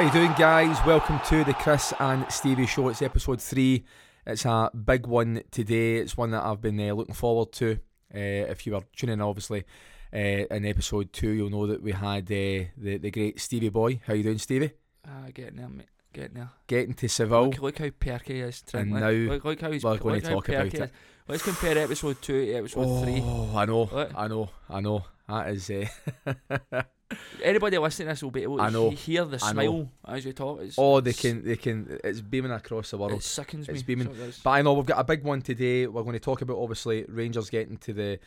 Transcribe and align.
How 0.00 0.06
you 0.06 0.12
doing, 0.12 0.32
guys? 0.32 0.78
Welcome 0.86 1.20
to 1.26 1.44
the 1.44 1.52
Chris 1.52 1.92
and 2.00 2.24
Stevie 2.32 2.64
Show. 2.64 2.88
It's 2.88 3.02
episode 3.02 3.38
three. 3.38 3.84
It's 4.26 4.46
a 4.46 4.70
big 4.70 5.06
one 5.06 5.42
today. 5.50 5.96
It's 5.96 6.16
one 6.16 6.30
that 6.30 6.42
I've 6.42 6.62
been 6.62 6.80
uh, 6.80 6.94
looking 6.94 7.14
forward 7.14 7.52
to. 7.52 7.72
Uh, 8.14 8.48
if 8.48 8.66
you 8.66 8.72
were 8.72 8.80
tuning 8.96 9.12
in, 9.12 9.20
obviously, 9.20 9.64
uh, 10.10 10.16
in 10.16 10.64
episode 10.64 11.12
two, 11.12 11.28
you'll 11.28 11.50
know 11.50 11.66
that 11.66 11.82
we 11.82 11.92
had 11.92 12.24
uh, 12.24 12.72
the 12.78 12.96
the 12.96 13.10
great 13.10 13.38
Stevie 13.38 13.68
Boy. 13.68 14.00
How 14.06 14.14
you 14.14 14.22
doing, 14.22 14.38
Stevie? 14.38 14.72
Uh, 15.06 15.32
getting 15.34 15.56
there, 15.56 15.68
mate. 15.68 15.88
Getting 16.14 16.34
there. 16.36 16.50
Getting 16.66 16.94
to 16.94 17.06
Seville. 17.06 17.50
Look, 17.50 17.60
look 17.60 17.78
how 17.78 17.90
perky 17.90 18.36
he 18.36 18.40
is. 18.40 18.64
And 18.72 18.92
now 18.92 19.10
look, 19.10 19.44
look 19.44 19.60
how 19.60 19.70
he's 19.70 19.84
we're 19.84 19.98
going 19.98 20.22
to 20.22 20.30
talk 20.30 20.48
about 20.48 20.64
it. 20.68 20.74
is. 20.76 20.90
Let's 21.28 21.42
compare 21.42 21.76
episode 21.76 22.22
two 22.22 22.46
to 22.46 22.54
episode 22.54 23.04
three. 23.04 23.20
Oh, 23.22 23.52
I 23.54 23.66
know, 23.66 23.82
Look. 23.82 24.12
I 24.16 24.28
know, 24.28 24.50
I 24.70 24.80
know. 24.80 25.04
That 25.28 25.50
is. 25.50 25.70
Anybody 27.42 27.78
listening 27.78 28.08
to 28.08 28.12
this 28.12 28.22
will 28.22 28.30
be 28.30 28.42
able 28.42 28.58
to 28.58 28.62
I 28.64 28.70
know. 28.70 28.90
he- 28.90 28.96
hear 28.96 29.24
the 29.24 29.38
I 29.42 29.52
know. 29.52 29.62
smile 29.62 29.90
as 30.06 30.24
we 30.26 30.32
talk. 30.32 30.60
It's, 30.62 30.76
oh, 30.78 31.00
they 31.00 31.10
it's- 31.10 31.22
can, 31.22 31.44
they 31.44 31.56
can. 31.56 31.98
It's 32.04 32.20
beaming 32.20 32.52
across 32.52 32.90
the 32.90 32.98
world. 32.98 33.12
It 33.12 33.22
sickens 33.22 33.68
It's 33.68 33.80
me. 33.86 33.94
beaming. 33.94 34.14
so 34.14 34.22
it. 34.24 34.38
But 34.44 34.50
I 34.50 34.62
know 34.62 34.74
we've 34.74 34.86
got 34.86 34.98
a 35.00 35.04
big 35.04 35.24
one 35.24 35.40
today. 35.42 35.86
We're 35.86 36.02
going 36.02 36.12
to 36.14 36.20
talk 36.20 36.42
about 36.42 36.58
obviously 36.58 37.04
Rangers 37.08 37.50
getting 37.50 37.78
to 37.78 37.92
the 37.92 38.18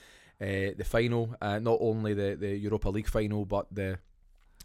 uh, 0.41 0.73
the 0.77 0.83
final, 0.83 1.35
uh, 1.41 1.59
not 1.59 1.77
only 1.79 2.13
the, 2.13 2.35
the 2.39 2.57
Europa 2.57 2.89
League 2.89 3.07
final, 3.07 3.45
but 3.45 3.67
the 3.71 3.99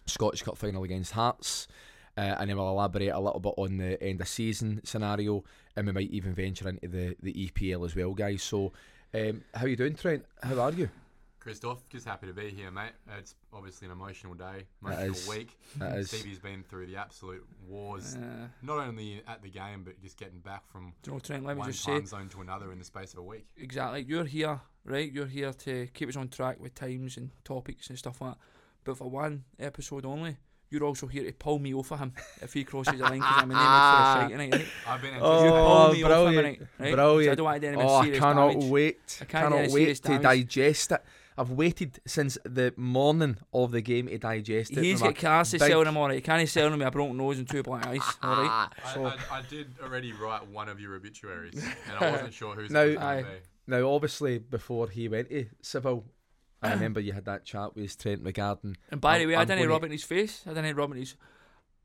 Scottish 0.07 0.43
Cup 0.43 0.57
final 0.57 0.83
against 0.83 1.13
Hearts. 1.13 1.69
Uh, 2.17 2.35
and 2.41 2.51
then 2.51 2.57
we'll 2.57 2.69
elaborate 2.69 3.11
a 3.11 3.21
little 3.21 3.39
bit 3.39 3.55
on 3.59 3.77
the 3.77 4.03
end 4.03 4.21
of 4.21 4.27
season 4.27 4.81
scenario, 4.83 5.45
and 5.77 5.87
we 5.87 5.93
might 5.93 6.11
even 6.11 6.35
venture 6.35 6.69
into 6.69 6.89
the, 6.89 7.15
the 7.23 7.33
EPL 7.33 7.85
as 7.85 7.95
well, 7.95 8.13
guys. 8.13 8.43
So, 8.43 8.73
um, 9.15 9.45
how 9.55 9.67
you 9.67 9.77
doing, 9.77 9.95
Trent? 9.95 10.25
How 10.43 10.59
are 10.59 10.73
you? 10.73 10.89
Christoph, 11.49 11.89
just 11.89 12.05
happy 12.07 12.27
to 12.27 12.35
be 12.35 12.51
here, 12.51 12.71
mate. 12.71 12.93
It's 13.19 13.35
obviously 13.55 13.87
an 13.87 13.93
emotional 13.93 14.35
day, 14.35 14.67
emotional 14.83 15.13
is- 15.13 15.27
week. 15.27 15.59
that 15.77 15.97
is- 15.97 16.09
Stevie's 16.11 16.39
been 16.39 16.63
through 16.63 16.85
the 16.89 16.97
absolute 16.97 17.43
wars, 17.67 18.17
Uh, 18.17 18.49
not 18.61 18.77
only 18.87 19.23
at 19.27 19.41
the 19.41 19.49
game, 19.49 19.83
but 19.83 19.99
just 20.03 20.19
getting 20.19 20.41
back 20.41 20.69
from 20.71 20.93
do 21.03 21.19
Trent, 21.21 21.47
let 21.47 21.55
me 21.57 21.61
one 21.61 21.71
just 21.71 21.83
say 21.83 21.93
time 21.93 22.05
zone 22.05 22.29
to 22.29 22.43
another 22.43 22.71
in 22.71 22.79
the 22.79 22.85
space 22.85 23.15
of 23.15 23.21
a 23.21 23.23
week. 23.23 23.47
exactly. 23.57 24.03
You're 24.07 24.25
here, 24.27 24.61
right? 24.85 25.11
You're 25.11 25.25
here 25.25 25.55
to 25.55 25.87
keep 25.95 26.11
us 26.11 26.17
on 26.17 26.29
track 26.29 26.61
with 26.61 26.75
times 26.75 27.17
and 27.17 27.31
topics 27.45 27.89
and 27.89 27.99
stuff 27.99 28.21
like 28.21 28.33
that. 28.33 28.39
But 28.85 28.99
for 28.99 29.09
one 29.09 29.45
episode 29.59 30.05
only, 30.05 30.37
you're 30.71 30.85
also 30.85 31.07
here 31.07 31.25
to 31.25 31.33
pull 31.33 31.59
me 31.59 31.73
off 31.73 31.91
of 31.93 31.99
him 31.99 32.13
if 32.43 32.53
he 32.53 32.63
crosses 32.63 32.93
the 32.99 33.03
line 33.05 33.21
because 33.21 33.37
I'm 33.39 33.43
in 33.45 33.49
the 33.49 33.55
mood 33.55 33.63
for 33.63 33.65
a 33.65 34.15
shite 34.21 34.31
tonight. 34.33 34.53
Right? 34.53 34.67
I've 34.87 35.01
been 35.01 35.15
Oh, 35.19 35.45
you 35.45 35.51
pull 35.51 35.93
me 35.95 36.03
off 36.03 36.11
him 36.29 36.35
brilliant, 36.35 36.35
tonight, 36.59 36.69
right? 36.79 36.95
brilliant. 36.95 37.27
'Cause 37.27 37.33
I 37.33 37.35
don't 37.37 37.45
want 37.47 37.55
to 37.55 37.61
do 37.61 37.73
any 37.73 37.83
Oh, 37.83 37.97
I 37.97 38.11
cannot 38.11 38.51
damage. 38.53 38.65
wait. 38.71 39.19
I 39.23 39.25
can't 39.25 39.55
cannot 39.55 39.71
wait 39.71 39.97
to 40.03 40.19
digest 40.19 40.93
it. 40.93 41.05
I've 41.39 41.51
waited 41.51 42.01
since 42.07 42.37
the 42.45 42.75
morning 42.77 43.37
of 43.53 43.71
the 43.71 43.81
game 43.81 44.09
to 44.09 44.19
digest 44.19 44.73
it. 44.73 44.83
He's 44.83 45.01
got 45.01 45.07
my 45.07 45.13
cars 45.13 45.51
to 45.53 45.59
big- 45.59 45.69
sell 45.71 45.83
him 45.83 45.97
alright. 45.97 46.17
He 46.17 46.21
can't 46.21 46.49
sell 46.49 46.67
him 46.67 46.79
with 46.79 46.89
a 46.89 46.91
broken 46.91 47.17
nose 47.17 47.39
and 47.39 47.49
two 47.49 47.63
black 47.63 47.87
eyes. 47.87 48.01
Alright. 48.23 48.51
Ah, 48.51 48.71
I, 48.85 48.95
so- 48.95 49.07
I, 49.07 49.17
I 49.31 49.43
did 49.49 49.75
already 49.83 50.13
write 50.13 50.49
one 50.49 50.69
of 50.69 50.81
your 50.81 50.95
obituaries, 50.97 51.55
and 51.55 51.99
I 52.05 52.11
wasn't 52.11 52.35
sure 52.35 52.55
who's 52.55 52.71
Now- 52.71 52.81
it 52.83 52.87
was 52.89 52.97
going 52.97 53.07
Aye. 53.09 53.23
to 53.23 53.29
be. 53.29 53.35
Now, 53.69 53.91
obviously, 53.91 54.39
before 54.39 54.89
he 54.89 55.09
went 55.09 55.29
to 55.31 55.47
Seville, 55.63 56.05
I 56.63 56.71
remember 56.75 57.01
you 57.01 57.13
had 57.13 57.27
that 57.27 57.45
chat 57.45 57.77
with 57.77 57.97
Trent 57.97 58.23
regarding. 58.25 58.77
And 58.91 59.01
by 59.01 59.19
the 59.19 59.27
way, 59.27 59.35
I 59.37 59.43
I'm 59.43 59.47
didn't 59.47 59.69
gonna- 59.69 59.77
it 59.77 59.85
in 59.85 59.93
his 59.93 60.05
face. 60.05 60.43
I 60.47 60.55
didn't 60.55 60.75
rub 60.75 60.91
it 60.91 60.95
in 60.95 60.99
his. 61.01 61.15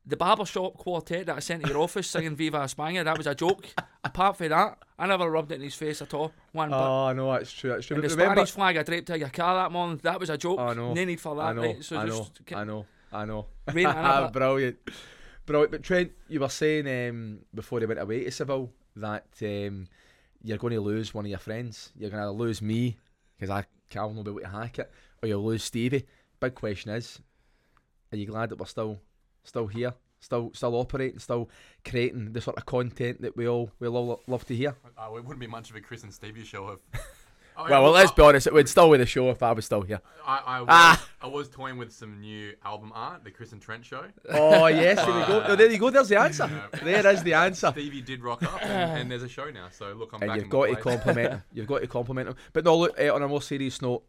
The 0.06 0.16
barbershop 0.16 0.76
quartet 0.76 1.26
that 1.26 1.36
I 1.36 1.38
sent 1.38 1.62
to 1.62 1.68
your 1.70 1.78
office 1.78 2.10
singing 2.10 2.36
Viva 2.36 2.58
España, 2.58 3.04
that 3.04 3.16
was 3.16 3.26
a 3.26 3.34
joke. 3.34 3.66
Apart 4.04 4.36
from 4.36 4.50
that, 4.50 4.78
I 4.98 5.06
never 5.06 5.30
rubbed 5.30 5.50
it 5.50 5.56
in 5.56 5.62
his 5.62 5.74
face 5.74 6.02
at 6.02 6.12
all. 6.12 6.30
One. 6.52 6.74
Oh, 6.74 7.12
no, 7.14 7.32
that's 7.32 7.50
true. 7.50 7.70
That's 7.70 7.86
true. 7.86 7.96
and 7.96 8.04
the 8.04 8.08
remember, 8.10 8.34
Spanish 8.34 8.50
flag 8.50 8.76
I 8.76 8.82
draped 8.82 9.06
to 9.06 9.18
your 9.18 9.30
car 9.30 9.54
that 9.54 9.72
morning, 9.72 9.98
that 10.02 10.20
was 10.20 10.28
a 10.28 10.36
joke. 10.36 10.60
Oh, 10.60 10.74
no. 10.74 10.92
No 10.92 11.04
need 11.04 11.20
for 11.20 11.34
that, 11.36 11.42
I 11.42 11.52
know, 11.54 11.62
right? 11.62 11.82
So 11.82 11.96
I 11.96 12.04
know, 12.04 12.18
just 12.18 12.52
I 12.54 12.64
know, 12.64 12.86
I 13.12 13.24
know. 13.24 13.46
Rain 13.72 13.86
in. 13.86 14.32
Brilliant, 14.32 14.78
brilliant. 15.46 15.70
But 15.70 15.82
Trent, 15.82 16.12
you 16.28 16.40
were 16.40 16.48
saying 16.50 17.08
um, 17.08 17.38
before 17.54 17.80
he 17.80 17.86
went 17.86 18.00
away 18.00 18.24
to 18.24 18.30
Seville 18.30 18.70
that 18.96 19.26
um, 19.40 19.88
you're 20.42 20.58
going 20.58 20.74
to 20.74 20.80
lose 20.80 21.14
one 21.14 21.24
of 21.24 21.30
your 21.30 21.38
friends. 21.38 21.92
You're 21.96 22.10
going 22.10 22.22
to 22.22 22.30
lose 22.30 22.60
me 22.60 22.98
because 23.38 23.50
I 23.50 23.64
can't 23.88 24.14
be 24.14 24.20
about 24.20 24.42
to 24.42 24.48
hack 24.48 24.78
it, 24.80 24.90
or 25.22 25.28
you'll 25.28 25.44
lose 25.44 25.64
Stevie. 25.64 26.04
Big 26.40 26.54
question 26.54 26.90
is, 26.90 27.20
are 28.12 28.16
you 28.16 28.26
glad 28.26 28.50
that 28.50 28.58
we're 28.58 28.66
still 28.66 29.00
still 29.44 29.66
here, 29.68 29.94
still 30.20 30.50
still 30.54 30.74
operating, 30.74 31.18
still 31.20 31.48
creating 31.84 32.32
the 32.32 32.40
sort 32.40 32.56
of 32.56 32.66
content 32.66 33.22
that 33.22 33.36
we 33.36 33.46
all 33.48 33.70
we 33.78 33.86
all 33.88 34.20
love 34.26 34.44
to 34.46 34.54
hear? 34.56 34.74
Oh, 34.98 35.16
it 35.16 35.22
wouldn't 35.24 35.40
be 35.40 35.46
much 35.46 35.70
of 35.70 35.76
a 35.76 35.80
Chris 35.80 36.02
and 36.02 36.12
Stevie 36.12 36.44
show 36.44 36.70
if. 36.70 37.00
Oh, 37.56 37.66
Well, 37.70 37.84
well, 37.84 37.92
let's 37.92 38.10
be 38.10 38.20
honest. 38.20 38.48
It 38.48 38.52
would 38.52 38.68
still 38.68 38.90
be 38.90 38.98
the 38.98 39.06
show 39.06 39.30
if 39.30 39.40
I 39.40 39.52
was 39.52 39.64
still 39.64 39.82
here. 39.82 40.00
I, 40.26 40.38
I, 40.44 40.60
was, 40.60 40.68
Ah. 40.72 41.08
I 41.22 41.28
was 41.28 41.48
toying 41.48 41.76
with 41.76 41.92
some 41.92 42.20
new 42.20 42.52
album 42.64 42.90
art, 42.92 43.22
the 43.22 43.30
Chris 43.30 43.52
and 43.52 43.62
Trent 43.62 43.84
show. 43.84 44.06
Oh 44.30 44.66
yes, 44.66 44.96
there 44.96 45.14
we 45.14 45.24
go. 45.24 45.46
No, 45.46 45.54
there 45.60 45.70
you 45.70 45.78
go. 45.78 45.88
There's 45.90 46.08
the 46.08 46.18
answer. 46.18 46.50
Yeah. 46.50 46.80
There 46.82 47.12
is 47.12 47.22
the 47.22 47.34
answer. 47.34 47.70
Stevie 47.70 48.00
did 48.00 48.24
rock 48.24 48.42
up, 48.42 48.60
and, 48.60 49.02
and 49.02 49.08
there's 49.08 49.22
a 49.22 49.28
show 49.28 49.50
now. 49.50 49.68
So 49.70 49.92
look, 49.92 50.12
I'm 50.14 50.22
and 50.22 50.30
back 50.30 50.40
you've 50.40 50.48
got 50.50 50.66
to 50.66 50.74
compliment 50.74 51.30
him. 51.34 51.42
You've 51.52 51.68
got 51.68 51.82
to 51.82 51.86
compliment 51.86 52.30
him. 52.30 52.34
But 52.52 52.64
no, 52.64 52.76
look, 52.76 52.98
uh, 52.98 53.14
on 53.14 53.22
a 53.22 53.28
more 53.28 53.40
serious 53.40 53.80
note, 53.80 54.02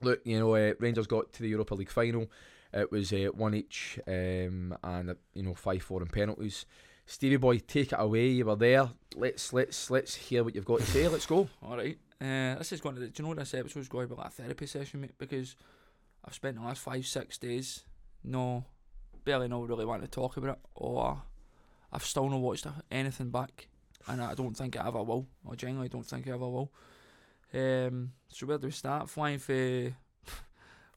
look, 0.00 0.20
you 0.24 0.40
know, 0.40 0.52
uh, 0.56 0.72
Rangers 0.80 1.06
got 1.06 1.32
to 1.34 1.42
the 1.42 1.50
Europa 1.50 1.76
League 1.76 1.88
final. 1.88 2.28
It 2.72 2.90
was 2.90 3.12
uh, 3.12 3.28
one 3.34 3.54
each, 3.54 3.98
um, 4.06 4.76
and 4.82 5.10
uh, 5.10 5.14
you 5.34 5.42
know, 5.42 5.54
five 5.54 5.82
four 5.82 6.02
in 6.02 6.08
penalties. 6.08 6.64
Stevie 7.04 7.36
boy, 7.36 7.58
take 7.58 7.92
it 7.92 7.98
away. 7.98 8.28
You 8.28 8.46
were 8.46 8.56
there. 8.56 8.88
Let's 9.14 9.52
let's 9.52 9.90
let's 9.90 10.14
hear 10.14 10.44
what 10.44 10.54
you've 10.54 10.64
got 10.64 10.80
to 10.80 10.86
say. 10.86 11.06
Let's 11.08 11.26
go. 11.26 11.48
Alright. 11.64 11.98
Uh, 12.20 12.54
this 12.56 12.72
is 12.72 12.80
going 12.80 12.96
to. 12.96 13.08
Do 13.08 13.22
you 13.22 13.28
know 13.28 13.34
this 13.34 13.54
episode's 13.54 13.88
going 13.88 14.08
to 14.08 14.14
be 14.14 14.18
like 14.18 14.28
a 14.28 14.30
therapy 14.30 14.66
session, 14.66 15.00
mate? 15.00 15.18
Because 15.18 15.56
I've 16.24 16.34
spent 16.34 16.56
the 16.56 16.62
last 16.62 16.80
five, 16.80 17.06
six 17.06 17.36
days 17.36 17.82
no, 18.24 18.64
barely 19.24 19.48
not 19.48 19.66
really 19.68 19.84
want 19.84 20.02
to 20.02 20.08
talk 20.08 20.36
about 20.36 20.56
it, 20.56 20.58
or 20.74 21.22
I've 21.92 22.04
still 22.04 22.28
not 22.28 22.40
watched 22.40 22.66
anything 22.90 23.30
back, 23.30 23.68
and 24.06 24.22
I 24.22 24.34
don't 24.34 24.56
think 24.56 24.76
I 24.76 24.86
ever 24.86 25.02
will. 25.02 25.26
I 25.50 25.54
genuinely 25.54 25.88
don't 25.88 26.06
think 26.06 26.28
I 26.28 26.32
ever 26.32 26.48
will. 26.48 26.72
Um, 27.54 28.12
so 28.28 28.46
where 28.46 28.58
do 28.58 28.66
we 28.66 28.72
start? 28.72 29.10
Flying 29.10 29.38
for, 29.38 29.94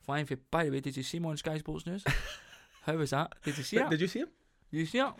flying 0.05 0.25
for. 0.25 0.35
By 0.51 0.65
the 0.65 0.71
way, 0.71 0.79
did 0.79 0.95
you 0.95 1.03
see 1.03 1.17
him 1.17 1.25
on 1.25 1.37
Sky 1.37 1.57
Sports 1.57 1.85
News? 1.85 2.03
How 2.85 2.95
was 2.95 3.09
that? 3.09 3.33
Did 3.43 3.57
you 3.57 3.63
see 3.63 3.77
it? 3.77 3.89
Did 3.89 4.01
you 4.01 4.07
see 4.07 4.19
him? 4.19 4.29
you 4.71 4.85
see 4.85 4.99
it? 4.99 5.13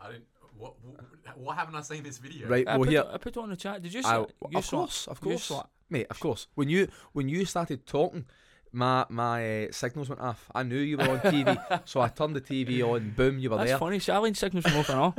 I 0.00 0.06
didn't. 0.08 0.24
What, 0.56 0.74
what, 0.82 1.38
what 1.38 1.56
haven't 1.56 1.74
I 1.74 1.82
seen 1.82 2.02
this 2.02 2.18
video? 2.18 2.48
Right. 2.48 2.66
I 2.66 2.76
well, 2.76 2.84
put, 2.84 2.88
here. 2.90 3.04
I 3.12 3.18
put 3.18 3.36
it 3.36 3.40
on 3.40 3.50
the 3.50 3.56
chat. 3.56 3.82
Did 3.82 3.92
you 3.92 4.02
see 4.02 4.08
I, 4.08 4.22
it? 4.22 4.32
You 4.50 4.58
of 4.58 4.64
saw 4.64 4.76
it. 4.76 4.80
course, 4.80 5.06
of 5.08 5.20
course, 5.20 5.44
saw 5.44 5.64
mate. 5.90 6.06
Of 6.10 6.20
course. 6.20 6.46
When 6.54 6.68
you 6.68 6.88
when 7.12 7.28
you 7.28 7.44
started 7.44 7.86
talking, 7.86 8.26
my 8.72 9.04
my 9.08 9.64
uh, 9.64 9.72
signals 9.72 10.08
went 10.08 10.20
off. 10.20 10.48
I 10.54 10.62
knew 10.62 10.78
you 10.78 10.96
were 10.96 11.08
on 11.08 11.20
TV, 11.20 11.82
so 11.84 12.00
I 12.00 12.08
turned 12.08 12.36
the 12.36 12.40
TV 12.40 12.82
on. 12.82 13.10
Boom, 13.10 13.38
you 13.38 13.50
were 13.50 13.56
That's 13.56 13.70
there. 13.70 13.78
funny. 13.78 13.98
Charlene 13.98 14.36
signals 14.36 14.64
from 14.64 14.78
off 14.78 14.88
and 14.88 15.00
on. 15.00 15.14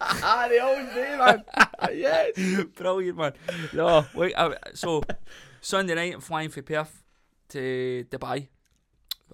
ah, 0.00 0.46
they 0.48 0.58
always 0.58 0.88
do, 0.94 1.16
man. 1.16 1.44
yes. 1.96 2.64
Brilliant, 2.74 3.18
man. 3.18 3.32
No, 3.72 4.04
wait. 4.14 4.34
Uh, 4.34 4.54
so 4.74 5.02
Sunday 5.60 5.94
night, 5.94 6.14
I'm 6.14 6.20
flying 6.20 6.50
for 6.50 6.60
Perth 6.62 7.01
to 7.52 8.04
Dubai. 8.10 8.48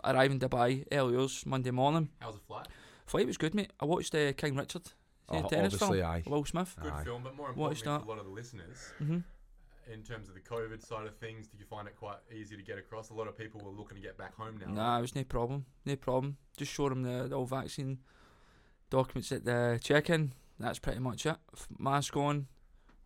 Arrive 0.04 0.30
in 0.30 0.38
Dubai 0.38 0.84
early 0.92 1.16
hours 1.16 1.44
Monday 1.46 1.70
morning. 1.72 2.08
How 2.20 2.28
was 2.28 2.36
the 2.36 2.42
flight? 2.42 2.68
Flight 3.06 3.26
was 3.26 3.36
good, 3.36 3.54
mate. 3.54 3.72
I 3.80 3.84
watched 3.84 4.14
uh, 4.14 4.32
King 4.34 4.54
Richard, 4.56 4.84
the 5.30 5.38
Oh, 5.44 5.48
tennis 5.48 5.74
obviously, 5.74 5.98
film. 6.00 6.10
aye. 6.12 6.22
Will 6.26 6.44
Smith. 6.44 6.76
Good 6.80 6.92
Aye. 6.92 7.04
film, 7.04 7.22
but 7.24 7.34
more 7.36 7.52
What 7.54 7.72
is 7.72 7.80
importantly 7.82 7.84
for 7.84 7.98
that? 7.98 8.06
a 8.06 8.10
lot 8.10 8.18
of 8.18 8.26
the 8.26 8.32
listeners, 8.32 8.78
hmm 8.98 9.18
in 9.90 10.02
terms 10.02 10.28
of 10.28 10.34
the 10.34 10.40
COVID 10.42 10.86
side 10.86 11.06
of 11.06 11.16
things, 11.16 11.46
did 11.48 11.58
you 11.58 11.64
find 11.64 11.88
it 11.88 11.96
quite 11.98 12.18
easy 12.30 12.54
to 12.58 12.62
get 12.62 12.76
across? 12.76 13.08
A 13.08 13.14
lot 13.14 13.26
of 13.26 13.38
people 13.38 13.58
were 13.64 13.70
looking 13.70 13.96
to 13.96 14.02
get 14.02 14.18
back 14.18 14.34
home 14.36 14.58
now. 14.62 14.70
Nah, 14.70 14.98
it 14.98 15.00
was 15.00 15.14
no 15.14 15.24
problem. 15.24 15.64
No 15.86 15.96
problem. 15.96 16.36
Just 16.58 16.72
showed 16.74 16.92
them 16.92 17.02
the, 17.04 17.26
the 17.26 17.34
old 17.34 17.48
vaccine 17.48 17.98
documents 18.90 19.32
at 19.32 19.46
the 19.46 19.80
check-in. 19.82 20.32
That's 20.60 20.78
pretty 20.78 20.98
much 20.98 21.24
it. 21.24 21.36
Mask 21.78 22.14
on 22.18 22.48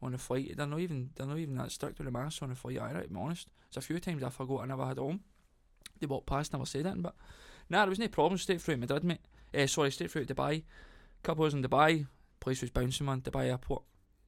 on 0.03 0.13
the 0.13 0.19
flight. 0.19 0.55
They're 0.57 0.67
not 0.67 0.81
even 0.81 1.11
they're 1.15 1.27
not 1.27 1.39
even 1.39 1.57
that 1.57 1.71
strict 1.71 1.99
with 1.99 2.07
the 2.07 2.13
mask 2.13 2.43
on 2.43 2.49
the 2.51 2.55
flight. 2.55 2.79
Either, 2.81 3.03
to 3.03 3.09
be 3.09 3.17
honest, 3.17 3.49
it's 3.69 3.77
a 3.77 3.81
few 3.81 3.99
times 4.01 4.23
I 4.23 4.29
forgot 4.29 4.63
I 4.63 4.67
never 4.67 4.85
had 4.87 4.99
it 4.99 5.03
on. 5.03 5.21
They 6.01 6.07
walked 6.07 6.27
past, 6.27 6.53
never 6.53 6.67
said 6.67 6.87
anything. 6.87 7.03
But 7.03 7.15
nah, 7.71 7.81
there 7.83 7.91
was 7.91 7.99
no 7.99 8.09
problem. 8.09 8.39
Straight 8.39 8.61
through 8.61 8.77
Madrid, 8.79 9.05
mate. 9.05 9.21
Eh, 9.55 9.67
sorry, 9.67 9.91
straight 9.93 10.11
through 10.11 10.25
to 10.25 10.35
Dubai. 10.35 10.65
Couple 11.23 11.45
hours 11.45 11.55
in 11.55 11.63
Dubai. 11.63 12.07
Place 12.41 12.61
was 12.61 12.71
bouncing, 12.71 13.07
man. 13.07 13.21
Dubai 13.21 13.47
airport. 13.51 13.85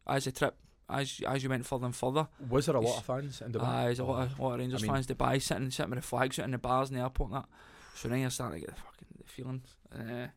As 0.06 0.24
the 0.26 0.32
trip, 0.32 0.54
as 0.88 1.20
as 1.26 1.42
you 1.42 1.48
went 1.48 1.66
further 1.66 1.86
and 1.86 1.96
further, 1.96 2.28
Was 2.48 2.66
there 2.66 2.76
a 2.76 2.80
lot 2.80 2.98
of 2.98 3.04
fans 3.04 3.40
in 3.40 3.52
Dubai? 3.52 3.64
Aye, 3.66 3.84
there's 3.86 3.98
a 3.98 4.04
lot 4.04 4.22
of, 4.26 4.38
lot 4.38 4.52
of 4.54 4.60
Rangers 4.60 4.82
I 4.82 4.86
mean- 4.86 4.94
fans 4.94 5.06
Dubai 5.08 5.42
sitting 5.42 5.70
sitting 5.70 5.90
with 5.90 5.98
the 6.00 6.06
flags 6.06 6.38
out 6.38 6.44
in 6.44 6.52
the 6.52 6.58
bars 6.58 6.90
in 6.90 6.96
the 6.96 7.02
airport 7.02 7.30
and 7.32 7.38
that. 7.42 7.48
So 7.96 8.08
now 8.08 8.16
you're 8.16 8.30
starting 8.30 8.60
to 8.60 8.66
get 8.66 8.76
the 8.76 8.80
fucking 8.82 9.08
the 9.18 9.24
feelings. 9.24 9.76
Uh, 9.92 10.28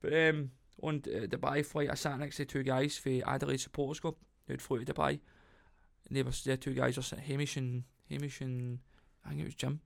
but 0.00 0.12
um, 0.14 0.50
on 0.82 1.00
the 1.00 1.28
Dubai 1.28 1.64
flight, 1.64 1.90
I 1.90 1.94
sat 1.94 2.18
next 2.18 2.36
to 2.38 2.44
two 2.44 2.62
guys 2.62 2.96
for 2.96 3.10
Adelaide 3.26 3.60
Supporters 3.60 4.00
Club 4.00 4.14
who'd 4.50 4.62
flew 4.62 4.84
to 4.84 4.92
Dubai. 4.92 5.20
And 6.08 6.16
they 6.16 6.22
were 6.22 6.30
the 6.44 6.56
two 6.56 6.74
guys 6.74 6.96
were 6.96 7.18
Hamish 7.18 7.56
and 7.56 7.84
Hamish 8.08 8.40
and 8.40 8.78
I 9.24 9.30
think 9.30 9.40
it 9.42 9.44
was 9.44 9.54
Jim. 9.54 9.80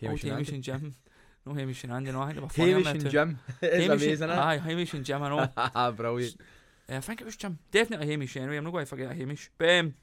Hamish 0.00 0.24
Old 0.24 0.24
and 0.24 0.32
Hamish 0.32 0.48
Andy. 0.48 0.54
and 0.56 0.64
Jim. 0.64 0.94
No 1.46 1.52
Hamish 1.54 1.84
and 1.84 1.92
Andy. 1.92 2.12
No, 2.12 2.22
I 2.22 2.26
think 2.32 2.36
they 2.36 2.42
were 2.42 2.48
funny 2.48 2.70
Hamish 2.72 2.86
and 2.88 3.00
too. 3.02 3.08
Jim. 3.10 3.38
It's 3.62 3.72
Hamish 3.72 3.86
amazing, 3.86 4.02
and, 4.08 4.12
isn't 4.14 4.30
it? 4.30 4.38
Aye, 4.38 4.58
Hamish 4.58 4.94
and 4.94 5.04
Jim. 5.04 5.22
I 5.22 5.28
know. 5.28 5.92
Brilliant. 5.92 6.36
Uh, 6.90 6.96
I 6.96 7.00
think 7.00 7.20
it 7.20 7.24
was 7.24 7.36
Jim. 7.36 7.58
Definitely 7.70 8.06
Hamish 8.08 8.36
anyway. 8.36 8.56
I'm 8.56 8.64
not 8.64 8.72
going 8.72 8.84
to 8.84 8.88
forget 8.88 9.12
Hamish. 9.16 9.50
But 9.58 9.70
um, 9.70 9.94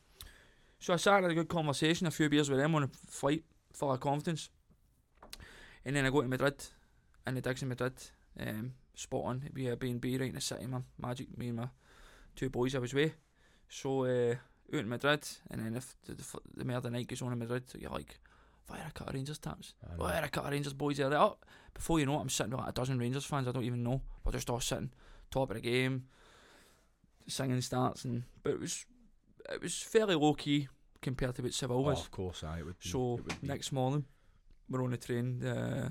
so 0.80 0.94
I 0.94 0.98
sat 0.98 1.16
and 1.16 1.24
had 1.26 1.32
a 1.32 1.36
good 1.36 1.48
conversation, 1.50 2.08
a 2.08 2.12
few 2.12 2.28
beers 2.30 2.50
with 2.50 2.60
them 2.60 2.76
on 2.76 2.84
a 2.84 2.90
flight, 3.08 3.44
full 3.74 3.92
of 3.92 4.00
confidence. 4.00 4.50
And 5.86 5.96
then 5.96 6.06
I 6.06 6.10
go 6.10 6.22
to 6.22 6.28
Madrid, 6.28 6.64
in 7.26 7.36
the 7.36 7.42
digs 7.42 7.62
in 7.64 7.70
Madrid, 7.70 7.94
Um, 8.40 8.74
spot 8.94 9.24
on. 9.26 9.38
It'd 9.44 9.54
be 9.54 9.68
a 9.68 9.76
B&B 9.76 10.18
right 10.18 10.30
in 10.30 10.36
the 10.36 10.42
city, 10.42 10.66
man. 10.68 10.84
Magic. 11.00 11.36
Me 11.38 11.48
and 11.50 11.58
my 11.58 11.70
two 12.36 12.50
boys 12.50 12.76
I 12.76 12.80
was 12.80 12.94
with. 12.94 13.14
So 13.74 14.04
out 14.74 14.80
in 14.82 14.90
Madrid, 14.90 15.28
and 15.50 15.66
then 15.66 15.76
if 15.76 15.96
the, 16.06 16.14
the, 16.14 16.22
f- 16.22 16.36
the 16.58 16.66
more 16.66 16.82
the 16.82 16.90
night 16.90 17.08
goes 17.08 17.22
on 17.22 17.32
in 17.32 17.40
Madrid, 17.40 17.64
so 17.68 17.78
you're 17.80 17.90
like, 17.90 18.20
fire 18.66 18.86
a 18.88 18.92
cut 18.92 19.08
of 19.08 19.14
Rangers 19.14 19.38
taps. 19.40 19.74
I 19.90 19.96
a 20.26 20.30
cut 20.30 20.44
of 20.46 20.52
Rangers 20.52 20.74
boys 20.74 20.98
there. 20.98 21.14
Oh, 21.14 21.38
before 21.74 22.00
you 22.00 22.06
know 22.06 22.18
it, 22.18 22.22
I'm 22.22 22.30
sitting 22.30 22.52
with 22.52 22.60
like 22.60 22.70
a 22.70 22.74
dozen 22.74 23.00
Rangers 23.00 23.26
fans 23.26 23.48
I 23.48 23.52
don't 23.54 23.64
even 23.64 23.82
know. 23.84 24.02
We're 24.26 24.34
just 24.34 24.50
all 24.50 24.60
sitting 24.60 24.92
top 25.30 25.50
of 25.52 25.56
the 25.56 25.62
game. 25.62 26.06
Singing 27.28 27.62
starts 27.62 28.04
and 28.04 28.24
but 28.44 28.54
it 28.54 28.60
was 28.60 28.86
it 29.50 29.62
was 29.62 29.78
fairly 29.82 30.16
low 30.16 30.34
key 30.34 30.68
compared 31.02 31.36
to 31.36 31.42
what 31.44 31.54
Seville 31.54 31.78
Oh, 31.78 31.82
was. 31.82 32.02
of 32.02 32.12
course, 32.12 32.44
aye, 32.44 32.60
it 32.60 32.66
would 32.66 32.80
be. 32.80 32.90
So 32.90 33.16
it 33.20 33.26
would 33.26 33.42
be. 33.42 33.48
next 33.48 33.72
morning, 33.72 34.06
we're 34.70 34.84
on 34.84 34.92
the 34.92 34.98
train, 34.98 35.42
uh, 35.46 35.90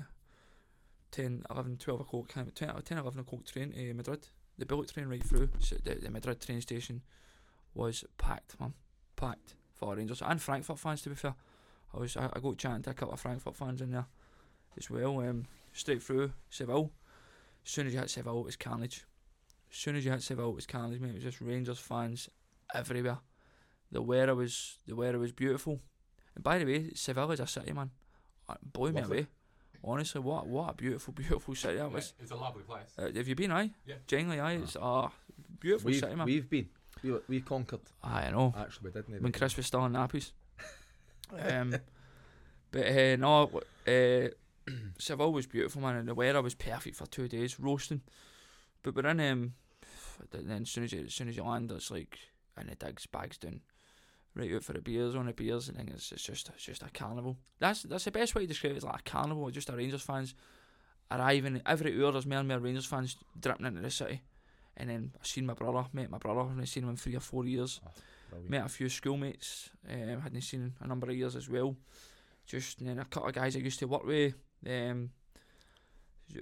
10, 1.11 1.43
11, 1.49 1.77
12 1.77 2.01
o'clock, 2.01 2.27
kind 2.29 2.53
10, 2.55 2.69
10, 2.83 2.97
11 2.99 3.19
o'clock 3.21 3.45
train 3.45 3.71
to 3.71 3.93
Madrid. 3.93 4.27
The 4.57 4.65
bullet 4.65 4.89
train 4.93 5.07
right 5.07 5.23
through. 5.23 5.49
So 5.59 5.77
the, 5.83 5.95
the 5.95 6.11
Madrid 6.11 6.39
train 6.41 6.61
station 6.61 7.01
was 7.73 8.03
packed, 8.17 8.59
man. 8.59 8.73
Packed 9.15 9.55
for 9.73 9.95
Rangers 9.95 10.21
and 10.21 10.41
Frankfurt 10.41 10.79
fans, 10.79 11.01
to 11.03 11.09
be 11.09 11.15
fair. 11.15 11.35
I 11.93 11.99
was 11.99 12.15
I, 12.17 12.29
I 12.33 12.39
got 12.39 12.57
chatting 12.57 12.83
to 12.83 12.89
a 12.91 12.93
couple 12.93 13.13
of 13.13 13.19
Frankfurt 13.19 13.55
fans 13.55 13.81
in 13.81 13.91
there 13.91 14.05
as 14.77 14.89
well. 14.89 15.19
Um, 15.19 15.45
straight 15.73 16.01
through 16.01 16.31
Seville. 16.49 16.91
As 17.65 17.71
soon 17.71 17.87
as 17.87 17.93
you 17.93 17.99
hit 17.99 18.09
Seville, 18.09 18.39
it 18.39 18.45
was 18.45 18.55
carnage. 18.55 19.05
As 19.71 19.77
soon 19.77 19.95
as 19.95 20.03
you 20.05 20.11
hit 20.11 20.21
Seville, 20.23 20.49
it 20.49 20.55
was 20.55 20.65
carnage, 20.65 20.99
mate. 20.99 21.09
It 21.11 21.15
was 21.15 21.23
just 21.23 21.41
Rangers 21.41 21.79
fans 21.79 22.29
everywhere. 22.73 23.19
The 23.91 24.01
weather 24.01 24.35
was 24.35 24.77
the 24.87 24.95
weather 24.95 25.19
was 25.19 25.31
beautiful. 25.31 25.79
And 26.35 26.43
by 26.43 26.57
the 26.59 26.65
way, 26.65 26.91
Seville 26.93 27.31
is 27.31 27.39
a 27.41 27.47
city, 27.47 27.73
man. 27.73 27.91
Uh, 28.47 28.55
Blew 28.63 28.91
me 28.93 29.01
away. 29.01 29.27
Honestly, 29.83 30.21
what 30.21 30.47
what 30.47 30.69
a 30.69 30.73
beautiful, 30.73 31.13
beautiful 31.15 31.55
city 31.55 31.75
that 31.77 31.83
Yeah, 31.89 31.93
was. 31.93 32.13
it's 32.19 32.31
a 32.31 32.35
lovely 32.35 32.63
place. 32.63 32.93
Uh, 32.97 33.09
have 33.13 33.27
you 33.27 33.35
been, 33.35 33.51
aye? 33.51 33.71
Yeah. 33.85 33.95
Genuinely, 34.07 34.39
aye. 34.39 34.53
It's 34.63 34.77
a 34.79 35.09
beautiful 35.59 35.87
we've, 35.91 35.99
city, 35.99 36.15
man. 36.15 36.25
we've 36.25 36.49
been. 36.49 36.69
We, 37.03 37.13
we 37.27 37.41
conquered. 37.41 37.81
I 38.03 38.29
know. 38.31 38.53
Actually, 38.57 38.91
we 38.91 39.01
didn't. 39.01 39.21
when 39.21 39.31
Chris 39.31 39.57
was 39.57 39.65
still 39.65 39.85
in 39.85 39.93
nappies. 39.93 40.31
um, 41.39 41.75
but 42.71 42.87
uh, 42.87 43.15
no, 43.17 43.61
uh, 43.87 44.71
Seville 44.97 45.33
was 45.33 45.47
beautiful, 45.47 45.81
man, 45.81 45.95
and 45.95 46.07
the 46.07 46.15
weather 46.15 46.41
was 46.41 46.55
perfect 46.55 46.95
for 46.95 47.05
two 47.07 47.27
days, 47.27 47.59
roasting. 47.59 48.01
But 48.83 48.95
we're 48.95 49.07
in, 49.07 49.19
um, 49.19 49.53
then 50.31 50.61
as 50.63 50.69
soon 50.69 50.85
as 50.85 50.93
you, 50.93 51.03
as 51.05 51.13
soon 51.13 51.29
as 51.29 51.37
you 51.37 51.43
land, 51.43 51.71
it's 51.71 51.91
like 51.91 52.17
and 52.57 52.69
the 52.69 52.75
digs, 52.75 53.05
bags 53.05 53.37
down, 53.37 53.61
right 54.35 54.53
out 54.53 54.63
for 54.63 54.73
the 54.73 54.81
beers, 54.81 55.15
on 55.15 55.25
the 55.25 55.33
beers, 55.33 55.67
and 55.67 55.77
then 55.77 55.89
it's, 55.93 56.11
it's 56.11 56.23
just 56.23 56.49
it's 56.49 56.65
just 56.65 56.83
a 56.83 56.89
carnival. 56.89 57.37
That's 57.59 57.83
that's 57.83 58.05
the 58.05 58.11
best 58.11 58.35
way 58.35 58.43
to 58.43 58.47
describe 58.47 58.73
it. 58.73 58.77
It's 58.77 58.85
like 58.85 58.99
a 58.99 59.09
carnival, 59.09 59.49
just 59.51 59.69
a 59.69 59.75
Rangers 59.75 60.01
fans 60.01 60.35
arriving 61.09 61.61
every 61.65 62.01
hour. 62.01 62.11
There's 62.11 62.25
more 62.25 62.39
and 62.39 62.47
more 62.47 62.59
Rangers 62.59 62.85
fans 62.85 63.17
dripping 63.39 63.65
into 63.65 63.81
the 63.81 63.91
city. 63.91 64.21
And 64.77 64.89
then 64.89 65.11
I 65.21 65.25
seen 65.25 65.45
my 65.45 65.53
brother, 65.53 65.85
met 65.93 66.09
my 66.09 66.17
brother, 66.17 66.41
and 66.41 66.61
I 66.61 66.65
seen 66.65 66.83
him 66.83 66.89
in 66.89 66.95
three 66.97 67.15
or 67.15 67.19
four 67.19 67.45
years 67.45 67.81
Brilliant. 68.29 68.49
met 68.49 68.65
a 68.65 68.69
few 68.69 68.89
schoolmates, 68.89 69.69
um, 69.89 70.21
hadn't 70.21 70.41
seen 70.41 70.73
a 70.81 70.87
number 70.87 71.09
of 71.09 71.15
years 71.15 71.35
as 71.35 71.49
well. 71.49 71.75
Just 72.45 72.83
then 72.83 72.99
a 72.99 73.05
couple 73.05 73.29
of 73.29 73.35
guys 73.35 73.55
I 73.55 73.59
used 73.59 73.79
to 73.79 73.87
work 73.87 74.05
with. 74.05 74.33
Um, 74.67 75.11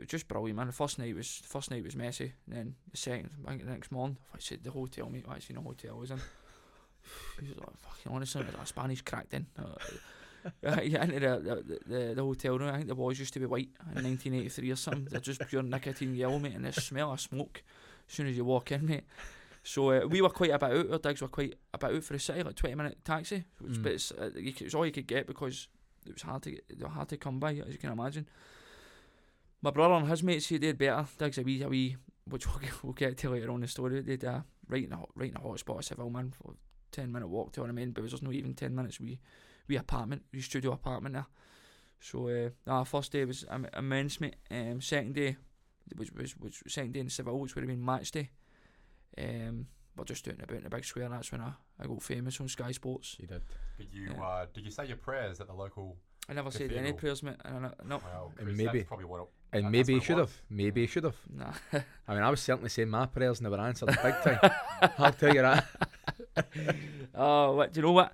just 0.07 0.27
brilliant, 0.27 0.57
man. 0.57 0.67
The 0.67 0.73
first 0.73 0.99
night 0.99 1.15
was 1.15 1.41
first 1.45 1.71
night 1.71 1.83
was 1.83 1.95
messy. 1.95 2.33
And 2.47 2.55
then 2.55 2.75
the 2.91 2.97
second, 2.97 3.31
I 3.45 3.49
think 3.49 3.65
the 3.65 3.71
next 3.71 3.91
morning, 3.91 4.17
I 4.33 4.37
said 4.39 4.63
the 4.63 4.71
hotel, 4.71 5.09
mate. 5.09 5.25
I 5.27 5.39
seen 5.39 5.55
the 5.55 5.61
hotel 5.61 5.95
I 5.95 5.99
was 5.99 6.11
in. 6.11 6.21
He 7.41 7.47
was 7.47 7.57
like, 7.57 7.77
fucking 7.77 8.11
honestly, 8.11 8.43
like 8.43 8.61
a 8.61 8.65
Spanish 8.65 9.01
cracked 9.01 9.33
in. 9.33 9.47
Uh, 9.57 9.63
yeah, 10.61 10.81
you 10.81 10.97
into 10.97 11.19
the, 11.19 11.63
the, 11.65 11.79
the, 11.85 12.13
the 12.15 12.23
hotel 12.23 12.57
room. 12.59 12.69
I 12.69 12.77
think 12.77 12.87
the 12.87 12.95
walls 12.95 13.19
used 13.19 13.33
to 13.33 13.39
be 13.39 13.45
white 13.45 13.69
in 13.95 14.03
1983 14.03 14.71
or 14.71 14.75
something. 14.75 15.05
They're 15.05 15.19
just 15.19 15.45
pure 15.47 15.63
nicotine 15.63 16.15
yellow, 16.15 16.39
mate, 16.39 16.55
and 16.55 16.65
the 16.65 16.71
smell 16.73 17.11
of 17.13 17.19
smoke 17.19 17.63
as 18.09 18.15
soon 18.15 18.27
as 18.27 18.35
you 18.35 18.43
walk 18.45 18.71
in, 18.71 18.85
mate. 18.85 19.03
So 19.63 19.91
uh, 19.91 20.07
we 20.07 20.21
were 20.21 20.29
quite 20.29 20.51
a 20.51 20.57
bit 20.59 20.71
out. 20.71 20.91
Our 20.91 20.97
digs 20.99 21.21
were 21.21 21.27
quite 21.27 21.55
a 21.73 21.77
bit 21.77 21.95
out 21.95 22.03
for 22.03 22.13
the 22.13 22.19
city, 22.19 22.43
like 22.43 22.55
twenty 22.55 22.75
minute 22.75 22.97
taxi. 23.05 23.43
Which, 23.59 23.73
Mm. 23.73 23.83
But 23.83 23.91
it's, 23.91 24.11
uh, 24.11 24.31
it 24.35 24.61
was 24.61 24.73
all 24.75 24.85
you 24.85 24.91
could 24.91 25.07
get 25.07 25.27
because 25.27 25.67
it 26.05 26.13
was 26.13 26.21
hard 26.23 26.41
to 26.43 26.51
get, 26.51 26.79
they 26.79 26.87
hard 26.87 27.09
to 27.09 27.17
come 27.17 27.39
by, 27.39 27.51
as 27.51 27.71
you 27.73 27.77
can 27.77 27.91
imagine. 27.91 28.27
My 29.61 29.71
brother 29.71 29.95
and 29.95 30.07
his 30.07 30.23
mates, 30.23 30.47
he 30.47 30.57
did 30.57 30.77
better. 30.77 31.05
Digs 31.17 31.37
a 31.37 31.41
wee, 31.43 31.61
a 31.61 31.67
wee, 31.67 31.97
which 32.25 32.47
we'll, 32.47 32.59
get- 32.59 32.83
we'll 32.83 32.93
get 32.93 33.17
to 33.17 33.29
later 33.29 33.49
on 33.49 33.55
in 33.55 33.61
the 33.61 33.67
story. 33.67 34.01
They'd 34.01 34.23
uh, 34.23 34.41
right 34.69 34.85
in 34.85 34.91
hot, 34.91 35.09
right 35.15 35.27
in 35.27 35.33
the 35.33 35.41
hot 35.41 35.59
spot 35.59 35.79
of 35.79 35.85
Seville, 35.85 36.09
man. 36.09 36.31
For 36.31 36.53
ten 36.91 37.11
minute 37.11 37.27
walk 37.27 37.51
to 37.53 37.61
what 37.61 37.69
I 37.69 37.73
mean, 37.73 37.91
but 37.91 37.99
it 37.99 38.03
was 38.03 38.11
just 38.11 38.23
not 38.23 38.33
even 38.33 38.53
ten 38.53 38.73
minutes. 38.73 38.99
We, 38.99 39.19
we 39.67 39.75
apartment, 39.75 40.23
we 40.33 40.41
studio 40.41 40.71
apartment 40.71 41.13
there. 41.13 41.27
So 41.99 42.29
uh, 42.29 42.49
nah, 42.65 42.85
first 42.85 43.11
day 43.11 43.25
was 43.25 43.43
im- 43.53 43.67
immense, 43.77 44.21
mate. 44.21 44.37
Um, 44.49 44.79
second 44.81 45.15
day, 45.15 45.35
which 45.95 46.11
was 46.13 46.31
which 46.37 46.63
second 46.67 46.93
day 46.93 46.99
in 47.01 47.09
Seville, 47.09 47.39
which 47.39 47.55
would 47.55 47.61
have 47.63 47.69
been 47.69 47.83
match 47.83 48.11
day. 48.11 48.29
Um, 49.17 49.67
we're 49.97 50.05
just 50.05 50.23
doing 50.23 50.37
about 50.41 50.57
in 50.57 50.63
the 50.63 50.69
big 50.69 50.85
square. 50.85 51.05
And 51.05 51.13
that's 51.13 51.31
when 51.31 51.41
I, 51.41 51.51
I 51.79 51.85
got 51.87 52.01
famous 52.01 52.39
on 52.39 52.47
Sky 52.47 52.71
Sports. 52.71 53.17
You 53.19 53.27
did. 53.27 53.41
Did 53.77 53.87
you 53.93 54.11
Yeah. 54.15 54.23
uh, 54.23 54.45
did 54.53 54.63
you 54.65 54.71
say 54.71 54.85
your 54.87 54.97
prayers 54.97 55.41
at 55.41 55.47
the 55.47 55.53
local? 55.53 55.97
I 56.29 56.33
never 56.33 56.51
said 56.51 56.71
any 56.73 56.93
prayers, 56.93 57.23
mate. 57.23 57.37
And 57.43 57.65
I, 57.65 57.71
no, 57.85 57.97
Well, 58.05 58.31
And 58.39 58.55
maybe- 58.55 58.83
probably 58.83 59.05
what. 59.05 59.21
It, 59.21 59.27
And 59.51 59.65
that- 59.65 59.71
maybe 59.71 59.95
he 59.95 59.99
should 59.99 60.19
have. 60.19 60.31
Maybe 60.49 60.81
he 60.81 60.87
should 60.87 61.03
have. 61.03 61.15
nah. 61.33 61.51
I 62.07 62.13
mean, 62.13 62.21
I 62.23 62.29
was 62.29 62.39
certainly 62.39 62.69
saying 62.69 62.87
my 62.89 63.07
prayers 63.07 63.41
never 63.41 63.57
answered 63.59 63.89
the 63.89 63.99
big 64.03 64.15
time. 64.41 64.91
I'll 64.99 65.11
tell 65.11 65.33
you 65.33 65.41
that. 65.41 65.65
oh, 67.15 67.55
what, 67.55 67.73
do 67.73 67.79
you 67.79 67.85
know 67.87 67.91
what? 67.93 68.13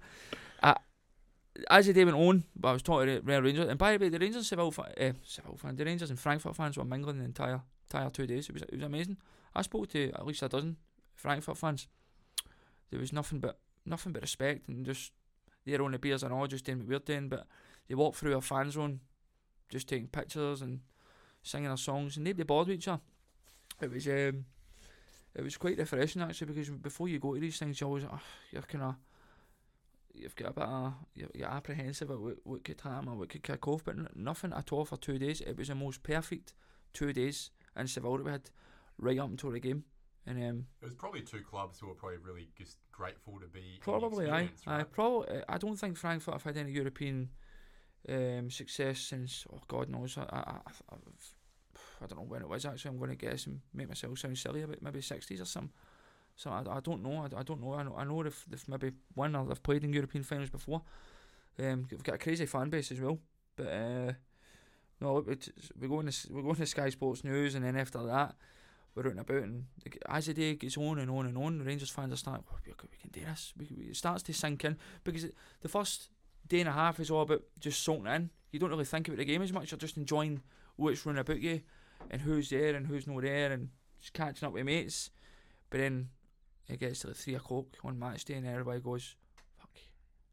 I, 1.69 1.80
as 1.80 1.88
the 1.88 1.94
day 1.94 2.06
went 2.06 2.18
on, 2.18 2.44
but 2.56 2.69
I 2.69 2.74
was 2.74 2.81
talking 2.81 3.07
to 3.07 3.22
Real 3.22 3.42
Rangers, 3.42 3.69
and 3.69 3.78
by 3.78 3.98
the 3.98 4.04
way, 4.04 4.10
the 4.10 4.19
Rangers 4.19 4.38
and 4.38 4.46
Seville, 4.46 4.72
fa- 4.72 4.94
uh, 5.00 5.13
Seville 5.24 5.57
fans, 5.57 5.78
the 5.78 5.86
Rangers 5.86 6.10
and 6.10 6.19
Frankfurt 6.19 6.56
fans 6.56 6.78
were 6.78 6.86
mingling 6.86 7.19
the 7.19 7.25
entire 7.25 7.62
entire 7.90 8.10
two 8.10 8.28
days. 8.28 8.50
It 8.50 8.54
was 8.54 8.63
it 8.63 8.74
was 8.74 8.84
amazing. 8.84 9.18
I 9.56 9.62
spoke 9.62 9.90
to 9.90 10.12
at 10.12 10.25
least 10.25 10.44
a 10.44 10.50
dozen 10.50 10.78
Frankfurt 11.16 11.57
fans. 11.57 11.88
There 12.92 13.00
was 13.00 13.13
nothing 13.13 13.40
but 13.40 13.60
nothing 13.86 14.12
but 14.12 14.22
respect 14.22 14.68
and 14.68 14.86
just 14.86 15.12
they're 15.66 15.81
on 15.81 15.92
the 15.92 16.00
beers 16.00 16.24
and 16.24 16.34
all, 16.34 16.48
just 16.48 16.66
doing 16.66 16.80
what 16.80 16.88
we're 16.88 17.00
doing. 17.00 17.30
But 17.30 17.48
they 17.88 17.96
walked 17.96 18.18
through 18.18 18.36
our 18.36 18.42
fan 18.42 18.69
zone, 18.72 19.00
just 19.69 19.88
taking 19.88 20.07
pictures 20.07 20.62
and 20.62 20.81
singing 21.42 21.69
our 21.69 21.78
songs, 21.78 22.18
and 22.18 22.25
nobody 22.25 22.44
bothered 22.44 22.68
with 22.68 22.78
each 22.78 22.88
other. 22.88 23.02
It 23.81 23.92
was 23.92 24.07
um, 24.07 24.46
it 25.34 25.44
was 25.44 25.57
quite 25.57 25.78
refreshing 25.78 26.22
actually 26.22 26.48
because 26.48 26.69
before 26.69 27.07
you 27.07 27.19
go 27.19 27.34
to 27.34 27.40
these 27.40 27.57
things, 27.57 27.80
you 27.80 27.88
always 27.88 28.04
oh, 28.04 28.19
you're 28.52 28.62
kind 28.62 28.84
of 28.84 28.96
you've 30.16 30.36
got 30.36 30.50
a 30.50 30.54
bit 30.54 30.64
of 30.64 30.94
you're, 31.14 31.48
apprehensive 31.48 32.10
about 32.10 32.22
what, 32.22 32.38
what 32.44 32.64
could 32.64 32.82
happen 32.82 33.10
or 33.10 33.16
what 33.16 33.30
could 33.30 33.44
kick 33.44 33.68
off, 33.68 33.84
but 33.84 34.16
nothing 34.16 34.54
at 34.54 34.72
all 34.72 34.86
for 34.86 34.98
two 34.98 35.18
days. 35.20 35.42
It 35.42 35.58
was 35.58 35.68
the 35.68 35.76
most 35.76 36.04
perfect 36.04 36.54
two 36.94 37.14
days 37.14 37.52
in 37.76 37.88
Seville 37.88 38.18
that 38.18 38.26
we 38.26 38.31
had 38.31 38.50
right 38.98 39.19
up 39.19 39.30
until 39.30 39.52
the 39.52 39.60
game, 39.60 39.84
and 40.26 40.38
um, 40.44 40.66
It 40.81 40.86
was 40.86 40.95
probably 40.95 41.22
two 41.22 41.42
clubs 41.42 41.80
who 41.80 41.88
were 41.88 41.95
probably 41.95 42.18
really 42.18 42.50
just 42.57 42.78
grateful 42.92 43.40
to 43.40 43.48
be. 43.48 43.80
probably 43.81 44.30
I 44.30 44.42
experience, 44.42 44.64
I 44.68 44.84
probably 44.84 45.42
I 45.48 45.57
don't 45.57 45.76
think 45.76 45.98
Frankfurt 45.98 46.34
have 46.34 46.44
had 46.44 46.57
any 46.57 46.72
European 46.72 47.30
um, 48.07 48.50
success 48.50 49.00
since 49.00 49.45
oh 49.52 49.60
God 49.68 49.90
knows 49.90 50.18
I 50.18 50.24
I, 50.24 50.60
I 50.92 50.95
I 52.02 52.07
don't 52.07 52.19
know 52.19 52.26
when 52.26 52.42
it 52.42 52.50
was 52.50 52.66
actually. 52.66 52.90
I'm 52.90 52.98
going 52.98 53.10
to 53.10 53.16
guess 53.16 53.48
and 53.48 53.62
make 53.74 53.88
myself 53.88 54.19
sound 54.19 54.38
silly 54.38 54.62
about 54.62 54.81
maybe 54.81 55.02
sixties 55.02 55.42
or 55.42 55.45
something. 55.45 55.72
So 56.35 56.49
I, 56.49 56.63
I 56.69 56.80
don't 56.81 57.04
know. 57.04 57.23
I, 57.23 57.39
I 57.39 57.44
don't 57.44 57.61
know. 57.61 57.73
I 57.73 57.83
know. 57.83 57.95
I 57.97 58.04
know 58.04 58.23
they've 58.23 58.68
maybe 58.68 58.92
won 59.15 59.35
or 59.35 59.45
they've 59.45 59.63
played 59.63 59.83
in 59.83 59.94
European 59.94 60.23
finals 60.23 60.49
before. 60.49 60.81
Um, 61.57 61.87
we've 61.89 62.04
got 62.04 62.15
a 62.15 62.19
crazy 62.19 62.45
fan 62.45 62.69
base 62.69 62.92
as 62.92 62.99
well. 62.99 63.19
But 63.56 63.68
uh, 63.68 64.11
no, 64.99 65.13
we're 65.13 65.21
going 65.87 66.07
to 66.07 66.27
we're 66.30 66.42
going 66.42 66.56
to 66.56 66.65
Sky 66.65 66.89
Sports 66.89 67.23
News, 67.23 67.56
and 67.56 67.63
then 67.63 67.77
after 67.77 68.04
that, 68.04 68.35
we're 68.94 69.06
out 69.06 69.11
and 69.11 69.19
about. 69.19 69.44
And 69.44 69.65
as 70.09 70.25
the 70.25 70.33
day 70.33 70.56
gets 70.56 70.77
on 70.77 70.99
and 70.99 71.09
on 71.09 71.25
and 71.25 71.37
on, 71.37 71.63
Rangers 71.63 71.89
fans 71.89 72.13
are 72.13 72.18
starting. 72.18 72.44
"Oh, 72.51 72.57
we, 72.65 72.73
can, 72.73 73.09
do 73.11 73.21
this. 73.21 73.54
We, 73.57 73.65
it 73.89 73.95
starts 73.95 74.23
to 74.23 74.33
sink 74.33 74.65
in 74.65 74.77
because 75.04 75.25
the 75.61 75.69
first 75.69 76.09
day 76.47 76.59
and 76.59 76.69
a 76.69 76.73
half 76.73 76.99
is 76.99 77.09
all 77.09 77.21
about 77.21 77.44
just 77.59 77.81
soaking 77.83 78.07
in. 78.07 78.30
You 78.51 78.59
don't 78.59 78.69
really 78.69 78.85
think 78.85 79.07
about 79.07 79.18
the 79.18 79.25
game 79.25 79.42
as 79.42 79.54
much. 79.54 79.71
You're 79.71 79.77
just 79.77 79.97
enjoying 79.97 80.42
what's 80.75 81.06
running 81.06 81.21
about 81.21 81.42
you 81.42 81.61
and 82.11 82.21
who's 82.21 82.49
there 82.49 82.75
and 82.75 82.87
who's 82.87 83.07
not 83.07 83.21
there 83.21 83.51
and 83.51 83.69
just 83.99 84.13
catching 84.13 84.45
up 84.45 84.54
with 84.54 84.65
mates. 84.65 85.09
But 85.69 85.80
then 85.80 86.09
it 86.68 86.80
gets 86.80 87.00
to 87.00 87.07
like 87.07 87.16
three 87.16 87.36
o'clock 87.36 87.66
on 87.84 88.00
match 88.00 88.26
day 88.26 88.36
and 88.36 88.48
everybody 88.48 88.80
goes, 88.80 89.16
"Fuck, 89.57 89.78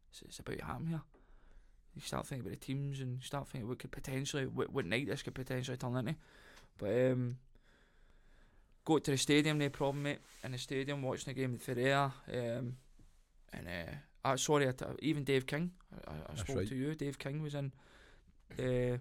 it's, 0.09 0.21
it's 0.23 0.39
about 0.39 0.61
happen 0.61 0.87
here." 0.87 1.01
You 1.95 2.01
start 2.01 2.25
thinking 2.25 2.47
about 2.47 2.59
the 2.59 2.65
teams 2.65 3.01
and 3.01 3.17
you 3.17 3.21
start 3.21 3.47
thinking 3.47 3.69
what 3.69 3.77
could 3.77 3.91
potentially, 3.91 4.47
what, 4.47 4.73
what 4.73 4.85
night 4.85 5.07
this 5.07 5.21
could 5.21 5.35
potentially 5.35 5.77
turn 5.77 5.95
into. 5.95 6.15
But 6.79 7.11
um, 7.11 7.37
go 8.83 8.97
to 8.97 9.11
the 9.11 9.17
stadium, 9.17 9.59
no 9.59 9.69
problem, 9.69 10.03
mate. 10.03 10.19
In 10.43 10.53
the 10.53 10.57
stadium, 10.57 11.03
watching 11.03 11.33
the 11.33 11.39
game 11.39 11.51
with 11.51 11.61
Ferreira. 11.61 12.11
Um, 12.31 12.77
and 13.53 13.67
uh, 13.67 14.27
uh, 14.27 14.37
sorry, 14.37 14.67
I 14.67 14.71
t- 14.71 14.85
even 14.99 15.23
Dave 15.23 15.45
King. 15.45 15.71
I, 16.07 16.11
I, 16.11 16.15
I 16.31 16.35
spoke 16.35 16.57
right. 16.57 16.67
to 16.67 16.75
you. 16.75 16.95
Dave 16.95 17.19
King 17.19 17.43
was 17.43 17.53
in 17.53 17.71
uh, 18.59 18.97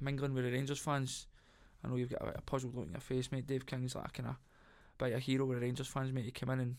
mingling 0.00 0.32
with 0.32 0.44
the 0.44 0.52
Rangers 0.52 0.78
fans. 0.78 1.26
I 1.84 1.88
know 1.88 1.96
you've 1.96 2.10
got 2.10 2.22
a, 2.22 2.38
a 2.38 2.40
puzzled 2.40 2.74
look 2.74 2.86
in 2.86 2.92
your 2.92 3.00
face, 3.00 3.30
mate. 3.30 3.46
Dave 3.46 3.66
King's 3.66 3.94
like 3.94 4.06
a 4.06 4.10
kind 4.10 4.30
of 4.30 4.36
of 5.00 5.12
a 5.12 5.18
hero 5.18 5.44
with 5.44 5.62
Rangers 5.62 5.86
fans, 5.86 6.12
mate. 6.12 6.24
He 6.24 6.30
came 6.30 6.50
in 6.50 6.60
and 6.60 6.76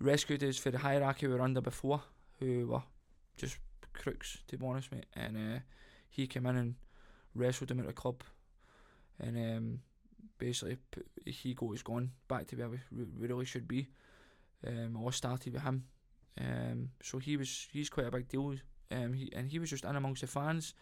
rescued 0.00 0.42
us 0.44 0.56
for 0.56 0.70
the 0.70 0.78
hierarchy 0.78 1.26
we 1.26 1.34
were 1.34 1.42
under 1.42 1.60
before, 1.60 2.02
who 2.40 2.66
were 2.66 2.82
just 3.36 3.58
crooks, 3.92 4.38
to 4.48 4.56
be 4.56 4.66
honest, 4.66 4.92
mate. 4.92 5.06
And 5.14 5.36
uh, 5.36 5.58
he 6.08 6.26
came 6.26 6.46
in 6.46 6.56
and 6.56 6.74
wrestled 7.34 7.68
them 7.68 7.80
at 7.80 7.86
the 7.86 7.92
club. 7.92 8.22
And 9.18 9.36
um, 9.36 9.80
basically 10.38 10.76
he 11.24 11.54
goes 11.54 11.82
gone 11.82 12.10
back 12.28 12.46
to 12.48 12.56
where 12.56 12.68
we, 12.68 12.78
we 12.92 13.04
really 13.16 13.44
should 13.44 13.68
be. 13.68 13.88
Um, 14.66 14.96
all 14.96 15.12
started 15.12 15.52
with 15.52 15.62
him. 15.62 15.84
Um, 16.38 16.90
so 17.02 17.18
he 17.18 17.36
was 17.36 17.68
he's 17.72 17.88
quite 17.88 18.06
a 18.06 18.10
big 18.10 18.28
deal. 18.28 18.54
Um, 18.90 19.12
he, 19.14 19.32
and 19.34 19.50
he 19.50 19.58
was 19.58 19.70
just 19.70 19.84
in 19.84 19.96
amongst 19.96 20.20
the 20.20 20.26
fans. 20.26 20.74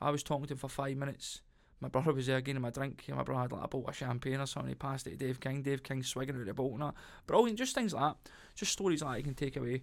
I 0.00 0.10
was 0.10 0.22
talking 0.22 0.46
to 0.46 0.54
him 0.54 0.58
for 0.58 0.68
five 0.68 0.96
minutes. 0.96 1.42
My 1.80 1.88
brother 1.88 2.12
was 2.12 2.26
there 2.26 2.40
getting 2.40 2.56
him 2.56 2.64
a 2.66 2.70
drink. 2.70 3.04
My 3.08 3.22
brother 3.22 3.42
had 3.42 3.52
like 3.52 3.64
a 3.64 3.68
bottle 3.68 3.88
of 3.88 3.96
champagne 3.96 4.40
or 4.40 4.46
something. 4.46 4.68
He 4.68 4.74
passed 4.74 5.06
it 5.06 5.10
to 5.10 5.16
Dave 5.16 5.40
King. 5.40 5.62
Dave 5.62 5.82
King 5.82 6.02
swigging 6.02 6.36
out 6.36 6.44
the 6.44 6.52
bottle 6.52 6.74
and 6.74 6.82
that. 6.82 6.94
Brilliant, 7.26 7.58
just 7.58 7.74
things 7.74 7.94
like 7.94 8.02
that. 8.02 8.30
Just 8.54 8.72
stories 8.72 9.02
like 9.02 9.12
that 9.12 9.18
you 9.18 9.24
can 9.24 9.34
take 9.34 9.56
away. 9.56 9.82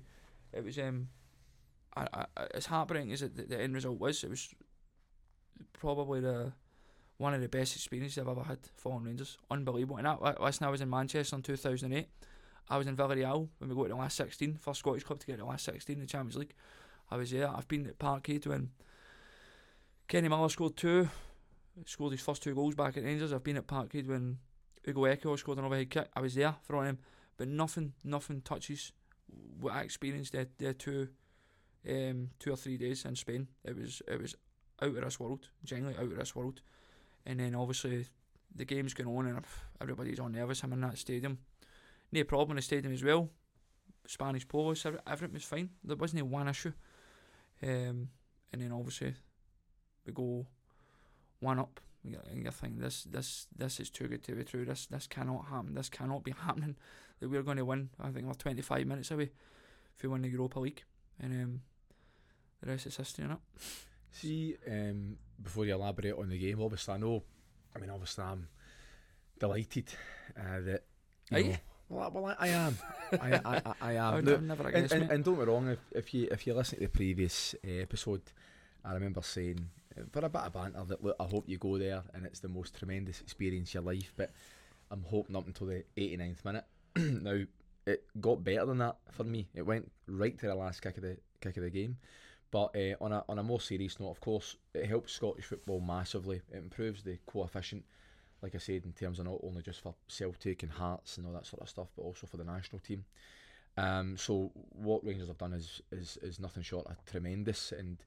It 0.54 0.64
was 0.64 0.78
um, 0.78 1.10
I, 1.96 2.08
I, 2.14 2.26
as 2.54 2.68
heartbreaking 2.68 3.12
as 3.12 3.24
it, 3.24 3.36
the, 3.36 3.44
the 3.44 3.60
end 3.60 3.74
result 3.74 4.00
was, 4.00 4.24
it 4.24 4.30
was 4.30 4.54
probably 5.74 6.20
the 6.20 6.54
one 7.18 7.34
of 7.34 7.42
the 7.42 7.50
best 7.50 7.76
experiences 7.76 8.20
I've 8.20 8.28
ever 8.28 8.44
had 8.44 8.60
following 8.76 9.06
Rangers. 9.06 9.38
Unbelievable. 9.50 9.98
And 9.98 10.06
that, 10.06 10.40
listen, 10.42 10.68
I 10.68 10.70
was 10.70 10.82
in 10.82 10.90
Manchester 10.90 11.36
in 11.36 11.42
2008. 11.42 12.08
I 12.70 12.78
was 12.78 12.86
in 12.86 12.96
Villarreal 12.96 13.48
when 13.58 13.70
we 13.70 13.76
got 13.76 13.84
to 13.84 13.90
the 13.90 13.96
last 13.96 14.18
16 14.18 14.56
for 14.56 14.76
Scottish 14.76 15.04
club 15.04 15.20
to 15.20 15.26
get 15.26 15.34
to 15.34 15.40
the 15.40 15.46
last 15.46 15.66
16 15.66 15.96
in 15.96 16.02
the 16.02 16.06
Champions 16.06 16.36
League. 16.36 16.54
I 17.10 17.18
was 17.18 17.32
there. 17.32 17.50
I've 17.50 17.68
been 17.68 17.88
at 17.88 17.98
Parkhead 17.98 18.46
when 18.46 18.70
Kenny 20.08 20.28
Miller 20.28 20.50
scored 20.50 20.78
two, 20.78 21.10
scored 21.86 22.12
his 22.12 22.22
first 22.22 22.44
two 22.44 22.56
goals 22.56 22.76
back 22.76 22.98
at 22.98 23.04
Rangers. 23.04 23.34
I've 23.34 23.44
been 23.44 23.58
at 23.58 23.68
Parkhead 23.68 24.08
when 24.08 24.38
Ugo 24.88 25.06
Echo 25.06 25.36
scored 25.36 25.60
an 25.60 25.66
overhead 25.66 25.90
kick. 25.90 26.10
I 26.16 26.22
was 26.22 26.36
there 26.36 26.56
for 26.64 26.86
him, 26.86 27.00
but 27.38 27.48
nothing, 27.48 27.94
nothing 28.04 28.42
touches 28.42 28.92
what 29.60 29.74
I 29.74 29.82
experienced 29.82 30.34
there, 30.34 30.48
there 30.58 30.74
two, 30.74 31.10
um, 31.88 32.30
two 32.40 32.52
or 32.52 32.56
three 32.56 32.78
days 32.78 33.06
in 33.06 33.16
Spain. 33.16 33.48
It 33.64 33.76
was, 33.76 34.02
it 34.08 34.22
was 34.22 34.36
out 34.82 34.96
of 34.96 35.04
this 35.04 35.20
world, 35.20 35.50
genuinely 35.64 36.00
out 36.00 36.12
of 36.12 36.18
this 36.18 36.36
world. 36.36 36.62
And 37.26 37.40
then 37.40 37.56
obviously 37.56 38.06
the 38.56 38.66
game's 38.66 38.94
going 38.94 39.16
on 39.16 39.28
and 39.28 39.46
everybody's 39.82 40.20
on 40.20 40.32
nervous. 40.32 40.64
I'm 40.64 40.74
in 40.74 40.82
that 40.82 40.98
stadium. 40.98 41.40
No 42.12 42.24
problem 42.24 42.52
in 42.52 42.56
the 42.58 42.62
stadium 42.62 42.94
as 42.94 43.04
well. 43.04 43.30
Spanish 44.06 44.48
police, 44.48 44.86
everything 44.86 45.34
was 45.34 45.44
fine. 45.44 45.70
There 45.84 45.98
wasn't 45.98 46.26
one 46.28 46.48
issue. 46.48 46.72
Um, 47.62 48.10
and 48.54 48.62
then 48.62 48.72
obviously 48.72 49.14
we 50.06 50.14
go 50.14 50.48
one 51.40 51.60
up. 51.60 51.80
You- 52.04 52.20
you 52.34 52.52
think 52.52 52.80
this, 52.80 53.04
this, 53.04 53.48
this 53.56 53.80
is 53.80 53.90
too 53.90 54.08
good 54.08 54.24
to 54.24 54.34
be 54.36 54.44
true. 54.44 54.64
This, 54.66 54.86
this 54.86 55.08
cannot 55.08 55.46
happen. 55.50 55.74
This 55.76 55.90
cannot 55.90 56.24
be 56.24 56.32
happening. 56.46 56.76
That 57.20 57.30
we're 57.30 57.44
going 57.44 57.58
to 57.58 57.66
win. 57.66 57.90
I 58.00 58.10
think 58.12 58.28
we're 58.28 58.34
25 58.34 58.86
minutes 58.88 59.12
away 59.12 59.32
if 59.96 60.04
we 60.04 60.10
win 60.10 60.22
the 60.22 60.30
Europa 60.30 60.60
League. 60.60 60.84
And 61.20 61.34
um, 61.44 61.62
the 62.62 62.70
rest 62.72 62.86
is 62.86 62.96
history. 62.98 63.26
Innit? 63.26 63.40
See, 64.12 64.56
um, 64.70 65.18
before 65.42 65.66
you 65.66 65.74
elaborate 65.74 66.14
on 66.18 66.30
the 66.30 66.38
game, 66.38 66.62
obviously 66.62 66.94
I 66.94 66.98
know. 66.98 67.24
I 67.76 67.80
mean, 67.80 67.90
obviously 67.90 68.24
I'm 68.24 68.48
delighted 69.40 69.90
uh, 70.38 70.62
that. 70.62 70.84
Are 71.32 71.40
you? 71.40 71.58
Well, 71.90 72.04
I- 72.04 72.08
well, 72.20 72.26
I, 72.26 72.36
I 72.40 72.48
am. 72.50 72.78
I, 73.14 73.32
I, 73.34 73.42
I, 73.66 73.74
I 73.82 73.94
am. 74.18 74.26
No, 74.26 74.38
never 74.38 74.68
and, 74.70 74.92
and, 74.92 75.12
and 75.12 75.24
don't 75.24 75.36
get 75.36 75.48
me 75.48 75.54
wrong, 75.54 75.68
if, 75.70 75.80
if 75.92 76.14
you 76.14 76.28
if 76.32 76.46
you 76.48 76.54
listen 76.54 76.78
to 76.80 76.84
the 76.86 76.90
previous 76.90 77.56
uh, 77.66 77.70
episode, 77.82 78.22
I 78.86 78.94
remember 78.94 79.22
saying 79.22 79.70
for 80.12 80.26
a 80.26 80.30
bit 80.30 80.42
of 80.42 80.54
banter 80.54 80.84
that 80.84 81.04
look, 81.04 81.16
I 81.20 81.24
hope 81.26 81.48
you 81.48 81.58
go 81.58 81.78
there 81.78 82.04
and 82.14 82.26
it's 82.26 82.40
the 82.40 82.48
most 82.48 82.78
tremendous 82.78 83.22
experience 83.22 83.74
your 83.74 83.84
life. 83.84 84.14
But 84.16 84.32
I'm 84.92 85.04
hoping 85.04 85.36
up 85.36 85.48
until 85.48 85.68
the 85.68 85.84
89th 85.98 86.46
minute. 86.46 86.66
now 86.96 87.44
it 87.86 88.06
got 88.20 88.44
better 88.44 88.66
than 88.66 88.80
that 88.80 88.98
for 89.12 89.24
me. 89.24 89.48
It 89.56 89.64
went 89.64 89.92
right 90.08 90.38
to 90.40 90.48
the 90.48 90.56
last 90.56 90.82
kick 90.82 90.98
of 90.98 91.04
the 91.04 91.18
kick 91.42 91.58
of 91.58 91.64
the 91.64 91.70
game. 91.70 91.98
But 92.52 92.76
uh, 92.76 92.96
on 93.02 93.12
a 93.12 93.24
on 93.28 93.40
a 93.40 93.44
more 93.44 93.60
serious 93.60 94.00
note, 94.00 94.12
of 94.12 94.22
course, 94.22 94.56
it 94.74 94.86
helps 94.86 95.14
Scottish 95.14 95.46
football 95.46 95.82
massively. 95.82 96.42
It 96.52 96.58
improves 96.58 97.04
the 97.04 97.18
coefficient, 97.26 97.84
like 98.42 98.56
I 98.56 98.58
said, 98.58 98.86
in 98.86 98.94
terms 98.94 99.20
of 99.20 99.26
not 99.26 99.40
only 99.44 99.62
just 99.62 99.82
for 99.82 99.96
Celtic 100.08 100.64
and 100.64 100.72
Hearts 100.72 101.18
and 101.18 101.28
all 101.28 101.34
that 101.34 101.46
sort 101.46 101.62
of 101.62 101.70
stuff, 101.70 101.88
but 101.96 102.04
also 102.04 102.26
for 102.26 102.38
the 102.38 102.46
national 102.46 102.80
team. 102.80 103.04
Um, 103.78 104.18
so 104.18 104.52
what 104.72 105.06
Rangers 105.06 105.28
have 105.28 105.38
done 105.38 105.54
is 105.54 105.82
is 105.92 106.18
is 106.22 106.40
nothing 106.40 106.64
short 106.64 106.88
of 106.88 107.04
tremendous. 107.06 107.72
And 107.72 107.98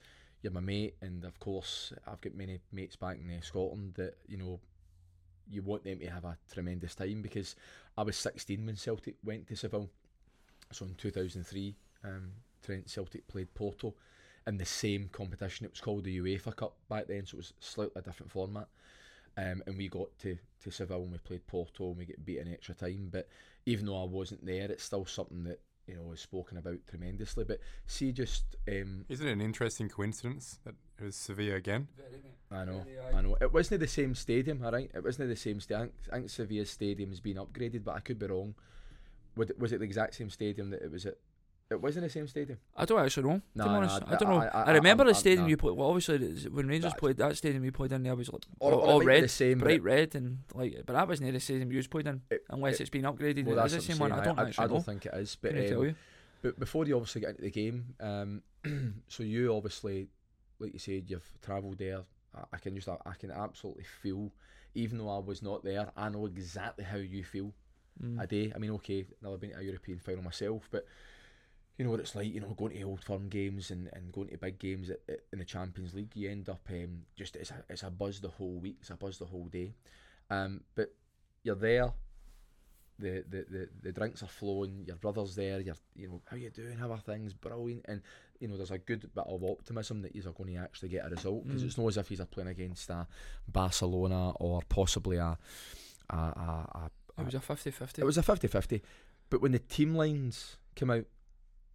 you're 0.42 0.52
my 0.52 0.60
mate, 0.60 0.96
and 1.00 1.24
of 1.24 1.38
course 1.38 1.92
I've 2.06 2.20
got 2.20 2.34
many 2.34 2.60
mates 2.72 2.96
back 2.96 3.18
in 3.18 3.30
uh, 3.30 3.40
Scotland 3.42 3.94
that 3.96 4.14
you 4.26 4.36
know 4.36 4.60
you 5.50 5.62
want 5.62 5.84
them 5.84 5.98
to 5.98 6.06
have 6.06 6.24
a 6.24 6.36
tremendous 6.52 6.94
time 6.94 7.22
because 7.22 7.56
I 7.98 8.02
was 8.02 8.16
16 8.16 8.64
when 8.64 8.76
Celtic 8.76 9.16
went 9.24 9.48
to 9.48 9.56
Seville. 9.56 9.90
So 10.72 10.86
in 10.86 10.94
2003, 10.94 11.74
um, 12.04 12.30
Trent 12.64 12.88
Celtic 12.88 13.26
played 13.26 13.52
Porto 13.52 13.94
in 14.46 14.58
the 14.58 14.64
same 14.64 15.08
competition. 15.12 15.66
It 15.66 15.72
was 15.72 15.80
called 15.80 16.04
the 16.04 16.20
UEFA 16.20 16.54
Cup 16.54 16.76
back 16.88 17.08
then, 17.08 17.26
so 17.26 17.34
it 17.34 17.38
was 17.38 17.52
slightly 17.58 18.00
different 18.02 18.30
format. 18.30 18.68
Um, 19.36 19.62
and 19.66 19.76
we 19.76 19.88
got 19.88 20.16
to, 20.20 20.38
to 20.62 20.70
Seville 20.70 21.02
and 21.02 21.12
we 21.12 21.18
played 21.18 21.46
Porto 21.46 21.88
and 21.88 21.98
we 21.98 22.04
get 22.04 22.24
beaten 22.24 22.52
extra 22.52 22.74
time. 22.74 23.08
But 23.10 23.28
even 23.66 23.86
though 23.86 24.02
I 24.02 24.06
wasn't 24.06 24.44
there, 24.44 24.70
it's 24.70 24.84
still 24.84 25.06
something 25.06 25.44
that 25.44 25.60
you 25.90 25.96
know 25.96 26.12
is 26.12 26.20
spoken 26.20 26.56
about 26.56 26.78
tremendously. 26.88 27.44
But 27.44 27.58
see, 27.86 28.12
just 28.12 28.56
um, 28.68 29.04
Isn't 29.08 29.26
it 29.26 29.32
an 29.32 29.40
interesting 29.40 29.88
coincidence 29.88 30.58
that 30.64 30.74
it 30.98 31.04
was 31.04 31.16
Sevilla 31.16 31.56
again? 31.56 31.88
I 32.50 32.64
know, 32.64 32.84
I 33.14 33.20
know. 33.22 33.36
It 33.40 33.52
wasn't 33.52 33.80
the 33.80 33.86
same 33.86 34.14
stadium, 34.14 34.64
all 34.64 34.72
right. 34.72 34.90
It 34.94 35.04
wasn't 35.04 35.28
the 35.28 35.36
same 35.36 35.60
stadium. 35.60 35.92
I 36.12 36.16
think 36.16 36.30
Sevilla's 36.30 36.70
stadium 36.70 37.10
has 37.10 37.20
been 37.20 37.36
upgraded, 37.36 37.84
but 37.84 37.94
I 37.94 38.00
could 38.00 38.18
be 38.18 38.26
wrong. 38.26 38.54
Was 39.36 39.50
it, 39.50 39.58
was 39.58 39.72
it 39.72 39.78
the 39.78 39.84
exact 39.84 40.14
same 40.14 40.30
stadium 40.30 40.70
that 40.70 40.82
it 40.82 40.90
was 40.90 41.06
at? 41.06 41.16
It 41.70 41.80
wasn't 41.80 42.04
the 42.04 42.10
same 42.10 42.26
stadium. 42.26 42.58
I 42.76 42.84
don't 42.84 42.98
actually 42.98 43.28
know. 43.28 43.40
Nah, 43.54 43.64
to 43.64 43.70
be 43.70 43.76
honest, 43.76 44.02
I, 44.06 44.12
I- 44.14 44.16
don't 44.16 44.28
know. 44.28 44.40
I- 44.40 44.46
I, 44.48 44.62
I- 44.64 44.72
remember 44.72 45.04
the 45.04 45.14
stadium 45.14 45.48
you 45.48 45.56
played. 45.56 45.76
Well, 45.76 45.86
obviously 45.88 46.18
when 46.50 46.66
Rangers 46.66 46.92
played 46.98 47.16
that 47.18 47.36
stadium 47.36 47.64
you 47.64 47.70
played 47.70 47.92
in, 47.92 48.02
there 48.02 48.16
was 48.16 48.28
like 48.32 48.42
Or- 48.58 48.72
all, 48.72 48.78
or 48.80 48.82
it 48.82 48.86
all 48.86 48.98
might 48.98 49.00
be 49.02 49.06
red, 49.06 49.24
the 49.24 49.28
same, 49.28 49.58
bright 49.58 49.82
red, 49.82 50.14
and 50.16 50.38
like. 50.54 50.82
But 50.84 50.94
that 50.94 51.06
wasn't 51.06 51.32
the 51.32 51.38
stadium 51.38 51.70
you 51.70 51.82
played 51.88 52.08
in, 52.08 52.22
It- 52.30 52.44
unless 52.50 52.74
it- 52.74 52.80
it's 52.82 52.90
been 52.90 53.02
upgraded. 53.04 53.44
Well, 53.44 53.64
is 53.64 53.72
that's 53.72 53.86
the 53.86 53.92
same 53.92 54.00
one? 54.00 54.10
I 54.12 54.24
don't 54.24 54.38
I, 54.38 54.48
actually 54.48 54.64
I 54.64 54.66
know. 54.66 54.72
don't 54.74 54.84
think 54.84 55.06
it 55.06 55.14
is. 55.14 55.36
But 55.40 55.52
um, 55.52 55.58
you. 55.62 55.94
But 56.42 56.58
before 56.58 56.86
you 56.86 56.96
obviously 56.96 57.20
get 57.20 57.30
into 57.30 57.42
the 57.42 57.50
game, 57.50 57.94
um, 58.00 58.42
so 59.08 59.22
you 59.22 59.54
obviously, 59.54 60.08
like 60.58 60.72
you 60.72 60.78
said, 60.78 61.04
you've 61.06 61.30
travelled 61.42 61.78
there. 61.78 62.00
I, 62.52 62.56
can 62.58 62.74
just, 62.74 62.88
I, 62.88 62.96
I 63.04 63.12
can 63.14 63.30
absolutely 63.30 63.84
feel, 64.02 64.30
even 64.74 64.98
though 64.98 65.10
I 65.10 65.18
was 65.18 65.42
not 65.42 65.62
there, 65.64 65.90
I 65.96 66.08
know 66.08 66.26
exactly 66.26 66.84
how 66.84 66.96
you 66.96 67.22
feel 67.24 67.52
Mm. 68.02 68.22
a 68.22 68.26
day. 68.26 68.50
I 68.54 68.58
mean, 68.58 68.70
okay, 68.70 69.04
never 69.20 69.36
been 69.36 69.50
to 69.50 69.58
a 69.58 69.62
European 69.62 69.98
final 69.98 70.22
myself, 70.22 70.66
but 70.70 70.86
you 71.80 71.84
know 71.86 71.92
what 71.92 72.00
it's 72.00 72.14
like. 72.14 72.26
You 72.34 72.40
know, 72.40 72.48
going 72.48 72.74
to 72.74 72.82
old 72.82 73.02
firm 73.02 73.30
games 73.30 73.70
and, 73.70 73.88
and 73.94 74.12
going 74.12 74.28
to 74.28 74.36
big 74.36 74.58
games 74.58 74.90
at, 74.90 75.00
at, 75.08 75.20
in 75.32 75.38
the 75.38 75.46
Champions 75.46 75.94
League. 75.94 76.10
You 76.14 76.28
end 76.30 76.50
up 76.50 76.60
um, 76.68 77.04
just 77.16 77.36
it's 77.36 77.50
a 77.50 77.64
it's 77.70 77.82
a 77.82 77.90
buzz 77.90 78.20
the 78.20 78.28
whole 78.28 78.58
week. 78.60 78.76
It's 78.82 78.90
a 78.90 78.96
buzz 78.96 79.16
the 79.16 79.24
whole 79.24 79.46
day. 79.46 79.72
Um, 80.28 80.60
but 80.74 80.92
you're 81.42 81.54
there. 81.56 81.90
The, 82.98 83.24
the, 83.30 83.46
the, 83.48 83.68
the 83.84 83.92
drinks 83.92 84.22
are 84.22 84.26
flowing. 84.28 84.84
Your 84.86 84.96
brother's 84.96 85.34
there. 85.34 85.58
You're 85.60 85.74
you 85.96 86.08
know 86.08 86.20
how 86.30 86.36
you 86.36 86.50
doing? 86.50 86.76
How 86.76 86.92
are 86.92 86.98
things? 86.98 87.32
Brilliant. 87.32 87.86
And 87.88 88.02
you 88.40 88.48
know 88.48 88.58
there's 88.58 88.70
a 88.72 88.76
good 88.78 89.00
bit 89.14 89.24
of 89.26 89.42
optimism 89.42 90.02
that 90.02 90.14
you're 90.14 90.34
going 90.34 90.52
to 90.54 90.60
actually 90.60 90.90
get 90.90 91.06
a 91.06 91.08
result 91.08 91.46
because 91.46 91.62
Mm. 91.62 91.66
it's 91.66 91.78
not 91.78 91.86
as 91.88 91.96
if 91.96 92.08
he's 92.10 92.20
playing 92.26 92.50
against 92.50 92.90
a 92.90 93.06
Barcelona 93.48 94.32
or 94.32 94.60
possibly 94.68 95.16
a 95.16 95.38
a, 96.10 96.14
a, 96.16 96.90
a 97.16 97.20
It 97.20 97.24
was 97.24 97.34
a 97.34 97.38
50-50. 97.40 97.98
it 98.00 98.04
was 98.04 98.18
a 98.18 98.22
50-50. 98.22 98.82
But 99.30 99.40
when 99.40 99.52
the 99.52 99.58
team 99.60 99.94
lines 99.94 100.56
come 100.76 100.90
out, 100.90 101.04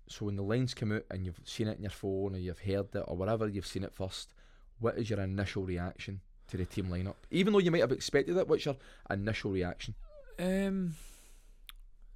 so 0.08 0.26
when 0.26 0.36
the 0.36 0.44
lines 0.44 0.74
come 0.74 0.92
out 0.92 1.04
and 1.10 1.26
you've 1.26 1.40
seen 1.44 1.68
it 1.68 1.78
in 1.78 1.84
your 1.84 1.92
phone 1.92 2.36
or 2.36 2.38
you've 2.38 2.60
heard 2.60 2.94
it 2.94 3.04
or 3.08 3.16
whatever, 3.18 3.48
you've 3.48 3.66
seen 3.66 3.84
it 3.84 3.94
first, 3.94 4.34
what 4.80 4.98
is 4.98 5.10
your 5.10 5.20
initial 5.20 5.64
reaction 5.64 6.22
to 6.48 6.58
the 6.58 6.66
team 6.66 6.88
lineup? 6.88 7.16
Even 7.32 7.54
though 7.54 7.60
you 7.60 7.72
might 7.72 7.82
have 7.82 7.92
expected 7.92 8.38
it, 8.38 8.48
what's 8.48 8.66
your 8.66 8.78
initial 9.10 9.52
reaction? 9.52 9.96
Um, 10.38 10.96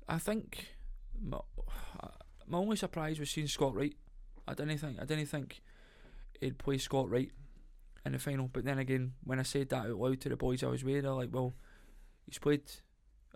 I 0.07 0.19
think 0.19 0.67
my, 1.21 1.39
my 2.47 2.57
only 2.57 2.75
surprise 2.75 3.19
was 3.19 3.29
seeing 3.29 3.47
Scott 3.47 3.75
Wright. 3.75 3.95
I 4.47 4.53
didn't 4.53 4.77
think 4.79 4.99
I 4.99 5.05
didn't 5.05 5.27
think 5.27 5.61
he'd 6.41 6.57
play 6.57 6.77
Scott 6.77 7.09
Wright 7.09 7.31
in 8.05 8.13
the 8.13 8.19
final. 8.19 8.49
But 8.51 8.65
then 8.65 8.79
again, 8.79 9.13
when 9.23 9.39
I 9.39 9.43
said 9.43 9.69
that 9.69 9.85
out 9.85 9.97
loud 9.97 10.21
to 10.21 10.29
the 10.29 10.35
boys 10.35 10.63
I 10.63 10.67
was 10.67 10.83
with, 10.83 11.03
they're 11.03 11.11
like, 11.11 11.29
"Well, 11.31 11.53
he's 12.25 12.39
played 12.39 12.63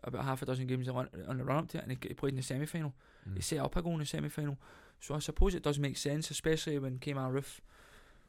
about 0.03 0.25
half 0.25 0.41
a 0.41 0.45
dozen 0.45 0.67
games 0.67 0.89
on 0.89 1.09
on 1.27 1.37
the 1.37 1.43
run 1.43 1.59
up 1.59 1.69
to 1.69 1.77
it, 1.77 1.83
and 1.83 1.91
he, 1.91 1.97
he 2.07 2.13
played 2.13 2.33
in 2.33 2.37
the 2.37 2.43
semi 2.43 2.65
final. 2.65 2.93
He 3.35 3.41
set 3.41 3.59
up 3.59 3.75
a 3.75 3.81
goal 3.81 3.93
in 3.93 3.99
the 3.99 4.05
semi 4.05 4.29
final. 4.29 4.57
So 4.99 5.15
I 5.15 5.19
suppose 5.19 5.53
it 5.55 5.63
does 5.63 5.79
make 5.79 5.97
sense, 5.97 6.31
especially 6.31 6.79
when 6.79 6.97
Kemar 6.99 7.31
Roofe 7.31 7.59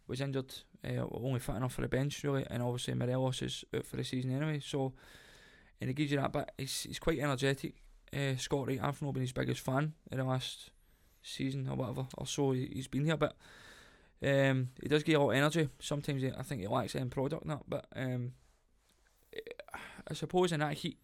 was 0.06 0.20
injured, 0.20 0.52
uh, 0.84 1.06
only 1.12 1.40
fit 1.40 1.56
enough 1.56 1.74
for 1.74 1.82
the 1.82 1.88
bench 1.88 2.22
really, 2.24 2.44
and 2.50 2.62
obviously 2.62 2.94
Morelos 2.94 3.42
is 3.42 3.64
out 3.74 3.86
for 3.86 3.96
the 3.96 4.04
season 4.04 4.34
anyway. 4.34 4.60
So, 4.60 4.92
and 5.80 5.88
it 5.88 5.94
gives 5.94 6.10
you 6.10 6.18
that 6.18 6.32
bit. 6.32 6.50
He's, 6.58 6.82
he's 6.82 6.98
quite 6.98 7.18
energetic. 7.18 7.74
Uh, 8.12 8.36
Scott 8.36 8.66
Wright, 8.66 8.80
I've 8.82 9.00
not 9.02 9.14
been 9.14 9.22
his 9.22 9.32
biggest 9.32 9.60
fan 9.60 9.94
in 10.10 10.18
the 10.18 10.24
last 10.24 10.70
season 11.22 11.68
or 11.68 11.76
whatever 11.76 12.06
or 12.18 12.26
so 12.26 12.52
he- 12.52 12.70
he's 12.74 12.88
been 12.88 13.04
here, 13.04 13.16
but 13.16 13.36
um, 14.22 14.70
he 14.82 14.88
does 14.88 15.02
give 15.02 15.20
a 15.20 15.24
lot 15.24 15.30
of 15.30 15.36
energy. 15.36 15.68
Sometimes 15.80 16.22
he, 16.22 16.30
I 16.36 16.42
think 16.42 16.60
he 16.60 16.66
lacks 16.66 16.94
end 16.94 17.10
product 17.10 17.46
that, 17.46 17.62
but 17.68 17.86
um, 17.96 18.32
I 20.08 20.14
suppose 20.14 20.52
in 20.52 20.60
that 20.60 20.74
heat, 20.74 20.98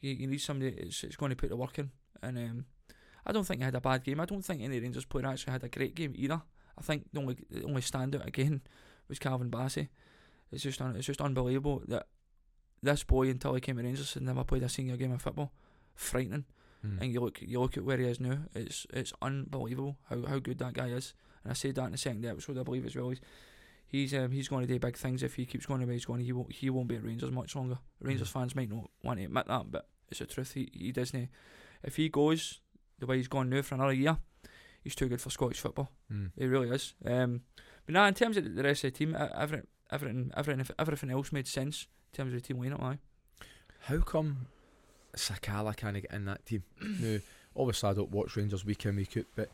you, 0.00 0.12
you 0.12 0.26
need 0.26 0.40
somebody 0.40 0.70
that's, 0.72 1.00
that's 1.00 1.16
going 1.16 1.30
to 1.30 1.36
put 1.36 1.48
the 1.48 1.56
work 1.56 1.78
in. 1.78 1.90
And 2.22 2.38
um, 2.38 2.64
I 3.30 3.32
don't 3.32 3.44
think 3.44 3.60
he 3.60 3.64
had 3.64 3.74
a 3.76 3.80
bad 3.80 4.02
game. 4.04 4.20
I 4.20 4.24
don't 4.26 4.44
think 4.44 4.60
any 4.60 4.80
Rangers 4.80 5.04
player 5.04 5.26
actually 5.26 5.52
had 5.52 5.64
a 5.64 5.68
great 5.68 5.94
game 5.94 6.12
either. 6.16 6.42
I 6.76 6.82
think 6.82 7.04
the 7.12 7.20
only 7.20 7.36
the 7.50 7.64
only 7.64 7.80
standout 7.82 8.26
again 8.26 8.60
was 9.08 9.18
Calvin 9.18 9.50
Bassey. 9.50 9.88
It's 10.52 10.64
just 10.64 10.80
un, 10.80 10.96
it's 10.96 11.06
just 11.06 11.20
unbelievable 11.20 11.82
that 11.86 12.06
this 12.82 13.04
boy 13.04 13.28
until 13.30 13.54
he 13.54 13.60
came 13.60 13.76
to 13.76 13.82
Rangers 13.82 14.14
had 14.14 14.22
never 14.24 14.42
played 14.44 14.64
a 14.64 14.68
senior 14.68 14.96
game 14.96 15.12
of 15.12 15.22
football. 15.22 15.52
Frightening. 15.94 16.44
Mm. 16.84 17.00
And 17.00 17.12
you 17.12 17.20
look 17.20 17.40
you 17.40 17.60
look 17.60 17.76
at 17.76 17.84
where 17.84 17.98
he 17.98 18.04
is 18.06 18.20
now. 18.20 18.38
It's 18.54 18.86
it's 18.92 19.12
unbelievable 19.22 19.96
how, 20.08 20.26
how 20.26 20.38
good 20.40 20.58
that 20.58 20.74
guy 20.74 20.88
is. 20.88 21.14
And 21.44 21.52
I 21.52 21.54
said 21.54 21.74
that 21.76 21.84
in 21.84 21.92
the 21.92 21.98
second 21.98 22.26
episode, 22.26 22.58
I 22.58 22.62
believe 22.62 22.86
as 22.86 22.96
well. 22.96 23.10
He's 23.10 23.20
he's, 23.86 24.14
um, 24.14 24.30
he's 24.30 24.48
going 24.48 24.66
to 24.66 24.72
do 24.72 24.78
big 24.78 24.96
things 24.96 25.22
if 25.22 25.34
he 25.34 25.46
keeps 25.46 25.66
going 25.66 25.80
the 25.80 25.86
way 25.86 25.94
he's 25.94 26.04
going. 26.04 26.20
He 26.20 26.32
won't 26.32 26.52
he 26.52 26.70
won't 26.70 26.88
be 26.88 26.96
at 26.96 27.04
Rangers 27.04 27.30
much 27.30 27.54
longer. 27.54 27.78
Rangers 28.00 28.28
Mm. 28.30 28.32
fans 28.32 28.56
might 28.56 28.70
not 28.70 28.90
want 29.02 29.18
to 29.18 29.24
admit 29.26 29.46
that, 29.46 29.70
but 29.70 29.88
it's 30.10 30.20
the 30.20 30.26
truth. 30.26 30.52
He 30.54 30.68
he 30.72 30.90
doesn't. 30.92 31.28
If 31.82 31.96
he 31.96 32.08
goes 32.08 32.60
the 33.00 33.06
way 33.06 33.16
he's 33.16 33.28
gone 33.28 33.50
now 33.50 33.62
for 33.62 33.74
another 33.74 33.92
year, 33.92 34.16
he's 34.82 34.94
too 34.94 35.08
good 35.08 35.20
for 35.20 35.30
Scottish 35.30 35.60
football. 35.60 35.90
Mm. 36.12 36.30
He 36.36 36.46
really 36.46 36.70
is. 36.70 36.94
Um, 37.04 37.42
but 37.86 37.94
now 37.94 38.06
in 38.06 38.14
terms 38.14 38.36
of 38.36 38.54
the 38.54 38.62
rest 38.62 38.84
of 38.84 38.92
the 38.92 38.98
team, 38.98 39.16
everything 39.18 39.66
everything 39.90 40.30
everything 40.36 40.66
everything 40.78 41.10
else 41.10 41.32
made 41.32 41.48
sense 41.48 41.86
in 42.12 42.16
terms 42.16 42.34
of 42.34 42.42
the 42.42 42.46
team 42.46 42.62
lineup. 42.62 42.82
Aye. 42.82 42.98
How 43.82 43.98
come 43.98 44.46
Sakala 45.16 45.76
can't 45.76 46.00
get 46.00 46.12
in 46.12 46.26
that 46.26 46.46
team? 46.46 46.62
now, 46.80 47.18
obviously, 47.56 47.90
I 47.90 47.94
don't 47.94 48.10
watch 48.10 48.36
Rangers 48.36 48.64
week 48.64 48.84
in, 48.84 48.96
week 48.96 49.16
out, 49.16 49.24
but 49.34 49.50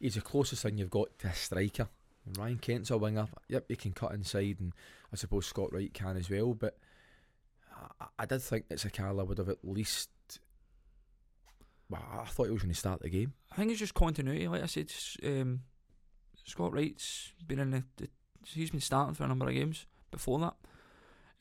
he's 0.00 0.14
the 0.14 0.20
closest 0.20 0.62
thing 0.62 0.78
you've 0.78 0.90
got 0.90 1.16
to 1.20 1.28
a 1.28 1.34
striker. 1.34 1.88
And 2.24 2.38
Ryan 2.38 2.58
Kent's 2.58 2.90
a 2.90 2.98
winger. 2.98 3.28
Yep, 3.48 3.66
he 3.68 3.76
can 3.76 3.92
cut 3.92 4.12
inside, 4.12 4.56
and 4.60 4.72
I 5.12 5.16
suppose 5.16 5.46
Scott 5.46 5.72
Wright 5.72 5.92
can 5.92 6.16
as 6.16 6.30
well. 6.30 6.54
But 6.54 6.76
I, 8.00 8.06
I 8.20 8.26
did 8.26 8.42
think 8.42 8.68
that 8.68 8.78
Sakala 8.78 9.26
would 9.26 9.38
have 9.38 9.48
at 9.48 9.58
least. 9.62 10.10
Well, 11.88 12.02
I 12.20 12.24
thought 12.24 12.46
he 12.46 12.52
was 12.52 12.62
going 12.62 12.72
to 12.74 12.78
start 12.78 13.00
the 13.00 13.08
game. 13.08 13.32
I 13.52 13.56
think 13.56 13.70
it's 13.70 13.80
just 13.80 13.94
continuity. 13.94 14.48
Like 14.48 14.62
I 14.62 14.66
said, 14.66 14.92
um, 15.24 15.60
Scott 16.44 16.72
Wright's 16.72 17.32
been 17.46 17.60
in 17.60 17.70
the, 17.70 17.84
the 17.96 18.08
he's 18.44 18.70
been 18.70 18.80
starting 18.80 19.14
for 19.14 19.24
a 19.24 19.28
number 19.28 19.48
of 19.48 19.54
games 19.54 19.86
before 20.10 20.38
that, 20.40 20.54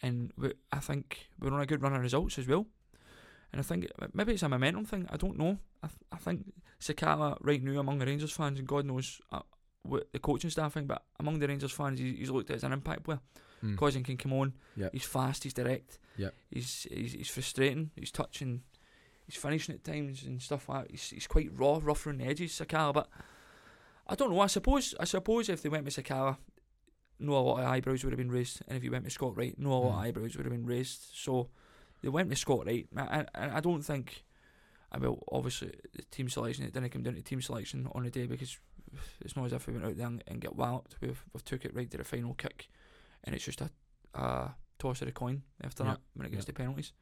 and 0.02 0.32
we, 0.38 0.54
I 0.72 0.80
think 0.80 1.28
we're 1.40 1.54
on 1.54 1.62
a 1.62 1.66
good 1.66 1.82
run 1.82 1.96
of 1.96 2.02
results 2.02 2.38
as 2.38 2.48
well. 2.48 2.66
And 3.52 3.60
I 3.60 3.64
think 3.64 3.88
maybe 4.14 4.34
it's 4.34 4.44
a 4.44 4.50
momentum 4.50 4.86
thing. 4.86 5.08
I 5.10 5.18
don't 5.18 5.38
know. 5.38 5.58
I, 5.82 5.88
th- 5.88 6.00
I 6.12 6.18
think 6.18 6.52
Sakala 6.80 7.38
right 7.42 7.64
now 7.64 7.80
among 7.80 8.00
the 8.00 8.06
Rangers 8.06 8.32
fans, 8.32 8.60
and 8.60 8.68
God 8.68 8.86
knows 8.86 9.22
uh, 9.32 9.40
what 9.84 10.12
the 10.12 10.20
coaching 10.20 10.50
staff 10.50 10.74
think, 10.74 10.88
but 10.88 11.04
among 11.20 11.40
the 11.40 11.48
Rangers 11.48 11.72
fans, 11.72 12.00
he, 12.00 12.14
he's 12.14 12.30
looked 12.30 12.50
at 12.50 12.58
as 12.58 12.64
an 12.64 12.74
impact 12.74 13.04
player. 13.04 13.20
Mm. 13.64 13.78
Cousin 13.78 14.04
can 14.04 14.18
come 14.18 14.34
on. 14.34 14.54
Yep. 14.76 14.92
He's 14.94 15.06
fast. 15.06 15.44
He's 15.44 15.54
direct. 15.54 16.00
Yep. 16.18 16.34
He's, 16.52 16.88
he's 16.92 17.14
he's 17.14 17.30
frustrating. 17.30 17.92
He's 17.96 18.12
touching. 18.12 18.64
He's 19.26 19.36
finishing 19.36 19.74
at 19.76 19.84
times 19.84 20.24
and 20.24 20.42
stuff 20.42 20.70
like 20.70 20.84
that. 20.84 20.92
He's, 20.92 21.10
he's 21.10 21.28
quite 21.28 21.50
raw, 21.58 21.80
rough 21.82 22.06
around 22.06 22.20
the 22.22 22.26
edges, 22.28 22.52
Sakala. 22.52 22.94
But 22.94 23.10
I 24.08 24.16
don't 24.16 24.30
know. 24.32 24.40
I 24.40 24.48
suppose 24.48 24.94
I 25.00 25.06
suppose 25.06 25.50
if 25.50 25.62
they 25.64 25.70
went 25.70 25.86
with 25.86 25.96
Sakala, 25.96 26.38
no 27.20 27.34
a 27.34 27.40
lot 27.40 27.60
of 27.62 27.66
eyebrows 27.68 28.04
would 28.04 28.14
have 28.14 28.18
been 28.20 28.32
raised, 28.32 28.62
and 28.68 28.78
if 28.78 28.84
you 28.84 28.92
went 28.92 29.04
with 29.04 29.14
Scott 29.14 29.36
Wright, 29.36 29.56
no 29.58 29.72
a 29.72 29.74
lot 29.74 29.90
of 29.90 29.96
Mm. 29.96 30.04
eyebrows 30.08 30.36
would 30.38 30.46
have 30.46 30.54
been 30.54 30.66
raised. 30.66 31.02
So 31.14 31.50
they 32.02 32.10
went 32.10 32.30
with 32.30 32.38
Scott 32.38 32.66
Wright. 32.68 32.88
I, 32.96 33.26
I, 33.34 33.58
I 33.58 33.60
don't 33.62 33.82
think. 33.82 34.24
I 34.92 34.98
will 35.00 35.24
obviously 35.32 35.72
the 35.94 36.04
team 36.04 36.30
selection. 36.30 36.64
It 36.64 36.74
didn't 36.74 36.90
come 36.92 37.04
down 37.04 37.16
to 37.16 37.22
team 37.22 37.42
selection 37.42 37.90
on 37.96 38.04
the 38.04 38.12
day 38.12 38.28
because 38.28 38.58
it's 39.22 39.36
not 39.36 39.46
as 39.46 39.54
if 39.54 39.66
we 39.68 39.74
went 39.74 39.86
out 39.86 39.98
there 39.98 40.08
and, 40.08 40.24
and 40.28 40.40
get 40.40 40.56
walloped. 40.56 40.96
We've 41.02 41.22
we've 41.34 41.44
took 41.44 41.66
it 41.66 41.76
right 41.76 41.90
to 41.92 41.98
the 41.98 42.04
final 42.04 42.34
kick, 42.36 42.70
and 43.24 43.34
it's 43.36 43.44
just 43.44 43.62
a, 43.62 43.70
a 44.14 44.56
toss 44.78 45.02
of 45.02 45.08
the 45.08 45.12
coin 45.14 45.42
after 45.64 45.84
Yeah, 45.84 45.92
that 45.92 46.00
when 46.14 46.28
it 46.28 46.32
gets 46.32 46.44
yeah. 46.44 46.48
to 46.48 46.54
penalties. 46.54 46.94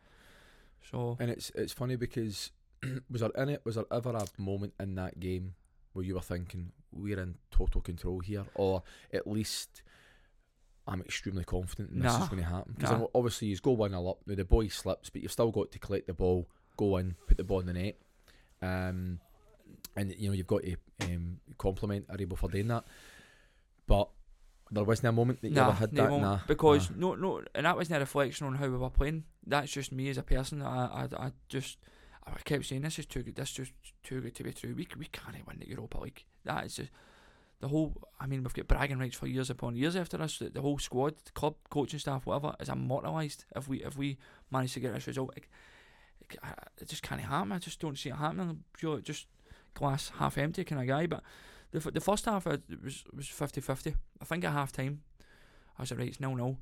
So 0.89 1.17
And 1.19 1.29
it's 1.29 1.51
it's 1.55 1.73
funny 1.73 1.95
because 1.95 2.51
was 3.09 3.21
there 3.21 3.31
in 3.35 3.49
it 3.49 3.61
was 3.63 3.75
there 3.75 3.85
ever 3.91 4.11
a 4.11 4.41
moment 4.41 4.73
in 4.79 4.95
that 4.95 5.19
game 5.19 5.55
where 5.93 6.05
you 6.05 6.15
were 6.15 6.21
thinking 6.21 6.71
we're 6.91 7.19
in 7.19 7.35
total 7.51 7.81
control 7.81 8.19
here, 8.19 8.45
or 8.55 8.83
at 9.13 9.27
least 9.27 9.83
I'm 10.87 11.01
extremely 11.01 11.43
confident 11.43 11.91
and 11.91 12.01
this 12.01 12.13
Nah, 12.13 12.23
is 12.23 12.29
going 12.29 12.41
to 12.43 12.49
happen? 12.49 12.73
Because 12.77 12.99
nah. 12.99 13.07
obviously 13.15 13.47
you've 13.47 13.61
go 13.61 13.71
one 13.71 13.91
nil 13.91 14.09
up. 14.09 14.19
Now 14.25 14.35
the 14.35 14.45
boy 14.45 14.67
slips, 14.67 15.09
but 15.09 15.21
you've 15.21 15.31
still 15.31 15.51
got 15.51 15.71
to 15.71 15.79
collect 15.79 16.07
the 16.07 16.13
ball, 16.13 16.47
go 16.77 16.97
in, 16.97 17.15
put 17.27 17.37
the 17.37 17.43
ball 17.43 17.61
in 17.61 17.67
the 17.67 17.73
net, 17.73 17.97
um, 18.61 19.19
and 19.95 20.13
you 20.17 20.29
know 20.29 20.33
you've 20.33 20.47
got 20.47 20.63
to 20.63 20.75
um, 21.01 21.39
compliment 21.57 22.07
Aribo 22.07 22.37
for 22.37 22.49
doing 22.49 22.67
that. 22.67 22.83
But 23.87 24.09
there 24.73 24.83
wasn't 24.83 25.09
a 25.09 25.11
moment 25.11 25.41
that 25.41 25.49
you 25.49 25.55
nah, 25.55 25.69
ever 25.69 25.71
had 25.73 25.91
that. 25.91 26.09
Nah, 26.09 26.39
because 26.47 26.89
nah. 26.89 26.95
no 26.97 27.15
no, 27.15 27.41
and 27.53 27.65
that 27.65 27.75
wasn't 27.75 27.97
a 27.97 27.99
reflection 27.99 28.47
on 28.47 28.55
how 28.55 28.67
we 28.67 28.77
were 28.77 28.89
playing. 28.89 29.23
That's 29.45 29.71
just 29.71 29.91
me 29.91 30.09
as 30.09 30.17
a 30.17 30.23
person. 30.23 30.61
I 30.61 30.85
I, 30.85 31.07
I 31.17 31.31
just 31.49 31.77
I 32.25 32.31
kept 32.43 32.65
saying 32.65 32.81
this 32.81 32.99
is 32.99 33.05
too 33.05 33.23
good. 33.23 33.35
This 33.35 33.49
is 33.49 33.55
just 33.55 33.73
too 34.03 34.21
good 34.21 34.35
to 34.35 34.43
be 34.43 34.53
true. 34.53 34.73
We 34.75 34.87
we 34.97 35.05
can't 35.05 35.47
win 35.47 35.59
the 35.59 35.67
Europa 35.69 35.99
League. 35.99 36.23
That 36.45 36.65
is 36.65 36.75
just 36.75 36.89
the 37.59 37.67
whole. 37.67 37.93
I 38.19 38.27
mean, 38.27 38.43
we've 38.43 38.53
got 38.53 38.67
bragging 38.67 38.99
rights 38.99 39.15
for 39.15 39.27
years 39.27 39.49
upon 39.49 39.75
years 39.75 39.95
after 39.95 40.21
us. 40.21 40.39
The, 40.39 40.49
the 40.49 40.61
whole 40.61 40.79
squad, 40.79 41.15
the 41.25 41.31
club, 41.31 41.55
coaching 41.69 41.99
staff, 41.99 42.25
whatever, 42.25 42.55
is 42.59 42.69
immortalised 42.69 43.45
if 43.55 43.67
we 43.67 43.83
if 43.83 43.97
we 43.97 44.17
manage 44.51 44.73
to 44.73 44.79
get 44.79 44.93
this 44.93 45.07
result. 45.07 45.33
It, 45.37 45.45
it, 46.79 46.87
just 46.87 47.03
can't 47.03 47.21
happen. 47.21 47.51
I 47.51 47.59
just 47.59 47.79
don't 47.79 47.97
see 47.97 48.09
it 48.09 48.15
happening. 48.15 48.63
I'm 48.81 49.03
just 49.03 49.27
glass 49.73 50.11
half 50.17 50.37
empty 50.37 50.63
kind 50.63 50.81
of 50.81 50.87
guy. 50.87 51.07
But 51.07 51.23
the 51.73 51.79
f- 51.79 51.93
the 51.93 51.99
first 51.99 52.25
half 52.25 52.45
was 52.45 53.03
was 53.13 53.25
50-50. 53.27 53.95
I 54.21 54.25
think 54.25 54.45
at 54.45 54.53
half 54.53 54.71
time, 54.71 55.01
I 55.77 55.81
was 55.81 55.91
like, 55.91 55.99
right, 55.99 56.07
it's 56.07 56.19
nil 56.21 56.35
nil. 56.35 56.57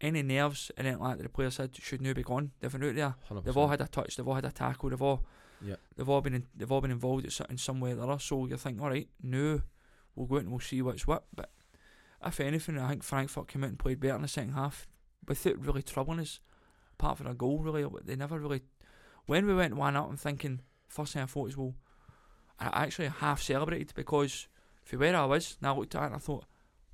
Any 0.00 0.22
nerves 0.22 0.70
and 0.76 0.86
anything 0.86 1.02
like 1.04 1.16
that 1.18 1.22
the 1.24 1.28
players 1.28 1.54
said 1.56 1.76
should 1.76 2.00
now 2.00 2.12
be 2.14 2.22
gone. 2.22 2.52
They've 2.60 2.72
been 2.72 2.82
out 2.84 2.94
there. 2.96 3.14
100%. 3.30 3.44
They've 3.44 3.56
all 3.56 3.68
had 3.68 3.80
a 3.80 3.86
touch. 3.86 4.16
They've 4.16 4.26
all 4.26 4.34
had 4.34 4.44
a 4.44 4.50
tackle. 4.50 4.90
They've 4.90 5.02
all 5.02 5.24
Yeah. 5.60 5.76
they've 5.96 6.08
all 6.08 6.20
been 6.20 6.34
in, 6.34 6.46
they've 6.56 6.68
er, 6.70 6.74
all 6.74 6.80
been 6.80 6.90
involved 6.90 7.24
in 7.24 7.30
so- 7.30 7.46
in 7.50 7.58
some 7.58 7.80
way 7.80 7.92
or 7.94 8.00
other. 8.00 8.18
So 8.18 8.46
you 8.46 8.56
think, 8.56 8.80
all 8.80 8.88
right, 8.90 9.08
now 9.22 9.60
we'll 10.16 10.26
go 10.26 10.36
out 10.36 10.42
and 10.42 10.50
we'll 10.50 10.60
see 10.60 10.82
what's 10.82 11.06
what. 11.06 11.24
But 11.34 11.52
if 12.24 12.40
anything, 12.40 12.78
I 12.78 12.88
think 12.88 13.04
Frankfurt 13.04 13.48
came 13.48 13.62
out 13.64 13.70
and 13.70 13.78
played 13.78 14.00
better 14.00 14.16
in 14.16 14.22
the 14.22 14.28
second 14.28 14.52
half 14.54 14.88
without 15.26 15.58
really 15.64 15.82
troubling 15.82 16.20
us. 16.20 16.40
Apart 16.94 17.18
from 17.18 17.26
a 17.28 17.34
goal, 17.34 17.58
really, 17.60 17.86
they 18.04 18.16
never 18.16 18.38
really. 18.40 18.62
When 19.26 19.46
we 19.46 19.54
went 19.54 19.74
one 19.76 19.96
up, 19.96 20.08
I'm 20.08 20.16
thinking 20.16 20.60
first 20.88 21.12
er 21.12 21.18
thing 21.18 21.22
I 21.22 21.26
thought 21.26 21.44
was, 21.44 21.56
well, 21.56 21.74
I 22.58 22.84
actually 22.84 23.08
half 23.08 23.40
celebrated 23.40 23.92
because 23.94 24.48
if 24.84 24.92
where 24.98 25.16
I 25.16 25.24
was, 25.24 25.56
and 25.60 25.68
I 25.68 25.72
looked 25.72 25.94
at 25.94 26.02
it 26.02 26.06
and 26.06 26.14
I 26.14 26.18
thought, 26.18 26.44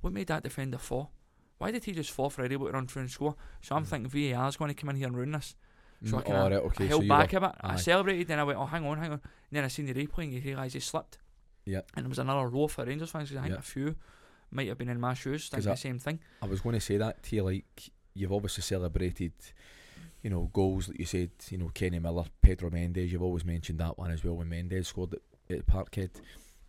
what 0.01 0.13
made 0.13 0.27
that 0.27 0.43
defender 0.43 0.77
fall? 0.77 1.11
Why 1.57 1.71
did 1.71 1.83
he 1.83 1.91
just 1.91 2.11
fall 2.11 2.29
for 2.29 2.43
a 2.43 2.49
able 2.51 2.67
to 2.67 2.71
run 2.71 2.87
through 2.87 3.01
and 3.01 3.11
score? 3.11 3.35
So 3.61 3.75
I'm 3.75 3.83
Mm. 3.83 3.87
thinking 3.87 4.09
VAR 4.33 4.47
is 4.47 4.55
going 4.57 4.69
to 4.69 4.75
come 4.79 4.89
in 4.91 4.95
here 4.95 5.07
and 5.07 5.15
ruin 5.17 5.31
this. 5.33 5.55
So 6.05 6.17
I 6.17 6.21
Mm, 6.21 6.25
kinda- 6.25 6.39
all 6.41 6.49
right, 6.49 6.59
okay, 6.59 6.83
I 6.85 6.87
held 6.87 7.03
you 7.03 7.09
back 7.09 7.31
were- 7.33 7.37
a 7.39 7.41
bit. 7.41 7.51
I 7.59 7.75
celebrated, 7.75 8.27
then 8.27 8.39
I 8.39 8.43
went, 8.45 8.57
oh, 8.57 8.65
hang 8.65 8.85
on, 8.85 8.97
hang 8.97 9.11
on. 9.11 9.19
And 9.21 9.51
then 9.51 9.63
I 9.65 9.67
seen 9.67 9.85
the 9.85 9.93
replay 9.93 10.23
and 10.23 10.33
you 10.33 10.41
realise 10.41 10.71
he 10.73 10.79
slipped. 10.79 11.17
Yeah. 11.65 11.81
And 11.95 12.05
it 12.05 12.09
was 12.09 12.19
another 12.19 12.47
row 12.47 12.67
for 12.69 12.85
Rangers 12.85 13.11
fans 13.11 13.29
'cause 13.29 13.37
I 13.37 13.43
think 13.43 13.55
a 13.55 13.61
few 13.61 13.95
might 14.51 14.67
have 14.69 14.77
been 14.77 14.87
in 14.89 14.99
my 15.01 15.13
shoes, 15.13 15.49
thinking 15.49 15.67
I- 15.69 15.73
the 15.73 15.77
same 15.77 15.99
thing. 15.99 16.19
I 16.41 16.45
was 16.45 16.61
going 16.61 16.73
to 16.75 16.79
say 16.79 16.95
that 16.97 17.21
to 17.23 17.35
you, 17.35 17.43
like 17.43 17.89
you've 18.13 18.31
obviously 18.31 18.61
celebrated, 18.63 19.33
you 20.23 20.29
know, 20.29 20.49
goals 20.53 20.87
like 20.87 20.99
you 20.99 21.05
said, 21.05 21.31
you 21.49 21.57
know, 21.57 21.69
Kenny 21.73 21.99
Miller, 21.99 22.25
Pedro 22.41 22.69
Mendes. 22.69 23.11
You've 23.11 23.21
always 23.21 23.43
mentioned 23.43 23.79
that 23.81 23.97
one 23.97 24.11
as 24.11 24.23
well 24.23 24.35
when 24.37 24.47
Mendes 24.47 24.87
scored 24.87 25.13
at, 25.15 25.21
at 25.57 25.65
Parkhead. 25.65 26.11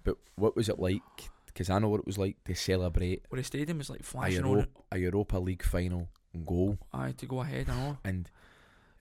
But 0.05 0.17
what 0.37 0.57
was 0.57 0.69
it 0.69 0.79
like? 0.79 1.03
Because 1.47 1.69
I 1.71 1.79
know 1.79 1.89
what 1.89 2.01
it 2.01 2.07
was 2.07 2.17
like 2.19 2.43
to 2.45 2.55
celebrate 2.55 3.25
Where 3.29 3.41
the 3.41 3.45
stadium 3.45 3.79
was 3.79 3.91
like 3.91 4.01
a, 4.01 4.05
flashing 4.05 4.45
on 4.45 4.51
Euro- 4.51 4.61
it. 4.63 4.69
a 4.93 4.99
Europa 4.99 5.39
League 5.39 5.63
final 5.65 6.09
goal, 6.45 6.79
Aye, 6.93 7.13
to 7.19 7.27
go 7.27 7.41
ahead 7.41 7.67
and 7.69 7.81
all. 7.81 7.99
and 8.05 8.31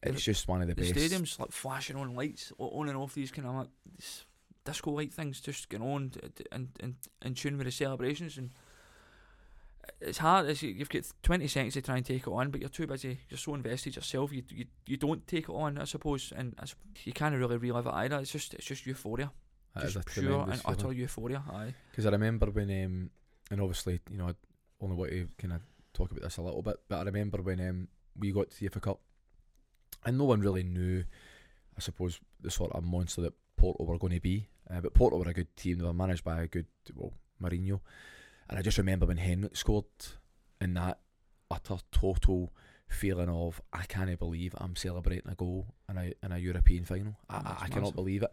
it's 0.01 0.23
just 0.23 0.47
one 0.47 0.61
of 0.61 0.67
the, 0.67 0.73
The 0.73 0.81
best. 0.81 0.93
stadium's 0.99 1.39
like 1.39 1.51
flashing 1.51 1.95
on 1.95 2.15
lights 2.15 2.51
o- 2.59 2.69
on 2.79 2.89
and 2.89 2.97
off 2.97 3.13
these 3.13 3.31
kind 3.31 3.47
of 3.47 3.53
like 3.55 3.67
these 3.95 4.25
disco 4.65 4.91
light 4.91 5.13
things 5.13 5.39
just 5.41 5.69
going 5.69 5.83
on 5.83 6.09
t- 6.09 6.19
t- 6.35 6.45
and 6.51 6.69
in, 6.79 6.95
in 7.23 7.33
tune 7.35 7.57
with 7.57 7.65
the 7.65 7.71
celebrations 7.71 8.37
and 8.37 8.49
it's 10.01 10.17
hard 10.19 10.61
you, 10.61 10.69
you've 10.69 10.89
got 10.89 11.03
20 11.23 11.47
seconds 11.47 11.73
to 11.73 11.81
try 11.81 11.97
and 11.97 12.05
take 12.05 12.21
it 12.21 12.27
on 12.27 12.49
but 12.51 12.59
you're 12.59 12.69
too 12.69 12.85
busy 12.87 13.19
you're 13.29 13.37
so 13.37 13.55
invested 13.55 13.95
yourself 13.95 14.31
you 14.31 14.43
you, 14.49 14.65
you 14.85 14.97
don't 14.97 15.25
take 15.27 15.49
it 15.49 15.51
on 15.53 15.77
I 15.77 15.85
suppose 15.85 16.31
and 16.35 16.53
I 16.59 16.65
sup- 16.65 16.77
you 17.03 17.13
can't 17.13 17.35
really 17.35 17.57
relive 17.57 17.85
it 17.87 17.93
either 17.93 18.19
it's 18.19 18.31
just 18.31 18.53
it's 18.53 18.65
just 18.65 18.85
euphoria 18.85 19.31
just 19.77 20.05
pure 20.07 20.41
and 20.41 20.61
utter 20.65 20.81
feeling. 20.81 20.97
euphoria 20.97 21.43
aye 21.51 21.73
Because 21.91 22.05
I 22.05 22.09
remember 22.11 22.47
when, 22.47 22.69
um, 22.85 23.09
and 23.51 23.61
obviously, 23.61 23.99
you 24.11 24.17
know, 24.17 24.27
I 24.27 24.33
only 24.81 24.95
want 24.95 25.11
to 25.11 25.27
kind 25.37 25.53
of 25.53 25.61
talk 25.93 26.11
about 26.11 26.23
this 26.23 26.37
a 26.37 26.41
little 26.41 26.61
bit, 26.61 26.77
but 26.87 26.99
I 26.99 27.03
remember 27.03 27.41
when 27.41 27.59
um, 27.67 27.87
we 28.17 28.31
got 28.31 28.49
to 28.51 28.59
the 28.59 28.69
UEFA 28.69 28.81
Cup, 28.81 28.99
and 30.05 30.17
no 30.17 30.25
one 30.25 30.41
really 30.41 30.63
knew, 30.63 31.03
I 31.77 31.81
suppose, 31.81 32.19
the 32.41 32.51
sort 32.51 32.71
of 32.71 32.83
monster 32.83 33.21
that 33.21 33.33
Porto 33.57 33.83
were 33.83 33.97
going 33.97 34.13
to 34.13 34.21
be. 34.21 34.47
Uh, 34.69 34.81
but 34.81 34.93
Porto 34.93 35.17
were 35.17 35.29
a 35.29 35.33
good 35.33 35.55
team; 35.55 35.79
they 35.79 35.85
were 35.85 35.93
managed 35.93 36.23
by 36.23 36.41
a 36.41 36.47
good, 36.47 36.67
well, 36.95 37.13
Mourinho. 37.41 37.81
And 38.49 38.57
I 38.57 38.61
just 38.61 38.77
remember 38.77 39.05
when 39.05 39.17
Henrik 39.17 39.57
scored, 39.57 39.85
and 40.61 40.77
that 40.77 40.99
utter 41.51 41.77
total 41.91 42.51
feeling 42.87 43.29
of 43.29 43.61
I 43.71 43.83
can't 43.83 44.17
believe 44.17 44.55
I'm 44.57 44.75
celebrating 44.75 45.31
a 45.31 45.35
goal 45.35 45.67
in 45.89 45.97
a 45.97 46.13
in 46.23 46.31
a 46.31 46.37
European 46.37 46.85
final. 46.85 47.15
I, 47.29 47.35
I, 47.35 47.57
I 47.61 47.67
cannot 47.67 47.95
believe 47.95 48.23
it. 48.23 48.31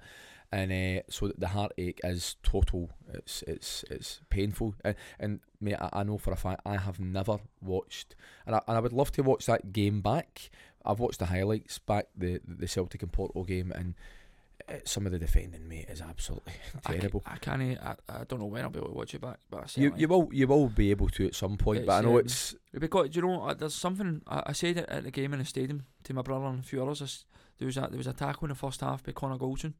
And 0.53 0.71
uh, 0.73 1.03
so 1.09 1.33
the 1.37 1.49
heartache 1.49 2.01
is 2.05 2.37
total. 2.43 2.91
It's 3.13 3.43
it's 3.43 3.85
it's 3.91 4.21
painful. 4.31 4.75
And, 4.85 4.95
and 5.19 5.41
mate, 5.61 5.77
I, 5.81 5.89
I 5.93 6.03
know 6.05 6.19
for 6.19 6.33
a 6.33 6.37
fact 6.37 6.63
I 6.65 6.77
have 6.77 7.01
never 7.01 7.39
watched, 7.61 8.15
and 8.47 8.55
I, 8.57 8.61
and 8.69 8.77
I 8.77 8.81
would 8.81 8.93
love 8.93 9.13
to 9.13 9.23
watch 9.23 9.47
that 9.47 9.73
game 9.73 10.01
back. 10.01 10.51
I've 10.85 11.01
watched 11.01 11.19
the 11.19 11.27
highlights 11.27 11.79
back, 11.79 12.07
the 12.17 12.41
the 12.47 12.69
Celtic 12.69 13.03
and 13.03 13.13
Porto 13.13 13.43
game, 13.43 13.73
and 13.73 13.95
uh, 14.69 14.75
some 14.85 15.07
of 15.07 15.13
the 15.13 15.19
defending, 15.19 15.69
mate, 15.69 15.87
is 15.89 16.01
absolutely 16.01 16.55
I 16.75 16.93
ca- 16.93 16.99
terrible. 16.99 17.23
I 17.27 17.37
can't. 17.37 17.79
I, 17.81 17.95
I 18.09 18.25
don't 18.25 18.41
know 18.41 18.47
when 18.47 18.63
I'll 18.63 18.71
be 18.71 18.79
able 18.79 18.89
to 18.89 18.95
watch 18.95 19.15
it 19.15 19.21
back, 19.21 19.39
but 19.51 19.61
I 19.77 19.81
You 19.81 19.93
you 19.97 20.09
will 20.09 20.29
you 20.33 20.47
will 20.47 20.69
be 20.69 20.91
able 20.91 21.09
to 21.11 21.27
at 21.27 21.35
some 21.35 21.57
point, 21.57 21.87
but 21.87 21.93
I 21.93 22.01
know 22.01 22.15
um, 22.15 22.21
it's 22.21 22.55
Because 22.73 23.15
you 23.15 23.23
know, 23.23 23.43
uh, 23.43 23.55
there's 23.55 23.75
something 23.75 24.23
I, 24.27 24.45
I 24.47 24.53
said 24.53 24.79
at 24.79 25.05
the 25.05 25.11
game 25.11 25.33
in 25.33 25.39
the 25.39 25.45
stadium 25.45 25.87
to 26.05 26.15
my 26.15 26.23
brother 26.23 26.47
and 26.47 26.61
a 26.61 26.63
few 26.63 26.83
others. 26.83 27.03
I 27.03 27.07
There 27.59 27.67
was 27.67 27.77
a 27.77 27.89
there 27.91 27.99
was 27.99 28.07
a 28.07 28.13
tackle 28.13 28.47
in 28.47 28.49
the 28.51 28.55
first 28.55 28.81
half 28.81 29.03
by 29.05 29.13
Connor 29.13 29.39
Goldson, 29.39 29.75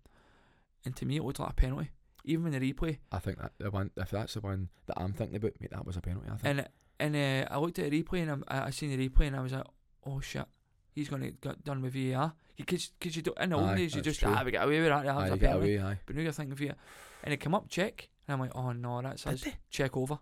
and 0.87 0.97
to 0.97 1.05
me 1.05 1.17
it 1.19 1.23
looked 1.23 1.39
like 1.41 1.51
a 1.51 1.55
penalty, 1.55 1.91
even 2.25 2.47
in 2.55 2.59
the 2.59 2.73
replay. 2.73 2.97
I 3.13 3.19
think 3.19 3.39
that 3.39 3.53
the 3.59 3.71
one 3.71 3.91
if 3.99 4.11
that's 4.11 4.33
the 4.35 4.41
one 4.41 4.71
that 4.87 4.99
I'm 4.99 5.13
thinking 5.13 5.37
about, 5.37 5.53
mate, 5.61 5.71
that 5.73 5.85
was 5.85 5.97
a 5.99 6.01
penalty. 6.01 6.29
I 6.33 6.37
think. 6.37 6.69
And 7.01 7.15
and 7.15 7.45
uh, 7.51 7.55
I 7.55 7.59
looked 7.59 7.79
at 7.79 7.91
the 7.91 8.03
replay 8.03 8.23
and 8.23 8.31
I'm- 8.31 8.45
I, 8.49 8.63
I 8.69 8.71
seen 8.71 8.97
the 8.97 9.09
replay 9.09 9.27
and 9.27 9.37
I 9.37 9.41
was 9.41 9.53
like, 9.53 9.67
oh 10.07 10.21
shit, 10.21 10.47
he's 10.95 11.09
gonna 11.11 11.31
get 11.31 11.63
done 11.63 11.83
with 11.83 11.93
VAR. 11.93 12.33
Because 12.57 12.91
cause 12.99 13.15
you 13.15 13.21
don't 13.21 13.39
in 13.39 13.51
the 13.51 13.57
old 13.57 13.77
days 13.77 13.95
you 13.95 14.01
just 14.01 14.21
true. 14.21 14.33
ah 14.35 14.43
we 14.43 14.51
get 14.51 14.65
away 14.65 14.81
with 14.81 14.89
that. 14.89 15.07
Aye, 15.07 15.27
a 15.27 15.31
you 15.33 15.37
penalty. 15.37 15.77
away. 15.77 15.99
But 16.07 16.17
now 16.17 16.23
you're 16.23 16.33
thinking 16.33 16.55
VAR, 16.57 16.77
and 17.25 17.35
it 17.35 17.37
come 17.37 17.55
up 17.55 17.69
check, 17.69 18.09
and 18.27 18.33
I'm 18.33 18.41
like, 18.41 18.53
oh 18.57 18.73
no, 18.73 19.03
that's 19.03 19.27
us. 19.27 19.45
Check 19.69 19.95
over. 19.97 20.19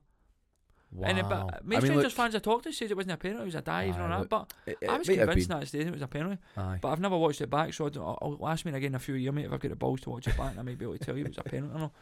Wow. 0.95 1.09
And 1.09 1.19
it, 1.19 1.29
but 1.29 1.37
I 1.37 1.43
most 1.43 1.65
mean, 1.65 1.81
Rangers 1.81 2.05
look, 2.05 2.13
fans 2.13 2.35
I 2.37 2.39
talked 2.39 2.65
to 2.65 2.73
said 2.73 2.89
it 2.89 2.97
wasn't 2.97 3.15
a 3.15 3.17
penalty, 3.17 3.43
it 3.43 3.47
was 3.47 3.55
a 3.57 3.63
dive 3.63 3.97
and 3.97 4.13
all 4.13 4.21
that. 4.21 4.29
But 4.29 4.53
it, 4.65 4.79
it 4.81 4.89
I 4.89 4.97
was 4.97 5.09
convinced 5.09 5.49
that 5.49 5.67
stadium 5.67 5.89
it 5.89 5.93
was 5.93 6.03
a 6.03 6.07
penalty. 6.07 6.39
Aye. 6.57 6.79
But 6.81 6.89
I've 6.91 7.01
never 7.01 7.19
watched 7.19 7.41
it 7.41 7.51
back, 7.51 7.75
so 7.75 7.87
I 7.87 7.89
don't, 7.89 8.05
I'll, 8.05 8.39
I'll 8.41 8.49
ask 8.49 8.65
me 8.65 8.73
again 8.73 8.93
in 8.93 8.95
a 8.95 9.01
few 9.01 9.15
years, 9.15 9.35
mate, 9.35 9.47
if 9.47 9.53
I've 9.53 9.59
got 9.59 9.71
the 9.71 9.77
balls 9.77 10.03
to 10.03 10.11
watch 10.11 10.29
it 10.29 10.37
back, 10.37 10.53
and 10.53 10.61
I 10.61 10.63
might 10.63 10.79
be 10.79 10.85
able 10.85 10.97
to 10.97 11.05
tell 11.05 11.17
you 11.17 11.25
if 11.25 11.31
was 11.31 11.39
a 11.39 11.43
penalty 11.43 11.75
or 11.75 11.81
not. 11.81 11.93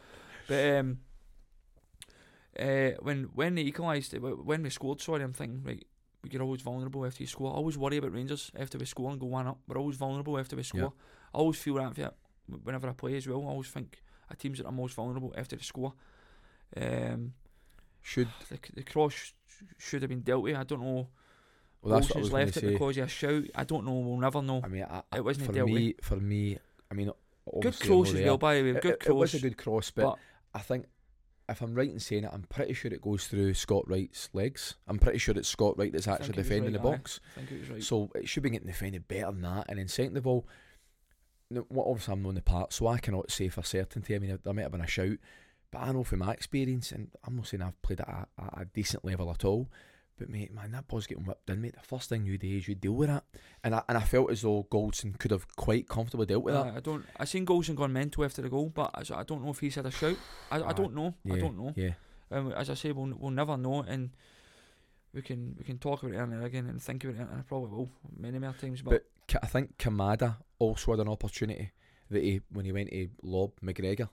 But 0.47 0.75
um, 0.75 0.99
uh, 2.59 2.91
when 3.01 3.23
when 3.33 3.55
they 3.55 3.63
equalised, 3.63 4.13
uh, 4.13 4.19
when 4.19 4.61
we 4.61 4.69
scored, 4.69 5.01
sorry, 5.01 5.23
I'm 5.23 5.33
thinking, 5.33 5.63
right, 5.63 5.83
we 6.21 6.29
get 6.29 6.41
always 6.41 6.61
vulnerable 6.61 7.03
after 7.03 7.23
you 7.23 7.27
score. 7.27 7.51
I 7.51 7.55
always 7.55 7.79
worry 7.79 7.97
about 7.97 8.13
Rangers 8.13 8.51
after 8.55 8.77
we 8.77 8.85
score 8.85 9.09
and 9.09 9.19
go 9.19 9.25
one 9.25 9.47
up. 9.47 9.57
We're 9.67 9.79
always 9.79 9.97
vulnerable 9.97 10.37
after 10.37 10.55
we 10.55 10.63
score. 10.63 10.79
Yeah. 10.79 10.87
I 11.33 11.37
always 11.39 11.57
feel 11.57 11.75
that 11.75 11.95
for 11.95 12.13
whenever 12.63 12.89
I 12.89 12.93
play 12.93 13.15
as 13.17 13.27
well. 13.27 13.41
I 13.41 13.49
always 13.49 13.69
think 13.69 14.03
a 14.29 14.35
teams 14.35 14.59
that 14.59 14.65
are 14.65 14.71
most 14.71 14.93
vulnerable 14.93 15.33
after 15.35 15.55
they 15.55 15.63
score. 15.63 15.93
Um, 16.77 17.33
Should 18.03 18.27
the, 18.49 18.59
the 18.75 18.83
cross 18.83 19.13
sh- 19.13 19.31
should 19.77 20.01
have 20.03 20.09
been 20.09 20.21
dealt 20.21 20.43
with. 20.43 20.55
I 20.55 20.63
don't 20.63 20.81
know. 20.81 21.07
well, 21.81 21.95
that's 21.95 22.09
what 22.09 22.17
I 22.17 22.19
was 22.19 22.31
left 22.31 22.57
it 22.57 22.61
say. 22.61 22.71
because 22.73 22.97
of 22.97 23.05
a 23.05 23.07
shout. 23.09 23.43
I 23.55 23.63
don't 23.63 23.85
know. 23.85 23.93
We'll 23.93 24.17
never 24.17 24.41
know. 24.41 24.61
I 24.63 24.67
mean, 24.67 24.83
I, 24.83 25.01
I, 25.11 25.17
It 25.17 25.25
wasn't 25.25 25.47
for 25.47 25.53
dealt 25.53 25.69
with. 25.69 25.81
me. 25.81 25.95
For 26.01 26.17
me, 26.17 26.57
I 26.91 26.93
mean, 26.93 27.11
Good 27.61 27.79
cross 27.79 28.13
as 28.13 28.21
well, 28.21 28.37
by 28.37 28.55
the 28.55 28.63
way. 28.63 28.79
Good 28.79 28.85
it- 29.01 29.07
it 29.07 29.13
was 29.15 29.31
cross. 29.31 29.39
a 29.41 29.41
good 29.41 29.57
cross, 29.57 29.91
but, 29.91 30.03
but 30.03 30.19
I 30.53 30.59
think 30.59 30.85
if 31.49 31.61
I'm 31.61 31.75
right 31.75 31.89
in 31.89 31.99
saying 31.99 32.23
it, 32.23 32.29
I'm 32.31 32.43
pretty 32.43 32.73
sure 32.73 32.91
it 32.93 33.01
goes 33.01 33.27
through 33.27 33.53
Scott 33.53 33.83
Wright's 33.87 34.29
legs. 34.33 34.75
I'm 34.87 34.97
pretty 34.99 35.17
sure 35.17 35.35
it's 35.37 35.49
Scott 35.49 35.77
Wright 35.77 35.91
that's 35.91 36.07
actually 36.07 36.27
think 36.27 36.35
it 36.35 36.39
was 36.39 36.47
defending 36.47 36.73
right, 36.73 36.83
the 36.83 36.89
box. 36.89 37.19
I 37.35 37.39
think 37.39 37.51
it 37.51 37.59
was 37.59 37.69
right. 37.69 37.83
So 37.83 38.09
it 38.15 38.29
should 38.29 38.43
be 38.43 38.49
getting 38.49 38.67
defended 38.67 39.07
better 39.07 39.31
than 39.31 39.41
that. 39.41 39.65
And 39.67 39.77
then 39.79 39.87
second 39.89 40.15
of 40.17 40.25
all, 40.27 40.47
no, 41.49 41.65
what 41.67 41.87
obviously 41.87 42.13
I'm 42.13 42.25
on 42.25 42.35
the 42.35 42.41
part, 42.41 42.71
so 42.73 42.87
I 42.87 42.97
cannot 42.97 43.29
say 43.29 43.49
for 43.49 43.61
certainty. 43.63 44.15
I 44.15 44.19
mean, 44.19 44.39
there 44.43 44.53
might 44.53 44.63
have 44.63 44.71
been 44.71 44.81
a 44.81 44.87
shout, 44.87 45.17
but 45.73 45.81
I 45.81 45.91
know 45.91 46.03
from 46.03 46.19
my 46.19 46.31
experience, 46.31 46.91
and 46.91 47.09
I'm 47.25 47.35
not 47.35 47.47
saying 47.47 47.63
I've 47.63 47.81
played 47.81 47.99
at 47.99 48.07
a, 48.07 48.27
at 48.43 48.61
a 48.61 48.65
decent 48.65 49.03
level 49.03 49.31
at 49.31 49.43
all. 49.43 49.67
But 50.19 50.29
mate, 50.29 50.53
man, 50.53 50.71
that 50.73 50.87
ball's 50.87 51.07
getting 51.07 51.25
whipped 51.25 51.49
in, 51.49 51.61
mate. 51.61 51.73
The 51.73 51.81
first 51.81 52.09
thing 52.09 52.27
you 52.27 52.37
do 52.37 52.47
is 52.47 52.67
you 52.67 52.75
deal 52.75 52.91
with 52.91 53.09
that, 53.09 53.23
and 53.63 53.73
I 53.73 53.81
and 53.89 53.97
I 53.97 54.01
felt 54.01 54.29
as 54.29 54.43
though 54.43 54.67
Goldson 54.71 55.17
could 55.17 55.31
have 55.31 55.47
quite 55.55 55.89
comfortably 55.89 56.27
dealt 56.27 56.43
with 56.43 56.55
Aye, 56.55 56.63
that. 56.65 56.77
I 56.77 56.79
don't. 56.79 57.03
I 57.17 57.25
seen 57.25 57.47
Goldson 57.47 57.75
gone 57.75 57.91
mental 57.91 58.23
after 58.23 58.43
the 58.43 58.49
goal, 58.49 58.69
but 58.69 58.91
I, 58.93 59.21
I 59.21 59.23
don't 59.23 59.43
know 59.43 59.49
if 59.49 59.59
he's 59.59 59.73
had 59.73 59.87
a 59.87 59.91
shout. 59.91 60.17
I, 60.51 60.61
I 60.61 60.73
don't 60.73 60.93
know. 60.93 61.15
Yeah, 61.23 61.33
I 61.33 61.39
don't 61.39 61.57
know. 61.57 61.73
Yeah, 61.75 61.93
Um, 62.29 62.51
as 62.51 62.69
I 62.69 62.75
say, 62.75 62.91
we'll 62.91 63.17
we'll 63.17 63.31
never 63.31 63.57
know, 63.57 63.81
and 63.81 64.11
we 65.11 65.23
can 65.23 65.55
we 65.57 65.63
can 65.63 65.79
talk 65.79 66.03
about 66.03 66.13
it 66.13 66.19
and 66.19 66.45
again 66.45 66.67
and 66.67 66.79
think 66.79 67.03
about 67.03 67.15
it, 67.15 67.27
and 67.31 67.39
I 67.39 67.41
probably 67.41 67.71
will 67.71 67.89
many 68.15 68.37
more 68.37 68.53
times. 68.53 68.83
But, 68.83 69.05
but 69.27 69.43
I 69.43 69.47
think 69.47 69.79
Kamada 69.79 70.35
also 70.59 70.91
had 70.91 70.99
an 70.99 71.09
opportunity 71.09 71.71
that 72.11 72.21
he 72.21 72.41
when 72.51 72.65
he 72.65 72.71
went 72.71 72.91
to 72.91 73.09
lob 73.23 73.53
McGregor. 73.63 74.09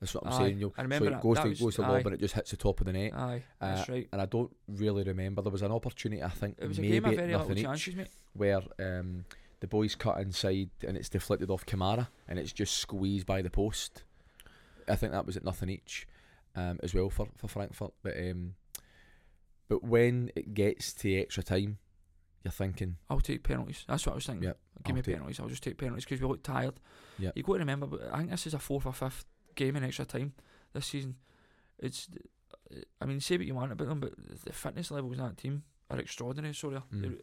That's 0.00 0.14
what 0.14 0.26
I'm 0.26 0.32
Aye, 0.34 0.38
saying. 0.38 0.58
You 0.60 0.72
I 0.76 0.82
remember 0.82 1.08
so 1.10 1.16
it 1.16 1.20
goes 1.22 1.36
That 1.36 1.42
to 1.44 1.48
was- 1.48 1.60
goes 1.60 1.76
to 1.76 1.82
aye. 1.84 1.88
lob 1.88 2.06
and 2.06 2.14
it 2.14 2.20
just 2.20 2.34
hits 2.34 2.50
the 2.50 2.56
top 2.58 2.80
of 2.80 2.86
the 2.86 2.92
net. 2.92 3.14
aye, 3.14 3.44
Uh, 3.60 3.74
that's 3.76 3.88
right. 3.88 4.08
and 4.12 4.20
I 4.20 4.26
don't 4.26 4.54
really 4.68 5.04
remember. 5.04 5.40
There 5.42 5.50
was 5.52 5.62
an 5.62 5.72
opportunity, 5.72 6.22
I 6.22 6.28
think, 6.28 6.56
It 6.60 6.66
was 6.68 6.78
a 6.78 6.82
game 6.82 7.04
of 7.04 7.12
at 7.12 7.16
very 7.16 7.32
little 7.32 7.48
nothing 7.48 7.64
chances, 7.64 7.96
mate. 7.96 8.08
where 8.34 8.60
um, 8.78 9.24
the 9.60 9.66
boys 9.66 9.94
cut 9.94 10.20
inside 10.20 10.68
and 10.86 10.96
it's 10.98 11.08
deflected 11.08 11.50
off 11.50 11.64
Kamara 11.64 12.08
and 12.28 12.38
it's 12.38 12.52
just 12.52 12.76
squeezed 12.76 13.26
by 13.26 13.40
the 13.40 13.48
post. 13.50 14.02
I 14.86 14.96
think 14.96 15.12
that 15.12 15.24
was 15.24 15.36
at 15.36 15.44
nothing 15.44 15.70
each 15.70 16.06
um, 16.54 16.78
as 16.82 16.94
well 16.94 17.08
for, 17.08 17.28
for 17.36 17.48
Frankfurt. 17.48 17.92
But 18.02 18.18
um, 18.18 18.54
but 19.68 19.82
when 19.82 20.30
it 20.36 20.54
gets 20.54 20.92
to 20.94 21.12
extra 21.20 21.42
time, 21.42 21.78
you're 22.44 22.52
thinking, 22.52 22.96
I'll 23.10 23.20
take 23.20 23.42
penalties. 23.42 23.84
That's 23.88 24.06
what 24.06 24.12
I 24.12 24.14
was 24.16 24.26
thinking. 24.26 24.44
Yep, 24.44 24.58
Give 24.84 24.90
I'll 24.92 24.96
me 24.96 25.02
penalties. 25.02 25.40
I'll 25.40 25.48
just 25.48 25.62
take 25.64 25.76
penalties 25.78 26.04
because 26.04 26.20
we 26.20 26.28
look 26.28 26.42
tired. 26.44 26.74
Yep. 27.18 27.32
You 27.34 27.42
got 27.42 27.52
to 27.54 27.58
remember, 27.60 27.86
but 27.86 28.02
I 28.12 28.18
think 28.18 28.30
this 28.30 28.46
is 28.46 28.54
a 28.54 28.58
fourth 28.60 28.86
or 28.86 28.92
fifth 28.92 29.24
game 29.56 29.74
in 29.76 29.84
extra 29.84 30.04
time 30.04 30.32
this 30.72 30.86
season. 30.86 31.16
It's, 31.78 32.08
I 33.00 33.04
mean, 33.06 33.20
say 33.20 33.36
what 33.36 33.46
you 33.46 33.54
want 33.54 33.72
about 33.72 33.88
them, 33.88 34.00
but 34.00 34.12
the 34.44 34.52
fitness 34.52 34.90
levels 34.90 35.12
in 35.12 35.18
that 35.24 35.36
team 35.36 35.62
are 35.90 35.98
extraordinary. 35.98 36.54
So 36.54 36.70
they're, 36.70 36.82
Mm. 36.92 37.02
they, 37.02 37.16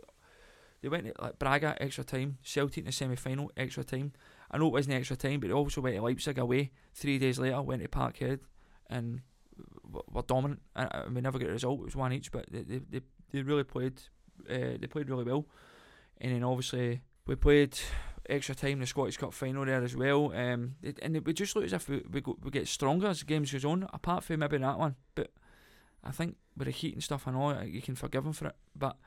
they 0.82 0.90
went 0.90 1.06
to, 1.06 1.14
like 1.22 1.40
Braga 1.40 1.78
extra 1.82 2.04
time, 2.04 2.38
Celtic 2.44 2.80
in 2.80 2.86
the 2.86 2.92
semi 2.92 3.16
final 3.16 3.52
extra 3.56 3.84
time. 3.84 4.12
I 4.52 4.58
know 4.58 4.68
it 4.68 4.74
wasn't 4.74 4.96
extra 4.96 5.16
time, 5.16 5.40
but 5.40 5.48
they 5.48 5.54
also 5.54 5.82
went 5.82 5.96
to 5.96 6.02
Leipzig 6.02 6.38
away 6.38 6.72
three 6.94 7.18
days 7.18 7.40
later. 7.40 7.62
Went 7.62 7.82
to 7.82 7.88
Parkhead 7.88 8.40
and 8.90 9.22
were 10.12 10.22
dominant. 10.24 10.62
And 10.76 11.16
we 11.16 11.22
never 11.22 11.40
got 11.40 11.50
a 11.50 11.54
result. 11.54 11.80
It 11.80 11.86
was 11.86 11.96
one 11.96 12.12
each, 12.14 12.32
but 12.32 12.46
they 12.52 12.64
they, 12.64 12.80
they, 12.90 13.02
they 13.32 13.42
really 13.42 13.64
played. 13.64 14.02
Uh, 14.50 14.78
they 14.80 14.88
played 14.90 15.10
really 15.10 15.24
well. 15.24 15.46
And 16.20 16.34
then 16.34 16.44
obviously 16.44 17.02
we 17.26 17.36
played 17.36 17.80
extra 18.30 18.56
time 18.56 18.72
in 18.74 18.80
the 18.80 18.88
Scottish 18.88 19.18
Cup 19.18 19.34
final 19.34 19.66
there 19.66 19.84
as 19.84 19.96
well. 19.96 20.32
Um, 20.34 20.76
it, 20.82 21.00
and 21.02 21.16
it, 21.18 21.34
just 21.34 21.56
look 21.56 21.66
as 21.66 21.74
if 21.74 21.90
we 21.90 22.02
we, 22.12 22.22
go, 22.22 22.38
we 22.44 22.52
get 22.52 22.68
stronger 22.68 23.08
as 23.08 23.20
the 23.20 23.26
games 23.26 23.52
goes 23.52 23.66
on. 23.66 23.88
Apart 23.94 24.24
from 24.24 24.40
maybe 24.40 24.58
that 24.58 24.80
one, 24.80 24.96
but 25.16 25.32
I 26.04 26.12
think 26.12 26.38
with 26.58 26.66
the 26.66 26.72
heat 26.72 26.94
and 26.94 27.04
stuff, 27.04 27.28
I 27.28 27.34
all, 27.34 27.64
you 27.64 27.82
can 27.82 27.96
forgive 27.96 28.24
them 28.24 28.34
for 28.34 28.48
it. 28.48 28.56
But 28.76 28.98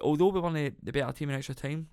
although 0.00 0.28
we 0.28 0.40
were 0.40 0.52
the, 0.52 0.72
the 0.82 0.92
better 0.92 1.12
team 1.12 1.30
in 1.30 1.36
extra 1.36 1.54
time, 1.54 1.88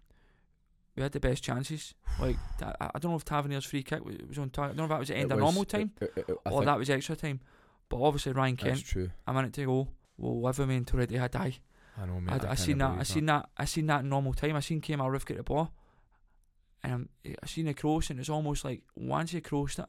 we 0.96 1.04
had 1.04 1.12
the 1.12 1.20
best 1.20 1.44
chances. 1.44 1.94
Like 2.20 2.38
I, 2.62 2.90
I 2.96 3.00
don't 3.00 3.12
know 3.12 3.18
if 3.18 3.26
Tavernier's 3.26 3.66
free 3.66 3.84
kick 3.84 4.04
was, 4.04 4.16
was 4.28 4.38
on 4.38 4.50
target. 4.50 4.76
I 4.76 4.78
don't 4.78 4.78
know 4.78 4.84
if 4.86 4.90
that 4.90 5.00
was 5.00 5.08
the 5.10 5.16
end 5.18 5.32
it 5.32 5.34
of 5.34 5.40
normal 5.40 5.66
time 5.66 5.92
it- 6.02 6.14
it- 6.16 6.26
it- 6.30 6.38
or 6.46 6.66
that 6.66 6.78
was 6.78 6.90
extra 6.90 7.16
time. 7.16 7.40
But 7.90 8.02
obviously 8.02 8.34
Ryan 8.34 8.56
that's 8.56 8.82
Kent, 8.82 8.86
true. 8.86 9.10
a 9.26 9.34
minute 9.34 9.54
to 9.54 9.66
go, 9.66 9.88
will 10.18 10.42
live 10.42 10.60
with 10.60 10.68
me 10.68 10.76
until 10.76 11.00
the 11.00 11.08
day 11.08 11.20
I 11.20 11.28
die. 11.30 11.58
I 12.00 12.06
know, 12.06 12.20
mate. 12.20 12.32
I, 12.32 12.36
I, 12.36 12.40
kinda 12.40 12.58
seen 12.58 12.78
that. 12.80 13.00
I 13.00 13.04
seen 13.04 13.26
that. 13.28 13.50
I 13.58 13.66
seen 13.66 13.88
that 13.88 14.02
in 14.02 14.10
normal 14.10 14.34
time. 14.34 14.56
I 14.56 14.60
seen 14.60 14.82
Kemar 14.82 15.10
Roofe 15.10 15.26
get 15.26 15.38
the 15.38 15.44
ball, 15.44 15.72
Um, 16.84 16.92
and 16.92 16.94
I'm, 17.26 17.36
I 17.44 17.48
seen 17.48 17.66
the 17.66 17.74
cross, 17.74 18.10
and 18.10 18.20
it's 18.20 18.30
almost 18.30 18.64
like 18.64 18.84
once 18.96 19.32
he 19.32 19.42
crossed 19.42 19.80
it, 19.80 19.86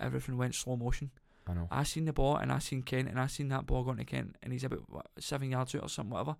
everything 0.00 0.36
went 0.36 0.54
slow 0.54 0.76
motion. 0.76 1.10
I 1.46 1.54
know. 1.54 1.68
I 1.70 1.82
seen 1.82 2.06
the 2.06 2.12
ball, 2.12 2.36
and 2.36 2.50
I 2.50 2.58
seen 2.58 2.82
Kent, 2.82 3.08
and 3.08 3.20
I 3.20 3.26
seen 3.26 3.48
that 3.48 3.66
ball 3.66 3.84
going 3.84 3.98
to 3.98 4.04
Kent, 4.04 4.36
and 4.42 4.52
he's 4.52 4.64
about 4.64 4.84
what, 4.88 5.06
seven 5.18 5.50
yards 5.50 5.74
out 5.74 5.82
or 5.82 5.88
something, 5.88 6.12
whatever. 6.12 6.36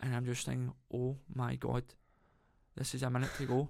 And 0.00 0.16
I'm 0.16 0.24
just 0.24 0.46
thinking, 0.46 0.72
oh 0.92 1.16
my 1.34 1.56
god, 1.56 1.84
this 2.74 2.94
is 2.94 3.02
a 3.02 3.10
minute 3.10 3.30
to 3.36 3.44
go. 3.44 3.68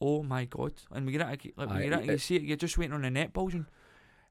Oh 0.00 0.22
my 0.22 0.46
god! 0.46 0.72
And 0.90 1.06
we 1.06 1.12
get 1.12 1.20
it, 1.20 1.52
like 1.56 1.70
we 1.70 1.82
get 1.82 1.92
it, 1.92 2.00
and 2.00 2.06
you 2.06 2.18
see 2.18 2.36
it, 2.36 2.42
you're 2.42 2.56
just 2.56 2.76
waiting 2.78 2.94
on 2.94 3.02
the 3.02 3.10
net 3.10 3.32
bulging, 3.32 3.66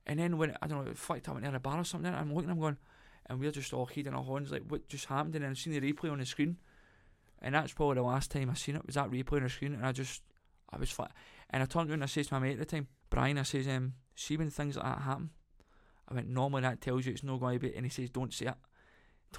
and 0.05 0.19
then 0.19 0.37
when 0.37 0.57
I 0.61 0.67
don't 0.67 0.83
know, 0.83 0.91
it 0.91 0.97
flicked 0.97 1.29
up 1.29 1.39
near 1.39 1.51
the 1.51 1.59
bar 1.59 1.79
or 1.79 1.83
something, 1.83 2.13
I'm 2.13 2.33
looking, 2.33 2.49
I'm 2.49 2.59
going, 2.59 2.77
and 3.27 3.39
we're 3.39 3.51
just 3.51 3.73
all 3.73 3.85
heeding 3.85 4.13
our 4.13 4.23
horns 4.23 4.51
like 4.51 4.63
what 4.67 4.87
just 4.87 5.05
happened, 5.05 5.35
and 5.35 5.43
then 5.43 5.51
I've 5.51 5.57
seen 5.57 5.73
the 5.73 5.93
replay 5.93 6.11
on 6.11 6.19
the 6.19 6.25
screen, 6.25 6.57
and 7.43 7.53
that's 7.55 7.73
probably 7.73 7.95
the 7.95 8.01
last 8.03 8.31
time 8.31 8.49
I 8.49 8.53
seen 8.55 8.75
it 8.75 8.85
was 8.85 8.95
that 8.95 9.09
replay 9.11 9.37
on 9.37 9.43
the 9.43 9.49
screen, 9.49 9.73
and 9.73 9.85
I 9.85 9.91
just, 9.91 10.21
I 10.71 10.77
was 10.77 10.89
flat, 10.89 11.11
and 11.49 11.61
I 11.61 11.65
turned 11.65 11.89
around 11.89 11.95
and 11.95 12.03
I 12.03 12.07
says 12.07 12.27
to 12.27 12.33
my 12.33 12.39
mate 12.39 12.53
at 12.53 12.59
the 12.59 12.65
time, 12.65 12.87
Brian, 13.09 13.37
I 13.37 13.43
says, 13.43 13.67
um, 13.67 13.93
see 14.15 14.37
when 14.37 14.49
things 14.49 14.75
like 14.77 14.85
that 14.85 15.01
happen, 15.01 15.29
I 16.09 16.13
went 16.15 16.27
normally 16.29 16.61
that 16.63 16.81
tells 16.81 17.05
you 17.05 17.11
it's 17.13 17.23
not 17.23 17.39
going 17.39 17.59
to 17.59 17.67
be, 17.67 17.75
and 17.75 17.85
he 17.85 17.89
says 17.89 18.09
don't 18.09 18.33
say 18.33 18.47
it, 18.47 18.55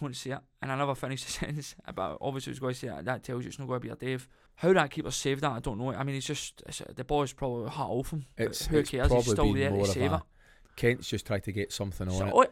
don't 0.01 0.15
say 0.17 0.31
it, 0.31 0.39
and 0.63 0.71
I 0.73 0.77
never 0.77 0.95
finished 0.95 1.27
the 1.27 1.33
sentence, 1.33 1.75
but 1.95 2.19
obviously 2.21 2.51
it 2.51 2.55
was 2.55 2.61
going 2.61 2.75
to 2.75 2.81
say 2.81 2.89
that, 2.89 3.05
that 3.07 3.23
tells 3.25 3.45
you 3.45 3.49
it's 3.49 3.59
not 3.59 3.69
going 3.69 3.81
to 3.81 3.87
be 3.87 3.93
a 3.93 3.97
Dave. 3.97 4.29
How 4.57 4.73
that 4.73 4.91
keeper 4.91 5.11
saved 5.11 5.41
that, 5.43 5.51
I 5.53 5.59
don't 5.61 5.79
know. 5.79 5.91
I 5.93 6.05
mean, 6.05 6.15
it's 6.15 6.27
just 6.27 6.63
it's, 6.67 6.81
the 6.95 7.03
ball's 7.05 7.33
probably 7.33 7.69
hot 7.71 7.91
off 7.91 8.11
him. 8.13 8.25
It's, 8.37 8.67
who 8.67 8.79
it's 8.79 8.91
cares? 8.91 9.05
He's 9.11 9.25
probably 9.25 9.33
still 9.33 9.45
been 9.53 9.55
there 9.63 9.71
more 9.71 9.85
to 9.85 9.89
of 9.91 9.95
save 9.95 10.13
it. 10.13 10.21
Kent's 10.77 11.09
just 11.09 11.27
tried 11.27 11.43
to 11.45 11.53
get 11.53 11.73
something 11.73 12.09
on 12.09 12.15
So, 12.15 12.27
it. 12.27 12.33
oh, 12.35 12.43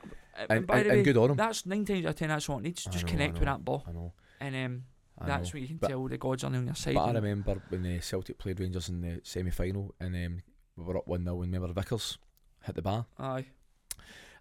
And, 0.48 0.50
and, 0.50 0.70
and 0.70 0.88
way, 0.88 1.02
good 1.02 1.16
on 1.16 1.30
him. 1.30 1.36
that's 1.36 1.64
nine 1.66 1.84
times 1.84 2.04
out 2.06 2.10
of 2.10 2.16
ten. 2.16 2.28
That's 2.28 2.48
what 2.48 2.58
it 2.58 2.62
needs. 2.62 2.86
I 2.86 2.90
Just 2.90 3.04
know, 3.06 3.10
connect 3.12 3.34
with 3.34 3.44
that 3.44 3.64
ball, 3.64 3.84
I 3.88 3.92
know. 3.92 4.12
and 4.40 4.54
um, 4.56 4.82
that's 5.26 5.52
when 5.52 5.62
you 5.62 5.68
can 5.68 5.76
But- 5.78 5.88
tell 5.88 6.06
the 6.08 6.18
gods 6.18 6.44
are 6.44 6.48
on 6.54 6.64
your 6.66 6.74
side. 6.74 6.94
But 6.94 7.04
I 7.04 7.12
remember 7.12 7.62
when 7.68 7.82
the 7.82 8.00
Celtic 8.00 8.38
played 8.38 8.60
Rangers 8.60 8.88
in 8.88 9.00
the 9.00 9.20
semi 9.24 9.50
final 9.50 9.94
and 10.00 10.14
um, 10.14 10.42
we 10.76 10.84
were 10.84 10.96
up 10.98 11.06
1 11.06 11.24
0 11.24 11.42
and 11.42 11.52
remember 11.52 11.72
Vickers 11.80 12.18
hit 12.64 12.74
the 12.74 12.82
bar. 12.82 13.06
Aye, 13.18 13.46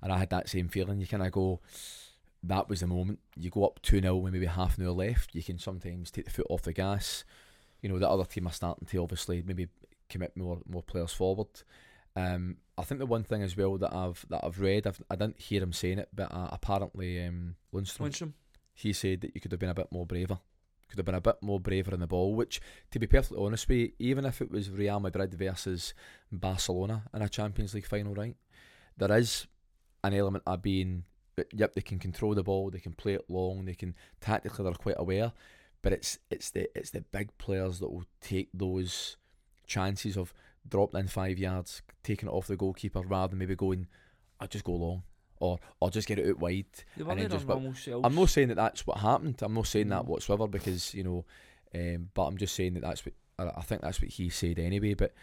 And 0.01 0.11
I 0.11 0.17
had 0.17 0.29
that 0.31 0.49
same 0.49 0.67
feeling. 0.69 0.99
You 0.99 1.07
kind 1.07 1.23
of 1.23 1.31
go, 1.31 1.59
that 2.43 2.69
was 2.69 2.79
the 2.79 2.87
moment. 2.87 3.19
You 3.35 3.49
go 3.49 3.65
up 3.65 3.81
2 3.81 4.01
0 4.01 4.15
with 4.17 4.33
maybe 4.33 4.45
half 4.45 4.77
an 4.77 4.85
hour 4.85 4.91
left. 4.93 5.35
You 5.35 5.43
can 5.43 5.57
sometimes 5.59 6.11
take 6.11 6.25
the 6.25 6.31
foot 6.31 6.47
off 6.49 6.61
the 6.63 6.73
gas. 6.73 7.23
You 7.81 7.89
know, 7.89 7.99
the 7.99 8.09
other 8.09 8.25
team 8.25 8.47
are 8.47 8.53
starting 8.53 8.87
to 8.87 8.97
obviously 8.99 9.41
maybe 9.45 9.67
commit 10.09 10.35
more 10.37 10.59
more 10.67 10.83
players 10.83 11.13
forward. 11.13 11.47
Um, 12.15 12.57
I 12.77 12.83
think 12.83 12.99
the 12.99 13.05
one 13.05 13.23
thing 13.23 13.41
as 13.41 13.55
well 13.55 13.77
that 13.77 13.93
I've 13.93 14.25
that 14.29 14.43
I've 14.43 14.59
read, 14.59 14.85
I've, 14.85 15.01
I 15.09 15.15
didn't 15.15 15.39
hear 15.39 15.63
him 15.63 15.71
saying 15.73 15.99
it, 15.99 16.09
but 16.13 16.31
uh, 16.31 16.49
apparently 16.51 17.23
um, 17.25 17.55
Lundstram, 17.73 18.07
Lundstram. 18.07 18.33
he 18.73 18.91
said 18.93 19.21
that 19.21 19.31
you 19.33 19.41
could 19.41 19.51
have 19.51 19.59
been 19.59 19.69
a 19.69 19.73
bit 19.73 19.91
more 19.91 20.05
braver 20.05 20.39
could 20.91 20.99
have 20.99 21.05
been 21.05 21.15
a 21.15 21.21
bit 21.21 21.37
more 21.41 21.59
braver 21.59 21.93
in 21.93 21.99
the 21.99 22.07
ball. 22.07 22.35
Which, 22.35 22.61
to 22.91 22.99
be 22.99 23.07
perfectly 23.07 23.43
honest 23.43 23.67
with 23.67 23.77
you, 23.77 23.91
even 23.99 24.25
if 24.25 24.41
it 24.41 24.51
was 24.51 24.69
Real 24.69 24.99
Madrid 24.99 25.33
versus 25.33 25.93
Barcelona 26.31 27.03
in 27.13 27.21
a 27.21 27.29
Champions 27.29 27.73
League 27.73 27.87
final, 27.87 28.13
right, 28.13 28.35
there 28.97 29.11
is 29.17 29.47
an 30.03 30.13
element 30.13 30.43
of 30.45 30.61
being. 30.61 31.05
Yep, 31.53 31.73
they 31.73 31.81
can 31.81 31.97
control 31.97 32.35
the 32.35 32.43
ball, 32.43 32.69
they 32.69 32.79
can 32.79 32.93
play 32.93 33.13
it 33.13 33.25
long, 33.27 33.65
they 33.65 33.73
can 33.73 33.95
tactically 34.19 34.63
they're 34.63 34.73
quite 34.73 34.99
aware, 34.99 35.31
but 35.81 35.93
it's 35.93 36.19
it's 36.29 36.51
the 36.51 36.69
it's 36.77 36.91
the 36.91 37.01
big 37.01 37.35
players 37.39 37.79
that 37.79 37.89
will 37.89 38.05
take 38.19 38.49
those 38.53 39.17
chances 39.65 40.17
of 40.17 40.33
dropping 40.67 40.99
in 40.99 41.07
five 41.07 41.39
yards, 41.39 41.81
taking 42.03 42.29
it 42.29 42.31
off 42.31 42.47
the 42.47 42.57
goalkeeper 42.57 43.01
rather 43.01 43.31
than 43.31 43.39
maybe 43.39 43.55
going, 43.55 43.87
I'll 44.39 44.47
just 44.47 44.65
go 44.65 44.73
long 44.73 45.03
or 45.41 45.59
I'll 45.81 45.89
just 45.89 46.07
get 46.07 46.19
it 46.19 46.29
out 46.29 46.39
wide. 46.39 46.65
And 46.97 47.07
then 47.19 47.29
just-. 47.31 47.45
I'm 48.05 48.15
not 48.15 48.29
saying 48.29 48.49
that 48.49 48.55
that's 48.55 48.87
what 48.87 48.97
happened. 48.99 49.39
I'm 49.41 49.53
not 49.53 49.67
saying 49.67 49.89
that 49.89 50.05
whatsoever 50.05 50.47
because 50.47 50.93
you 50.93 51.03
know, 51.03 51.25
um, 51.75 52.09
but 52.13 52.25
I'm 52.25 52.37
just 52.37 52.55
saying 52.55 52.75
that 52.75 52.83
that's 52.83 53.05
what 53.05 53.13
I, 53.39 53.61
think 53.61 53.81
that's 53.81 54.01
what 54.01 54.11
he 54.11 54.29
said 54.29 54.59
anyway. 54.59 54.93
But 54.93 55.13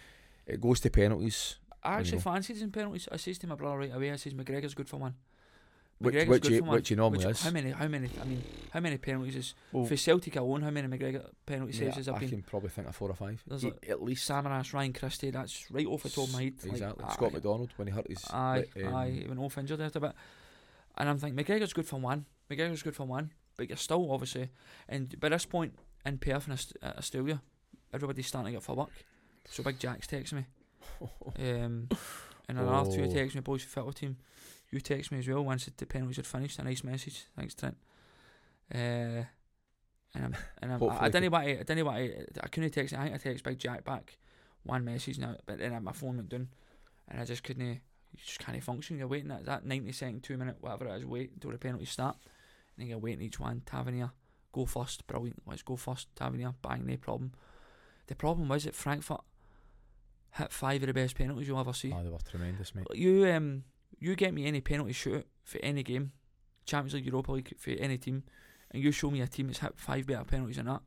it 0.47 0.61
goes 0.61 0.81
to 0.81 0.91
penalties, 0.91 1.57
I 1.83 1.95
actually 2.01 2.19
know. 2.19 2.23
fancied 2.23 2.61
in 2.61 2.71
penalties. 2.73 3.09
I 3.11 3.17
says 3.17 3.39
to 3.39 3.47
my 3.47 3.55
brother 3.55 3.79
right 3.79 3.95
away, 3.95 4.11
I 4.11 4.17
says 4.17 4.35
McGregor's 4.35 4.75
good 4.75 4.89
for 4.89 4.97
one. 4.97 5.15
Which 6.01 6.15
McGregor's 6.15 6.29
which 6.29 6.47
he, 6.49 6.59
for 6.59 6.65
one. 6.65 6.75
which 6.77 6.89
he 6.89 6.95
normally 6.95 7.25
Which- 7.27 7.37
is. 7.37 7.43
How 7.43 7.51
many? 7.51 7.71
How 7.73 7.89
many? 7.89 8.09
I 8.21 8.25
mean, 8.25 8.43
how 8.73 8.81
many 8.81 8.99
penalties 8.99 9.37
is 9.37 9.55
Well, 9.73 9.85
for 9.87 9.97
Celtic 9.97 10.37
alone? 10.37 10.63
How 10.63 10.71
many 10.71 10.87
McGregor 10.89 11.27
penalty 11.47 11.73
saves 11.73 11.97
has 11.97 12.07
there 12.07 12.15
I 12.15 12.19
been? 12.21 12.29
can 12.31 12.43
probably 12.43 12.69
think 12.71 12.87
of 12.89 12.95
four 12.97 13.11
or 13.11 13.15
five. 13.15 13.43
There's 13.47 13.65
E- 13.65 13.71
like 13.71 13.87
at 13.91 14.03
least 14.03 14.29
Samaras, 14.29 14.73
Ryan 14.73 14.93
Christie. 14.93 15.31
That's 15.31 15.71
right 15.71 15.87
off 15.87 16.05
the 16.05 16.11
top 16.11 16.29
of 16.29 16.33
my 16.33 16.45
head. 16.45 16.55
like, 16.63 16.73
exactly. 16.73 17.05
aye, 17.05 17.13
Scott 17.15 17.33
McDonald 17.33 17.71
when 17.77 17.89
he 17.89 17.95
hurt 17.95 18.07
his. 18.09 18.25
Aye, 18.31 18.65
um, 18.85 18.95
aye, 18.95 19.11
he 19.11 19.27
went 19.27 19.41
off 19.41 19.59
injured 19.59 19.81
after 19.81 19.99
a 19.99 20.03
bit. 20.03 20.13
And 20.97 21.09
I'm 21.09 21.19
thinking 21.19 21.43
McGregor's 21.45 21.73
good 21.73 21.87
for 21.87 21.97
one. 22.01 22.27
McGregor's 22.51 22.83
good 22.83 22.95
for 22.97 23.05
one, 23.05 23.33
but 23.57 23.69
you're 23.69 23.77
still 23.77 24.11
obviously. 24.13 24.51
And 24.89 25.19
by 25.21 25.29
this 25.31 25.47
point 25.47 25.75
in 26.07 26.19
Perth 26.19 26.47
and 26.49 26.67
uh, 26.83 26.99
Australia, 26.99 27.43
everybody's 27.93 28.27
starting 28.27 28.53
to 28.53 28.57
get 28.59 28.63
for 28.63 28.75
work. 28.77 28.91
So 29.51 29.63
Big 29.63 29.79
Jack's 29.79 30.07
texting 30.07 30.33
me. 30.35 30.47
Um, 31.39 31.89
and 32.49 32.59
another 32.59 32.91
two 32.91 33.05
Oh. 33.05 33.13
text 33.13 33.35
me, 33.35 33.41
boys, 33.43 33.63
football 33.63 33.93
team. 33.93 34.17
You 34.71 34.81
text 34.81 35.11
me 35.11 35.19
as 35.19 35.29
well 35.29 35.45
once 35.45 35.69
the 35.77 35.87
penalties 35.87 36.17
had 36.17 36.27
finished. 36.27 36.59
A 36.59 36.65
nice 36.65 36.85
message. 36.85 37.25
Thanks, 37.37 37.55
Trent. 37.55 37.77
Uh, 38.73 39.25
and 40.15 40.25
I'm, 40.25 40.37
and 40.63 40.73
I'm, 40.73 40.83
I, 40.83 41.05
I 41.05 41.09
didn't 41.09 41.31
want 41.31 41.45
to, 41.47 41.61
I 41.61 41.63
didn't 41.63 41.85
want 41.87 41.99
to, 41.99 42.27
I 42.43 42.49
couldn't 42.49 42.71
text, 42.71 42.95
I 42.95 43.05
think 43.05 43.15
I 43.15 43.19
text 43.19 43.45
Big 43.45 43.59
Jack 43.59 43.85
back 43.85 44.19
one 44.65 44.85
message 44.85 45.19
now, 45.19 45.37
but 45.47 45.59
then 45.59 45.83
my 45.83 45.93
phone 45.93 46.17
went 46.17 46.29
down 46.29 46.49
and 47.09 47.21
I 47.21 47.25
just 47.25 47.43
couldn't, 47.43 47.67
you 47.67 47.79
just 48.17 48.39
can't 48.39 48.63
function. 48.63 48.99
You're 48.99 49.09
waiting 49.09 49.31
at 49.31 49.47
that 49.47 49.65
90 49.65 49.93
second, 49.93 50.23
two 50.23 50.37
minute, 50.37 50.57
whatever 50.61 50.87
it 50.87 50.99
is, 50.99 51.07
wait 51.07 51.31
until 51.33 51.51
the 51.51 51.59
penalties 51.59 51.91
start. 51.91 52.17
And 52.77 52.83
then 52.83 52.89
you're 52.89 52.99
waiting 52.99 53.23
each 53.23 53.41
one. 53.41 53.63
Tavernier, 53.65 54.11
go 54.53 54.67
first, 54.67 55.07
brilliant. 55.07 55.43
Let's 55.47 55.63
go 55.63 55.77
first. 55.77 56.09
Tavernier, 56.15 56.55
bang, 56.63 56.85
no 56.87 56.97
problem. 56.97 57.33
The 58.07 58.15
problem 58.15 58.49
was 58.49 58.65
that 58.65 58.75
Frankfurt 58.75 59.21
hit 60.33 60.53
five 60.53 60.83
of 60.83 60.87
the 60.89 60.95
best 60.95 61.17
penalties 61.17 61.49
you'll 61.49 61.61
ever 61.61 61.73
see. 61.73 61.93
Oh, 61.95 62.03
they 62.03 62.11
were 62.11 62.19
tremendous, 62.29 62.75
mate. 62.75 62.87
You 62.95 63.27
um 63.29 63.65
you 63.99 64.15
get 64.17 64.33
me 64.35 64.47
any 64.47 64.61
penalty 64.61 64.93
shootout 64.93 65.25
for 65.45 65.59
any 65.63 65.83
game, 65.83 66.13
Champions 66.65 66.95
League, 66.95 67.07
Europa 67.07 67.33
League 67.33 67.55
for 67.59 67.71
any 67.71 67.99
team, 67.99 68.23
and 68.71 68.83
you 68.83 68.93
show 68.93 69.11
me 69.11 69.21
a 69.21 69.27
team 69.27 69.47
that's 69.47 69.59
hit 69.61 69.73
five 69.77 70.07
better 70.07 70.25
penalties 70.25 70.57
than 70.57 70.67
that. 70.67 70.81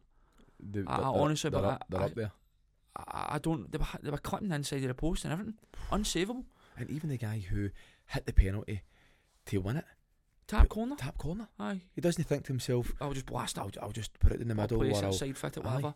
They, 0.60 0.82
I- 0.88 0.98
I 1.00 1.04
honestly, 1.04 1.50
they're, 1.50 1.62
but 1.62 1.68
up, 1.68 1.82
I- 1.82 1.86
they're 1.90 2.02
I- 2.02 2.06
up 2.06 2.16
there. 2.16 2.32
I, 3.08 3.40
don't. 3.40 3.72
They 3.72 3.78
were 3.78 3.86
they 4.04 4.10
were 4.12 4.18
clipping 4.18 4.50
the 4.50 4.56
inside 4.56 4.82
of 4.82 4.90
the 4.90 4.94
post 4.94 5.24
and 5.24 5.32
everything, 5.32 5.54
unsavable. 5.92 6.44
And 6.78 6.90
even 6.90 7.10
the 7.10 7.18
guy 7.18 7.40
who 7.40 7.70
hit 8.08 8.26
the 8.26 8.34
penalty 8.34 8.82
to 9.46 9.58
win 9.62 9.78
it, 9.78 9.86
Tap 10.48 10.68
corner. 10.68 10.96
tap 10.98 11.18
corner, 11.18 11.48
Aye, 11.58 11.80
he 11.94 12.02
doesn't 12.02 12.26
think 12.26 12.44
to 12.44 12.48
himself, 12.50 12.92
I'll 13.00 13.14
just 13.14 13.26
blast 13.28 13.58
it. 13.58 13.62
I'll, 13.62 13.72
I'll 13.82 13.92
just 13.94 14.20
put 14.20 14.34
it 14.34 14.42
in 14.42 14.50
the 14.50 14.56
middle. 14.56 14.78
I'll 14.82 14.88
place 14.90 14.98
or 15.02 15.04
it, 15.06 15.08
I'll 15.08 15.14
side 15.14 15.38
foot 15.38 15.56
it, 15.56 15.64
whatever. 15.64 15.94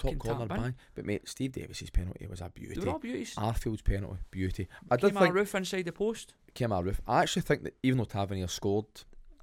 Top 0.00 0.18
corner 0.18 0.46
bang. 0.46 0.74
But 0.94 1.04
mate, 1.04 1.28
Steve 1.28 1.52
Davis's 1.52 1.90
penalty 1.90 2.26
was 2.26 2.40
a 2.40 2.48
beauty. 2.48 2.74
They 2.74 2.80
were 2.86 2.92
all 2.92 2.98
beauties. 2.98 3.34
Arfield's 3.36 3.82
penalty, 3.82 4.18
beauty. 4.30 4.68
I 4.90 4.96
did 4.96 5.08
Came 5.08 5.16
out 5.18 5.22
think 5.24 5.34
roof 5.34 5.54
inside 5.54 5.84
the 5.84 5.92
post. 5.92 6.32
Roof. 6.66 7.00
I 7.06 7.22
actually 7.22 7.42
think 7.42 7.62
that 7.64 7.76
even 7.82 7.98
though 7.98 8.04
Tavernier 8.04 8.48
scored, 8.48 8.86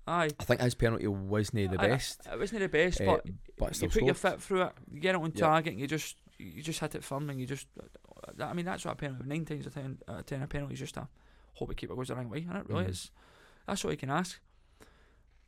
Aye. 0.07 0.29
I 0.39 0.43
think 0.43 0.61
his 0.61 0.75
penalty 0.75 1.07
wasn't 1.07 1.71
the 1.71 1.77
best. 1.77 2.21
It 2.31 2.37
wasn't 2.39 2.61
the 2.61 2.69
best, 2.69 3.01
eh, 3.01 3.05
but 3.05 3.25
but 3.57 3.69
you 3.69 3.73
still 3.73 3.89
put 3.89 4.03
your 4.03 4.13
foot 4.13 4.41
through 4.41 4.63
it, 4.63 4.73
you 4.91 4.99
get 4.99 5.15
it 5.15 5.21
on 5.21 5.31
target, 5.31 5.73
and 5.73 5.79
you 5.81 5.87
just 5.87 6.17
you 6.37 6.61
just 6.61 6.79
hit 6.79 6.95
it 6.95 7.03
firm, 7.03 7.29
and 7.29 7.39
you 7.39 7.45
just. 7.47 7.67
I 8.39 8.53
mean, 8.53 8.65
that's 8.65 8.85
what 8.85 8.93
a 8.93 8.95
penalty. 8.95 9.23
Nine 9.25 9.45
times 9.45 9.65
out 9.65 9.67
of 9.67 9.73
ten, 9.73 9.97
out 10.07 10.19
of 10.19 10.25
ten 10.25 10.41
a 10.43 10.47
penalty 10.47 10.73
is 10.73 10.79
just 10.79 10.97
a 10.97 11.07
hope 11.53 11.69
the 11.69 11.75
keeper 11.75 11.95
goes 11.95 12.09
the 12.09 12.15
wrong 12.15 12.29
way, 12.29 12.45
and 12.47 12.57
it 12.57 12.69
really 12.69 12.85
Mhm. 12.85 12.89
is. 12.89 13.11
That's 13.65 13.83
all 13.85 13.91
you 13.91 13.97
can 13.97 14.09
ask. 14.11 14.39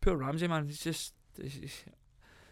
Poor 0.02 0.16
Ramsey, 0.16 0.48
man. 0.48 0.68
It's 0.70 0.84
just. 0.84 1.14
It's, 1.38 1.56
it's, 1.58 1.84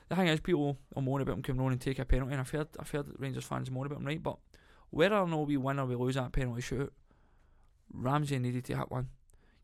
the 0.09 0.15
thing 0.15 0.27
is, 0.27 0.39
people 0.41 0.77
will 0.93 1.01
moan 1.01 1.21
about 1.21 1.37
him 1.37 1.41
coming 1.41 1.65
on 1.65 1.71
and 1.71 1.81
take 1.81 1.97
a 1.97 2.05
penalty, 2.05 2.33
and 2.33 2.41
I've 2.41 2.49
heard, 2.51 2.67
I've 2.79 2.91
heard 2.91 3.07
Rangers 3.17 3.45
fans 3.45 3.71
moan 3.71 3.87
about 3.87 3.99
him, 3.99 4.05
right? 4.05 4.21
But 4.21 4.37
whether 4.91 5.15
or 5.17 5.27
not 5.27 5.47
we 5.47 5.57
win 5.57 5.79
or 5.79 5.85
we 5.87 5.95
lose 5.95 6.13
that 6.15 6.31
penalty 6.31 6.61
shoot, 6.61 6.93
Ramsey 7.95 8.39
needed 8.39 8.65
to 8.65 8.77
hit 8.77 8.91
one. 8.91 9.09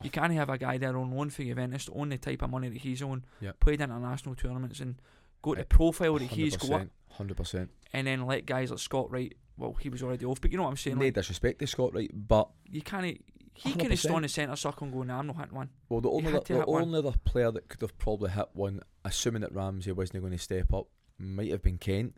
You 0.04 0.10
can't 0.10 0.34
have 0.34 0.50
a 0.50 0.58
guy 0.58 0.78
there 0.78 0.98
on 0.98 1.12
loan 1.12 1.30
for 1.30 1.44
Juventus, 1.44 1.88
on 1.94 2.10
the 2.10 2.17
type 2.17 2.41
of 2.41 2.50
money 2.50 2.70
that 2.70 2.80
he's 2.80 3.02
on, 3.04 3.24
Yep. 3.39 3.60
played 3.60 3.82
international 3.82 4.34
tournaments, 4.36 4.80
and 4.80 4.96
got 5.44 5.58
the 5.58 5.65
profile 5.65 6.17
that 6.17 6.24
he's 6.26 6.58
got, 6.58 6.88
Hundred 7.12 7.38
percent. 7.38 7.70
and 7.94 8.08
then 8.08 8.26
let 8.26 8.46
guys 8.48 8.72
like 8.72 8.80
Scott 8.80 9.12
Wright. 9.12 9.34
Well, 9.58 9.74
he 9.74 9.89
was 9.89 10.02
already 10.02 10.26
off, 10.26 10.41
but 10.41 10.52
you 10.52 10.58
know 10.58 10.63
what 10.63 10.70
I'm 10.72 10.78
saying. 10.78 10.98
No 10.98 11.06
Like, 11.06 11.13
disrespect 11.13 11.60
to 11.60 11.67
Scott, 11.67 11.94
right? 11.94 12.10
But 12.13 12.50
you 12.65 12.82
can't. 12.82 13.06
He 13.54 13.74
can 13.74 13.91
100%. 13.91 14.15
in 14.15 14.22
the 14.24 14.28
centre 14.30 14.56
circle 14.56 14.86
and 14.86 14.94
go, 14.94 15.04
"Nah, 15.04 15.20
I'm 15.20 15.28
not 15.28 15.36
hitting 15.36 15.54
one." 15.56 15.70
well, 15.89 16.02
the 16.02 16.10
only 16.10 16.34
other, 16.34 16.39
the 16.48 16.60
one. 16.65 16.82
only 16.84 16.98
other 17.00 17.13
player 17.26 17.52
that 17.52 17.67
could 17.67 17.82
have 17.82 17.96
probably 18.00 18.32
hit 18.32 18.48
one, 18.54 18.80
assuming 19.06 19.41
that 19.41 19.54
Ramsey 19.54 19.91
wasn't 19.91 20.22
going 20.22 20.32
to 20.32 20.39
step 20.39 20.74
up, 20.74 20.88
might 21.20 21.52
have 21.52 21.62
been 21.62 21.78
Kent. 21.78 22.17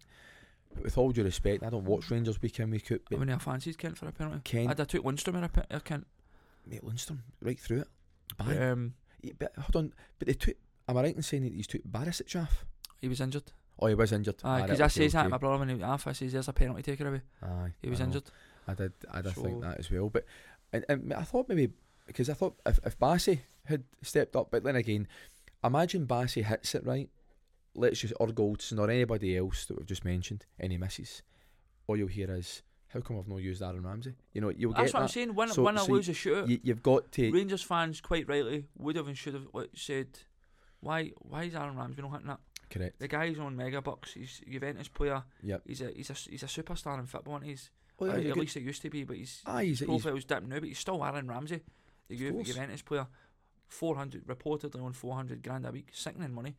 With 0.81 0.97
all 0.97 1.12
due 1.12 1.23
respect, 1.23 1.63
I 1.63 1.69
don't 1.69 1.86
watch 1.86 2.09
Rangers 2.09 2.41
week 2.41 2.59
in 2.59 2.69
week 2.71 2.91
out. 2.91 2.95
I 3.01 3.03
But 3.09 3.19
wouldn't 3.19 3.31
have 3.31 3.41
fancied 3.41 3.77
Kent 3.77 3.97
for 3.97 4.07
a 4.07 4.12
penalty. 4.12 4.41
Kent, 4.43 4.69
I'd 4.69 4.79
have 4.79 4.88
took 4.88 5.03
Lundstram 5.03 5.36
in 5.38 5.43
a, 5.43 5.49
pe- 5.49 5.65
a 5.69 5.79
Kent. 5.79 6.07
mate, 6.65 6.83
Lundstram 6.83 7.19
right 7.41 7.59
through 7.59 7.81
it. 7.81 7.88
Bang. 8.38 8.62
Um, 8.71 8.93
Yeah, 9.21 9.33
but 9.39 9.53
hold 9.57 9.75
on, 9.75 9.93
but 10.19 10.27
they 10.27 10.33
took. 10.33 10.55
Am 10.88 10.97
I 10.97 11.03
right 11.03 11.15
in 11.15 11.21
saying 11.21 11.43
that 11.43 11.53
he's 11.53 11.67
took 11.67 11.83
Barisic 11.83 12.41
off? 12.41 12.65
he 13.01 13.07
was 13.07 13.21
injured. 13.21 13.51
Oh, 13.79 13.88
he 13.88 13.95
was 13.95 14.12
injured. 14.12 14.36
Aye, 14.43 14.62
because 14.63 14.79
I 14.81 14.86
okay, 14.86 14.93
says 14.93 15.13
that 15.13 15.23
to 15.23 15.29
my 15.29 15.38
brother 15.38 15.57
when 15.57 15.69
he 15.69 15.75
was 15.75 15.83
off. 15.83 16.07
I 16.07 16.12
says 16.13 16.31
there's 16.33 16.47
a 16.47 16.53
penalty 16.53 16.83
taker 16.83 17.07
away. 17.07 17.21
Aye, 17.41 17.71
He 17.81 17.89
was 17.89 18.01
I 18.01 18.05
injured. 18.05 18.23
I 18.67 18.73
did. 18.75 18.93
I 19.12 19.21
did 19.21 19.33
So- 19.36 19.41
think 19.43 19.62
that 19.62 19.79
as 19.79 19.89
well. 19.91 20.09
But 20.09 20.25
and, 20.71 20.86
and 20.89 21.13
I 21.13 21.23
thought 21.23 21.47
maybe 21.49 21.71
because 22.07 22.29
I 22.29 22.33
thought 22.33 22.55
if 22.65 22.79
if 22.86 22.97
Bassey 22.99 23.39
had 23.65 23.83
stepped 24.01 24.36
up, 24.36 24.51
but 24.51 24.63
then 24.63 24.75
again, 24.75 25.07
imagine 25.63 26.05
Bassey 26.07 26.43
hits 26.43 26.75
it 26.75 26.86
right. 26.86 27.09
Let's 27.75 27.99
just 27.99 28.13
or 28.19 28.27
Goldson 28.27 28.79
or 28.79 28.89
anybody 28.89 29.36
else 29.38 29.65
that 29.65 29.77
we've 29.77 29.86
just 29.88 30.05
mentioned, 30.05 30.45
any 30.59 30.77
misses. 30.77 31.23
All 31.88 31.97
you'll 31.97 32.07
hear 32.07 32.31
is, 32.31 32.62
"How 32.89 32.99
come 33.01 33.17
I've 33.17 33.27
not 33.27 33.38
used 33.38 33.62
Aaron 33.63 33.83
Ramsey?" 33.83 34.13
You 34.33 34.41
know, 34.41 34.49
you'll 34.49 34.73
That's 34.73 34.91
get 34.91 34.93
what 34.93 35.03
I'm 35.03 35.09
saying. 35.09 35.33
When, 35.36 35.49
So- 35.49 35.67
or 35.67 35.77
so 35.77 35.91
lose 35.91 36.09
a 36.09 36.13
shootout. 36.13 36.47
You, 36.47 36.59
you've 36.63 36.83
got 36.83 37.12
to. 37.13 37.31
Rangers 37.31 37.63
fans, 37.63 37.99
quite 38.01 38.27
rightly, 38.27 38.67
would 38.77 38.95
have 38.95 39.07
and 39.07 39.17
should 39.17 39.33
have 39.33 39.47
said, 39.75 40.07
"Why, 40.81 41.12
why 41.17 41.43
is 41.45 41.55
Aaron 41.55 41.75
Ramsey 41.75 42.01
not 42.01 42.12
hitting 42.12 42.27
that?" 42.27 42.39
Correct. 42.69 42.99
The 42.99 43.07
guy's 43.07 43.38
on 43.39 43.55
mega 43.55 43.81
bucks. 43.81 44.13
He's 44.13 44.41
Juventus 44.49 44.88
player. 44.88 45.23
Yep. 45.43 45.62
He's 45.65 45.81
a 45.81 45.91
he's 45.91 46.09
a 46.09 46.13
he's 46.13 46.43
a 46.43 46.47
superstar 46.47 46.99
in 46.99 47.05
football. 47.05 47.36
And 47.38 47.45
he's 47.45 47.69
Oh, 47.99 48.05
yeah, 48.05 48.13
uh, 48.13 48.17
at 48.17 48.23
good- 48.23 48.38
least 48.38 48.57
it 48.57 48.63
used 48.63 48.81
to 48.81 48.89
be, 48.89 49.03
but 49.03 49.17
he's 49.17 49.41
Aye, 49.45 49.65
he's, 49.65 49.79
he's, 49.79 49.88
profile's 49.88 50.25
dipping 50.25 50.49
now. 50.49 50.59
But 50.59 50.69
he's 50.69 50.79
still 50.79 51.03
Aaron 51.03 51.27
Ramsey, 51.27 51.62
the 52.07 52.15
Ju-. 52.17 52.43
Juventus 52.43 52.81
player. 52.81 53.07
Four 53.67 53.95
hundred 53.95 54.25
reportedly 54.27 54.83
on 54.83 54.93
four 54.93 55.15
hundred 55.15 55.41
grand 55.41 55.65
a 55.65 55.71
week, 55.71 55.89
sickening 55.93 56.33
money. 56.33 56.55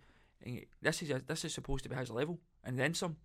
This 0.83 1.03
is 1.03 1.11
a, 1.11 1.23
this 1.27 1.45
is 1.45 1.55
supposed 1.55 1.85
to 1.85 1.89
be 1.91 1.97
his 1.97 2.11
level, 2.11 2.39
and 2.65 2.79
then 2.79 2.95
some. 2.95 3.17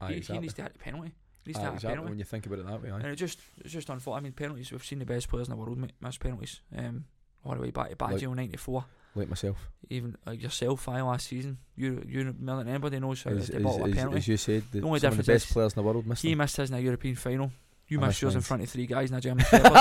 aye, 0.00 0.14
he, 0.14 0.20
he 0.20 0.38
needs 0.38 0.54
to 0.54 0.62
hit 0.62 0.72
the 0.74 0.78
penalty. 0.78 1.12
He 1.44 1.50
needs 1.52 1.58
Aye, 1.58 1.62
to 1.62 1.64
hit 1.66 1.72
a 1.72 1.74
exactly. 1.76 1.88
penalty. 1.94 2.10
When 2.10 2.18
you 2.18 2.24
think 2.24 2.46
about 2.46 2.58
it 2.58 2.66
that 2.66 2.82
way, 2.82 2.90
aye. 2.90 2.96
And 2.98 3.06
it 3.06 3.16
just 3.16 3.38
it's 3.64 3.72
just 3.72 3.88
unfortunate. 3.88 4.18
I 4.18 4.22
mean, 4.22 4.32
penalties. 4.32 4.70
We've 4.72 4.84
seen 4.84 4.98
the 4.98 5.06
best 5.06 5.28
players 5.28 5.48
in 5.48 5.52
the 5.52 5.56
world 5.56 5.78
miss 6.00 6.18
penalties. 6.18 6.60
Um, 6.76 7.04
all 7.44 7.54
the 7.54 7.60
way 7.62 7.70
back 7.70 7.88
to 7.90 7.96
Baggio 7.96 8.34
'94. 8.34 8.84
like 9.14 9.28
myself. 9.28 9.56
Even 9.88 10.16
like 10.26 10.42
yourself, 10.42 10.88
I 10.88 11.00
last 11.00 11.26
season. 11.28 11.58
You 11.76 12.02
you 12.06 12.34
anybody 12.40 13.00
knows 13.00 13.22
how 13.22 13.30
As, 13.30 13.48
to 13.48 13.60
bottle 13.60 13.86
a 13.86 13.94
penalty. 13.94 14.18
as 14.18 14.28
you 14.28 14.36
said, 14.36 14.62
the, 14.72 14.80
The 14.80 14.86
only 14.86 14.98
the 14.98 15.10
best 15.10 15.28
is 15.46 15.52
players 15.52 15.72
in 15.72 15.82
the 15.82 15.86
world 15.88 16.06
missed 16.06 16.22
He 16.22 16.30
them. 16.30 16.38
missed 16.38 16.56
his 16.58 16.70
in 16.70 16.76
a 16.76 16.80
European 16.80 17.14
final. 17.14 17.50
You 17.88 17.98
I 17.98 18.00
missed 18.02 18.08
missed 18.08 18.22
yours 18.22 18.34
in 18.34 18.40
front 18.42 18.62
of 18.62 18.68
three 18.68 18.86
guys 18.86 19.10
in 19.10 19.16
a 19.16 19.20
German 19.20 19.44
Shepherd. 19.46 19.72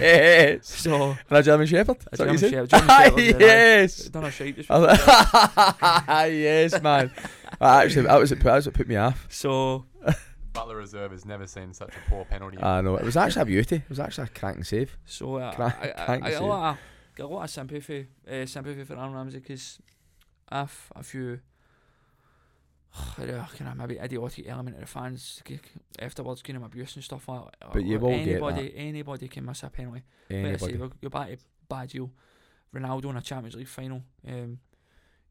yes. 0.00 0.68
so 0.80 1.16
And 1.30 1.38
a 1.38 1.42
German 1.42 1.66
Shepherd. 1.66 1.96
a 1.96 2.12
Is 2.12 2.18
that 2.18 2.26
what 2.28 2.32
you 2.42 2.48
German 2.50 2.68
said? 2.68 2.80
German 2.80 2.88
Shepherd. 2.88 3.40
yes. 3.40 3.96
Done 4.08 4.24
a 4.24 4.30
shite 4.30 4.56
just 4.56 4.70
yes, 6.32 6.82
man. 6.82 7.10
Actually, 7.60 8.02
that 8.02 8.18
was 8.20 8.32
it. 8.32 8.40
That 8.42 8.54
was 8.54 8.66
what 8.66 8.74
put 8.74 8.88
me 8.88 8.96
off. 8.96 9.26
So 9.30 9.84
Butler 10.52 10.76
Reserve 10.76 11.12
has 11.12 11.24
never 11.24 11.46
seen 11.46 11.72
such 11.72 11.94
a 11.94 12.10
poor 12.10 12.24
penalty. 12.24 12.58
I 12.62 12.80
know 12.80 12.96
it 12.96 13.04
was 13.04 13.16
actually 13.16 13.42
a 13.42 13.46
beauty. 13.46 13.76
It 13.76 13.88
was 13.88 14.00
actually 14.00 14.24
a 14.24 14.38
cracking 14.38 14.64
save. 14.64 14.96
so 15.06 15.36
uh, 15.36 15.52
Crank- 15.54 15.74
I, 15.80 15.88
I, 15.96 16.04
crank 16.04 16.24
I, 16.24 16.30
got 16.30 16.34
a 16.36 16.38
save. 16.38 16.48
lot 16.48 16.70
of 16.72 16.78
got 17.16 17.24
a 17.24 17.32
lot 17.34 17.44
of 17.44 17.50
sympathy 17.50 18.06
uh, 18.30 18.46
sympathy 18.46 18.84
for 18.84 18.94
Aaron 18.98 19.12
Ramsey 19.14 19.38
because 19.38 19.78
I've 20.48 20.90
a 20.94 21.02
few. 21.02 21.40
kind 23.16 23.30
of 23.70 23.76
maybe 23.76 23.98
idiotic 23.98 24.48
element 24.48 24.76
of 24.76 24.80
the 24.80 24.86
fans 24.86 25.42
afterwards, 25.98 26.42
kind 26.42 26.56
of 26.56 26.62
abuse 26.64 26.94
and 26.96 27.04
stuff 27.04 27.28
like 27.28 27.44
that. 27.60 27.72
But 27.72 27.84
you 27.84 27.98
will 27.98 28.10
get 28.10 28.28
anybody, 28.28 28.72
anybody 28.76 29.28
can 29.28 29.44
miss 29.44 29.62
a 29.62 29.70
penalty. 29.70 30.02
I 30.30 30.32
say, 30.32 30.38
Anybody. 30.40 30.76
we're, 30.76 30.90
you're 31.02 31.10
back 31.10 31.28
to 31.30 31.38
Baggio, 31.70 32.10
Ronaldo 32.74 33.10
in 33.10 33.16
a 33.16 33.22
Champions 33.22 33.56
League 33.56 33.68
final. 33.68 34.02
Um, 34.26 34.58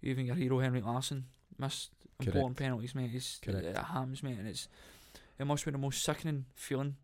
even 0.01 0.25
your 0.25 0.35
hero 0.35 0.59
Henrik 0.59 0.85
Larsson 0.85 1.25
missed 1.57 1.91
important 2.19 2.57
penalties, 2.57 2.93
mate. 2.95 3.11
It's, 3.13 3.39
Correct. 3.43 3.65
it, 3.65 3.75
it 3.75 3.77
happens, 3.77 4.21
mate, 4.23 4.37
and 4.39 4.47
it's 4.47 4.67
it 5.39 5.45
must 5.45 5.65
be 5.65 5.71
the 5.71 5.77
most 5.77 6.03
sickening 6.03 6.45
feeling 6.55 6.95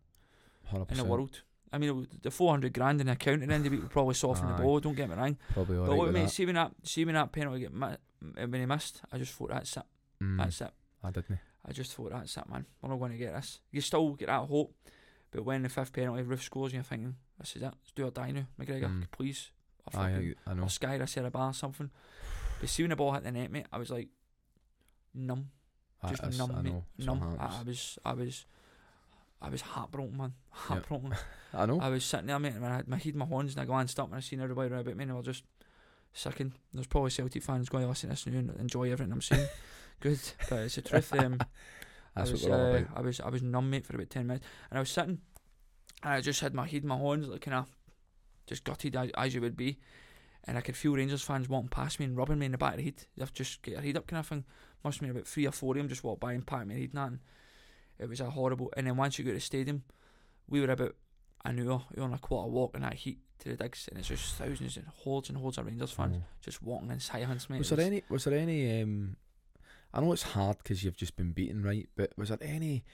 100%. 0.72 0.90
in 0.92 0.96
the 0.98 1.04
world. 1.04 1.42
I 1.72 1.78
mean, 1.78 2.06
the 2.22 2.30
400 2.30 2.72
grand 2.72 3.00
in 3.00 3.08
the 3.08 3.14
account 3.14 3.42
at 3.42 3.48
the 3.48 3.54
end 3.54 3.66
of 3.66 3.70
the 3.70 3.76
week 3.76 3.82
would 3.82 3.90
probably 3.90 4.14
soften 4.14 4.46
the 4.46 4.54
Aye. 4.54 4.58
blow. 4.58 4.78
Don't 4.78 4.94
get 4.94 5.08
me 5.08 5.16
wrong. 5.16 5.36
Probably 5.52 5.76
but 5.76 5.82
alright 5.82 5.98
look, 5.98 6.06
with 6.06 6.14
mate, 6.14 6.22
that. 6.24 6.30
see 6.30 6.46
when 6.46 6.54
that 6.54 6.72
see 6.84 7.04
when 7.04 7.14
that 7.14 7.32
penalty 7.32 7.60
get 7.60 7.74
mi- 7.74 7.96
when 8.36 8.54
he 8.60 8.66
missed, 8.66 9.00
I 9.12 9.18
just 9.18 9.32
thought 9.32 9.50
that's 9.50 9.76
it. 9.76 9.82
Mm, 10.24 10.38
That's 10.38 10.60
it. 10.60 10.70
I 11.02 11.10
didn't. 11.10 11.38
I 11.66 11.72
just 11.72 11.92
thought 11.94 12.10
that's 12.12 12.36
it, 12.36 12.48
man. 12.48 12.66
We're 12.80 12.90
not 12.90 12.98
going 12.98 13.12
to 13.12 13.18
get 13.18 13.34
this. 13.34 13.60
You 13.70 13.80
still 13.80 14.10
get 14.14 14.26
that 14.28 14.46
hope, 14.48 14.74
but 15.30 15.44
when 15.44 15.62
the 15.62 15.68
fifth 15.68 15.92
penalty, 15.92 16.22
Roofe 16.22 16.42
scores, 16.42 16.72
and 16.72 16.74
you're 16.74 16.82
thinking, 16.82 17.16
this 17.38 17.56
is 17.56 17.62
it. 17.62 17.66
Let's 17.66 17.92
do 17.94 18.06
or 18.06 18.10
die 18.10 18.30
now, 18.32 18.46
McGregor. 18.60 18.84
Mm. 18.84 19.04
Please. 19.10 19.50
Or, 19.86 19.90
fucking, 19.92 20.34
I, 20.46 20.50
I 20.50 20.54
know. 20.54 20.62
or 20.64 20.68
Sky, 20.68 20.98
I 21.00 21.04
said 21.06 21.24
a 21.24 21.30
bar, 21.30 21.52
something. 21.54 21.90
But 22.60 22.68
see 22.68 22.82
when 22.82 22.90
the 22.90 22.96
ball 22.96 23.12
hit 23.12 23.24
the 23.24 23.32
net, 23.32 23.50
mate, 23.50 23.66
I 23.72 23.78
was 23.78 23.90
like 23.90 24.08
numb. 25.14 25.50
I, 26.02 26.10
Just 26.12 26.38
numb, 26.38 26.52
I 26.56 26.62
mate. 26.62 26.74
Numb. 26.98 27.36
I, 27.40 27.60
I 27.60 27.62
was, 27.62 27.98
I 28.04 28.12
was, 28.12 28.44
I 29.40 29.48
was 29.48 29.60
heartbroken, 29.62 30.16
man. 30.16 30.32
Heartbroken. 30.50 31.14
I 31.54 31.66
know. 31.66 31.80
I 31.80 31.88
was 31.88 32.04
sitting 32.04 32.26
there, 32.26 32.38
mate, 32.38 32.54
and 32.54 32.64
I 32.64 32.76
had 32.76 32.88
my 32.88 32.98
head 32.98 33.14
my 33.14 33.24
horns, 33.26 33.52
and 33.54 33.62
I 33.62 33.64
glanced 33.64 33.98
up 33.98 34.08
and 34.08 34.16
I 34.16 34.20
seen 34.20 34.40
everybody 34.40 34.70
around 34.70 34.80
about 34.82 34.96
me, 34.96 35.02
and 35.02 35.10
they 35.10 35.14
were 35.14 35.22
just 35.22 35.44
sickened. 36.12 36.52
There's 36.72 36.86
probably 36.86 37.10
Celtic 37.10 37.42
fans 37.42 37.68
going 37.68 37.84
to 37.84 37.88
listen 37.88 38.10
to 38.10 38.14
this 38.16 38.26
now 38.26 38.38
and 38.38 38.60
enjoy 38.60 38.90
everything 38.92 39.12
I'm 39.12 39.22
saying. 39.22 39.48
Good, 40.00 40.20
but 40.50 40.60
it's 40.60 40.74
the 40.76 40.82
truth. 40.82 41.12
Um, 41.14 41.38
I 42.16 42.20
was, 42.22 42.32
what 42.32 42.50
we're 42.50 42.56
all 42.56 42.66
uh, 42.74 42.78
about. 42.78 42.88
I 42.96 43.00
was, 43.00 43.20
I 43.20 43.28
was 43.28 43.42
numb, 43.42 43.70
mate, 43.70 43.86
for 43.86 43.96
about 43.96 44.10
ten 44.10 44.26
minutes, 44.26 44.46
and 44.70 44.78
I 44.78 44.80
was 44.80 44.90
sitting, 44.90 45.18
and 46.02 46.12
I 46.12 46.20
just 46.20 46.40
had 46.40 46.54
my 46.54 46.66
head 46.66 46.82
in 46.82 46.88
my 46.88 46.96
horns, 46.96 47.26
like 47.28 47.40
kind 47.40 47.56
of 47.56 47.66
just 48.46 48.64
gutted 48.64 48.94
as, 48.96 49.10
as 49.16 49.34
you 49.34 49.40
would 49.40 49.56
be, 49.56 49.78
and 50.44 50.58
I 50.58 50.60
could 50.60 50.76
feel 50.76 50.94
Rangers 50.94 51.22
fans 51.22 51.48
walking 51.48 51.68
past 51.70 51.98
me 51.98 52.06
and 52.06 52.16
rubbing 52.16 52.38
me 52.38 52.46
in 52.46 52.52
the 52.52 52.58
back 52.58 52.72
of 52.74 52.78
the 52.78 52.84
head. 52.84 53.06
They've 53.16 53.32
just 53.32 53.62
get 53.62 53.74
their 53.74 53.82
head 53.82 53.96
up, 53.96 54.06
kind 54.06 54.20
of 54.20 54.26
thing. 54.26 54.44
Must 54.84 54.98
have 54.98 55.02
been 55.02 55.10
about 55.16 55.26
three 55.26 55.46
or 55.46 55.52
four 55.52 55.72
of 55.74 55.78
them 55.78 55.88
just 55.88 56.04
walked 56.04 56.20
by 56.20 56.34
and 56.34 56.46
patted 56.46 56.68
my 56.68 56.74
head 56.74 56.90
and 56.94 57.18
it 57.98 58.06
was 58.08 58.20
a 58.20 58.28
horrible. 58.30 58.70
And 58.76 58.86
then 58.86 58.96
once 58.98 59.18
you 59.18 59.24
go 59.24 59.30
to 59.30 59.36
the 59.36 59.40
stadium, 59.40 59.82
we 60.46 60.60
were 60.60 60.70
about 60.70 60.94
an 61.46 61.58
hour, 61.60 61.82
hour 61.96 62.04
and 62.04 62.14
a 62.14 62.18
quarter 62.18 62.50
walk 62.50 62.74
in 62.74 62.82
that 62.82 62.92
heat 62.94 63.18
to 63.38 63.48
the 63.48 63.56
digs, 63.56 63.88
and 63.88 63.98
it's 63.98 64.08
just 64.08 64.34
thousands 64.34 64.76
and 64.76 64.86
hordes 64.88 65.30
and 65.30 65.38
hordes 65.38 65.56
of 65.58 65.66
Rangers 65.66 65.90
fans 65.90 66.16
Mm. 66.18 66.22
just 66.42 66.62
walking 66.62 66.90
in 66.90 67.00
silence, 67.00 67.48
mate. 67.48 67.58
Was 67.58 67.70
there 67.70 67.80
any? 67.80 68.02
Was 68.10 68.24
there 68.24 68.38
any? 68.38 68.82
Um, 68.82 69.16
I 69.94 70.00
know 70.00 70.12
it's 70.12 70.22
hard 70.22 70.58
because 70.58 70.82
you've 70.82 70.96
just 70.96 71.16
been 71.16 71.30
beaten, 71.32 71.62
right? 71.62 71.88
But 71.96 72.12
was 72.18 72.28
there 72.30 72.38
any? 72.42 72.84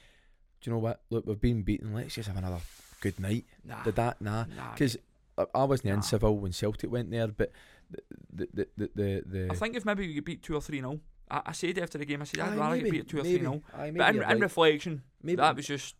Do 0.60 0.68
you 0.70 0.72
know 0.74 0.78
what? 0.80 1.00
Look, 1.10 1.26
we've 1.26 1.40
been 1.40 1.62
beaten. 1.62 1.94
Let's 1.94 2.14
just 2.14 2.28
have 2.28 2.36
another 2.36 2.58
good 3.00 3.18
night. 3.18 3.46
Nah, 3.64 3.82
Did 3.82 3.96
that? 3.96 4.20
Nah. 4.20 4.44
nah. 4.54 4.74
'Cause 4.76 4.96
I, 5.38 5.46
I 5.54 5.64
wasn't 5.64 5.86
Nah. 5.86 5.94
in 5.94 6.02
Seville 6.02 6.36
when 6.36 6.52
Celtic 6.52 6.90
went 6.90 7.10
there, 7.10 7.28
but 7.28 7.50
the 7.90 8.48
the 8.52 8.68
the 8.76 8.90
the, 8.94 9.22
the 9.26 9.48
I 9.50 9.54
think 9.54 9.74
if 9.76 9.84
maybe 9.86 10.06
you 10.06 10.20
beat 10.20 10.42
two 10.42 10.54
or 10.54 10.60
three 10.60 10.80
0 10.80 11.00
I, 11.30 11.40
I 11.46 11.52
said 11.52 11.78
after 11.78 11.96
the 11.96 12.04
game, 12.04 12.20
I 12.20 12.24
said 12.24 12.40
I'd 12.40 12.52
Aye, 12.52 12.56
rather 12.56 12.76
maybe, 12.76 12.90
get 12.90 12.92
beat 12.92 13.08
two 13.08 13.20
or 13.20 13.22
maybe. 13.22 13.38
three 13.38 13.46
0 13.46 13.62
But 13.96 14.14
in, 14.14 14.22
in 14.22 14.40
reflection, 14.40 15.02
maybe 15.22 15.36
that 15.36 15.56
was 15.56 15.66
just 15.66 15.94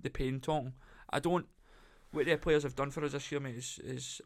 the 0.00 0.10
pain 0.10 0.38
talking. 0.40 0.74
I 1.10 1.18
don't. 1.18 1.46
What 2.12 2.26
the 2.26 2.36
players 2.36 2.62
have 2.62 2.76
done 2.76 2.90
for 2.92 3.04
us 3.04 3.12
this 3.12 3.32
year, 3.32 3.40
mate, 3.40 3.56
is, 3.56 3.80
is 3.82 4.20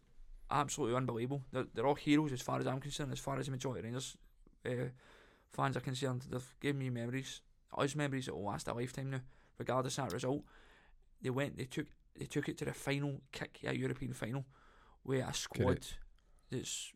absolutely 0.50 0.96
unbelievable. 0.96 1.42
They're, 1.50 1.64
they're 1.74 1.87
all 1.87 1.94
heroes 1.94 2.30
as 2.33 2.42
far 2.42 2.59
as 2.61 2.66
I'm 2.66 2.78
concerned. 2.80 3.11
As 3.12 3.18
far 3.18 3.38
as 3.38 3.46
the 3.46 3.52
majority 3.52 3.80
of 3.80 3.85
Rangers 3.87 4.16
uh, 4.66 4.70
fans 5.52 5.76
are 5.76 5.80
concerned, 5.80 6.26
they've 6.30 6.54
given 6.60 6.78
me 6.78 6.90
memories, 6.90 7.40
us 7.76 7.94
memories 7.94 8.26
that 8.26 8.34
will 8.34 8.44
last 8.44 8.68
a 8.68 8.74
lifetime 8.74 9.10
now, 9.10 9.20
regardless 9.58 9.98
of 9.98 10.06
that 10.06 10.14
result. 10.14 10.42
They 11.22 11.30
went, 11.30 11.56
they 11.56 11.64
took, 11.64 11.86
they 12.18 12.26
took 12.26 12.48
it 12.48 12.58
to 12.58 12.64
the 12.64 12.72
final 12.72 13.20
kick, 13.32 13.60
a 13.64 13.74
European 13.74 14.12
final, 14.12 14.44
with 15.04 15.26
a 15.26 15.32
squad 15.34 15.66
Correct. 15.66 15.98
that's 16.50 16.92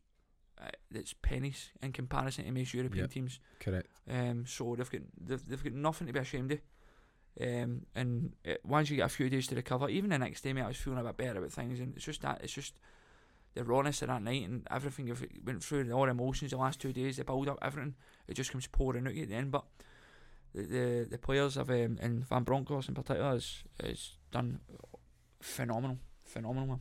uh, 0.61 0.69
that's 0.91 1.15
pennies 1.15 1.71
in 1.83 1.93
comparison 1.93 2.45
to 2.45 2.53
most 2.53 2.75
European 2.75 3.05
Yep. 3.05 3.11
teams. 3.11 3.41
correct. 3.59 3.89
Um, 4.09 4.47
so 4.47 4.75
they've 4.77 4.91
got 4.91 5.01
they've, 5.21 5.49
they've 5.49 5.65
got 5.65 5.73
nothing 5.73 6.07
to 6.07 6.13
be 6.13 6.21
ashamed 6.21 6.53
of. 6.53 6.61
Um, 7.41 7.87
and 7.97 8.33
uh 8.49 8.55
once 8.63 8.91
you 8.91 8.97
get 8.97 9.07
a 9.07 9.09
few 9.09 9.29
days 9.29 9.49
to 9.49 9.57
recover, 9.57 9.89
even 9.89 10.11
the 10.11 10.19
next 10.19 10.43
day, 10.43 10.53
mate, 10.53 10.63
I 10.63 10.69
was 10.69 10.77
feeling 10.77 11.01
a 11.01 11.03
bit 11.03 11.17
better 11.17 11.39
about 11.39 11.51
things, 11.51 11.81
and 11.81 11.95
it's 11.97 12.05
just 12.05 12.23
that 12.23 12.41
it's 12.45 12.53
just 12.53 12.75
the 13.55 13.65
rawness 13.65 14.03
of 14.03 14.09
that 14.09 14.23
night 14.23 14.45
and 14.45 14.67
everything 14.71 15.07
you've 15.07 15.25
went 15.45 15.63
through, 15.63 15.91
all 15.93 16.05
the 16.05 16.11
emotions 16.11 16.51
the 16.51 16.57
last 16.57 16.81
two 16.81 16.93
days, 16.93 17.17
the 17.17 17.25
build 17.25 17.49
up, 17.49 17.59
everything, 17.63 17.95
it 18.27 18.35
just 18.35 18.51
comes 18.51 18.67
pouring 18.67 19.07
out 19.07 19.17
at 19.17 19.29
the 19.29 19.35
end. 19.35 19.51
But 19.51 19.65
the 20.55 20.63
the, 20.63 21.07
the 21.11 21.19
players 21.19 21.55
have 21.55 21.71
um, 21.71 21.99
and 22.01 22.27
Van 22.29 22.45
Bronckhorst 22.45 22.89
in 22.89 22.95
particular 22.95 23.33
has, 23.33 23.63
has 23.83 24.11
done 24.31 24.61
phenomenal, 25.41 25.99
phenomenal. 26.25 26.81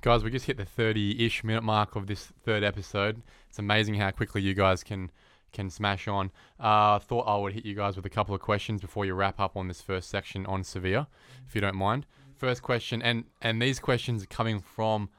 Guys, 0.00 0.22
we 0.22 0.30
just 0.30 0.46
hit 0.46 0.56
the 0.56 0.64
30-ish 0.64 1.42
minute 1.42 1.64
mark 1.64 1.96
of 1.96 2.06
this 2.06 2.26
third 2.44 2.62
episode. 2.62 3.20
It's 3.48 3.58
amazing 3.58 3.94
how 3.94 4.12
quickly 4.12 4.42
you 4.42 4.54
guys 4.54 4.84
can 4.84 5.10
can 5.50 5.70
smash 5.70 6.06
on. 6.06 6.30
Uh, 6.60 6.98
thought 6.98 7.22
I 7.22 7.36
would 7.36 7.54
hit 7.54 7.64
you 7.64 7.74
guys 7.74 7.96
with 7.96 8.04
a 8.04 8.10
couple 8.10 8.34
of 8.34 8.40
questions 8.40 8.82
before 8.82 9.06
you 9.06 9.14
wrap 9.14 9.40
up 9.40 9.56
on 9.56 9.66
this 9.66 9.80
first 9.80 10.10
section 10.10 10.44
on 10.46 10.62
Sevilla, 10.62 11.08
if 11.46 11.54
you 11.54 11.60
don't 11.62 11.74
mind. 11.74 12.04
First 12.38 12.62
question, 12.62 13.02
and 13.02 13.24
and 13.42 13.60
these 13.60 13.78
questions 13.80 14.22
are 14.22 14.26
coming 14.26 14.60
from 14.60 15.10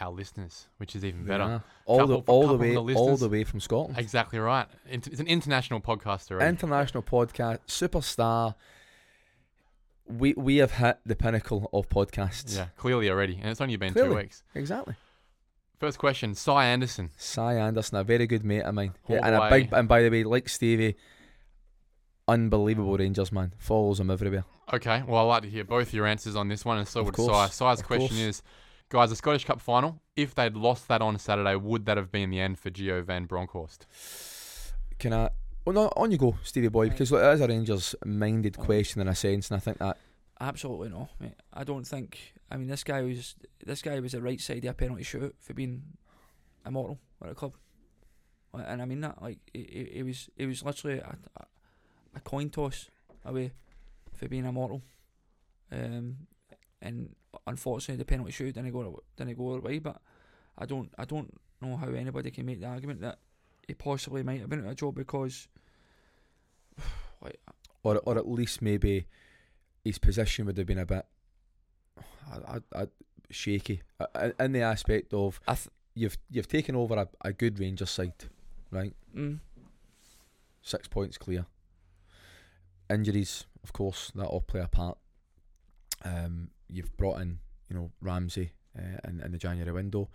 our 0.00 0.12
listeners, 0.12 0.68
which 0.76 0.94
is 0.94 1.04
even 1.04 1.24
better. 1.24 1.44
Yeah. 1.44 1.60
All 1.84 1.98
Couple 1.98 2.20
the 2.22 2.32
all 2.32 2.46
the 2.46 2.56
way 2.56 2.74
the 2.74 2.94
all 2.94 3.16
the 3.16 3.28
way 3.28 3.44
from 3.44 3.60
Scotland. 3.60 3.98
Exactly 3.98 4.38
right. 4.38 4.66
It's 4.88 5.08
an 5.20 5.26
international 5.26 5.80
podcast 5.80 6.30
already. 6.30 6.46
Eh? 6.46 6.48
International 6.50 7.02
podcast, 7.02 7.58
superstar. 7.66 8.54
We 10.06 10.32
we 10.36 10.58
have 10.58 10.72
hit 10.72 10.98
the 11.04 11.16
pinnacle 11.16 11.68
of 11.72 11.88
podcasts. 11.88 12.56
yeah, 12.56 12.66
clearly 12.76 13.10
already, 13.10 13.38
and 13.40 13.50
it's 13.50 13.60
only 13.60 13.76
been 13.76 13.92
two 13.92 14.14
weeks. 14.14 14.42
exactly. 14.54 14.94
First 15.78 15.98
question, 15.98 16.34
Cy 16.34 16.66
Anderson. 16.66 17.10
Cy 17.16 17.54
Anderson, 17.54 17.98
a 17.98 18.04
very 18.04 18.26
good 18.26 18.44
mate 18.44 18.62
of 18.62 18.74
mine. 18.74 18.94
Yeah, 19.08 19.20
and 19.24 19.34
a 19.34 19.48
big 19.50 19.72
and 19.72 19.86
by 19.88 20.02
the 20.02 20.10
way, 20.10 20.24
like 20.24 20.48
Stevie, 20.48 20.96
unbelievable 22.28 22.96
Rangers 22.96 23.32
man. 23.32 23.54
Follows 23.58 23.98
him 24.00 24.10
everywhere. 24.10 24.44
Okay, 24.72 25.02
well, 25.06 25.22
I'd 25.24 25.34
like 25.34 25.42
to 25.44 25.50
hear 25.50 25.64
both 25.64 25.92
your 25.94 26.06
answers 26.06 26.36
on 26.36 26.48
this 26.48 26.64
one, 26.64 26.78
and 26.78 26.86
so 26.86 27.00
Of 27.00 27.06
would 27.06 27.14
course, 27.14 27.32
Cy. 27.32 27.48
Cy's 27.48 27.80
of 27.80 27.86
question 27.86 28.16
course. 28.18 28.20
is, 28.20 28.42
guys, 28.90 29.10
the 29.10 29.16
Scottish 29.16 29.44
Cup 29.46 29.60
final, 29.60 30.00
if 30.14 30.34
they'd 30.34 30.54
lost 30.54 30.86
that 30.88 31.00
on 31.00 31.18
Saturday, 31.18 31.56
would 31.56 31.86
that 31.86 31.96
have 31.96 32.12
been 32.12 32.30
the 32.30 32.40
end 32.40 32.58
for 32.58 32.70
Gio 32.70 33.02
Van 33.02 33.24
Bronckhorst? 33.26 33.86
Can 34.98 35.14
I? 35.14 35.30
Well, 35.64 35.74
no, 35.74 35.92
on 35.96 36.10
you 36.10 36.18
go, 36.18 36.36
Stevie 36.42 36.68
boy, 36.68 36.90
because 36.90 37.10
look, 37.12 37.22
it 37.22 37.34
is 37.34 37.40
a 37.40 37.48
Rangers 37.48 37.94
minded 38.04 38.56
Oh. 38.58 38.62
question 38.62 39.00
in 39.00 39.08
a 39.08 39.14
sense, 39.14 39.50
and 39.50 39.56
I 39.56 39.60
think 39.60 39.78
that 39.78 39.96
Absolutely 40.40 40.88
no, 40.90 41.08
mate. 41.18 41.34
I 41.52 41.64
don't 41.64 41.84
think. 41.86 42.34
I 42.50 42.56
mean, 42.56 42.68
this 42.68 42.84
guy 42.84 43.02
was 43.02 43.34
this 43.64 43.82
guy 43.82 43.98
was 44.00 44.12
the 44.12 44.22
right 44.22 44.40
side 44.40 44.64
of 44.64 44.70
a 44.70 44.74
penalty 44.74 45.02
shoot 45.02 45.34
for 45.40 45.52
being 45.52 45.82
immortal 46.64 47.00
at 47.22 47.30
a 47.30 47.34
club, 47.34 47.54
and 48.54 48.80
I 48.80 48.84
mean 48.84 49.00
that. 49.00 49.20
Like, 49.20 49.38
it, 49.52 49.58
it, 49.94 50.02
was 50.04 50.30
it 50.36 50.46
was 50.46 50.62
literally 50.64 50.98
a, 50.98 51.16
a, 51.36 51.44
a 52.18 52.20
coin 52.20 52.50
toss 52.50 52.88
away 53.24 53.52
for 54.14 54.28
being 54.28 54.44
immortal. 54.44 54.82
Um, 55.70 56.16
and 56.80 57.14
unfortunately, 57.46 57.96
the 57.96 58.04
penalty 58.04 58.32
shoot 58.32 58.54
didn't 58.54 58.72
go 58.72 59.02
didn't 59.16 59.36
go 59.36 59.54
our 59.54 59.60
way. 59.60 59.78
But 59.78 60.00
I 60.56 60.66
don't 60.66 60.90
I 60.98 61.04
don't 61.04 61.32
know 61.60 61.76
how 61.76 61.88
anybody 61.88 62.30
can 62.30 62.46
make 62.46 62.60
the 62.60 62.66
argument 62.66 63.00
that 63.00 63.18
he 63.66 63.74
possibly 63.74 64.22
might 64.22 64.40
have 64.40 64.48
been 64.48 64.64
at 64.64 64.72
a 64.72 64.74
job 64.74 64.94
because. 64.94 65.48
Like, 67.20 67.40
or 67.82 67.96
or 68.06 68.16
at 68.16 68.28
least 68.28 68.62
maybe 68.62 69.06
his 69.84 69.98
position 69.98 70.46
would 70.46 70.56
have 70.56 70.68
been 70.68 70.78
a 70.78 70.86
bit 70.86 71.04
I, 72.32 72.54
I, 72.54 72.82
I, 72.82 72.86
shaky 73.28 73.82
in 74.38 74.52
the 74.52 74.60
aspect 74.60 75.12
of 75.12 75.40
I 75.48 75.54
th- 75.54 75.68
you've 75.94 76.16
you've 76.30 76.46
taken 76.46 76.76
over 76.76 76.94
a, 76.94 77.08
a 77.22 77.32
good 77.32 77.58
Rangers 77.58 77.90
side, 77.90 78.14
right? 78.70 78.94
mm, 79.12 79.40
Six 80.62 80.86
points 80.86 81.18
clear. 81.18 81.46
Injuries, 82.90 83.44
of 83.62 83.72
course, 83.72 84.10
that 84.14 84.26
all 84.26 84.40
play 84.40 84.60
a 84.60 84.68
part. 84.68 84.98
Um, 86.04 86.50
you've 86.68 86.96
brought 86.96 87.20
in, 87.20 87.38
you 87.68 87.76
know, 87.76 87.90
Ramsey 88.00 88.52
uh, 88.78 89.08
in, 89.08 89.20
in 89.20 89.32
the 89.32 89.38
January 89.38 89.72
window. 89.72 90.08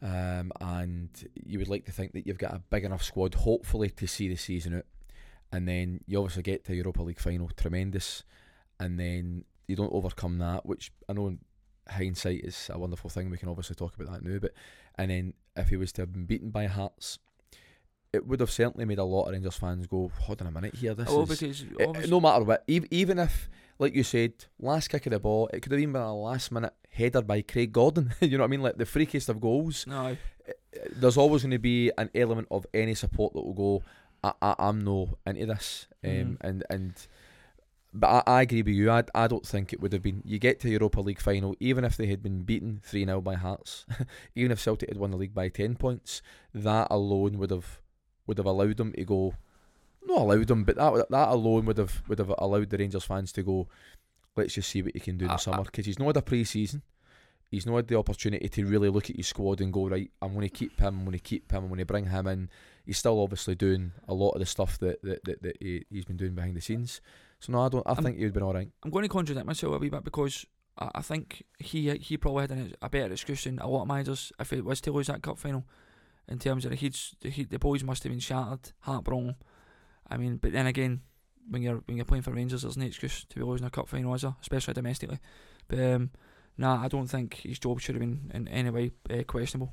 Um, 0.00 0.52
and 0.60 1.10
you 1.34 1.58
would 1.58 1.68
like 1.68 1.84
to 1.86 1.92
think 1.92 2.12
that 2.12 2.26
you've 2.26 2.38
got 2.38 2.54
a 2.54 2.62
big 2.70 2.84
enough 2.84 3.02
squad, 3.02 3.34
hopefully, 3.34 3.90
to 3.90 4.06
see 4.06 4.28
the 4.28 4.36
season 4.36 4.76
out. 4.76 4.86
And 5.52 5.66
then 5.66 6.00
you 6.06 6.18
obviously 6.18 6.42
get 6.42 6.64
to 6.66 6.74
Europa 6.74 7.02
League 7.02 7.20
final, 7.20 7.50
tremendous. 7.56 8.22
And 8.78 8.98
then 8.98 9.44
you 9.66 9.76
don't 9.76 9.92
overcome 9.92 10.38
that, 10.38 10.66
which 10.66 10.92
I 11.08 11.12
know 11.12 11.28
in 11.28 11.38
hindsight 11.88 12.44
is 12.44 12.70
a 12.72 12.78
wonderful 12.78 13.10
thing. 13.10 13.30
We 13.30 13.38
can 13.38 13.48
obviously 13.48 13.76
talk 13.76 13.94
about 13.94 14.12
that 14.12 14.28
now. 14.28 14.38
But 14.38 14.52
and 14.96 15.10
then 15.10 15.34
if 15.56 15.68
he 15.68 15.76
was 15.76 15.92
to 15.92 16.02
have 16.02 16.12
been 16.12 16.26
beaten 16.26 16.50
by 16.50 16.66
Hearts, 16.66 17.18
it 18.12 18.26
would 18.26 18.40
have 18.40 18.50
certainly 18.50 18.84
made 18.86 18.98
a 18.98 19.04
lot 19.04 19.24
of 19.26 19.32
Rangers 19.32 19.56
fans 19.56 19.86
go, 19.86 20.10
"Hold 20.20 20.40
on 20.42 20.48
a 20.48 20.50
minute 20.50 20.74
here, 20.74 20.94
this 20.94 21.08
oh, 21.10 21.22
is." 21.22 21.28
because 21.28 21.62
Eh, 21.78 21.84
obviously- 21.86 22.10
no 22.10 22.20
matter 22.20 22.44
what, 22.44 22.64
ev- 22.68 22.86
even 22.90 23.18
if, 23.18 23.48
like 23.78 23.94
you 23.94 24.02
said, 24.02 24.32
last 24.58 24.88
kick 24.88 25.06
of 25.06 25.12
the 25.12 25.18
ball, 25.20 25.48
it 25.52 25.60
could 25.60 25.72
have 25.72 25.80
even 25.80 25.92
been 25.92 26.02
a 26.02 26.14
last 26.14 26.50
minute 26.50 26.72
header 26.90 27.22
by 27.22 27.42
Craig 27.42 27.72
Gordon. 27.72 28.14
you 28.20 28.38
know 28.38 28.44
what 28.44 28.48
I 28.48 28.50
mean? 28.50 28.62
Like 28.62 28.76
the 28.78 28.84
freakiest 28.84 29.28
of 29.28 29.40
goals. 29.40 29.86
no, 29.86 30.16
Eh, 30.46 30.52
There's 30.92 31.16
always 31.16 31.42
going 31.42 31.50
to 31.52 31.58
be 31.58 31.90
an 31.98 32.08
element 32.14 32.48
of 32.50 32.66
any 32.72 32.94
support 32.94 33.34
that 33.34 33.44
will 33.44 33.52
go. 33.54 33.82
I, 34.24 34.32
I, 34.42 34.54
I'm 34.58 34.82
no 34.82 35.16
into 35.26 35.46
this, 35.46 35.86
um, 36.04 36.10
Mhm. 36.10 36.36
and 36.40 36.64
and. 36.70 36.94
But 37.94 38.08
I, 38.28 38.38
I 38.38 38.42
agree 38.42 38.60
with 38.62 38.74
you. 38.74 38.90
I, 38.90 39.02
I 39.14 39.26
don't 39.28 39.46
think 39.46 39.72
it 39.72 39.80
would 39.80 39.92
have 39.94 40.02
been. 40.02 40.22
You 40.24 40.38
get 40.38 40.60
to 40.60 40.66
the 40.66 40.72
Europa 40.72 41.00
League 41.00 41.20
final, 41.20 41.54
even 41.58 41.84
if 41.84 41.96
they 41.96 42.06
had 42.06 42.22
been 42.22 42.42
beaten 42.42 42.80
3 42.84 43.04
0 43.06 43.20
by 43.22 43.34
Hearts, 43.34 43.86
even 44.34 44.50
if 44.52 44.60
Celtic 44.60 44.88
had 44.90 44.98
won 44.98 45.10
the 45.10 45.16
league 45.16 45.34
by 45.34 45.48
10 45.48 45.76
points, 45.76 46.20
that 46.54 46.86
alone 46.90 47.38
would 47.38 47.50
have 47.50 47.80
would 48.28 48.38
have 48.38 48.46
allowed 48.46 48.76
them 48.76 48.92
to 48.92 49.04
go. 49.04 49.34
Not 50.06 50.18
allowed 50.18 50.46
them, 50.46 50.62
but 50.64 50.76
that 50.76 51.06
that 51.10 51.28
alone 51.28 51.66
would 51.66 51.78
have 51.78 52.02
would 52.08 52.18
have 52.20 52.32
allowed 52.38 52.70
the 52.70 52.78
Rangers 52.78 53.04
fans 53.04 53.32
to 53.32 53.42
go. 53.42 53.66
Let's 54.36 54.54
just 54.54 54.70
see 54.70 54.82
what 54.82 54.94
he 54.94 55.00
can 55.00 55.18
do 55.18 55.24
in 55.24 55.30
I- 55.32 55.34
the 55.34 55.38
summer 55.38 55.64
because 55.64 55.86
he's 55.86 55.98
not 55.98 56.06
had 56.06 56.16
a 56.18 56.22
pre-season. 56.22 56.82
He's 57.50 57.64
not 57.66 57.76
had 57.76 57.88
the 57.88 57.98
opportunity 57.98 58.46
to 58.48 58.66
really 58.66 58.90
look 58.90 59.08
at 59.08 59.16
his 59.16 59.26
squad 59.26 59.60
and 59.62 59.72
go 59.72 59.88
right. 59.88 60.10
I'm 60.20 60.34
going 60.34 60.46
to 60.46 60.50
keep 60.54 60.78
him. 60.78 60.98
I'm 60.98 61.04
going 61.04 61.12
to 61.12 61.18
keep 61.18 61.50
him. 61.50 61.62
I'm 61.62 61.68
going 61.68 61.78
to 61.78 61.86
bring 61.86 62.06
him 62.06 62.26
in. 62.26 62.50
He's 62.84 62.98
still 62.98 63.20
obviously 63.22 63.54
doing 63.54 63.92
a 64.06 64.12
lot 64.14 64.32
of 64.32 64.40
the 64.40 64.46
stuff 64.46 64.78
that 64.80 65.02
that, 65.02 65.24
that, 65.24 65.42
that 65.42 65.56
he, 65.60 65.84
he's 65.90 66.04
been 66.04 66.18
doing 66.18 66.34
behind 66.34 66.56
the 66.56 66.60
scenes. 66.60 67.00
So 67.40 67.52
no, 67.52 67.62
I 67.62 67.68
don't. 67.70 67.86
I 67.86 67.92
I'm- 67.94 68.04
think 68.04 68.18
he 68.18 68.24
would 68.24 68.34
been 68.34 68.42
all 68.42 68.52
right. 68.54 68.70
I'm 68.84 68.90
going 68.90 69.02
to 69.04 69.08
contradict 69.08 69.46
myself 69.46 69.74
a 69.74 69.78
wee 69.78 69.88
bit 69.88 70.04
because 70.04 70.44
I, 70.78 70.90
I 70.96 71.00
think 71.02 71.42
he 71.58 71.90
he 71.96 72.16
probably 72.18 72.42
had 72.42 72.50
an, 72.52 72.74
a 72.82 72.88
better 72.90 73.12
excuse 73.12 73.44
than 73.44 73.58
a 73.60 73.66
lot 73.68 73.82
of 73.82 73.88
managers 73.88 74.30
if 74.38 74.52
it 74.52 74.64
was 74.64 74.80
to 74.82 74.92
lose 74.92 75.06
that 75.08 75.22
cup 75.22 75.38
final. 75.38 75.64
In 76.28 76.38
terms 76.38 76.64
of 76.64 76.70
the 76.70 76.76
heats, 76.76 77.14
the, 77.20 77.30
heat, 77.30 77.50
the 77.50 77.58
boys 77.58 77.82
must 77.82 78.02
have 78.02 78.12
been 78.12 78.20
shattered, 78.20 78.72
heartbroken. 78.80 79.36
I 80.10 80.16
mean, 80.18 80.36
but 80.36 80.52
then 80.52 80.66
again, 80.66 81.00
when 81.48 81.62
you're 81.62 81.82
when 81.86 81.96
you're 81.96 82.04
playing 82.04 82.22
for 82.22 82.32
Rangers, 82.32 82.62
there's 82.62 82.76
no 82.76 82.84
excuse 82.86 83.24
to 83.24 83.36
be 83.36 83.42
losing 83.42 83.66
a 83.66 83.70
cup 83.70 83.88
final, 83.88 84.14
is 84.14 84.22
there? 84.22 84.34
Especially 84.40 84.74
domestically. 84.74 85.18
But 85.68 85.78
um, 85.80 86.10
nah, 86.58 86.82
I 86.82 86.88
don't 86.88 87.06
think 87.06 87.34
his 87.34 87.58
job 87.58 87.80
should 87.80 87.94
have 87.94 88.00
been 88.00 88.30
in 88.34 88.46
any 88.48 88.70
way 88.70 88.90
uh, 89.10 89.22
questionable. 89.22 89.72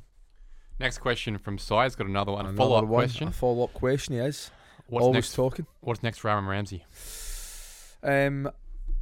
Next 0.80 0.97
question 0.99 1.38
from 1.38 1.58
Cy's 1.58 1.95
got 1.95 2.08
another 2.08 2.32
one. 2.34 2.45
A 2.45 2.49
Another 2.49 2.58
follow 2.58 2.84
up 2.84 2.88
question. 2.88 3.28
A 3.28 3.32
follow 3.32 3.64
up 3.66 3.74
question. 3.74 4.16
He 4.16 4.20
is 4.22 4.51
What's 4.88 5.03
always 5.03 5.16
next? 5.16 5.36
talking. 5.36 5.66
What's 5.82 6.03
next 6.03 6.20
for 6.20 6.30
Aaron 6.30 6.45
Ramsey? 6.45 6.86
Um, 8.03 8.47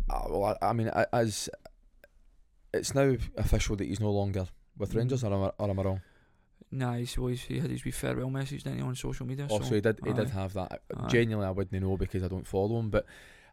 uh, 0.10 0.22
well, 0.30 0.58
I, 0.62 0.70
I 0.70 0.74
mean, 0.74 0.90
as 1.12 1.50
it's 2.74 2.96
now 2.96 3.16
official 3.38 3.76
that 3.76 3.86
he's 3.86 4.00
no 4.00 4.12
longer 4.12 4.48
with. 4.78 4.96
Rangers, 4.96 5.24
or 5.24 5.34
am 5.34 5.44
I, 5.44 5.52
or 5.58 5.70
am 5.70 5.80
I 5.80 5.84
wrong? 5.84 6.02
Nah, 6.74 6.96
he's 6.96 7.18
always 7.18 7.42
he 7.44 7.60
had 7.60 7.70
his 7.70 7.86
wee 7.86 7.92
farewell 7.92 8.32
message 8.32 8.64
didn't 8.64 8.80
he, 8.80 8.84
on 8.84 8.96
social 8.96 9.28
media. 9.28 9.48
Oh, 9.50 9.60
so, 9.60 9.66
so 9.66 9.76
he 9.76 9.82
did. 9.82 10.00
He 10.04 10.12
did 10.12 10.30
have 10.30 10.54
that. 10.54 10.82
Aye. 10.98 11.08
Genuinely, 11.08 11.48
I 11.48 11.52
wouldn't 11.52 11.84
know 11.84 11.98
because 11.98 12.24
I 12.24 12.28
don't 12.28 12.48
follow 12.48 12.80
him, 12.80 12.90
but 12.90 13.06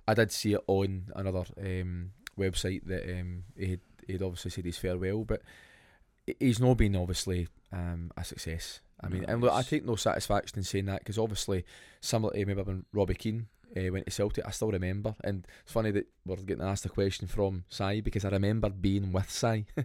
I 0.08 0.14
did 0.14 0.32
see 0.32 0.54
it 0.54 0.64
on 0.66 1.04
another 1.14 1.44
um, 1.58 2.12
website 2.38 2.86
that 2.86 3.04
um, 3.20 3.44
he 3.56 3.70
had 3.72 3.80
he'd 4.06 4.22
obviously 4.22 4.50
said 4.50 4.64
his 4.64 4.78
farewell, 4.78 5.24
but 5.24 5.42
he's 6.38 6.60
not 6.60 6.78
been 6.78 6.96
obviously 6.96 7.48
um, 7.72 8.10
a 8.16 8.24
success. 8.24 8.80
I 9.02 9.08
mean, 9.08 9.22
No, 9.22 9.28
and 9.28 9.42
look, 9.42 9.52
I 9.52 9.62
take 9.62 9.84
no 9.84 9.96
satisfaction 9.96 10.58
in 10.58 10.64
saying 10.64 10.86
that 10.86 11.00
because 11.00 11.18
obviously, 11.18 11.64
similar 12.00 12.32
to 12.32 12.46
maybe 12.46 12.62
when 12.62 12.86
Robbie 12.92 13.14
Keane 13.14 13.48
uh, 13.76 13.92
went 13.92 14.06
to 14.06 14.10
Celtic, 14.10 14.46
I 14.46 14.50
still 14.50 14.70
remember, 14.70 15.14
and 15.22 15.46
it's 15.62 15.72
funny 15.72 15.90
that 15.90 16.06
we're 16.24 16.36
getting 16.36 16.64
asked 16.64 16.86
a 16.86 16.88
question 16.88 17.28
from 17.28 17.64
Cy 17.68 18.00
because 18.00 18.24
I 18.24 18.30
remember 18.30 18.70
being 18.70 19.12
with 19.12 19.30
Cy 19.30 19.66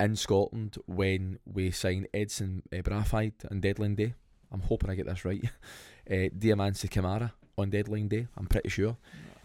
in 0.00 0.16
Scotland 0.16 0.76
when 0.86 1.38
we 1.44 1.70
signed 1.70 2.08
Edson 2.14 2.62
uh, 2.72 2.76
Braafheid 2.76 3.32
on 3.50 3.60
deadline 3.60 3.94
day. 3.94 4.14
I'm 4.50 4.60
hoping 4.60 4.90
I 4.90 4.94
get 4.94 5.06
this 5.06 5.24
right. 5.24 5.42
uh, 6.10 6.12
Diomansy 6.12 6.88
Kamara 6.88 7.32
on 7.56 7.70
deadline 7.70 8.08
day, 8.08 8.28
I'm 8.36 8.46
pretty 8.46 8.68
sure. 8.68 8.96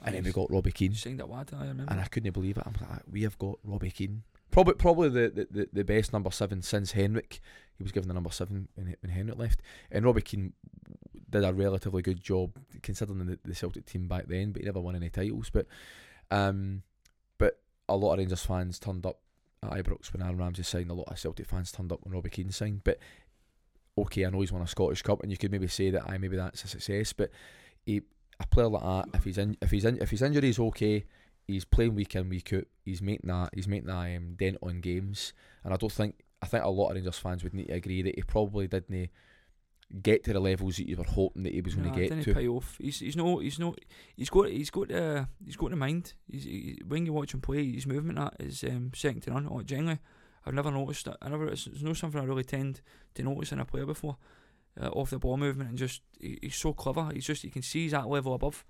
And 0.06 0.16
then 0.16 0.24
we 0.24 0.32
got 0.32 0.52
Robbie 0.52 0.72
Keane, 0.72 0.94
signed 0.94 1.20
that 1.20 1.30
lad. 1.30 1.52
I 1.58 1.62
remember. 1.62 1.92
and 1.92 2.02
I 2.02 2.06
couldn't 2.06 2.34
believe 2.34 2.58
it. 2.58 2.64
I'm 2.66 2.74
like, 2.90 3.02
we 3.10 3.24
have 3.24 3.38
got 3.38 3.58
Robbie 3.64 3.92
Keane. 3.92 4.24
Probably, 4.52 4.74
probably 4.76 5.10
the, 5.10 5.30
the, 5.30 5.48
the, 5.50 5.70
the 5.72 5.84
best 5.84 6.14
number 6.14 6.30
seven 6.30 6.62
since 6.62 6.92
Henrik. 6.92 7.40
He 7.78 7.84
was 7.84 7.92
given 7.92 8.10
the 8.10 8.14
number 8.14 8.30
seven 8.30 8.68
when, 8.76 8.96
when 9.02 9.12
Henrik 9.12 9.38
left, 9.38 9.62
and 9.92 10.06
Robbie 10.06 10.22
Keane 10.22 10.54
did 11.30 11.44
a 11.44 11.54
relatively 11.54 12.02
good 12.02 12.22
job 12.22 12.52
considering 12.84 13.26
the, 13.26 13.40
the 13.44 13.56
Celtic 13.56 13.86
team 13.86 14.08
back 14.08 14.28
then. 14.28 14.52
But 14.52 14.62
he 14.62 14.66
never 14.66 14.82
won 14.82 14.96
any 14.96 15.10
titles. 15.10 15.50
But, 15.50 15.68
um, 16.30 16.84
but 17.38 17.60
a 17.88 17.96
lot 17.96 18.14
of 18.14 18.20
Rangers 18.20 18.46
fans 18.46 18.78
turned 18.80 19.06
up 19.06 19.20
at 19.64 19.72
Ibrox 19.72 20.14
when 20.14 20.22
Aaron 20.22 20.38
Ramsey 20.38 20.64
signed. 20.64 20.92
A 20.92 20.94
lot 20.94 21.08
of 21.10 21.20
Celtic 21.20 21.48
fans 21.48 21.72
turned 21.72 21.92
up 21.92 22.00
when 22.04 22.14
Robbie 22.14 22.30
Keane 22.30 22.52
signed. 22.52 22.82
But 22.84 23.00
okay, 23.98 24.26
I 24.26 24.30
know 24.30 24.42
he's 24.42 24.52
won 24.52 24.62
a 24.62 24.68
Scottish 24.68 25.02
Cup, 25.02 25.22
and 25.22 25.32
you 25.32 25.38
could 25.38 25.52
maybe 25.52 25.68
say 25.68 25.90
that 25.92 26.04
I 26.08 26.18
maybe 26.18 26.38
that's 26.38 26.64
a 26.64 26.68
success. 26.68 27.14
But 27.14 27.32
he, 27.86 28.02
a 28.40 28.48
player 28.48 28.68
like 28.68 28.84
that, 28.84 29.18
if 29.18 29.24
he's 29.24 29.38
in, 29.38 29.58
if 29.62 29.72
he's 29.72 29.86
in, 29.86 30.02
if 30.02 30.10
his 30.10 30.22
injury 30.22 30.50
is 30.50 30.60
okay, 30.60 31.06
he's 31.48 31.66
playing 31.66 31.96
week 31.96 32.16
in 32.16 32.30
week 32.30 32.54
out. 32.54 32.66
He's 32.84 33.02
making 33.02 33.30
that 33.30 33.50
he's 33.54 33.68
making 33.68 33.88
that 33.88 34.16
um, 34.16 34.36
dent 34.36 34.58
on 34.62 34.82
games, 34.82 35.34
and 35.64 35.74
I 35.74 35.78
don't 35.78 35.92
think 35.92 36.16
I 36.42 36.46
think 36.46 36.64
a 36.64 36.70
lot 36.70 36.90
of 36.90 36.96
Rangers 36.96 37.18
fans 37.18 37.44
would 37.44 37.54
need 37.54 37.68
to 37.68 37.74
agree 37.74 38.02
that 38.02 38.16
he 38.16 38.22
probably 38.24 38.68
didn't 38.68 39.10
get 40.02 40.24
to 40.24 40.34
the 40.34 40.40
levels 40.40 40.78
that 40.78 40.88
you 40.88 40.96
were 40.96 41.04
hoping 41.04 41.44
that 41.44 41.54
he 41.54 41.62
was 41.62 41.76
going 41.76 41.92
to 41.92 42.00
get 42.00 42.24
to. 42.24 42.34
pay 42.34 42.48
off. 42.48 42.78
He's 42.82 43.00
he's 43.00 43.16
no 43.16 43.40
he's 43.40 43.60
no 43.60 43.76
he's 44.16 44.30
got 44.30 44.50
he's 44.50 44.70
got 44.70 44.92
uh, 44.92 45.26
he's 45.46 45.56
got 45.56 45.70
the 45.70 45.76
mind. 45.76 46.14
He's 46.30 46.44
he, 46.44 46.80
when 46.88 47.06
you 47.06 47.14
watch 47.14 47.34
him 47.34 47.42
play, 47.42 47.72
his 47.72 47.88
movement 47.88 48.18
that 48.18 48.36
is 48.40 48.64
um, 48.64 48.92
second 48.96 49.22
to 49.22 49.32
none. 49.32 49.48
Oh, 49.50 49.62
genuinely, 49.62 50.00
I've 50.46 50.54
never 50.54 50.72
noticed 50.72 51.06
that. 51.06 51.18
I 51.22 51.30
never 51.30 51.48
it's, 51.48 51.68
it's 51.68 51.82
not 51.82 51.98
something 51.98 52.20
I 52.20 52.26
really 52.26 52.44
tend 52.44 52.82
to 53.16 53.24
notice 53.24 53.52
in 53.52 53.60
a 53.60 53.66
player 53.66 53.86
before. 53.86 54.18
Uh, 54.82 54.88
off 54.88 55.12
the 55.12 55.20
ball 55.20 55.38
movement 55.38 55.70
and 55.70 55.78
just 55.78 56.02
he, 56.20 56.40
he's 56.42 56.56
so 56.56 56.74
clever. 56.74 57.12
He's 57.14 57.26
just 57.26 57.44
you 57.44 57.52
can 57.52 57.62
see 57.62 57.84
he's 57.84 57.92
that 57.92 58.10
level 58.10 58.34
above, 58.34 58.66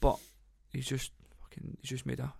but 0.00 0.18
he's 0.72 0.86
just 0.86 1.12
fucking 1.40 1.76
he's 1.80 1.90
just 1.90 2.06
made 2.06 2.20
a. 2.20 2.32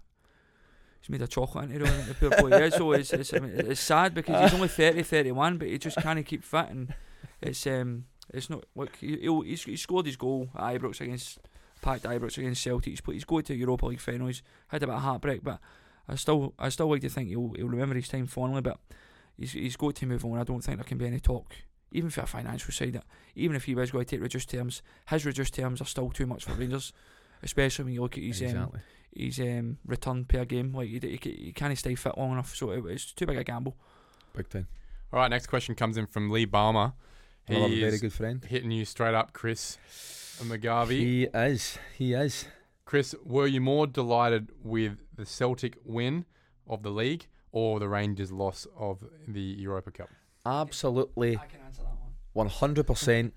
He's 1.00 1.10
made 1.10 1.22
a 1.22 1.28
chocolate 1.28 1.70
into 1.70 1.86
him, 1.86 2.08
the 2.08 2.14
poor 2.14 2.30
boy. 2.30 2.48
Yeah, 2.48 2.68
so 2.70 2.90
it's, 2.90 3.12
it's, 3.12 3.32
I 3.32 3.38
mean, 3.38 3.52
it's 3.54 3.80
sad 3.80 4.12
because 4.12 4.42
he's 4.42 4.54
only 4.54 4.66
30, 4.66 5.04
31, 5.04 5.58
but 5.58 5.68
he 5.68 5.78
just 5.78 5.98
can't 5.98 6.26
keep 6.26 6.42
fit. 6.42 6.68
And 6.70 6.94
it's 7.42 7.66
um, 7.66 8.04
it's 8.32 8.50
not 8.50 8.64
look. 8.74 8.96
He, 8.96 9.16
he'll- 9.20 9.42
he's, 9.42 9.64
he 9.64 9.76
scored 9.76 10.06
his 10.06 10.16
goal 10.16 10.48
at 10.56 10.80
Ibrox 10.80 11.00
against 11.00 11.38
packed 11.82 12.04
Ibrox 12.04 12.38
against 12.38 12.62
Celtic. 12.62 12.90
He's, 12.92 13.00
put, 13.00 13.14
he's 13.14 13.24
going 13.24 13.44
to 13.44 13.54
Europa 13.54 13.86
League 13.86 14.00
final. 14.00 14.26
He's 14.26 14.42
had 14.68 14.82
a 14.82 14.86
bit 14.86 14.94
of 14.96 15.02
heartbreak, 15.02 15.42
but 15.44 15.60
I 16.08 16.14
still 16.16 16.54
I 16.58 16.68
still 16.70 16.90
like 16.90 17.02
to 17.02 17.08
think 17.08 17.28
he'll 17.28 17.52
he'll 17.56 17.68
remember 17.68 17.94
his 17.94 18.08
time 18.08 18.26
fondly. 18.26 18.60
But 18.62 18.78
he's 19.38 19.52
he's 19.52 19.76
got 19.76 19.94
to 19.96 20.06
move 20.06 20.24
on. 20.24 20.38
I 20.38 20.44
don't 20.44 20.62
think 20.62 20.78
there 20.78 20.84
can 20.84 20.98
be 20.98 21.06
any 21.06 21.20
talk, 21.20 21.54
even 21.92 22.10
for 22.10 22.22
a 22.22 22.26
financial 22.26 22.72
side. 22.72 23.00
Even 23.34 23.54
if 23.56 23.64
he 23.64 23.74
was 23.74 23.90
going 23.90 24.04
to 24.04 24.10
take 24.10 24.22
reduced 24.22 24.50
terms, 24.50 24.82
his 25.08 25.24
reduced 25.26 25.54
terms 25.54 25.80
are 25.80 25.86
still 25.86 26.10
too 26.10 26.26
much 26.26 26.44
for 26.44 26.52
Rangers. 26.54 26.92
Especially 27.42 27.84
when 27.84 27.94
you 27.94 28.00
look 28.02 28.16
at 28.16 28.24
his 28.24 28.40
um, 28.56 28.72
his 29.14 29.38
um, 29.40 29.78
return 29.86 30.24
per 30.24 30.44
game, 30.46 30.72
like 30.74 30.88
he, 30.88 30.98
he, 30.98 31.18
he 31.44 31.52
can't 31.54 31.76
stay 31.78 31.94
fit 31.94 32.16
long 32.16 32.32
enough, 32.32 32.54
so 32.56 32.70
it, 32.70 32.82
it's 32.86 33.12
too 33.12 33.26
big 33.26 33.36
a 33.36 33.44
gamble. 33.44 33.76
Big 34.34 34.48
time. 34.48 34.66
All 35.12 35.20
right, 35.20 35.28
next 35.30 35.46
question 35.48 35.74
comes 35.74 35.96
in 35.98 36.06
from 36.06 36.30
Lee 36.30 36.46
Balmer. 36.46 36.94
Another 37.48 37.68
He 37.68 37.80
very 37.80 37.94
is 37.94 38.00
good 38.00 38.12
friend. 38.12 38.44
hitting 38.44 38.70
you 38.70 38.84
straight 38.84 39.14
up, 39.14 39.32
Chris 39.32 39.78
McGarvey. 40.42 40.90
He 40.90 41.22
is. 41.24 41.78
He 41.96 42.12
is. 42.12 42.46
Chris, 42.84 43.14
were 43.24 43.46
you 43.46 43.60
more 43.60 43.86
delighted 43.86 44.50
with 44.62 44.98
the 45.14 45.26
Celtic 45.26 45.76
win 45.84 46.24
of 46.68 46.82
the 46.82 46.90
league 46.90 47.26
or 47.52 47.80
the 47.80 47.88
Rangers' 47.88 48.32
loss 48.32 48.66
of 48.76 49.04
the 49.26 49.40
Europa 49.40 49.90
Cup? 49.90 50.08
Absolutely 50.44 51.36
I 51.36 51.46
can 51.46 51.60
answer 51.66 51.82
that 51.82 51.88
one. 51.88 52.12
One 52.32 52.48
hundred 52.48 52.86
percent. 52.86 53.34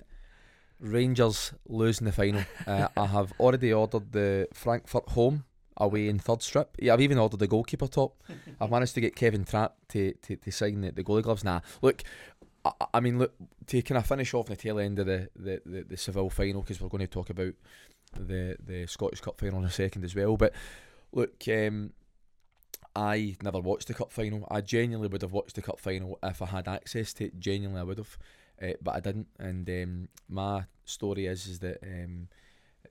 Rangers 0.81 1.53
losing 1.67 2.05
the 2.05 2.11
final. 2.13 2.43
Uh, 2.65 2.87
I 2.95 3.05
have 3.07 3.33
already 3.39 3.73
ordered 3.73 4.13
the 4.13 4.47
Frankfurt 4.53 5.09
home 5.09 5.43
away 5.75 6.07
in 6.07 6.19
third 6.19 6.41
strip. 6.41 6.75
Yeah, 6.79 6.93
I've 6.93 7.01
even 7.01 7.17
ordered 7.17 7.39
the 7.39 7.47
goalkeeper 7.47 7.87
top. 7.87 8.21
I've 8.61 8.69
managed 8.71 8.93
to 8.95 9.01
get 9.01 9.15
Kevin 9.15 9.43
Trapp 9.43 9.75
to, 9.89 10.13
to, 10.13 10.35
to 10.37 10.51
sign 10.51 10.79
the, 10.81 10.91
the 10.91 11.03
goalie 11.03 11.23
gloves. 11.23 11.43
Nah, 11.43 11.59
look, 11.81 12.03
I, 12.79 12.85
I 12.95 12.99
mean, 12.99 13.19
look, 13.19 13.33
to 13.67 13.81
kind 13.81 13.97
of 13.97 14.05
finish 14.05 14.33
off 14.33 14.47
the 14.47 14.55
tail 14.55 14.79
end 14.79 14.99
of 14.99 15.05
the 15.05 15.29
the, 15.35 15.61
the, 15.65 15.83
the 15.83 15.97
Seville 15.97 16.29
final 16.29 16.61
because 16.61 16.81
we're 16.81 16.89
going 16.89 17.01
to 17.01 17.07
talk 17.07 17.29
about 17.29 17.53
the 18.13 18.57
the 18.65 18.87
Scottish 18.87 19.21
Cup 19.21 19.39
final 19.39 19.59
in 19.59 19.65
a 19.65 19.71
second 19.71 20.03
as 20.03 20.15
well. 20.15 20.37
But 20.37 20.53
look, 21.11 21.43
um, 21.47 21.93
I 22.95 23.35
never 23.41 23.59
watched 23.59 23.87
the 23.87 23.93
cup 23.93 24.11
final. 24.11 24.47
I 24.49 24.61
genuinely 24.61 25.07
would 25.07 25.21
have 25.21 25.31
watched 25.31 25.55
the 25.55 25.61
cup 25.61 25.79
final 25.79 26.17
if 26.23 26.41
I 26.41 26.47
had 26.47 26.67
access 26.67 27.13
to 27.13 27.25
it. 27.25 27.39
Genuinely, 27.39 27.79
I 27.79 27.83
would 27.83 27.97
have, 27.97 28.17
uh, 28.61 28.73
but 28.81 28.95
I 28.95 28.99
didn't. 28.99 29.27
And 29.39 29.69
um, 29.69 30.09
my 30.27 30.65
story 30.85 31.27
is 31.27 31.47
is 31.47 31.59
that 31.59 31.77
um, 31.83 32.27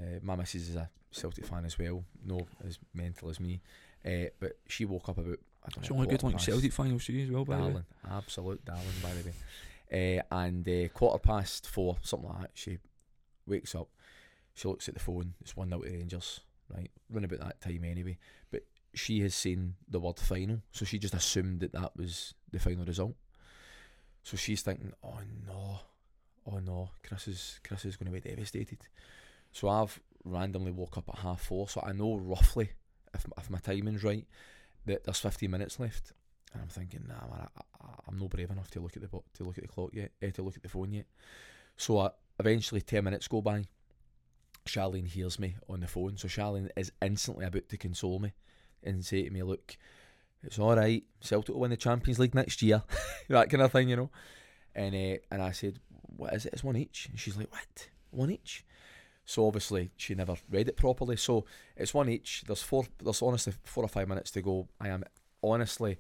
uh, 0.01 0.21
my 0.23 0.37
missus 0.37 0.69
is 0.69 0.77
a 0.77 0.89
Celtic 1.11 1.47
fan 1.47 1.65
as 1.65 1.79
well, 1.79 2.05
no 2.25 2.47
as 2.67 2.79
mental 2.95 3.29
as 3.29 3.41
me. 3.41 3.61
Uh, 4.05 4.31
but 4.41 4.53
she 4.67 4.85
woke 4.85 5.09
up 5.09 5.19
about. 5.19 5.39
I 5.65 5.71
don't 5.71 5.91
know, 5.91 5.97
only 5.97 6.09
good 6.09 6.23
like 6.23 6.41
Celtic 6.41 6.73
finals 6.73 7.05
too 7.05 7.19
as 7.19 7.31
well, 7.31 7.45
by 7.45 7.57
the 7.57 7.63
way. 7.63 7.69
darling, 7.69 7.85
absolute 8.11 8.65
darling, 8.65 8.85
by 9.03 9.13
the 9.13 9.29
way. 9.29 9.35
Uh, 9.93 10.23
and 10.31 10.69
uh, 10.69 10.89
quarter 10.89 11.19
past 11.19 11.67
four, 11.67 11.97
something 12.03 12.29
like 12.29 12.41
that. 12.43 12.51
She 12.55 12.79
wakes 13.47 13.75
up, 13.75 13.89
she 14.55 14.69
looks 14.69 14.89
at 14.89 14.95
the 14.95 15.01
phone. 15.01 15.35
It's 15.41 15.57
one 15.57 15.73
out 15.73 15.85
to 15.85 15.91
Rangers, 15.91 16.41
right? 16.75 16.91
Run 17.11 17.25
about 17.25 17.41
that 17.41 17.61
time 17.61 17.85
anyway. 17.85 18.19
But 18.51 18.65
she 18.95 19.21
has 19.21 19.35
seen 19.35 19.75
the 19.89 20.01
word 20.01 20.19
final, 20.19 20.61
so 20.73 20.85
she 20.85 20.99
just 20.99 21.15
assumed 21.15 21.61
that 21.61 21.73
that 21.73 21.97
was 21.97 22.35
the 22.51 22.59
final 22.59 22.85
result. 22.85 23.15
So 24.23 24.37
she's 24.37 24.63
thinking, 24.63 24.93
"Oh 25.03 25.21
no, 25.47 25.81
oh 26.47 26.59
no, 26.59 26.91
Chris 27.03 27.29
is 27.29 27.61
Chris 27.67 27.85
is 27.85 27.97
going 27.97 28.13
to 28.13 28.21
be 28.21 28.29
devastated." 28.29 28.79
So 29.53 29.69
I've 29.69 29.99
randomly 30.25 30.73
woke 30.73 30.99
up 30.99 31.09
at 31.09 31.21
half 31.21 31.41
four, 31.41 31.69
so 31.69 31.83
I 31.87 31.93
know 31.93 32.17
roughly 32.17 32.71
if 33.15 33.25
if 33.39 33.49
my 33.49 33.59
timing's 33.59 34.05
right 34.05 34.27
that 34.89 35.05
there's 35.05 35.21
15 35.21 35.51
minutes 35.51 35.79
left. 35.79 36.13
And 36.53 36.63
I'm 36.63 36.69
thinking, 36.69 37.05
nah, 37.07 37.27
man, 37.29 37.47
I, 37.57 37.61
I'm 37.81 38.19
not 38.19 38.31
brave 38.31 38.51
enough 38.51 38.71
to 38.73 38.81
look 38.81 38.97
at 38.97 39.03
the 39.03 39.09
to 39.09 39.45
look 39.45 39.59
at 39.59 39.65
the 39.65 39.69
clock 39.69 39.91
yet, 39.93 40.13
eh, 40.23 40.31
to 40.31 40.43
look 40.43 40.57
at 40.57 40.63
the 40.63 40.69
phone 40.69 40.93
yet. 40.93 41.07
So 41.77 41.99
uh, 41.99 42.11
eventually, 42.39 42.81
10 42.81 43.05
minutes 43.05 43.29
go 43.29 43.41
by. 43.41 43.65
Charlene 44.67 45.09
hears 45.09 45.39
me 45.39 45.57
on 45.69 45.81
the 45.81 45.87
phone, 45.87 46.19
so 46.19 46.29
Charlene 46.29 46.69
is 46.77 46.93
instantly 47.01 47.47
about 47.47 47.69
to 47.71 47.79
console 47.79 48.19
me 48.19 48.35
and 48.83 49.05
say 49.05 49.23
to 49.23 49.31
me, 49.31 49.43
"Look, 49.43 49.77
it's 50.43 50.59
all 50.59 50.77
right. 50.77 51.05
Celtic 51.21 51.55
will 51.55 51.61
win 51.61 51.71
the 51.71 51.77
Champions 51.77 52.19
League 52.19 52.35
next 52.35 52.61
year, 52.61 52.83
that 53.29 53.49
kind 53.49 53.63
of 53.63 53.73
thing, 53.73 53.89
you 53.89 53.97
know." 53.97 54.11
And 54.75 54.95
uh, 54.95 55.19
and 55.31 55.43
I 55.43 55.53
said, 55.53 55.79
"What 56.17 56.35
is 56.35 56.45
it? 56.45 56.53
It's 56.53 56.65
one 56.65 56.77
each." 56.77 57.07
And 57.11 57.19
she's 57.19 57.37
like, 57.37 57.51
"What? 57.51 57.89
one 58.11 58.31
each. 58.31 58.65
So 59.25 59.47
obviously 59.47 59.91
she 59.97 60.15
never 60.15 60.37
read 60.51 60.69
it 60.69 60.77
properly. 60.77 61.17
So 61.17 61.45
it's 61.77 61.95
one 61.95 62.09
each. 62.09 62.45
There's 62.47 62.63
four. 62.63 62.85
There's 63.03 63.23
honestly 63.23 63.53
four 63.65 63.85
or 63.85 63.89
five 63.89 64.09
minutes 64.09 64.31
to 64.33 64.43
go. 64.43 64.69
I 64.81 64.89
am 64.89 65.05
honestly 65.43 65.99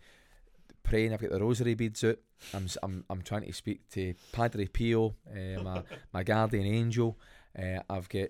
praying. 0.88 1.12
I've 1.12 1.20
got 1.20 1.30
the 1.30 1.40
rosary 1.40 1.74
beads 1.74 2.04
out. 2.04 2.18
I'm 2.54 2.66
I'm, 2.82 3.04
I'm 3.10 3.22
trying 3.22 3.46
to 3.46 3.52
speak 3.52 3.88
to 3.90 4.14
Padre 4.32 4.66
Pio, 4.66 5.14
uh, 5.30 5.62
my 5.62 5.82
my 6.12 6.22
guardian 6.22 6.66
angel. 6.66 7.18
Uh, 7.56 7.80
I've 7.88 8.08
got 8.08 8.28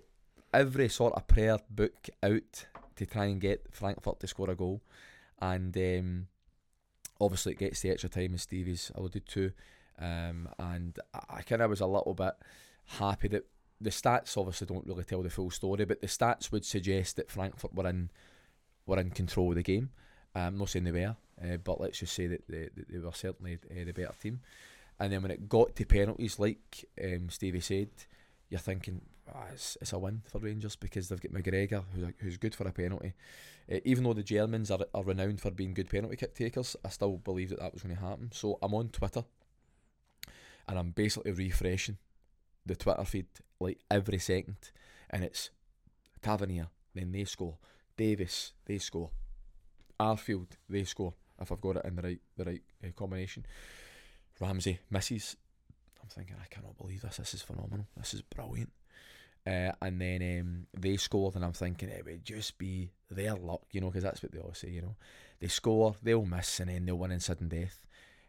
every 0.53 0.89
sort 0.89 1.15
of 1.15 1.27
prayer 1.27 1.59
book 1.71 2.09
out 2.23 2.67
to 2.97 3.07
try 3.07 3.27
and 3.27 3.41
get 3.41 3.67
Frankfurt 3.71 4.21
to 4.21 4.27
score 4.27 4.51
a 4.51 4.55
goal, 4.55 4.83
and 5.41 5.77
um, 5.77 6.27
obviously 7.21 7.53
it 7.53 7.59
gets 7.59 7.81
the 7.81 7.91
extra 7.91 8.09
time 8.09 8.35
as 8.35 8.43
Stevie's 8.43 8.91
alluded 8.95 9.27
to, 9.27 9.53
um, 10.01 10.49
and 10.59 10.99
I, 11.15 11.39
I 11.39 11.43
kind 11.43 11.63
of 11.63 11.71
was 11.71 11.81
a 11.81 11.87
little 11.87 12.15
bit 12.15 12.35
happy 12.85 13.29
that 13.29 13.47
the 13.81 13.91
stats 13.91 14.37
obviously 14.37 14.67
don't 14.67 14.87
really 14.87 15.05
tell 15.05 15.23
the 15.23 15.31
full 15.31 15.51
story, 15.51 15.85
but 15.85 16.01
the 16.01 16.07
stats 16.07 16.51
would 16.51 16.65
suggest 16.65 17.17
that 17.17 17.31
Frankfurt 17.31 17.75
were 17.75 17.89
in 17.89 18.11
were 18.87 18.99
in 18.99 19.11
control 19.11 19.51
of 19.51 19.57
the 19.57 19.63
game. 19.63 19.91
I'm 20.35 20.59
not 20.59 20.71
saying 20.71 20.85
they 20.85 20.93
were, 20.93 21.17
uh, 21.43 21.57
but 21.59 21.81
let's 21.81 21.99
just 22.01 22.15
say 22.15 22.27
that 22.27 22.43
they, 22.49 22.69
that 22.75 22.89
they 22.89 22.99
were 22.99 23.13
certainly 23.13 23.59
uh, 23.71 23.85
the 23.85 23.93
better 23.93 24.15
team. 24.21 24.41
And 25.01 25.13
then 25.13 25.23
when 25.23 25.31
it 25.31 25.49
got 25.49 25.77
to 25.77 25.85
penalties, 25.85 26.39
like 26.39 26.85
um, 27.03 27.31
Stevie 27.31 27.61
said, 27.61 27.91
you're 28.51 28.59
thinking 28.59 29.01
ah, 29.33 29.45
it's, 29.53 29.77
it's 29.81 29.93
a 29.93 29.99
win 29.99 30.23
for 30.25 30.39
Rangers 30.39 30.75
because 30.77 31.09
they've 31.09 31.21
got 31.21 31.33
McGregor, 31.33 31.85
who's, 31.95 32.05
a- 32.05 32.15
who's 32.19 32.37
good 32.37 32.55
for 32.55 32.67
a 32.67 32.73
penalty. 32.73 33.13
Uh, 33.71 33.79
even 33.85 34.05
though 34.05 34.15
the 34.15 34.23
Germans 34.23 34.71
are, 34.71 34.81
are 34.95 35.05
renowned 35.05 35.41
for 35.41 35.51
being 35.51 35.75
good 35.75 35.91
penalty 35.91 36.17
kick 36.17 36.35
takers, 36.35 36.75
I 36.85 36.89
still 36.89 37.19
believe 37.19 37.51
that 37.51 37.61
that 37.61 37.73
was 37.73 37.83
going 37.83 37.95
to 37.95 38.01
happen. 38.01 38.31
So 38.33 38.59
I'm 38.63 38.75
on 38.75 38.89
Twitter 38.89 39.25
and 40.67 40.79
I'm 40.79 40.91
basically 40.91 41.33
refreshing 41.33 41.99
the 42.67 42.77
Twitter 42.77 43.05
feed 43.05 43.27
like 43.61 43.79
every 43.91 44.19
second, 44.19 44.57
and 45.11 45.25
it's 45.25 45.51
Tavernier, 46.23 46.69
then 46.95 47.13
they 47.13 47.25
score, 47.25 47.57
Davis, 47.97 48.53
they 48.67 48.79
score, 48.79 49.11
Arfield, 49.99 50.49
they 50.69 50.85
score. 50.85 51.15
If 51.41 51.53
I've 51.53 51.61
got 51.61 51.77
it 51.77 51.85
in 51.85 51.97
the 51.97 52.03
right 52.03 52.21
the 52.37 52.45
right 52.45 52.63
uh, 52.85 52.89
combination, 52.97 53.47
Ramsey 54.41 54.79
misses. 54.91 55.37
I'm 56.03 56.09
thinking 56.09 56.37
I 56.41 56.47
cannot 56.47 56.79
believe 56.79 57.03
this. 57.03 57.19
This 57.19 57.35
is 57.35 57.43
phenomenal. 57.43 57.87
This 57.97 58.15
is 58.15 58.23
brilliant. 58.23 58.73
Uh, 59.47 59.73
and 59.81 60.01
then 60.01 60.41
um, 60.41 60.67
they 60.79 60.97
scored, 60.97 61.35
and 61.35 61.45
I'm 61.45 61.53
thinking 61.53 61.89
it 61.89 62.05
would 62.05 62.25
just 62.25 62.59
be 62.59 62.91
their 63.11 63.35
luck, 63.35 63.63
you 63.71 63.81
know, 63.81 63.89
because 63.89 64.03
that's 64.03 64.23
what 64.23 64.33
they 64.33 64.41
always 64.41 64.59
say, 64.59 64.69
you 64.69 64.83
know. 64.83 64.97
They 65.41 65.49
score, 65.49 65.95
they'll 66.03 66.27
miss, 66.27 66.61
and 66.61 66.69
then 66.69 66.85
they'll 66.85 66.99
win 66.99 67.13
in 67.13 67.21
sudden 67.21 67.49
death. 67.49 67.81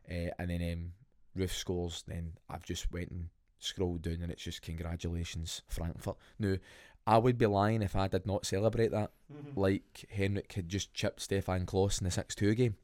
Uh, 0.09 0.31
and 0.37 0.49
then 0.49 0.93
um, 1.37 1.47
scores. 1.47 2.03
Then 2.07 2.33
I've 2.49 2.63
just 2.63 2.91
went 2.91 3.11
and 3.11 3.29
scrolled 3.59 4.03
down, 4.03 4.19
and 4.21 4.31
it's 4.31 4.43
just 4.43 4.61
congratulations, 4.61 5.61
Frankfurt. 5.67 6.15
Now, 6.39 6.55
I 7.07 7.17
would 7.17 7.37
be 7.37 7.45
lying 7.45 7.81
if 7.81 7.95
I 7.95 8.07
did 8.07 8.25
not 8.25 8.45
celebrate 8.45 8.91
that, 8.91 9.11
like 9.55 10.05
Henrik 10.11 10.53
had 10.53 10.69
just 10.69 10.93
chipped 10.93 11.21
Stefan 11.21 11.65
Klos 11.65 11.99
in 11.99 12.05
the 12.05 12.11
six 12.11 12.35
two 12.35 12.53
game. 12.55 12.75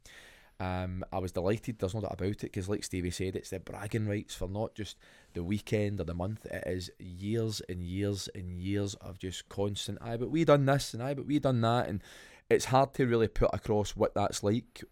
Um, 0.59 1.03
I 1.11 1.19
was 1.19 1.33
delighted. 1.33 1.79
There's 1.79 1.93
no 1.93 2.01
doubt 2.01 2.13
about 2.13 2.29
it 2.29 2.41
because, 2.41 2.69
like 2.69 2.83
Stevie 2.83 3.11
said, 3.11 3.35
it's 3.35 3.49
the 3.49 3.59
bragging 3.59 4.07
rights 4.07 4.33
for 4.33 4.47
not 4.47 4.73
just 4.73 4.97
the 5.33 5.43
weekend 5.43 5.99
or 5.99 6.05
the 6.05 6.13
month. 6.13 6.45
It 6.45 6.63
is 6.65 6.89
years 6.97 7.61
and 7.67 7.83
years 7.83 8.29
and 8.33 8.57
years 8.61 8.95
of 8.95 9.19
just 9.19 9.49
constant. 9.49 9.97
Aye, 10.01 10.17
but 10.17 10.31
we 10.31 10.45
done 10.45 10.65
this 10.65 10.93
and 10.93 11.03
aye, 11.03 11.13
but 11.13 11.25
we 11.25 11.39
done 11.39 11.61
that, 11.61 11.89
and 11.89 12.01
it's 12.49 12.65
hard 12.65 12.93
to 12.93 13.05
really 13.05 13.27
put 13.27 13.49
across 13.53 13.95
what 13.97 14.15
that's 14.15 14.43
like 14.43 14.83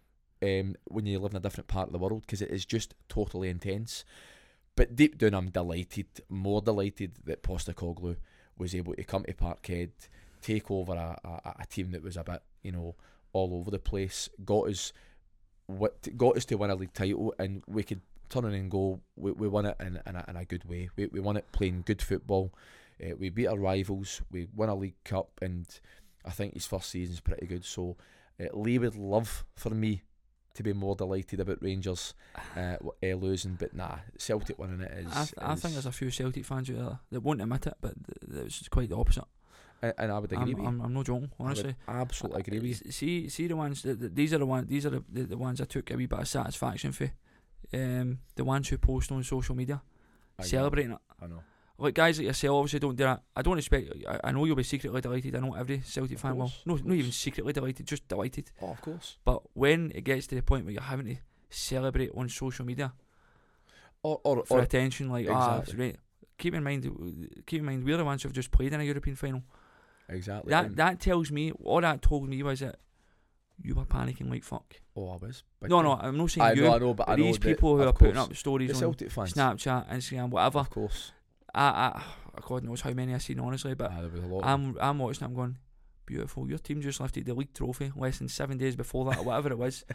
um, 0.42 0.76
when 0.86 1.06
you 1.06 1.20
live 1.20 1.32
in 1.32 1.38
a 1.38 1.42
different 1.42 1.68
part 1.68 1.88
of 1.88 1.94
the 1.94 2.00
world 2.00 2.22
because 2.22 2.42
it 2.42 2.52
is 2.52 2.66
just 2.66 2.94
totally 3.08 3.50
intense. 3.50 4.04
But 4.76 4.96
deep 4.96 5.18
down, 5.18 5.34
I'm 5.34 5.50
delighted, 5.50 6.08
more 6.30 6.62
delighted 6.62 7.14
that 7.26 7.44
Postecoglou 7.44 8.18
was 8.58 8.76
able 8.76 8.94
to 8.96 9.04
come 9.04 9.24
to 9.24 9.34
Parkhead, 9.34 9.92
take 10.42 10.70
over 10.70 10.94
a, 10.94 11.18
a, 11.24 11.54
a 11.62 11.66
team 11.66 11.92
that 11.92 12.04
was 12.04 12.18
a 12.18 12.24
bit, 12.24 12.42
you 12.62 12.72
know, 12.72 12.96
all 13.32 13.56
over 13.56 13.72
the 13.72 13.80
place, 13.80 14.30
got 14.46 14.70
us 14.70 14.94
what 15.68 16.18
got 16.18 16.38
us 16.38 16.46
to 16.46 16.56
win 16.56 16.70
a 16.70 16.76
league 16.76 16.94
title, 16.94 17.34
and 17.40 17.64
we 17.68 17.84
could 17.84 18.02
turn 18.30 18.46
it 18.46 18.58
and 18.58 18.70
go. 18.70 19.00
We, 19.16 19.32
we 19.32 19.48
won 19.48 19.66
it 19.66 19.78
in, 19.80 20.00
in, 20.06 20.16
a, 20.16 20.26
in 20.28 20.36
a 20.36 20.46
good 20.46 20.66
way. 20.66 20.90
We, 20.96 21.08
we 21.08 21.20
won 21.20 21.38
it 21.38 21.52
playing 21.52 21.84
good 21.86 22.02
football. 22.02 22.54
Uh, 23.04 23.16
we 23.18 23.30
beat 23.30 23.48
our 23.48 23.58
rivals. 23.58 24.22
We 24.32 24.48
won 24.56 24.70
a 24.70 24.76
league 24.76 25.02
cup, 25.04 25.30
and 25.42 25.68
I 26.26 26.32
think 26.32 26.54
his 26.54 26.66
first 26.66 26.90
season's 26.90 27.22
pretty 27.22 27.48
good. 27.48 27.66
So 27.66 27.98
uh, 28.40 28.56
Lee 28.56 28.78
would 28.78 28.96
love 28.96 29.46
for 29.56 29.70
me 29.70 30.04
to 30.54 30.64
be 30.64 30.74
more 30.74 30.96
delighted 30.96 31.40
about 31.40 31.62
Rangers 31.62 32.14
uh, 32.58 32.76
uh, 32.82 33.08
losing, 33.16 33.56
but 33.56 33.74
nah, 33.74 33.98
Celtic 34.18 34.58
winning 34.60 34.82
it 34.82 34.92
is. 35.06 35.12
I, 35.12 35.24
th- 35.26 35.34
I 35.38 35.56
think 35.56 35.74
there's 35.74 35.86
a 35.86 35.92
few 35.92 36.10
Celtic 36.10 36.46
fans 36.46 36.70
out 36.70 36.76
there 36.76 37.00
that 37.12 37.22
won't 37.22 37.42
admit 37.42 37.68
it, 37.68 37.76
but 37.82 37.94
th- 38.32 38.46
it's 38.46 38.68
quite 38.70 38.90
the 38.90 38.98
opposite. 38.98 39.26
and, 39.82 39.94
and 39.98 40.12
I 40.12 40.20
would 40.20 40.32
agree 40.32 40.44
I'm, 40.44 40.48
with 40.50 40.58
you. 40.60 40.66
I'm, 40.66 40.82
I'm 40.82 40.94
not 40.94 41.06
joking, 41.06 41.32
I 41.40 41.44
would 41.44 41.50
honestly. 41.50 41.76
absolutely 41.88 42.40
agree 42.42 42.60
with 42.60 42.86
you. 42.86 42.92
See, 42.92 43.30
see 43.30 43.48
the 43.48 43.56
ones 43.56 43.82
that, 43.84 44.00
that 44.00 44.16
these 44.16 44.34
are 44.34 44.38
the 44.38 44.46
ones. 44.46 44.68
These 44.68 44.86
are 44.86 44.92
the, 44.92 45.04
the, 45.12 45.24
the 45.24 45.38
ones 45.38 45.60
I 45.62 45.66
took 45.66 45.90
a 45.92 45.96
wee 45.96 46.06
bit 46.06 46.20
of 46.20 46.28
satisfaction 46.28 46.92
for. 46.92 47.12
Um, 47.74 48.20
the 48.36 48.44
ones 48.44 48.68
who 48.70 48.78
post 48.78 49.12
on 49.12 49.24
social 49.24 49.56
media 49.56 49.82
I 50.38 50.44
know, 50.44 50.48
celebrating 50.48 50.92
it. 50.92 51.00
I 51.20 51.26
know. 51.26 51.42
Like 51.84 51.94
guys 51.96 52.18
like 52.18 52.28
yourself, 52.28 52.56
obviously 52.56 52.80
don't 52.80 52.96
do 52.96 53.04
that. 53.04 53.22
I 53.36 53.42
don't 53.42 53.58
expect. 53.58 53.92
I, 54.08 54.20
I 54.24 54.32
know 54.32 54.46
you'll 54.46 54.56
be 54.56 54.64
secretly 54.64 55.02
delighted. 55.02 55.36
I 55.36 55.40
know 55.40 55.54
every 55.54 55.82
Celtic 55.86 56.18
fan 56.18 56.38
will. 56.38 56.52
No, 56.66 56.76
not 56.76 56.96
even 56.96 57.12
secretly 57.12 57.52
delighted, 57.54 57.86
just 57.86 58.08
delighted. 58.08 58.52
Oh, 58.62 58.70
of 58.72 58.82
course. 58.82 59.18
But 59.26 59.42
when 59.54 59.92
it 59.94 60.04
gets 60.04 60.28
to 60.28 60.36
the 60.36 60.42
point 60.42 60.64
where 60.66 60.74
you're 60.74 60.82
having 60.82 61.08
to 61.08 61.16
celebrate 61.50 62.12
on 62.16 62.30
social 62.30 62.66
media 62.66 62.94
Or, 64.02 64.20
or, 64.24 64.46
for 64.46 64.60
or 64.60 64.62
attention, 64.62 65.10
like 65.10 65.28
ah, 65.30 65.60
Exactly. 65.60 65.86
right. 65.86 65.96
Keep 66.38 66.56
in 66.56 66.64
mind, 66.64 67.44
keep 67.46 67.60
in 67.60 67.66
mind, 67.66 67.84
we're 67.86 67.98
the 67.98 68.06
ones 68.06 68.24
who've 68.24 68.34
just 68.34 68.52
played 68.52 68.74
in 68.74 68.80
a 68.82 68.84
European 68.84 69.16
final. 69.16 69.44
exactly. 70.10 70.50
That 70.52 70.66
and- 70.66 70.76
that 70.78 71.00
tells 71.00 71.32
me, 71.32 71.52
all 71.64 71.82
that 71.82 72.02
told 72.02 72.28
me 72.30 72.42
was 72.44 72.60
that 72.62 72.78
you 73.62 73.76
were 73.76 73.86
panicking 73.86 74.30
like 74.30 74.44
fuck. 74.44 74.76
oh, 74.96 75.10
I 75.10 75.18
was. 75.18 75.44
No, 75.62 75.82
no, 75.82 75.94
I'm 75.94 76.18
not 76.18 76.32
saying 76.32 76.48
I 76.48 76.54
you. 76.54 76.64
know, 76.64 76.74
I 76.76 76.78
know, 76.80 76.94
but 76.94 77.08
I 77.10 77.16
know 77.16 77.24
these 77.24 77.38
people 77.38 77.78
who 77.78 77.84
are 77.84 77.94
putting 77.94 78.18
up 78.18 78.36
stories 78.36 78.72
on 78.72 78.76
Celtic 78.78 79.12
fans. 79.12 79.34
Snapchat, 79.34 79.90
Instagram, 79.90 80.30
whatever. 80.30 80.60
Of 80.60 80.70
course. 80.70 81.12
I, 81.54 81.64
I, 81.66 82.04
God 82.42 82.64
knows 82.64 82.82
how 82.82 82.92
many 82.92 83.14
I've 83.14 83.22
seen, 83.22 83.40
honestly, 83.40 83.76
but 83.76 83.92
there 83.92 84.10
was 84.10 84.24
a 84.24 84.28
lot. 84.28 84.46
I'm 84.46 84.78
I'm 84.80 85.00
watching. 85.00 85.26
I'm 85.26 85.36
going, 85.36 85.58
beautiful. 86.06 86.48
Your 86.50 86.58
team 86.58 86.82
just 86.82 87.00
lifted 87.00 87.26
the 87.26 87.34
league 87.34 87.54
trophy 87.54 87.92
less 87.96 88.20
than 88.20 88.28
seven 88.28 88.58
days 88.58 88.76
before 88.76 89.06
that, 89.06 89.20
or 89.20 89.24
whatever 89.24 89.52
it 89.52 89.58
was, 89.58 89.86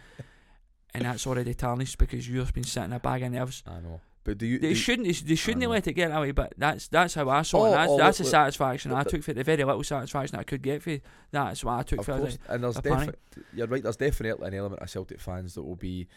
and 0.95 1.05
that's 1.05 1.27
already 1.27 1.55
tarnished 1.55 1.99
because 1.99 2.29
you've 2.29 2.53
been 2.55 2.65
sitting 2.65 2.93
a 2.93 3.01
bag 3.01 3.23
of 3.23 3.33
nerves. 3.33 3.63
I 3.67 3.81
know. 3.81 4.01
But 4.25 4.39
do 4.39 4.47
you? 4.47 4.59
They 4.59 4.71
do, 4.71 4.75
shouldn't. 4.75 5.27
They 5.27 5.35
shouldn't 5.37 5.67
let 5.71 5.87
it 5.87 5.95
get 5.95 6.11
that 6.11 6.21
way. 6.21 6.33
But 6.33 6.53
that's 6.59 6.87
that's 6.89 7.15
how 7.15 7.29
I 7.31 7.43
saw 7.43 7.63
Oh, 7.63 7.67
it. 7.67 7.71
That's 7.71 7.91
oh, 7.91 7.97
that's 7.99 8.19
the 8.19 8.25
look, 8.25 8.31
satisfaction 8.31 8.91
look, 8.91 9.01
I 9.01 9.05
took 9.05 9.23
for 9.23 9.31
it. 9.31 9.35
The 9.35 9.45
very 9.45 9.65
little 9.65 9.83
satisfaction 9.83 10.39
I 10.39 10.43
could 10.43 10.61
get 10.61 10.83
for 10.83 10.91
it. 10.91 11.03
That's 11.31 11.65
what 11.65 11.79
I 11.79 11.83
took 11.83 12.01
of 12.01 12.05
for 12.05 12.19
course, 12.19 12.35
it. 12.35 12.41
and 12.49 12.63
there's 12.63 12.77
definitely 12.77 13.15
you're 13.55 13.67
right. 13.67 13.83
There's 13.83 13.97
definitely 13.97 14.47
an 14.47 14.55
element 14.55 14.83
of 14.83 14.91
Celtic 14.91 15.19
fans 15.21 15.55
that 15.55 15.63
will 15.63 15.77
be, 15.77 16.09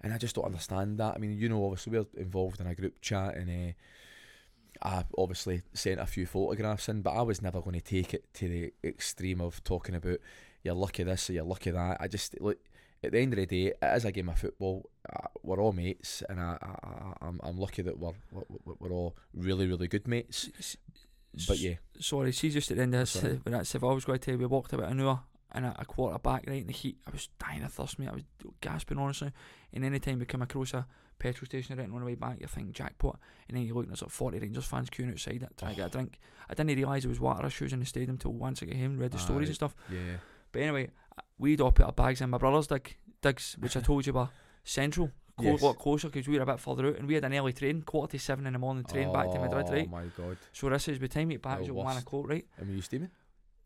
and 0.00 0.12
I 0.14 0.18
just 0.18 0.34
don't 0.34 0.46
understand 0.46 0.98
that. 0.98 1.14
I 1.16 1.18
mean, 1.18 1.32
you 1.38 1.48
know, 1.48 1.62
obviously 1.64 1.98
we're 1.98 2.06
involved 2.20 2.60
in 2.60 2.66
a 2.66 2.74
group 2.74 3.00
chat, 3.02 3.36
and 3.36 3.50
uh, 3.50 3.72
I 4.82 5.04
obviously 5.16 5.62
sent 5.72 6.00
a 6.00 6.06
few 6.06 6.26
photographs 6.26 6.88
in, 6.88 7.02
but 7.02 7.10
I 7.10 7.22
was 7.22 7.42
never 7.42 7.60
going 7.60 7.78
to 7.78 7.80
take 7.80 8.14
it 8.14 8.32
to 8.34 8.48
the 8.48 8.72
extreme 8.82 9.40
of 9.40 9.62
talking 9.64 9.94
about 9.94 10.18
you're 10.62 10.74
lucky 10.74 11.02
this 11.02 11.30
or 11.30 11.34
you're 11.34 11.44
lucky 11.44 11.70
that. 11.70 11.98
I 12.00 12.08
just 12.08 12.40
look 12.40 12.58
at 13.02 13.12
the 13.12 13.18
end 13.18 13.32
of 13.32 13.38
the 13.38 13.46
day, 13.46 13.72
it 13.80 13.96
is 13.96 14.04
a 14.04 14.12
game 14.12 14.28
of 14.28 14.38
football. 14.38 14.90
We're 15.42 15.60
all 15.60 15.72
mates, 15.72 16.22
and 16.28 16.40
I, 16.40 16.58
I, 16.60 16.86
I 16.86 17.26
I'm 17.26 17.40
I'm 17.42 17.56
lucky 17.56 17.82
that 17.82 17.98
we're 17.98 18.12
we're, 18.30 18.74
we're 18.78 18.90
all 18.90 19.16
really 19.34 19.66
really 19.66 19.88
good 19.88 20.06
mates. 20.06 20.50
But 21.46 21.58
yeah, 21.58 21.74
Sorry, 21.98 22.32
see, 22.32 22.50
just 22.50 22.70
at 22.70 22.76
the 22.76 22.82
end 22.82 22.94
of 22.94 23.00
this, 23.00 23.22
when 23.22 23.52
that's 23.52 23.74
if 23.74 23.84
I 23.84 23.92
was 23.92 24.04
going 24.04 24.18
to 24.18 24.24
tell 24.24 24.34
you, 24.34 24.38
we 24.38 24.46
walked 24.46 24.72
about 24.72 24.90
an 24.90 25.00
hour 25.00 25.20
and 25.52 25.66
a, 25.66 25.76
a 25.78 25.84
quarter 25.84 26.18
back 26.18 26.44
right 26.46 26.60
in 26.60 26.66
the 26.66 26.72
heat. 26.72 26.98
I 27.06 27.10
was 27.10 27.28
dying 27.38 27.62
of 27.62 27.72
thirst, 27.72 27.98
mate. 27.98 28.08
I 28.08 28.14
was 28.14 28.24
gasping, 28.60 28.98
honestly. 28.98 29.32
And 29.72 29.84
any 29.84 29.98
time 29.98 30.18
we 30.18 30.26
come 30.26 30.42
across 30.42 30.74
a 30.74 30.86
petrol 31.20 31.46
station 31.46 31.76
right 31.78 31.88
on 31.90 32.00
the 32.00 32.04
way 32.06 32.14
back, 32.16 32.38
you 32.40 32.46
think 32.48 32.72
jackpot. 32.72 33.18
And 33.48 33.56
then 33.56 33.64
you 33.64 33.74
look 33.74 33.84
and 33.84 33.90
there's 33.92 34.02
like 34.02 34.10
40 34.10 34.38
Rangers 34.40 34.64
fans 34.64 34.90
queuing 34.90 35.12
outside 35.12 35.42
it 35.42 35.52
trying 35.56 35.74
to 35.74 35.76
get 35.80 35.86
a 35.86 35.90
drink. 35.90 36.18
I 36.48 36.54
didn't 36.54 36.74
realise 36.76 37.02
there 37.04 37.08
was 37.10 37.20
water 37.20 37.46
issues 37.46 37.72
in 37.72 37.78
the 37.80 37.86
stadium 37.86 38.18
till 38.18 38.32
once 38.32 38.62
I 38.62 38.66
got 38.66 38.76
home, 38.76 38.98
read 38.98 39.12
the 39.12 39.18
stories 39.18 39.48
and 39.48 39.54
stuff. 39.54 39.74
yeah. 39.90 40.16
But 40.52 40.62
anyway, 40.62 40.90
uh, 41.16 41.22
we'd 41.38 41.60
all 41.60 41.70
put 41.70 41.86
our 41.86 41.92
bags 41.92 42.20
in 42.20 42.28
my 42.30 42.38
brother's 42.38 42.66
dig, 42.66 42.96
digs, 43.22 43.56
which 43.60 43.76
I 43.76 43.80
told 43.80 44.04
you 44.06 44.12
were 44.14 44.28
central. 44.64 45.08
Clo- 45.38 45.52
Yes. 45.52 45.62
Lot 45.62 45.78
closer 45.78 46.08
because 46.08 46.28
we 46.28 46.36
were 46.36 46.42
a 46.42 46.46
bit 46.46 46.60
further 46.60 46.88
out 46.88 46.96
and 46.96 47.06
we 47.08 47.14
had 47.14 47.24
an 47.24 47.32
early 47.34 47.52
train, 47.54 47.80
quarter 47.82 48.10
to 48.12 48.18
seven 48.18 48.46
in 48.46 48.52
the 48.52 48.58
morning 48.58 48.84
train 48.84 49.10
back 49.12 49.30
to 49.30 49.38
Madrid, 49.38 49.70
right? 49.70 49.86
Oh 49.88 49.90
my 49.90 50.04
god! 50.16 50.36
So 50.52 50.68
this 50.68 50.88
is 50.88 50.98
by 50.98 51.06
the 51.06 51.08
time 51.14 51.28
we 51.28 51.34
get 51.34 51.42
back, 51.42 51.60
it's 51.60 51.68
at 51.68 51.74
one 51.74 51.96
o'clock, 51.96 52.28
right? 52.28 52.46
I 52.60 52.64
mean, 52.64 52.76
you 52.76 52.82
steaming? 52.82 53.08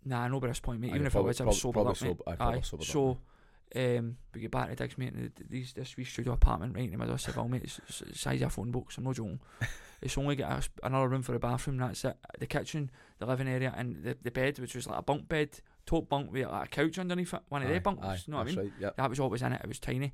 Nah, 0.05 0.29
no, 0.29 0.39
but 0.39 0.49
this 0.49 0.61
point, 0.61 0.81
mate. 0.81 0.91
Even 0.95 1.07
if 1.07 1.17
I 1.17 1.21
was, 1.21 1.41
I 1.41 1.45
was 1.45 1.59
prob- 1.61 1.75
sober 1.75 1.83
probably 1.83 1.91
up, 1.91 2.01
mate. 2.03 2.09
sober- 2.19 2.31
aye, 2.31 2.37
probably 2.37 2.63
sobered 2.63 2.87
So, 2.87 3.19
um, 3.77 4.17
we 4.35 4.41
get 4.41 4.51
back 4.51 4.69
to 4.71 4.77
Diggs, 4.77 4.99
mate. 4.99 5.13
And 5.13 5.33
these 5.49 5.73
this 5.73 5.97
wee 5.97 6.05
studio 6.05 6.33
apartment 6.33 6.75
right 6.75 6.85
in 6.85 6.93
the 6.93 6.99
middle 6.99 7.15
of 7.15 7.21
Seville, 7.21 7.49
mate. 7.49 7.65
It's, 7.65 7.81
it's 7.89 7.99
the 8.01 8.19
size 8.19 8.43
of 8.43 8.49
a 8.49 8.51
phone 8.51 8.71
box. 8.71 8.99
I'm 8.99 9.05
not 9.05 9.17
joking. 9.17 9.41
it's 10.03 10.17
only 10.19 10.37
got 10.37 10.65
a, 10.83 10.87
another 10.87 11.09
room 11.09 11.23
for 11.23 11.33
the 11.33 11.39
bathroom. 11.39 11.79
That's 11.79 12.05
it. 12.05 12.17
The 12.39 12.47
kitchen, 12.47 12.91
the 13.19 13.27
living 13.27 13.49
area, 13.49 13.75
and 13.77 14.03
the, 14.03 14.17
the 14.23 14.31
bed, 14.31 14.59
which 14.59 14.75
was 14.75 14.87
like 14.87 14.99
a 14.99 15.03
bunk 15.03 15.29
bed, 15.29 15.59
top 15.87 16.09
bunk 16.09 16.33
with 16.33 16.47
like 16.47 16.67
a 16.67 16.69
couch 16.69 16.99
underneath 16.99 17.35
it. 17.35 17.43
One 17.49 17.63
of 17.63 17.69
Aye, 17.69 17.73
their 17.73 17.81
bunks. 17.81 18.07
aye, 18.07 18.19
you 18.27 18.33
know 18.33 18.39
what 18.39 18.47
I 18.47 18.51
mean? 18.51 18.59
Right, 18.59 18.73
yep. 18.81 18.97
That 18.97 19.11
was 19.11 19.21
was 19.21 19.43
in 19.43 19.53
it. 19.53 19.61
It 19.63 19.69
was 19.69 19.79
tiny. 19.81 20.13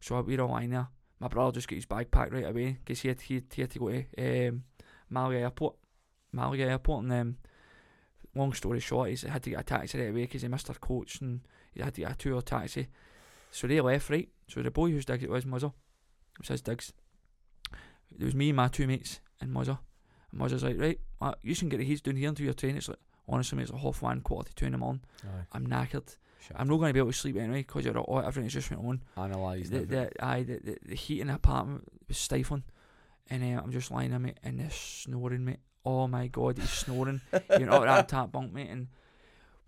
So 0.00 0.20
we 0.20 0.36
were 0.36 0.44
all 0.44 0.50
lying 0.50 0.70
there. 0.70 0.88
My 1.20 1.28
brother 1.28 1.52
just 1.52 1.68
got 1.68 1.76
his 1.76 1.86
bag 1.86 2.10
packed 2.10 2.32
right 2.32 2.46
away 2.46 2.78
because 2.84 3.00
he 3.00 3.08
had, 3.08 3.20
he, 3.20 3.34
had, 3.34 3.44
he 3.52 3.62
had 3.62 3.70
to 3.72 3.78
go 3.80 3.90
to 3.90 4.48
um, 4.48 4.62
Mali 5.10 5.38
Airport 5.38 5.74
Malaga 6.32 6.64
airport, 6.64 7.04
and 7.04 7.12
um, 7.12 7.36
long 8.34 8.52
story 8.52 8.80
short, 8.80 9.10
he 9.10 9.28
had 9.28 9.42
to 9.42 9.50
get 9.50 9.60
a 9.60 9.64
taxi 9.64 9.98
right 9.98 10.10
away 10.10 10.22
because 10.22 10.42
he 10.42 10.48
missed 10.48 10.68
our 10.68 10.76
coach, 10.76 11.20
and 11.20 11.40
had 11.84 11.94
to 11.94 12.00
get 12.02 12.12
a 12.12 12.14
two-hour 12.14 12.42
taxi. 12.42 12.88
So 13.50 13.66
they 13.66 13.80
left, 13.80 14.10
right? 14.10 14.28
So 14.48 14.62
the 14.62 14.70
boy 14.70 14.90
whose 14.90 15.04
digs 15.04 15.24
it 15.24 15.30
was, 15.30 15.44
Muzzer, 15.44 15.72
it 16.34 16.38
was 16.40 16.48
his 16.48 16.60
digs. 16.60 16.92
There 18.16 18.26
was 18.26 18.34
me, 18.34 18.52
my 18.52 18.68
two 18.68 18.86
mates, 18.86 19.20
and 19.40 19.54
Muzzer. 19.54 19.78
And 20.32 20.40
Muzzer's 20.40 20.64
like, 20.64 20.78
right, 20.78 21.00
uh, 21.20 21.34
you 21.42 21.54
can 21.54 21.68
get 21.68 21.78
the 21.78 21.84
heats 21.84 22.00
down 22.00 22.16
here 22.16 22.28
into 22.28 22.44
your 22.44 22.54
train. 22.54 22.76
It's 22.76 22.88
like, 22.88 22.98
honestly, 23.28 23.56
mate, 23.56 23.64
it's 23.64 23.72
like 23.72 23.82
half 23.82 24.02
one, 24.02 24.20
quarter 24.20 24.48
to 24.48 24.54
two 24.54 24.66
in 24.66 24.72
the 24.72 24.78
morning. 24.78 25.02
Aye. 25.24 25.46
I'm 25.52 25.66
knackered. 25.66 26.16
Shit. 26.40 26.56
I'm 26.56 26.68
not 26.68 26.76
going 26.76 26.90
to 26.90 26.94
be 26.94 27.00
able 27.00 27.12
to 27.12 27.18
sleep 27.18 27.36
anyway 27.36 27.62
because 27.62 27.86
everything's 27.86 28.52
just 28.52 28.70
went 28.70 28.84
on. 28.84 29.02
analysed. 29.16 29.72
The, 29.72 29.84
the, 29.84 30.24
aye, 30.24 30.42
the, 30.44 30.60
the, 30.62 30.78
the 30.86 30.94
heat 30.94 31.20
in 31.20 31.26
the 31.26 31.34
apartment 31.34 31.84
was 32.06 32.18
stifling. 32.18 32.64
And 33.30 33.42
uh, 33.42 33.60
I'm 33.62 33.72
just 33.72 33.90
lying 33.90 34.10
there, 34.10 34.18
mate, 34.18 34.38
and 34.42 34.58
they're 34.58 34.70
snoring, 34.70 35.44
mate. 35.44 35.58
Oh 35.84 36.06
my 36.06 36.28
god, 36.28 36.58
he's 36.58 36.70
snoring. 36.70 37.20
you 37.58 37.66
know, 37.66 37.80
that 37.84 38.08
tap 38.08 38.32
bunk, 38.32 38.52
mate. 38.52 38.70
And 38.70 38.88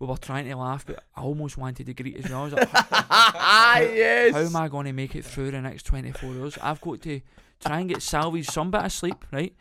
we 0.01 0.07
were 0.07 0.17
trying 0.17 0.49
to 0.49 0.55
laugh, 0.55 0.83
but 0.83 1.03
I 1.15 1.21
almost 1.21 1.59
wanted 1.59 1.85
to 1.85 1.93
greet 1.93 2.17
as 2.17 2.29
well. 2.29 2.41
I 2.41 2.43
was 2.45 2.53
like, 2.53 2.69
ah, 2.73 3.79
yes. 3.81 4.33
how 4.33 4.39
am 4.39 4.55
I 4.55 4.67
going 4.67 4.87
to 4.87 4.93
make 4.93 5.15
it 5.15 5.23
through 5.23 5.51
the 5.51 5.61
next 5.61 5.83
24 5.83 6.33
hours? 6.33 6.57
I've 6.59 6.81
got 6.81 7.01
to 7.03 7.21
try 7.63 7.79
and 7.81 7.87
get 7.87 8.01
salvaged 8.01 8.49
some 8.49 8.71
bit 8.71 8.83
of 8.83 8.91
sleep, 8.91 9.23
right? 9.31 9.55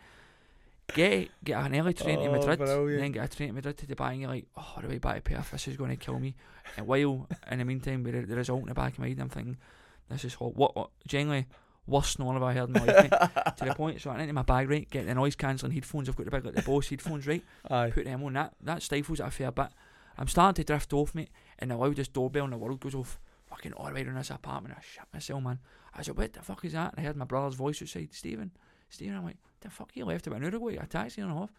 Get 0.94 1.28
get 1.44 1.62
an 1.62 1.76
early 1.76 1.92
train 1.92 2.18
to 2.18 2.26
Oh, 2.26 2.32
Madrid, 2.32 2.58
brilliant. 2.58 3.00
then 3.02 3.12
get 3.12 3.32
a 3.32 3.36
train 3.36 3.50
to 3.50 3.54
Madrid 3.54 3.76
to 3.76 3.86
Dubai, 3.86 4.12
and 4.12 4.20
you're 4.22 4.30
like, 4.30 4.46
oh, 4.56 4.78
the 4.80 4.88
way 4.88 4.98
back 4.98 5.16
to 5.16 5.20
Perth, 5.20 5.50
this 5.50 5.68
is 5.68 5.76
going 5.76 5.90
to 5.90 5.96
kill 5.96 6.18
me. 6.18 6.34
And 6.78 6.86
while 6.86 7.28
in 7.50 7.58
the 7.58 7.64
meantime, 7.66 8.02
with 8.02 8.26
the, 8.26 8.34
result 8.34 8.62
in 8.62 8.68
the 8.68 8.74
back 8.74 8.94
of 8.94 8.98
my 8.98 9.08
head, 9.08 9.20
I'm 9.20 9.28
thinking, 9.28 9.58
this 10.08 10.24
is 10.24 10.34
hot. 10.34 10.56
What, 10.56 10.74
what 10.74 10.90
genuinely 11.06 11.48
worst 11.86 12.12
snore 12.12 12.34
I've 12.34 12.42
ever 12.42 12.52
heard 12.52 12.68
in 12.68 12.72
my 12.72 12.84
life, 12.92 13.10
mate. 13.10 13.20
to 13.58 13.64
the 13.66 13.74
point, 13.74 14.00
so 14.00 14.08
I 14.08 14.14
went 14.14 14.22
into 14.22 14.32
my 14.32 14.42
bag, 14.42 14.70
right, 14.70 14.88
get 14.88 15.06
the 15.06 15.14
noise 15.14 15.36
cancelling 15.36 15.72
headphones. 15.72 16.08
I've 16.08 16.16
got 16.16 16.24
the 16.24 16.30
big 16.30 16.46
like 16.46 16.54
the 16.54 16.62
Bose 16.62 16.88
headphones, 16.88 17.26
right? 17.26 17.44
Aye. 17.70 17.90
Put 17.90 18.06
them 18.06 18.24
on. 18.24 18.32
That 18.32 18.54
that 18.62 18.82
stifles 18.82 19.20
it 19.20 19.26
a 19.26 19.30
fair 19.30 19.52
bit. 19.52 19.68
I'm 20.20 20.28
starting 20.28 20.62
to 20.62 20.66
drift 20.66 20.92
off, 20.92 21.14
mate, 21.14 21.30
and 21.58 21.70
the 21.70 21.76
loudest 21.76 22.12
doorbell 22.12 22.44
in 22.44 22.50
the 22.50 22.58
world 22.58 22.78
goes 22.78 22.94
off. 22.94 23.18
Fucking 23.46 23.72
alright 23.72 24.06
in 24.06 24.14
this 24.14 24.30
apartment. 24.30 24.76
I 24.78 24.82
shit 24.82 25.02
myself, 25.12 25.42
man. 25.42 25.58
I 25.94 26.02
said, 26.02 26.16
what 26.16 26.34
the 26.34 26.42
fuck 26.42 26.64
is 26.64 26.74
that? 26.74 26.92
And 26.92 27.00
I 27.00 27.06
heard 27.08 27.16
my 27.16 27.24
brother's 27.24 27.54
voice 27.54 27.82
outside, 27.82 28.10
Stephen, 28.12 28.52
Stephen. 28.90 29.16
I'm 29.16 29.24
like, 29.24 29.38
the 29.60 29.70
fuck, 29.70 29.90
he 29.92 30.04
left 30.04 30.26
about 30.26 30.42
an 30.42 30.44
hour 30.44 30.48
ago, 30.48 30.68
a 30.68 30.86
taxi 30.86 31.22
and 31.22 31.32
off. 31.32 31.50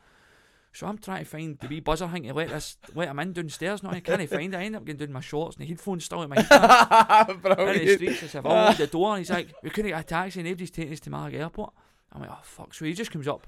So 0.74 0.88
I'm 0.88 1.00
trying 1.00 1.24
to 1.24 1.30
find 1.30 1.58
the 1.60 1.68
wee 1.68 1.82
buzzer 1.82 2.08
thing 2.08 2.24
to 2.24 2.34
let 2.34 2.50
this 2.50 2.78
let 2.96 3.10
him 3.10 3.20
in 3.20 3.34
downstairs. 3.34 3.84
Now 3.84 3.90
I 3.90 4.00
can't 4.00 4.30
find 4.30 4.54
it. 4.54 4.58
I 4.58 4.64
end 4.64 4.76
up 4.78 4.86
getting 4.86 5.06
down 5.06 5.14
my 5.14 5.20
shorts 5.20 5.58
and 5.58 5.66
the 5.66 5.70
headphones 5.70 6.06
still 6.06 6.22
in 6.22 6.30
my 6.30 6.40
head. 6.40 7.30
in 7.30 7.86
the 7.86 7.94
streets. 7.96 8.24
I 8.24 8.28
said, 8.28 8.46
I'll 8.46 8.74
the 8.74 8.88
door. 8.88 9.16
And 9.16 9.20
he's 9.20 9.32
like, 9.32 9.54
we 9.64 9.70
couldn't 9.70 9.92
get 9.92 10.00
a 10.00 10.04
taxi. 10.04 10.42
Nobody's 10.42 10.72
taking 10.72 10.94
us 10.94 11.02
to 11.02 11.10
Malaga 11.10 11.40
Airport. 11.40 11.74
I'm 12.14 12.22
like, 12.22 12.30
oh 12.32 12.40
fuck. 12.44 12.74
So 12.74 12.86
he 12.86 12.94
just 12.94 13.12
comes 13.12 13.28
up. 13.28 13.48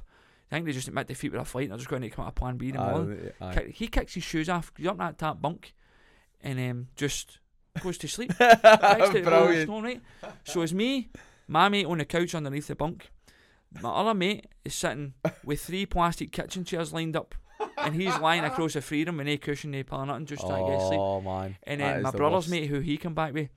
I 0.53 0.57
think 0.57 0.67
they 0.67 0.71
just 0.71 0.87
admit 0.87 1.07
defeat 1.07 1.31
with 1.31 1.41
a 1.41 1.45
flight. 1.45 1.63
And 1.63 1.71
they're 1.71 1.77
just 1.79 1.89
going 1.89 2.03
to 2.03 2.09
come 2.11 2.25
up 2.25 2.33
with 2.33 2.35
plan 2.35 2.57
B 2.57 2.69
in 2.69 2.75
the 2.75 2.79
morning. 2.79 3.31
Aye, 3.41 3.45
aye. 3.45 3.71
He 3.73 3.87
kicks 3.87 4.13
his 4.13 4.23
shoes 4.23 4.49
off, 4.49 4.71
goes 4.75 4.85
up 4.87 4.97
that 4.99 5.17
tap 5.17 5.41
bunk, 5.41 5.73
and 6.41 6.59
um, 6.59 6.87
just 6.95 7.39
goes 7.81 7.97
to 7.97 8.07
sleep. 8.07 8.31
Next 8.39 8.61
to 8.61 9.11
the 9.13 9.21
Brilliant. 9.23 9.65
snow, 9.67 9.81
right? 9.81 10.01
So 10.43 10.61
it's 10.61 10.71
me, 10.73 11.09
my 11.47 11.69
mate 11.69 11.87
on 11.87 11.97
the 11.97 12.05
couch 12.05 12.35
underneath 12.35 12.67
the 12.67 12.75
bunk. 12.75 13.09
My 13.81 13.89
other 13.89 14.13
mate 14.13 14.45
is 14.63 14.75
sitting 14.75 15.15
with 15.43 15.61
three 15.61 15.87
plastic 15.87 16.31
kitchen 16.31 16.63
chairs 16.63 16.93
lined 16.93 17.15
up, 17.15 17.33
and 17.79 17.95
he's 17.95 18.15
lying 18.19 18.43
across 18.43 18.73
the 18.73 18.81
freedom 18.81 19.17
with 19.17 19.25
no 19.25 19.37
cushion, 19.37 19.71
no 19.71 19.81
pillow, 19.81 20.05
nothing, 20.05 20.27
just 20.27 20.45
trying 20.45 20.65
to 20.67 20.71
get 20.71 20.87
sleep. 20.87 20.99
Oh 20.99 21.19
man. 21.19 21.57
And 21.63 21.81
then 21.81 22.03
my 22.03 22.11
the 22.11 22.17
brother's 22.17 22.43
worst. 22.45 22.49
mate, 22.51 22.67
who 22.67 22.79
he 22.81 22.97
come 22.97 23.15
back 23.15 23.33
with, 23.33 23.49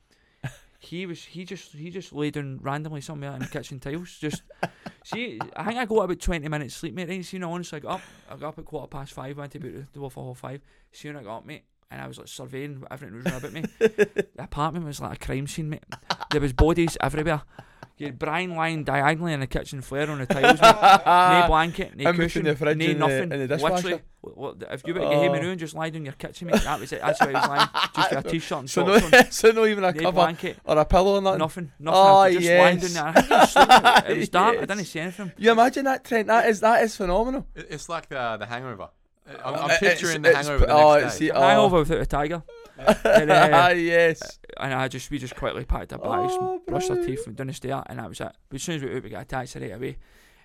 he 0.86 1.06
was 1.06 1.24
he 1.24 1.44
just 1.44 1.72
he 1.72 1.90
just 1.90 2.12
laid 2.12 2.34
down 2.34 2.58
randomly 2.62 3.00
somewhere 3.00 3.32
in 3.32 3.40
the 3.40 3.46
kitchen 3.46 3.80
tiles. 3.80 4.16
Just 4.18 4.42
see, 5.04 5.38
I 5.54 5.64
think 5.64 5.78
I 5.78 5.84
got 5.84 5.96
about 5.96 6.20
twenty 6.20 6.48
minutes 6.48 6.74
sleep, 6.74 6.94
mate. 6.94 7.08
Then 7.08 7.24
you 7.28 7.38
know, 7.38 7.52
honestly, 7.52 7.76
I 7.76 7.80
got 7.80 7.90
oh, 7.90 7.94
up, 7.94 8.00
I 8.30 8.36
got 8.36 8.48
up 8.48 8.58
at 8.58 8.64
quarter 8.64 8.86
past 8.86 9.12
five, 9.12 9.36
went 9.36 9.52
to 9.52 9.58
about 9.58 9.92
the 9.92 10.10
for 10.10 10.26
half 10.26 10.38
five. 10.38 10.60
Soon 10.92 11.16
I 11.16 11.22
got 11.22 11.38
up, 11.38 11.46
mate, 11.46 11.64
and 11.90 12.00
I 12.00 12.06
was 12.06 12.18
like 12.18 12.28
surveying 12.28 12.82
everything 12.90 13.22
that 13.22 13.24
was 13.24 13.32
around 13.32 13.44
about 13.44 13.52
me. 13.52 13.64
the 13.78 14.28
apartment 14.38 14.86
was 14.86 15.00
like 15.00 15.22
a 15.22 15.26
crime 15.26 15.46
scene, 15.46 15.70
mate. 15.70 15.84
There 16.30 16.40
was 16.40 16.52
bodies 16.52 16.96
everywhere. 17.00 17.42
You 17.98 18.06
had 18.08 18.18
Brian 18.18 18.54
lying 18.54 18.84
diagonally 18.84 19.32
in 19.32 19.40
the 19.40 19.46
kitchen 19.46 19.80
floor 19.80 20.10
on 20.10 20.18
the 20.18 20.26
tiles, 20.26 20.60
no 20.60 21.44
blanket, 21.48 21.96
no 21.96 22.10
In 22.10 22.16
between 22.16 22.16
cushion, 22.28 22.44
the 22.44 22.54
fridge 22.54 22.76
no 22.76 22.86
the- 22.86 22.94
nothing. 22.94 23.32
and 23.32 23.40
the 23.40 23.48
dishwasher. 23.48 23.74
Literally, 23.74 24.02
w- 24.22 24.52
w- 24.58 24.66
if 24.70 24.82
you 24.86 24.92
were 24.92 25.00
to 25.00 25.06
get 25.08 25.22
him 25.22 25.32
Oh. 25.32 25.34
and 25.50 25.58
just 25.58 25.74
lie 25.74 25.88
down 25.88 25.96
in 25.96 26.04
your 26.04 26.12
kitchen, 26.12 26.48
mate, 26.48 26.60
that 26.62 26.78
was 26.78 26.92
it. 26.92 27.00
That's 27.00 27.18
where 27.20 27.30
he 27.30 27.34
was 27.34 27.48
lying, 27.48 27.68
just 27.96 28.10
with 28.10 28.26
a 28.26 28.28
t-shirt 28.28 28.58
and 28.58 28.70
So 28.70 28.84
shorts 28.86 29.10
no, 29.12 29.18
on. 29.18 29.30
so 29.30 29.50
no 29.52 29.64
even 29.64 29.82
a 29.84 29.92
No 29.92 30.00
cover 30.02 30.12
blanket, 30.12 30.58
or 30.66 30.76
a 30.76 30.84
pillow 30.84 31.14
or 31.14 31.22
nothing. 31.22 31.38
nothing, 31.38 31.72
nothing. 31.78 31.98
Oh, 31.98 32.16
I 32.18 32.30
ah, 32.30 32.34
was 32.34 32.34
just 32.34 32.48
lying 32.50 32.78
yes. 32.80 32.94
down 32.94 33.14
there. 33.14 33.14
I 33.14 33.20
think 33.22 33.26
he 33.28 33.32
was 33.34 33.50
sleeping. 33.52 34.10
It 34.14 34.18
was 34.18 34.28
dark. 34.28 34.56
I 34.56 34.58
Yes. 34.58 34.68
didn't 34.68 34.84
see 34.84 35.00
anything. 35.00 35.32
You 35.38 35.50
imagine 35.52 35.84
that 35.86 36.04
Trent? 36.04 36.26
That 36.26 36.48
is 36.50 36.60
that 36.60 36.82
is 36.84 36.96
phenomenal. 36.96 37.46
It's 37.54 37.88
like 37.88 38.10
the 38.10 38.36
the 38.38 38.44
Hangover. 38.44 38.88
I'm, 39.42 39.54
I'm 39.54 39.70
it's- 39.70 39.80
picturing 39.80 40.20
the 40.20 40.28
it's- 40.28 40.46
Hangover 40.46 40.66
the 40.66 40.72
oh, 40.72 41.00
next 41.00 41.14
see, 41.16 41.26
day. 41.28 41.32
Oh. 41.34 41.40
Hangover 41.40 41.78
without 41.78 42.00
a 42.00 42.06
tiger. 42.06 42.42
and, 43.04 43.30
uh, 43.30 43.72
yes. 43.76 44.38
and 44.58 44.74
I 44.74 44.88
just 44.88 45.10
we 45.10 45.18
just 45.18 45.36
quickly 45.36 45.64
packed 45.64 45.92
our 45.92 45.98
bags, 45.98 46.32
Oh, 46.36 46.60
brushed 46.66 46.90
our 46.90 46.96
teeth, 46.96 47.26
went 47.26 47.36
down 47.38 47.46
the 47.48 47.52
stair, 47.52 47.82
and 47.86 47.98
that 47.98 48.08
was 48.08 48.20
it. 48.20 48.32
But 48.48 48.56
as 48.56 48.62
soon 48.62 48.76
as 48.76 48.82
we, 48.82 49.00
we 49.00 49.10
got 49.10 49.22
a 49.22 49.24
taxi 49.24 49.58
right 49.60 49.72
away, 49.74 49.96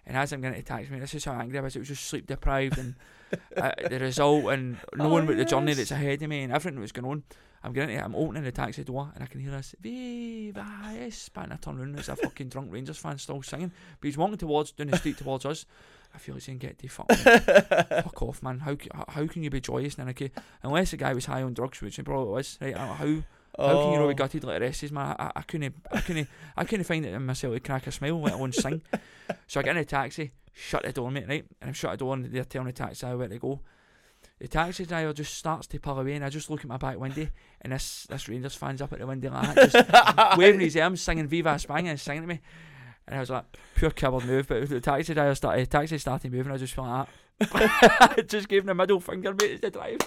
and 0.06 0.18
as 0.18 0.32
I'm 0.32 0.42
getting 0.42 0.60
a 0.60 0.64
taxi, 0.64 0.92
mate, 0.92 1.00
this 1.02 1.14
is 1.14 1.26
how 1.26 1.34
angry 1.34 1.60
I 1.60 1.62
was. 1.62 1.76
It 1.76 1.80
was 1.80 1.90
just 1.90 2.06
sleep 2.08 2.28
deprived, 2.28 2.78
and 2.78 2.96
uh, 3.58 3.72
the 3.90 4.00
result, 4.00 4.46
and 4.54 4.78
knowing 4.96 5.24
Oh, 5.24 5.26
about 5.26 5.38
the 5.38 5.46
journey 5.46 5.74
that's 5.74 5.92
ahead 5.92 6.22
of 6.22 6.30
me, 6.30 6.44
and 6.44 6.54
everything 6.54 6.76
that 6.76 6.82
was 6.82 6.92
going 6.92 7.10
on. 7.12 7.24
I'm 7.64 7.74
getting, 7.74 7.96
it, 7.96 8.04
I'm 8.04 8.16
opening 8.16 8.44
the 8.44 8.52
taxi 8.52 8.84
door, 8.84 9.12
and 9.14 9.24
I 9.24 9.28
can 9.28 9.40
hear 9.40 9.52
this 9.52 9.76
Viva 9.80 10.66
España. 10.96 11.44
And 11.44 11.54
I 11.54 11.56
turn 11.58 11.78
around, 11.78 11.90
and 11.90 12.00
it's 12.00 12.10
a 12.10 12.16
fucking 12.16 12.50
drunk 12.50 12.72
Rangers 12.74 12.98
fan 12.98 13.20
still 13.20 13.44
singing, 13.44 13.72
but 14.00 14.08
he's 14.08 14.18
walking 14.18 14.38
towards 14.38 14.72
down 14.72 14.88
the 14.88 14.98
street 14.98 15.18
towards 15.20 15.46
us. 15.46 15.66
I 16.14 16.18
feel 16.18 16.36
he's 16.36 16.43
saying, 16.45 16.57
"Get 16.59 16.78
the 16.78 16.88
fuck, 16.88 17.09
fuck 17.12 18.22
off, 18.22 18.43
man! 18.43 18.59
How, 18.59 18.76
how 18.93 19.05
how 19.07 19.28
can 19.28 19.43
you 19.43 19.49
be 19.49 19.62
joyous, 19.62 19.95
Nanaki? 19.95 20.32
Unless 20.64 20.91
the 20.91 20.97
guy 20.97 21.14
was 21.14 21.26
high 21.26 21.43
on 21.43 21.53
drugs, 21.53 21.82
which 21.82 21.95
he 21.95 22.03
probably 22.03 22.32
was, 22.34 22.57
right? 22.62 22.76
I 22.76 22.88
don't 22.88 22.95
How 22.97 23.24
how 23.68 23.82
can 23.82 23.91
you 23.93 23.99
not 23.99 24.07
be 24.07 24.14
Oh. 24.14 24.16
gutted 24.16 24.43
like 24.43 24.59
the 24.59 24.66
rest 24.66 24.84
is, 24.84 24.91
man? 24.91 25.16
I, 25.20 25.32
I 25.36 25.41
couldn't, 25.41 25.76
I 25.91 26.01
couldn't, 26.01 26.28
I 26.55 26.64
couldn't 26.64 26.86
find 26.86 27.05
it 27.05 27.14
in 27.14 27.26
myself 27.26 27.53
to 27.53 27.59
crack 27.59 27.86
a 27.88 27.91
smile, 27.91 28.22
let 28.22 28.34
alone 28.34 28.53
sing. 28.53 28.82
So 29.47 29.59
I 29.59 29.64
get 29.64 29.76
in 29.76 29.82
a 29.82 29.86
taxi, 29.86 30.32
shut 30.53 30.84
the 30.84 30.91
door, 30.93 31.12
mate, 31.12 31.28
right? 31.28 31.45
And 31.62 31.70
I'm 31.70 31.74
shut 31.74 31.91
the 31.91 31.97
door, 31.97 32.14
and 32.14 32.26
they're 32.26 32.45
telling 32.45 32.68
the 32.68 32.74
taxi 32.74 33.05
where 33.07 33.28
to 33.28 33.38
go. 33.39 33.59
The 34.39 34.47
taxi 34.47 34.86
driver 34.86 35.14
just 35.14 35.34
starts 35.36 35.68
to 35.68 35.80
pull 35.80 35.99
away, 35.99 36.14
and 36.14 36.24
I 36.26 36.30
just 36.30 36.49
look 36.49 36.62
at 36.62 36.68
my 36.68 36.78
back 36.78 36.97
window, 36.97 37.28
and 37.62 37.74
this 37.74 38.07
this 38.09 38.28
Rangers 38.30 38.55
fan's 38.55 38.82
up 38.82 38.93
at 38.93 38.99
the 38.99 39.05
window 39.07 39.32
like 39.32 39.55
that, 39.55 39.72
just 39.72 40.38
waving 40.38 40.62
his 40.62 40.78
arms, 40.78 41.01
singing 41.01 41.28
"Viva 41.28 41.49
España" 41.49 41.89
and 41.89 41.99
singing 41.99 42.22
to 42.24 42.28
me. 42.28 42.39
And 43.12 43.18
I 43.18 43.20
was 43.20 43.30
like, 43.30 43.43
pure 43.76 43.91
coward 43.91 44.26
move. 44.26 44.47
But 44.47 44.70
the 44.70 44.80
taxi 44.82 45.14
driver 45.14 45.36
started, 45.36 45.70
taxi 45.70 45.97
started 45.97 46.32
moving. 46.32 46.51
I 46.51 46.57
just 46.57 46.74
felt 46.74 46.88
like 46.88 47.07
that. 47.07 48.18
I 48.18 48.22
just 48.28 48.47
gave 48.47 48.64
him 48.64 48.70
a 48.70 48.76
middle 48.76 48.99
finger, 48.99 49.34
mate, 49.34 49.51
as 49.51 49.59
the 49.62 49.70
drive. 49.72 49.97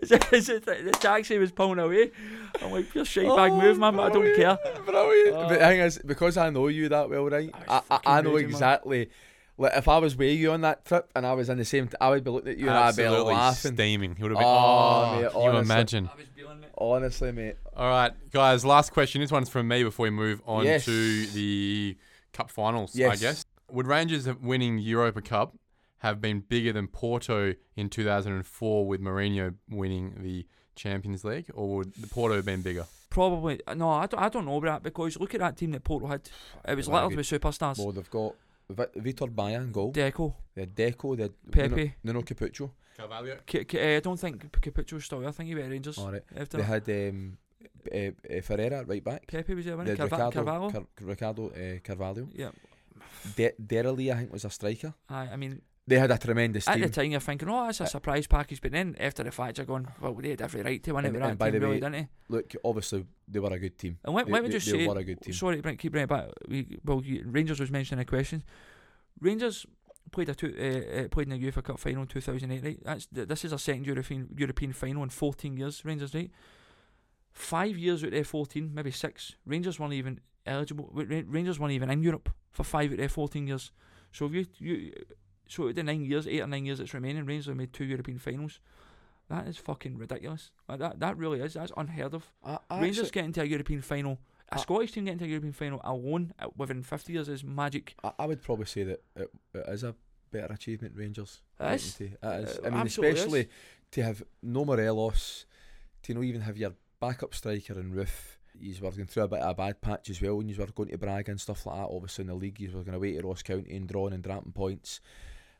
As, 0.00 0.12
as 0.12 0.46
the, 0.46 0.80
the 0.84 0.96
taxi 0.98 1.36
was 1.38 1.52
pulling 1.52 1.78
away. 1.78 2.10
I'm 2.62 2.70
like, 2.72 2.90
pure 2.90 3.04
shite 3.04 3.26
bag 3.28 3.52
Oh, 3.52 3.60
move, 3.60 3.78
man, 3.78 3.96
but 3.96 4.02
I 4.04 4.14
don't 4.14 4.34
care. 4.36 4.58
Brilliant. 4.86 5.36
Oh. 5.36 5.48
But 5.48 5.48
the 5.48 5.56
thing 5.66 5.80
is, 5.80 5.98
because 6.06 6.36
I 6.36 6.50
know 6.50 6.68
you 6.68 6.88
that 6.88 7.10
well, 7.10 7.28
right? 7.28 7.50
I 7.68 7.74
I, 7.74 7.76
I, 7.76 7.80
fucking 7.80 8.12
I 8.12 8.20
know 8.22 8.32
man. 8.34 8.44
exactly. 8.44 9.10
Like 9.58 9.72
if 9.76 9.86
I 9.88 9.98
was 9.98 10.16
with 10.16 10.36
you 10.38 10.50
on 10.52 10.62
that 10.62 10.84
trip 10.84 11.10
and 11.14 11.24
I 11.26 11.32
was 11.34 11.48
in 11.48 11.58
the 11.58 11.64
same, 11.64 11.86
t- 11.88 11.96
I 12.00 12.10
would 12.10 12.24
be 12.24 12.30
looking 12.30 12.52
at 12.52 12.58
you 12.58 12.68
and 12.68 12.76
I'd 12.76 12.96
be 12.96 13.02
Absolutely 13.04 13.34
laughing. 13.34 13.74
steaming. 13.74 14.16
He 14.16 14.22
would 14.22 14.32
have 14.32 14.38
been. 14.38 14.46
Oh, 14.48 14.50
Oh, 14.52 15.20
mate, 15.22 15.32
can 15.32 15.42
you 15.54 15.58
imagine? 15.60 16.10
I 16.12 16.16
was 16.16 16.26
feeling 16.34 16.62
it. 16.64 16.72
Honestly, 16.78 17.30
mate. 17.32 17.56
All 17.76 17.88
right, 17.88 18.12
guys. 18.30 18.64
Last 18.64 18.92
question. 18.92 19.20
This 19.20 19.30
one's 19.30 19.48
from 19.48 19.68
me 19.68 19.82
before 19.84 20.04
we 20.04 20.10
move 20.10 20.42
on 20.46 20.64
Yes. 20.64 20.84
to 20.86 21.26
the 21.26 21.96
cup 22.34 22.50
finals. 22.50 22.94
I 23.00 23.16
guess. 23.16 23.46
Would 23.70 23.86
Rangers 23.86 24.26
have- 24.26 24.40
winning 24.42 24.78
Europa 24.78 25.22
Cup 25.22 25.56
have 26.00 26.20
been 26.20 26.40
bigger 26.40 26.70
than 26.72 26.86
Porto 26.86 27.54
in 27.76 27.88
2004 27.88 28.86
with 28.86 29.00
Mourinho 29.00 29.54
winning 29.70 30.16
the 30.22 30.46
Champions 30.76 31.24
League, 31.24 31.50
or 31.54 31.76
would 31.76 31.94
the 31.94 32.06
Porto 32.06 32.34
have 32.36 32.44
been 32.44 32.60
bigger? 32.60 32.84
Probably, 33.08 33.60
no, 33.76 33.88
I 33.90 34.06
don't, 34.06 34.20
I 34.20 34.28
don't 34.28 34.44
know 34.44 34.56
about 34.56 34.82
that 34.82 34.88
because 34.90 35.18
look 35.18 35.34
at 35.34 35.40
that 35.40 35.56
team 35.56 35.70
that 35.70 35.84
Porto 35.84 36.06
had. 36.08 36.28
It 36.68 36.76
was 36.76 36.86
Very 36.88 36.96
littered 37.04 37.10
good. 37.16 37.16
with 37.18 37.42
superstars. 37.42 37.78
Well, 37.78 37.92
they've 37.92 38.10
got 38.10 38.34
Vi- 38.68 38.86
Vitor 39.00 39.34
Baia 39.34 39.60
in 39.62 39.72
goal. 39.72 39.92
Deco, 39.92 40.34
They 40.54 40.62
had 40.62 40.74
Deco. 40.74 41.16
They 41.16 41.22
had 41.24 41.32
Pepe. 41.50 41.94
Nuno, 42.02 42.20
Nuno 42.20 42.22
Capucho. 42.22 42.70
Carvalho. 42.96 43.38
K- 43.46 43.64
K- 43.64 43.94
uh, 43.94 43.96
I 43.98 44.00
don't 44.00 44.18
think 44.18 44.50
Capucho's 44.60 45.04
still 45.04 45.20
there. 45.20 45.28
I 45.28 45.32
think 45.32 45.48
he 45.48 45.54
went 45.54 45.70
Rangers. 45.70 45.96
All 45.98 46.10
right. 46.12 46.22
After 46.36 46.56
They 46.58 46.62
had 46.64 46.88
um, 46.88 47.38
uh, 47.92 47.98
uh, 48.36 48.40
Ferreira 48.42 48.84
right 48.84 49.02
back. 49.04 49.26
Pepe 49.26 49.54
was 49.54 49.64
there, 49.64 49.76
wasn't? 49.76 49.98
Carva- 49.98 50.10
Ricardo, 50.12 50.30
Carvalho? 50.44 50.70
Car- 50.70 50.86
Ricardo 51.00 51.48
uh, 51.48 51.78
Carvalho. 51.82 52.28
yeah. 52.34 52.50
De- 53.36 53.52
I 54.12 54.16
think, 54.16 54.32
was 54.32 54.44
a 54.44 54.50
striker. 54.50 54.94
Aye, 55.08 55.30
I 55.32 55.36
mean, 55.36 55.62
They 55.86 55.98
had 55.98 56.10
a 56.10 56.18
tremendous 56.18 56.66
at 56.68 56.74
team. 56.74 56.82
the 56.82 56.88
time 56.88 57.10
you're 57.10 57.20
thinking, 57.20 57.48
oh, 57.48 57.66
that's 57.66 57.80
a 57.80 57.84
Uh, 57.84 57.86
surprise 57.86 58.26
package. 58.26 58.60
But 58.60 58.72
then 58.72 58.96
after 58.98 59.22
the 59.22 59.30
fact, 59.30 59.58
you're 59.58 59.66
going, 59.66 59.86
well, 60.00 60.14
they 60.14 60.30
had 60.30 60.42
every 60.42 60.62
right 60.62 60.82
to 60.82 60.92
win 60.92 61.04
it 61.04 61.08
And- 61.14 61.22
and 61.24 61.38
by 61.38 61.50
the 61.50 61.60
really, 61.60 61.74
way, 61.74 61.80
didn't 61.80 61.92
they? 61.92 62.08
Look, 62.28 62.54
obviously, 62.64 63.06
they 63.28 63.38
were 63.40 63.52
a 63.52 63.58
good 63.58 63.76
team. 63.78 63.98
And 64.04 64.14
let, 64.14 64.26
They, 64.26 64.32
let 64.32 64.42
me 64.42 64.48
they- 64.48 64.54
just 64.54 64.66
they 64.70 64.78
say, 64.78 64.86
were 64.88 64.98
a 64.98 65.04
good 65.04 65.20
team. 65.20 65.34
sorry 65.34 65.56
to 65.56 65.62
bring, 65.62 65.76
keep 65.76 65.92
bringing 65.92 66.04
it 66.04 66.08
back. 66.08 66.28
We, 66.48 66.78
well, 66.84 67.02
Rangers 67.26 67.60
was 67.60 67.70
mentioning 67.70 68.02
a 68.02 68.06
question. 68.06 68.42
Rangers 69.20 69.66
played 70.10 70.28
a 70.28 70.34
two, 70.34 70.54
uh, 70.58 71.00
uh, 71.04 71.08
played 71.08 71.30
in 71.30 71.38
the 71.40 71.50
UEFA 71.50 71.62
Cup 71.62 71.78
final 71.78 72.02
in 72.02 72.08
2008. 72.08 72.62
Right, 72.64 72.80
that's 72.84 73.06
th- 73.06 73.28
this 73.28 73.44
is 73.44 73.52
a 73.52 73.58
second 73.58 73.86
European 73.86 74.28
European 74.36 74.72
final 74.72 75.02
in 75.02 75.08
14 75.10 75.56
years. 75.56 75.84
Rangers, 75.84 76.14
right? 76.14 76.30
Five 77.34 77.76
years 77.76 78.04
out 78.04 78.12
there, 78.12 78.24
14, 78.24 78.70
maybe 78.72 78.90
six. 78.90 79.34
Rangers 79.44 79.78
weren't 79.80 79.92
even 79.92 80.20
eligible. 80.46 80.88
Ra- 80.92 81.04
Ra- 81.08 81.22
Rangers 81.26 81.58
weren't 81.58 81.72
even 81.72 81.90
in 81.90 82.02
Europe 82.02 82.30
for 82.52 82.62
five 82.64 82.92
out 82.92 82.98
there, 82.98 83.08
14 83.08 83.46
years. 83.46 83.72
So 84.12 84.26
if 84.26 84.32
you 84.34 84.46
you 84.58 84.92
So 85.48 85.72
the 85.72 85.82
nine 85.82 86.04
years, 86.04 86.26
eight 86.26 86.40
or 86.40 86.46
nine 86.46 86.64
years 86.64 86.78
that's 86.78 86.94
remaining, 86.94 87.26
Rangers 87.26 87.46
have 87.46 87.56
made 87.56 87.72
two 87.72 87.84
European 87.84 88.18
finals. 88.18 88.60
That 89.28 89.48
is 89.48 89.56
fucking 89.56 89.98
ridiculous. 89.98 90.50
Like 90.68 90.78
that 90.78 91.00
that 91.00 91.16
really 91.16 91.40
is. 91.40 91.54
That's 91.54 91.72
unheard 91.76 92.14
of. 92.14 92.30
I, 92.44 92.58
I 92.70 92.80
Rangers 92.80 93.06
actually- 93.06 93.10
getting 93.20 93.32
to 93.32 93.40
a 93.42 93.44
European 93.46 93.82
final, 93.82 94.18
a 94.52 94.54
I- 94.54 94.58
Scottish 94.58 94.92
team 94.92 95.04
getting 95.06 95.18
to 95.18 95.24
a 95.24 95.28
European 95.28 95.52
final 95.52 95.80
alone 95.82 96.32
uh, 96.38 96.46
within 96.56 96.82
50 96.82 97.12
years 97.12 97.28
is 97.28 97.42
magic. 97.42 97.94
I, 98.04 98.12
I 98.20 98.26
would 98.26 98.42
probably 98.42 98.66
say 98.66 98.84
that 98.84 99.02
it, 99.16 99.30
it 99.54 99.64
is 99.68 99.82
a 99.82 99.94
better 100.30 100.52
achievement, 100.54 100.94
Rangers. 100.96 101.40
It 101.58 101.72
is. 101.74 102.00
It 102.00 102.12
is. 102.12 102.58
Uh, 102.58 102.60
I 102.66 102.70
mean, 102.70 102.80
absolutely 102.80 103.14
is. 103.18 103.24
especially 103.24 103.48
to 103.92 104.02
have 104.04 104.22
no 104.42 104.64
Morelos, 104.64 105.46
to 106.04 106.14
not 106.14 106.24
even 106.24 106.42
have 106.42 106.56
your 106.56 106.72
backup 107.06 107.34
striker 107.34 107.74
and 107.74 107.94
Roofe. 107.94 108.36
You 108.60 108.74
were 108.80 108.90
going 108.92 109.06
through 109.06 109.24
a 109.24 109.28
bit 109.28 109.40
of 109.40 109.50
a 109.50 109.54
bad 109.54 109.80
patch 109.80 110.10
as 110.10 110.22
well 110.22 110.36
when 110.36 110.48
you 110.48 110.54
were 110.56 110.66
going 110.66 110.88
to 110.90 110.98
Braga 110.98 111.32
and 111.32 111.40
stuff 111.40 111.66
like 111.66 111.76
that. 111.76 111.88
Obviously, 111.90 112.22
in 112.22 112.28
the 112.28 112.34
league, 112.34 112.60
you 112.60 112.70
were 112.72 112.82
going 112.84 112.94
away 112.94 113.12
to 113.14 113.26
Ross 113.26 113.42
County 113.42 113.76
and 113.76 113.88
drawing 113.88 114.12
and 114.14 114.22
dropping 114.22 114.52
points. 114.52 115.00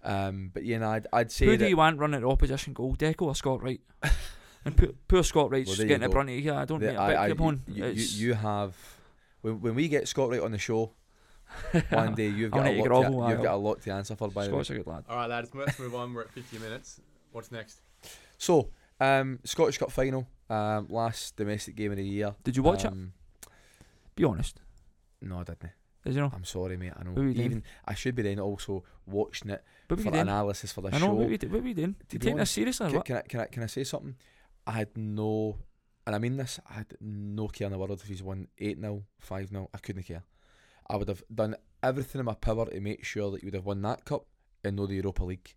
Um, 0.04 0.50
but 0.54 0.64
yeah, 0.64 0.78
no, 0.78 0.90
I'd, 0.90 1.06
I'd 1.12 1.32
say 1.32 1.46
Who 1.46 1.52
that 1.52 1.64
do 1.64 1.68
you 1.68 1.76
want 1.76 1.98
running 1.98 2.20
the 2.20 2.28
opposition 2.28 2.72
goal, 2.72 2.94
Deco 2.94 3.22
or 3.22 3.34
Scott 3.34 3.62
Wright? 3.62 3.80
and 4.64 4.76
poor, 4.76 4.90
poor 5.08 5.22
Scott 5.24 5.50
Wright's 5.50 5.70
Well, 5.76 5.78
getting 5.78 6.00
the 6.02 6.06
go. 6.08 6.12
brunt 6.12 6.28
of 6.30 6.36
it 6.36 6.40
here. 6.42 6.54
I 6.54 6.64
don't 6.66 6.80
the- 6.80 6.88
mean 6.88 6.96
I- 6.96 7.12
to 7.12 7.18
I- 7.20 7.26
pick 7.28 7.34
upon. 7.38 7.62
you, 7.66 7.84
you, 7.86 7.92
you 8.28 8.34
have 8.34 8.76
when, 9.40 9.60
when 9.60 9.74
we 9.74 9.88
get 9.88 10.06
Scott 10.06 10.30
Wright 10.30 10.40
on 10.40 10.52
the 10.52 10.58
show 10.58 10.92
one 11.90 12.14
day, 12.14 12.28
you've 12.28 12.50
got 12.52 12.66
a 12.66 12.72
lot. 12.78 12.86
grovel, 12.86 13.24
To, 13.26 13.32
you've 13.32 13.42
got 13.42 13.54
a 13.54 13.56
lot 13.56 13.80
to 13.82 13.90
answer 13.90 14.14
for. 14.14 14.28
By 14.28 14.44
the 14.46 14.50
way. 14.50 14.62
Scott's 14.62 14.70
a 14.70 14.74
good 14.74 14.86
lad. 14.86 15.04
All 15.08 15.16
right, 15.16 15.28
lads, 15.30 15.50
let's 15.54 15.78
move 15.78 15.94
on. 15.94 16.14
We're 16.14 16.22
at 16.22 16.30
50 16.30 16.58
minutes. 16.58 17.00
What's 17.32 17.50
next? 17.50 17.80
So, 18.38 18.68
um, 19.04 19.38
Scottish 19.44 19.78
Cup 19.78 19.90
final, 19.90 20.26
um, 20.48 20.86
last 20.88 21.36
domestic 21.36 21.74
game 21.76 21.90
of 21.92 21.96
the 21.98 22.04
year. 22.04 22.34
Did 22.44 22.56
you 22.56 22.62
watch 22.62 22.84
it? 22.84 22.88
um, 22.92 23.12
Be 24.14 24.24
honest. 24.24 24.60
No, 25.20 25.38
I 25.40 25.44
didn't. 25.44 25.70
Did 26.04 26.14
you 26.14 26.20
know? 26.20 26.30
I'm 26.34 26.44
sorry, 26.44 26.76
mate. 26.76 26.92
I 26.98 27.02
know. 27.04 27.10
You 27.20 27.32
doing? 27.34 27.46
Even 27.46 27.62
I 27.86 27.94
should 27.94 28.14
be 28.14 28.22
then 28.22 28.38
also 28.38 28.84
watching 29.06 29.50
it 29.50 29.64
What 29.88 30.00
for 30.00 30.14
analysis 30.14 30.72
for 30.72 30.82
the 30.82 30.90
show. 30.90 30.96
I 30.96 31.00
know. 31.00 31.06
show. 31.06 31.12
What 31.14 31.26
were 31.26 31.32
you, 31.32 31.48
what 31.48 31.62
were 31.62 31.68
you 31.68 31.74
doing? 31.74 31.94
To 32.08 32.14
You 32.16 32.18
taking 32.18 32.36
this 32.36 32.50
seriously 32.50 32.90
Can, 32.90 33.02
can 33.02 33.16
I 33.16 33.22
can 33.22 33.40
I 33.40 33.46
can 33.46 33.62
I 33.62 33.66
say 33.66 33.84
something? 33.84 34.14
I 34.66 34.72
had 34.72 34.96
no, 34.96 35.56
and 36.06 36.14
I 36.14 36.18
mean 36.18 36.36
this. 36.36 36.60
I 36.68 36.74
had 36.74 36.94
no 37.00 37.48
care 37.48 37.66
in 37.66 37.72
the 37.72 37.78
world 37.78 38.00
if 38.02 38.06
he's 38.06 38.22
won 38.22 38.48
eight 38.58 38.78
0 38.78 39.02
five 39.18 39.48
0 39.48 39.68
I 39.72 39.78
couldn't 39.78 40.02
care. 40.04 40.24
I 40.88 40.96
would 40.96 41.08
have 41.08 41.22
done 41.34 41.56
everything 41.82 42.18
in 42.18 42.26
my 42.26 42.34
power 42.34 42.66
to 42.66 42.80
make 42.80 43.04
sure 43.04 43.30
that 43.30 43.40
he 43.40 43.46
would 43.46 43.54
have 43.54 43.64
won 43.66 43.80
that 43.82 44.04
cup 44.04 44.26
and 44.62 44.76
no 44.76 44.86
the 44.86 44.94
Europa 44.94 45.24
League. 45.24 45.54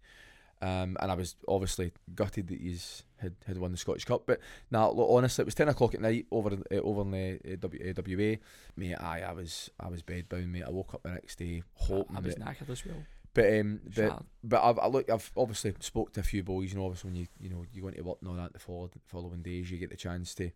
Um, 0.62 0.98
and 1.00 1.12
I 1.12 1.16
was 1.16 1.36
obviously 1.48 1.92
gutted 2.16 2.48
that 2.48 2.60
he's 2.60 3.04
had, 3.18 3.36
had 3.46 3.58
won 3.60 3.72
the 3.72 3.78
Scottish 3.78 4.06
Cup. 4.06 4.24
But 4.26 4.40
now, 4.72 4.90
look, 4.90 5.08
honestly, 5.10 5.44
it 5.44 5.46
was 5.46 5.56
ten 5.56 5.70
o'clock 5.70 5.94
at 5.94 6.02
night 6.02 6.26
over 6.32 6.50
uh, 6.50 6.76
over 6.78 7.02
in 7.02 7.12
the 7.12 7.54
uh, 7.54 7.56
w, 7.60 7.94
uh, 7.96 8.02
WA. 8.06 8.36
Mate, 8.76 8.96
I, 8.96 9.22
I 9.22 9.34
was 9.34 9.70
I 9.80 9.88
was 9.90 10.02
bedbound, 10.02 10.50
mate. 10.50 10.64
I 10.66 10.72
woke 10.72 10.94
up 10.94 11.04
the 11.04 11.12
next 11.12 11.38
day 11.38 11.62
hoping 11.74 12.18
I 12.18 12.20
was 12.20 12.36
that 12.36 12.46
knackered 12.46 12.70
as 12.70 12.86
well. 12.86 13.04
but 13.34 13.60
um, 13.60 13.80
but 13.96 14.24
but 14.44 14.64
I've 14.64 14.80
I 14.80 14.88
look 14.88 15.10
I've 15.10 15.32
obviously 15.38 15.74
spoke 15.80 16.14
to 16.14 16.22
a 16.22 16.24
few 16.24 16.44
boys. 16.44 16.72
You 16.72 16.80
know, 16.80 16.86
obviously 16.86 17.10
when 17.10 17.16
you 17.20 17.28
you 17.40 17.50
know 17.50 17.66
you 17.72 17.82
go 17.82 17.90
into 17.90 18.04
work 18.04 18.18
and 18.22 18.30
all 18.30 18.36
that 18.36 18.54
the 18.54 18.60
follow, 18.60 18.90
following 19.06 19.44
days, 19.44 19.70
you 19.70 19.78
get 19.78 19.92
the 19.92 19.96
chance 19.96 20.34
to 20.36 20.50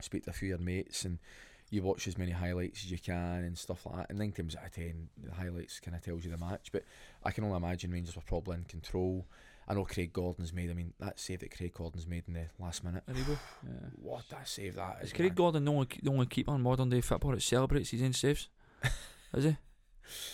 speak 0.00 0.24
to 0.24 0.30
a 0.30 0.32
few 0.32 0.54
of 0.54 0.60
your 0.60 0.66
mates 0.66 1.04
and 1.04 1.18
you 1.72 1.82
watch 1.82 2.06
as 2.06 2.18
many 2.18 2.32
highlights 2.32 2.84
as 2.84 2.90
you 2.90 2.98
can 2.98 3.44
and 3.44 3.56
stuff 3.56 3.86
like 3.86 3.96
that. 3.96 4.10
And 4.10 4.18
nine 4.18 4.32
times 4.32 4.54
out 4.54 4.66
of 4.66 4.72
ten, 4.72 5.08
the 5.24 5.32
highlights 5.32 5.80
kind 5.80 5.96
of 5.96 6.02
tells 6.02 6.22
you 6.22 6.30
the 6.30 6.36
match. 6.36 6.70
But 6.70 6.84
I 7.24 7.30
can 7.30 7.44
only 7.44 7.56
imagine 7.56 7.90
Rangers 7.90 8.14
were 8.14 8.22
probably 8.22 8.56
in 8.56 8.64
control. 8.64 9.26
I 9.66 9.72
know 9.72 9.84
Craig 9.84 10.12
Gordon's 10.12 10.52
made. 10.52 10.70
I 10.70 10.74
mean, 10.74 10.92
that 11.00 11.18
save 11.18 11.40
that 11.40 11.56
Craig 11.56 11.72
Gordon's 11.72 12.06
made 12.06 12.24
in 12.28 12.34
the 12.34 12.44
last 12.60 12.84
minute. 12.84 13.02
Aribo. 13.10 13.38
Yeah. 13.64 13.88
What 14.02 14.24
a 14.32 14.44
save 14.44 14.74
that 14.74 14.98
is! 15.00 15.06
Is 15.06 15.12
Craig 15.14 15.30
man. 15.30 15.36
Gordon 15.36 15.64
the 15.64 15.72
only, 15.72 15.88
the 16.02 16.10
only 16.10 16.26
keeper 16.26 16.54
in 16.54 16.60
modern 16.60 16.90
day 16.90 17.00
football 17.00 17.30
that 17.30 17.42
celebrates 17.42 17.90
his 17.90 18.02
own 18.02 18.12
saves? 18.12 18.48
is 19.34 19.44
he? 19.44 19.56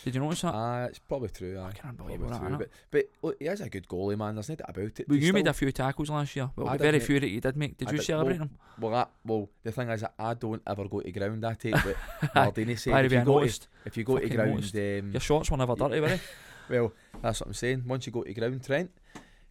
Did 0.05 0.15
you 0.15 0.21
notice 0.21 0.43
that? 0.43 0.55
Ah, 0.55 0.85
it's 0.85 0.99
probably 0.99 1.29
true. 1.29 1.59
I 1.61 1.73
can't 1.73 1.97
believe 1.97 2.21
that. 2.21 2.39
true. 2.41 2.57
But 2.59 2.69
but 2.91 3.05
look, 3.23 3.37
he 3.39 3.47
is 3.47 3.61
a 3.61 3.69
good 3.69 3.87
goalie, 3.89 4.17
man. 4.17 4.35
There's 4.35 4.49
no 4.49 4.55
doubt 4.57 4.71
about 4.71 5.01
it. 5.01 5.09
Well, 5.09 5.17
He's 5.19 5.27
you 5.27 5.33
made 5.33 5.47
a 5.47 5.53
few 5.53 5.71
tackles 5.73 6.11
last 6.11 6.35
year, 6.37 6.51
but 6.57 6.67
I 6.67 6.77
the 6.77 6.83
very 6.85 6.99
mate. 6.99 7.07
few 7.07 7.21
that 7.21 7.29
you 7.29 7.41
did 7.41 7.57
make, 7.57 7.77
did 7.79 7.89
I 7.89 7.93
you 7.93 7.99
did- 7.99 8.05
celebrate 8.07 8.39
well, 8.39 8.49
them? 8.49 8.51
Well, 8.81 8.91
that, 8.93 9.11
well, 9.25 9.49
the 9.65 9.73
thing 9.73 9.89
is, 9.91 10.05
I 10.19 10.35
don't 10.35 10.63
ever 10.67 10.87
go 10.89 11.01
to 11.01 11.11
ground. 11.13 11.45
I 11.45 11.55
take, 11.55 11.75
but 11.75 11.97
Maldini 12.35 12.79
said 12.79 13.05
if 13.05 13.13
you, 13.13 13.19
be 13.21 13.25
go 13.25 13.33
to, 13.35 13.41
noticed? 13.41 13.69
if 13.85 13.97
you 13.97 14.05
go 14.05 14.17
to 14.17 14.23
Fucking 14.23 14.37
ground, 14.37 14.51
noticed. 14.55 14.75
um, 14.77 15.11
Your 15.13 15.21
shots 15.21 15.51
were 15.51 15.57
never 15.57 15.75
dirty, 15.75 16.01
were 16.01 16.09
they? 16.09 16.21
well, 16.71 16.93
that's 17.23 17.41
what 17.41 17.49
I'm 17.49 17.55
saying. 17.55 17.83
Once 17.87 18.07
you 18.07 18.13
go 18.13 18.23
to 18.23 18.33
ground, 18.35 18.65
Trent, 18.65 18.91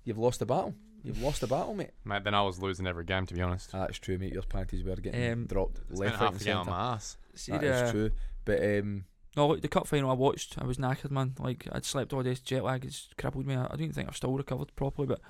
you've 0.03 0.17
lost 0.17 0.39
the 0.39 0.45
battle. 0.45 0.73
You've 1.03 1.21
lost 1.21 1.41
the 1.41 1.47
battle, 1.47 1.73
mate. 1.75 1.91
Mate, 2.03 2.23
then 2.23 2.33
I 2.33 2.41
was 2.41 2.59
losing 2.59 2.87
every 2.87 3.05
game, 3.05 3.25
to 3.27 3.33
be 3.33 3.41
honest. 3.41 3.69
Ah, 3.73 3.81
that's 3.81 3.99
true, 3.99 4.17
mate. 4.17 4.33
Your 4.33 4.41
panties 4.41 4.83
were 4.83 4.95
getting 4.95 5.31
Um, 5.31 5.45
dropped 5.45 5.77
Spent 5.77 5.99
left, 5.99 6.13
right, 6.13 6.19
half 6.19 6.31
and 6.31 6.39
the 6.39 6.43
game 6.45 6.57
on 6.57 6.65
centre. 6.65 6.77
my 6.77 6.93
ass. 6.93 7.17
See 7.35 7.51
That 7.51 7.61
the, 7.61 7.85
is 7.85 7.91
true. 7.91 8.11
But 8.43 8.63
um, 8.63 9.05
No, 9.37 9.55
the 9.55 9.67
cup 9.67 9.87
final 9.87 10.09
I 10.09 10.15
watched, 10.15 10.57
I 10.59 10.65
was 10.65 10.77
knackered, 10.77 11.11
man. 11.11 11.35
Like 11.39 11.67
I'd 11.71 11.85
slept 11.85 12.11
all 12.11 12.23
day, 12.23 12.35
jet 12.43 12.63
lag 12.63 12.83
has 12.83 13.07
crippled 13.17 13.45
me. 13.45 13.55
I, 13.55 13.65
I 13.65 13.75
don't 13.77 13.93
think 13.93 14.09
I've 14.09 14.15
still 14.17 14.35
recovered 14.35 14.75
properly, 14.75 15.07
but 15.07 15.21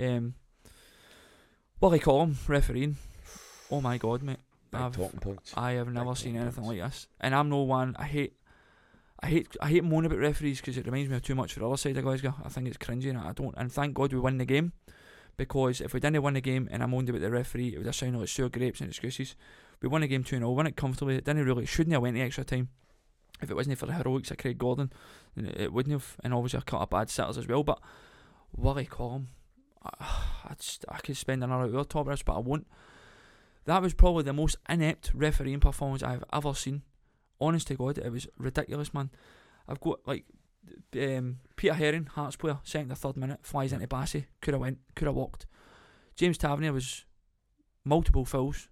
um, 0.00 0.34
Collum 2.00 2.38
refereeing. 2.48 2.96
Oh 3.70 3.80
my 3.80 3.98
god, 3.98 4.22
mate! 4.22 4.38
big 4.70 4.80
I've- 4.80 4.96
talking 4.96 5.20
points. 5.20 5.52
I 5.56 5.72
have 5.72 5.88
never 5.92 6.10
Big 6.10 6.16
seen 6.16 6.36
anything 6.36 6.64
points. 6.64 6.80
like 6.80 6.90
this, 6.90 7.06
and 7.20 7.34
I'm 7.34 7.48
no 7.48 7.62
one. 7.62 7.94
I 7.98 8.04
hate, 8.04 8.34
I 9.20 9.26
hate, 9.26 9.48
I 9.60 9.68
hate 9.68 9.84
moaning 9.84 10.06
about 10.10 10.20
referees 10.20 10.60
because 10.60 10.78
it 10.78 10.86
reminds 10.86 11.10
me 11.10 11.16
of 11.16 11.22
too 11.22 11.34
much 11.34 11.52
for 11.54 11.60
the 11.60 11.66
other 11.68 11.76
side 11.76 11.96
of 11.96 12.04
Glasgow. 12.04 12.34
I 12.44 12.48
think 12.48 12.68
it's 12.68 12.78
cringy, 12.78 13.10
and 13.10 13.18
I 13.18 13.32
don't. 13.32 13.54
And 13.56 13.70
thank 13.70 13.94
God 13.94 14.12
we 14.12 14.20
win 14.20 14.38
the 14.38 14.44
game, 14.44 14.72
because 15.36 15.80
if 15.80 15.92
we 15.92 16.00
didn't 16.00 16.22
win 16.22 16.34
the 16.34 16.40
game 16.40 16.68
and 16.70 16.82
I 16.82 16.86
moaned 16.86 17.08
about 17.10 17.20
the 17.20 17.30
referee, 17.30 17.74
it 17.74 17.78
would 17.78 17.86
have 17.86 17.94
sounded 17.96 18.18
like 18.18 18.28
sour 18.28 18.48
grapes 18.48 18.80
and 18.80 18.88
excuses. 18.88 19.34
We 19.80 19.88
won 19.88 20.02
the 20.02 20.06
game 20.08 20.22
two 20.24 20.36
0 20.38 20.50
won 20.52 20.66
it 20.68 20.76
comfortably. 20.76 21.16
It 21.16 21.24
didn't 21.24 21.44
really, 21.44 21.66
shouldn't 21.66 21.92
have 21.92 22.02
went 22.02 22.14
the 22.14 22.22
extra 22.22 22.44
time. 22.44 22.68
If 23.42 23.50
it 23.50 23.54
wasn't 23.54 23.78
for 23.78 23.86
the 23.86 23.94
heroics 23.94 24.30
of 24.30 24.38
Craig 24.38 24.58
Gordon, 24.58 24.92
it, 25.36 25.72
wouldn't 25.72 25.92
have. 25.92 26.16
And 26.22 26.32
obviously 26.32 26.58
a 26.58 26.62
couple 26.62 26.84
of 26.84 26.90
bad 26.90 27.10
sitters 27.10 27.38
as 27.38 27.48
well. 27.48 27.62
But 27.62 27.80
Willie 28.54 28.86
Collum, 28.86 29.28
I, 29.84 29.90
I, 30.50 30.54
just, 30.54 30.84
I 30.88 30.98
could 30.98 31.16
spend 31.16 31.42
another 31.42 31.74
hour 31.76 31.84
talking 31.84 32.10
this, 32.10 32.22
but 32.22 32.36
I 32.36 32.38
won't. 32.38 32.66
That 33.64 33.82
was 33.82 33.94
probably 33.94 34.24
the 34.24 34.32
most 34.32 34.56
inept 34.68 35.12
refereeing 35.14 35.60
performance 35.60 36.02
I've 36.02 36.24
ever 36.32 36.54
seen. 36.54 36.82
Honest 37.40 37.68
to 37.68 37.74
God, 37.74 37.98
it 37.98 38.10
was 38.10 38.28
ridiculous, 38.38 38.94
man. 38.94 39.10
I've 39.68 39.80
got 39.80 40.00
like 40.06 40.24
um, 40.96 41.38
Peter 41.56 41.74
Haring, 41.74 42.08
Hearts 42.08 42.36
player, 42.36 42.58
second 42.62 42.92
or 42.92 42.96
third 42.96 43.16
minute, 43.16 43.40
flies 43.42 43.72
into 43.72 43.86
Bassey, 43.86 44.26
could 44.40 44.54
have 44.54 44.60
went, 44.60 44.78
could 44.94 45.06
have 45.06 45.14
walked. 45.14 45.46
James 46.16 46.38
Tavernier 46.38 46.72
was 46.72 47.04
multiple 47.84 48.24
fouls, 48.24 48.68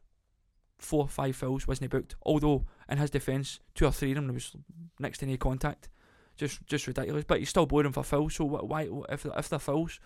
four 0.81 1.05
or 1.05 1.09
five 1.09 1.37
fouls, 1.37 1.66
wasn't 1.68 1.85
he 1.93 1.97
booked? 1.99 2.16
Although 2.24 2.66
in 2.89 2.99
his 2.99 3.11
defence, 3.11 3.61
two 3.74 3.87
or 3.87 3.93
three 3.93 4.11
of 4.12 4.16
them 4.16 4.26
there 4.26 4.35
was 4.35 4.57
next 4.99 5.18
to 5.18 5.26
no 5.26 5.37
contact, 5.37 5.89
just 6.37 6.66
just 6.66 6.87
ridiculous. 6.87 7.24
But 7.26 7.39
he's 7.39 7.49
still 7.51 7.66
blowing 7.66 7.87
him 7.87 7.93
for 7.93 8.03
fouls. 8.03 8.35
So 8.35 8.47
wh- 8.49 8.68
why 8.68 8.89
if 9.09 9.24
if 9.26 9.49
they're 9.49 9.59
fouls, 9.59 10.01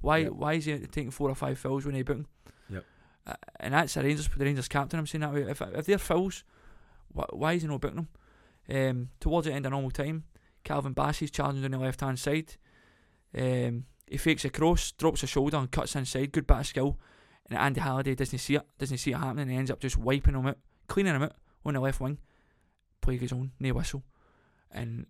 why 0.00 0.18
Yep. 0.18 0.32
why 0.32 0.52
is 0.54 0.64
he 0.64 0.78
taking 0.78 1.10
four 1.10 1.28
or 1.30 1.34
five 1.34 1.58
fouls 1.58 1.84
when 1.84 1.94
he 1.94 2.02
booked? 2.02 2.26
Yep. 2.70 2.84
Uh, 3.26 3.34
and 3.60 3.74
that's 3.74 3.94
the 3.94 4.02
Rangers 4.02 4.28
the 4.36 4.44
Rangers 4.44 4.68
captain. 4.68 4.98
I'm 4.98 5.06
saying 5.06 5.20
that 5.22 5.32
way. 5.34 5.42
If 5.42 5.60
if 5.60 5.86
they're 5.86 5.98
fouls, 5.98 6.44
wh- 7.14 7.32
why 7.34 7.52
is 7.54 7.62
he 7.62 7.68
not 7.68 7.80
booking 7.80 7.96
them? 7.96 8.08
Um, 8.68 9.08
towards 9.18 9.46
the 9.46 9.52
end 9.52 9.66
of 9.66 9.72
normal 9.72 9.90
time, 9.90 10.24
Calvin 10.64 10.92
Bassey's 10.94 11.30
challenging 11.32 11.64
on 11.64 11.72
the 11.72 11.78
left 11.78 12.00
hand 12.00 12.18
side. 12.18 12.54
Um, 13.36 13.84
he 14.06 14.16
fakes 14.16 14.44
a 14.44 14.50
cross, 14.50 14.92
drops 14.92 15.22
a 15.22 15.26
shoulder, 15.26 15.56
and 15.56 15.70
cuts 15.70 15.96
inside. 15.96 16.32
Good 16.32 16.46
bit 16.46 16.56
of 16.58 16.66
skill. 16.66 16.98
And 17.50 17.58
Andy 17.58 17.80
Halliday 17.80 18.14
doesn't 18.14 18.38
see 18.38 18.54
it, 18.54 18.66
doesn't 18.78 18.98
see 18.98 19.10
it 19.10 19.18
happening. 19.18 19.42
And 19.42 19.50
he 19.50 19.56
ends 19.56 19.70
up 19.70 19.80
just 19.80 19.98
wiping 19.98 20.34
him 20.34 20.46
out, 20.46 20.58
cleaning 20.86 21.14
him 21.14 21.24
out 21.24 21.34
on 21.64 21.74
the 21.74 21.80
left 21.80 22.00
wing. 22.00 22.18
Play 23.00 23.16
his 23.16 23.32
own, 23.32 23.50
no 23.58 23.72
whistle. 23.72 24.04
And 24.70 25.06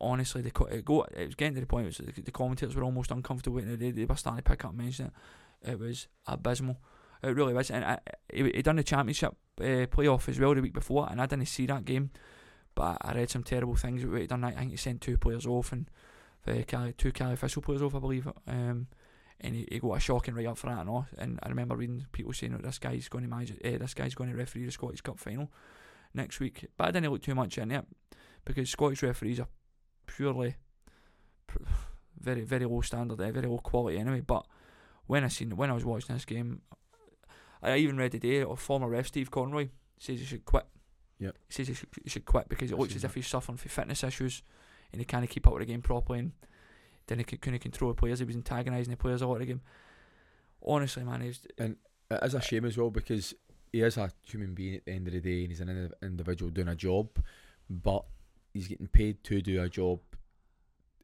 honestly, 0.00 0.42
the 0.42 0.52
it, 0.70 0.84
go, 0.84 1.02
it 1.04 1.26
was 1.26 1.34
getting 1.34 1.54
to 1.54 1.60
the 1.60 1.66
point 1.66 1.84
where 1.84 2.12
the, 2.22 2.30
commentators 2.30 2.76
were 2.76 2.84
almost 2.84 3.10
uncomfortable. 3.10 3.58
And 3.58 3.78
they, 3.78 3.90
they 3.90 4.04
were 4.04 4.16
starting 4.16 4.42
to 4.42 4.50
pick 4.50 4.64
up 4.64 4.72
and 4.72 4.78
mention 4.78 5.06
it. 5.06 5.70
It 5.70 5.78
was 5.78 6.06
abysmal. 6.26 6.78
It 7.22 7.34
really 7.34 7.54
was. 7.54 7.70
And 7.70 7.84
I, 7.84 7.98
he, 8.32 8.44
he 8.54 8.62
done 8.62 8.76
the 8.76 8.84
championship 8.84 9.34
uh, 9.60 9.86
playoff 9.86 10.28
as 10.28 10.38
well 10.38 10.54
the 10.54 10.60
week 10.60 10.74
before, 10.74 11.08
and 11.10 11.20
I 11.20 11.26
didn't 11.26 11.46
see 11.46 11.66
that 11.66 11.84
game. 11.84 12.10
But 12.74 12.98
I 13.00 13.12
read 13.12 13.30
some 13.30 13.42
terrible 13.42 13.74
things 13.74 14.04
about 14.04 14.20
he 14.20 14.26
done. 14.26 14.44
I 14.44 14.52
think 14.52 14.70
he 14.70 14.76
sent 14.76 15.00
two 15.00 15.16
players 15.16 15.46
off 15.46 15.72
and 15.72 15.90
uh, 16.46 16.92
two 16.96 17.12
Cali 17.12 17.32
official 17.34 17.62
players 17.62 17.82
off, 17.82 17.94
I 17.94 17.98
believe. 17.98 18.28
Um, 18.46 18.86
and 19.40 19.54
he, 19.54 19.68
he 19.70 19.78
got 19.78 19.96
a 19.96 20.00
shocking 20.00 20.34
right 20.34 20.46
up 20.46 20.58
for 20.58 20.68
that 20.68 20.80
and 20.80 20.90
all. 20.90 21.06
And 21.16 21.38
I 21.42 21.48
remember 21.48 21.76
reading 21.76 22.06
people 22.12 22.32
saying 22.32 22.52
that 22.52 22.62
this 22.62 22.78
guy's 22.78 23.08
going 23.08 23.24
to 23.24 23.30
manage, 23.30 23.52
uh, 23.52 23.78
this 23.78 23.94
guy's 23.94 24.14
going 24.14 24.30
to 24.30 24.36
referee 24.36 24.64
the 24.64 24.72
Scottish 24.72 25.00
Cup 25.00 25.18
final 25.18 25.50
next 26.14 26.40
week. 26.40 26.66
But 26.76 26.88
I 26.88 26.90
didn't 26.90 27.10
look 27.10 27.22
too 27.22 27.34
much 27.34 27.58
into 27.58 27.76
it 27.76 27.84
because 28.44 28.70
Scottish 28.70 29.02
referees 29.02 29.40
are 29.40 29.48
purely 30.06 30.56
pr- 31.46 31.62
very 32.18 32.42
very 32.42 32.64
low 32.64 32.80
standard, 32.80 33.20
eh, 33.20 33.30
very 33.30 33.48
low 33.48 33.58
quality 33.58 33.98
anyway. 33.98 34.20
But 34.20 34.46
when 35.06 35.24
I 35.24 35.28
seen 35.28 35.56
when 35.56 35.70
I 35.70 35.74
was 35.74 35.84
watching 35.84 36.16
this 36.16 36.24
game, 36.24 36.62
I 37.62 37.76
even 37.76 37.96
read 37.96 38.12
today 38.12 38.40
a 38.40 38.56
former 38.56 38.88
ref 38.88 39.08
Steve 39.08 39.30
Conroy 39.30 39.68
says 39.98 40.18
he 40.20 40.26
should 40.26 40.44
quit. 40.44 40.66
Yep. 41.18 41.36
He 41.48 41.52
says 41.52 41.68
he 41.68 41.74
should, 41.74 41.88
he 42.04 42.10
should 42.10 42.24
quit 42.24 42.48
because 42.48 42.70
it 42.70 42.74
I 42.74 42.78
looks 42.78 42.94
as 42.94 43.04
if 43.04 43.14
he's 43.14 43.26
suffering 43.26 43.56
from 43.56 43.68
fitness 43.68 44.04
issues 44.04 44.42
and 44.92 45.00
he 45.00 45.04
can't 45.04 45.28
keep 45.28 45.46
up 45.46 45.54
with 45.54 45.62
the 45.62 45.66
game 45.66 45.82
properly 45.82 46.20
and 46.20 46.32
then 47.08 47.18
he 47.18 47.24
couldn't 47.24 47.58
control 47.58 47.90
the 47.90 47.94
players. 47.94 48.20
He 48.20 48.24
was 48.24 48.36
antagonising 48.36 48.90
the 48.90 48.96
players 48.96 49.22
a 49.22 49.26
lot 49.26 49.34
of 49.34 49.40
the 49.40 49.46
game. 49.46 49.60
Honestly, 50.64 51.04
man, 51.04 51.20
he 51.22 51.28
was, 51.28 51.46
It 51.58 51.76
is 52.22 52.34
a 52.34 52.40
shame 52.40 52.64
as 52.64 52.76
well 52.76 52.90
because 52.90 53.34
he 53.72 53.82
is 53.82 53.96
a 53.96 54.10
human 54.22 54.54
being 54.54 54.76
at 54.76 54.84
the 54.86 54.92
end 54.92 55.06
of 55.06 55.12
the 55.12 55.20
day 55.20 55.42
and 55.42 55.48
he's 55.50 55.60
an 55.60 55.90
individual 56.02 56.50
doing 56.50 56.68
a 56.68 56.74
job, 56.74 57.08
but 57.68 58.04
he's 58.54 58.68
getting 58.68 58.86
paid 58.88 59.22
to 59.24 59.40
do 59.40 59.62
a 59.62 59.68
job 59.68 60.00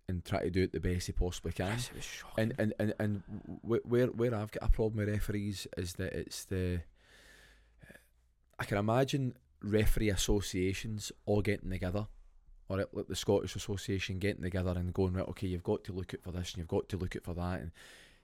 and 0.08 0.24
try 0.24 0.40
to 0.40 0.50
do 0.50 0.62
it 0.62 0.72
the 0.72 0.80
best 0.80 1.06
he 1.06 1.12
possibly 1.12 1.52
can. 1.52 1.68
Yes, 1.68 1.88
it 1.88 1.96
was 1.96 2.04
shocking. 2.04 2.34
And 2.42 2.54
and 2.58 2.74
and 2.78 2.94
and 2.98 3.22
wh- 3.62 3.86
where 3.90 4.06
where 4.08 4.34
I've 4.34 4.52
got 4.52 4.68
a 4.68 4.72
problem 4.72 4.98
with 4.98 5.08
referees 5.08 5.66
is 5.76 5.94
that 5.94 6.12
it's 6.12 6.44
the 6.44 6.80
I 8.58 8.64
can 8.64 8.78
imagine 8.78 9.34
referee 9.62 10.10
associations 10.10 11.10
all 11.26 11.42
getting 11.42 11.70
together, 11.70 12.06
or 12.68 12.80
it- 12.80 12.88
like 12.94 13.06
the 13.08 13.16
Scottish 13.16 13.56
Association 13.56 14.18
getting 14.18 14.42
together 14.42 14.72
and 14.76 14.92
going 14.94 15.12
right. 15.14 15.28
Okay, 15.28 15.46
you've 15.48 15.62
got 15.62 15.84
to 15.84 15.92
look 15.92 16.14
at 16.14 16.22
for 16.22 16.32
this 16.32 16.52
and 16.52 16.58
you've 16.58 16.68
got 16.68 16.88
to 16.88 16.96
look 16.96 17.14
at 17.16 17.24
for 17.24 17.34
that, 17.34 17.60
and 17.60 17.70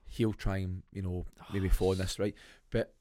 he'll 0.06 0.32
try 0.32 0.58
and 0.58 0.82
you 0.92 1.02
know 1.02 1.26
maybe 1.52 1.68
Oh, 1.68 1.72
fall 1.72 1.90
on 1.92 1.98
this 1.98 2.18
right, 2.18 2.34
but 2.70 2.92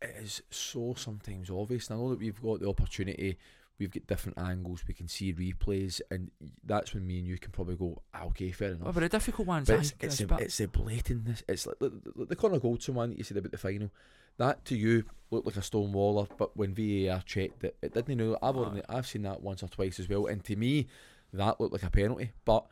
it 0.00 0.14
is 0.22 0.42
so 0.50 0.94
sometimes 0.96 1.48
obvious. 1.50 1.88
And 1.88 1.98
I 1.98 2.02
know 2.02 2.10
that 2.10 2.18
we've 2.18 2.40
got 2.42 2.60
the 2.60 2.68
opportunity. 2.68 3.38
We've 3.78 3.90
got 3.90 4.06
different 4.06 4.38
angles. 4.38 4.84
We 4.86 4.94
can 4.94 5.08
see 5.08 5.32
replays, 5.32 6.00
and 6.10 6.30
that's 6.64 6.92
when 6.94 7.06
me 7.06 7.18
and 7.20 7.26
you 7.26 7.38
can 7.38 7.50
probably 7.52 7.74
go, 7.76 8.02
ah, 8.14 8.24
okay, 8.26 8.50
fair 8.52 8.72
enough. 8.72 8.94
But 8.94 9.02
a 9.04 9.08
difficult 9.08 9.48
one. 9.48 9.64
It's 9.66 9.94
it's 10.00 10.20
a, 10.20 10.26
it's 10.40 10.60
a 10.60 10.68
blatantness. 10.68 11.42
It's 11.48 11.66
like 11.66 11.78
the, 11.78 11.88
the, 12.16 12.26
the 12.26 12.36
Connor 12.36 12.60
Goldson 12.60 12.90
one 12.90 13.10
that 13.10 13.18
you 13.18 13.24
said 13.24 13.38
about 13.38 13.50
the 13.50 13.58
final. 13.58 13.90
That 14.38 14.64
to 14.66 14.76
you 14.76 15.04
looked 15.30 15.46
like 15.46 15.56
a 15.56 15.62
stone 15.62 15.92
waller, 15.92 16.26
but 16.36 16.56
when 16.56 16.74
VAR 16.74 17.22
checked 17.24 17.64
it, 17.64 17.76
it 17.82 17.94
didn't. 17.94 18.16
Know 18.16 18.38
I've 18.42 18.56
already, 18.56 18.82
I've 18.88 19.06
seen 19.06 19.22
that 19.22 19.42
once 19.42 19.62
or 19.62 19.68
twice 19.68 19.98
as 19.98 20.08
well, 20.08 20.26
and 20.26 20.44
to 20.44 20.56
me, 20.56 20.88
that 21.32 21.60
looked 21.60 21.72
like 21.72 21.82
a 21.82 21.90
penalty. 21.90 22.32
But 22.44 22.66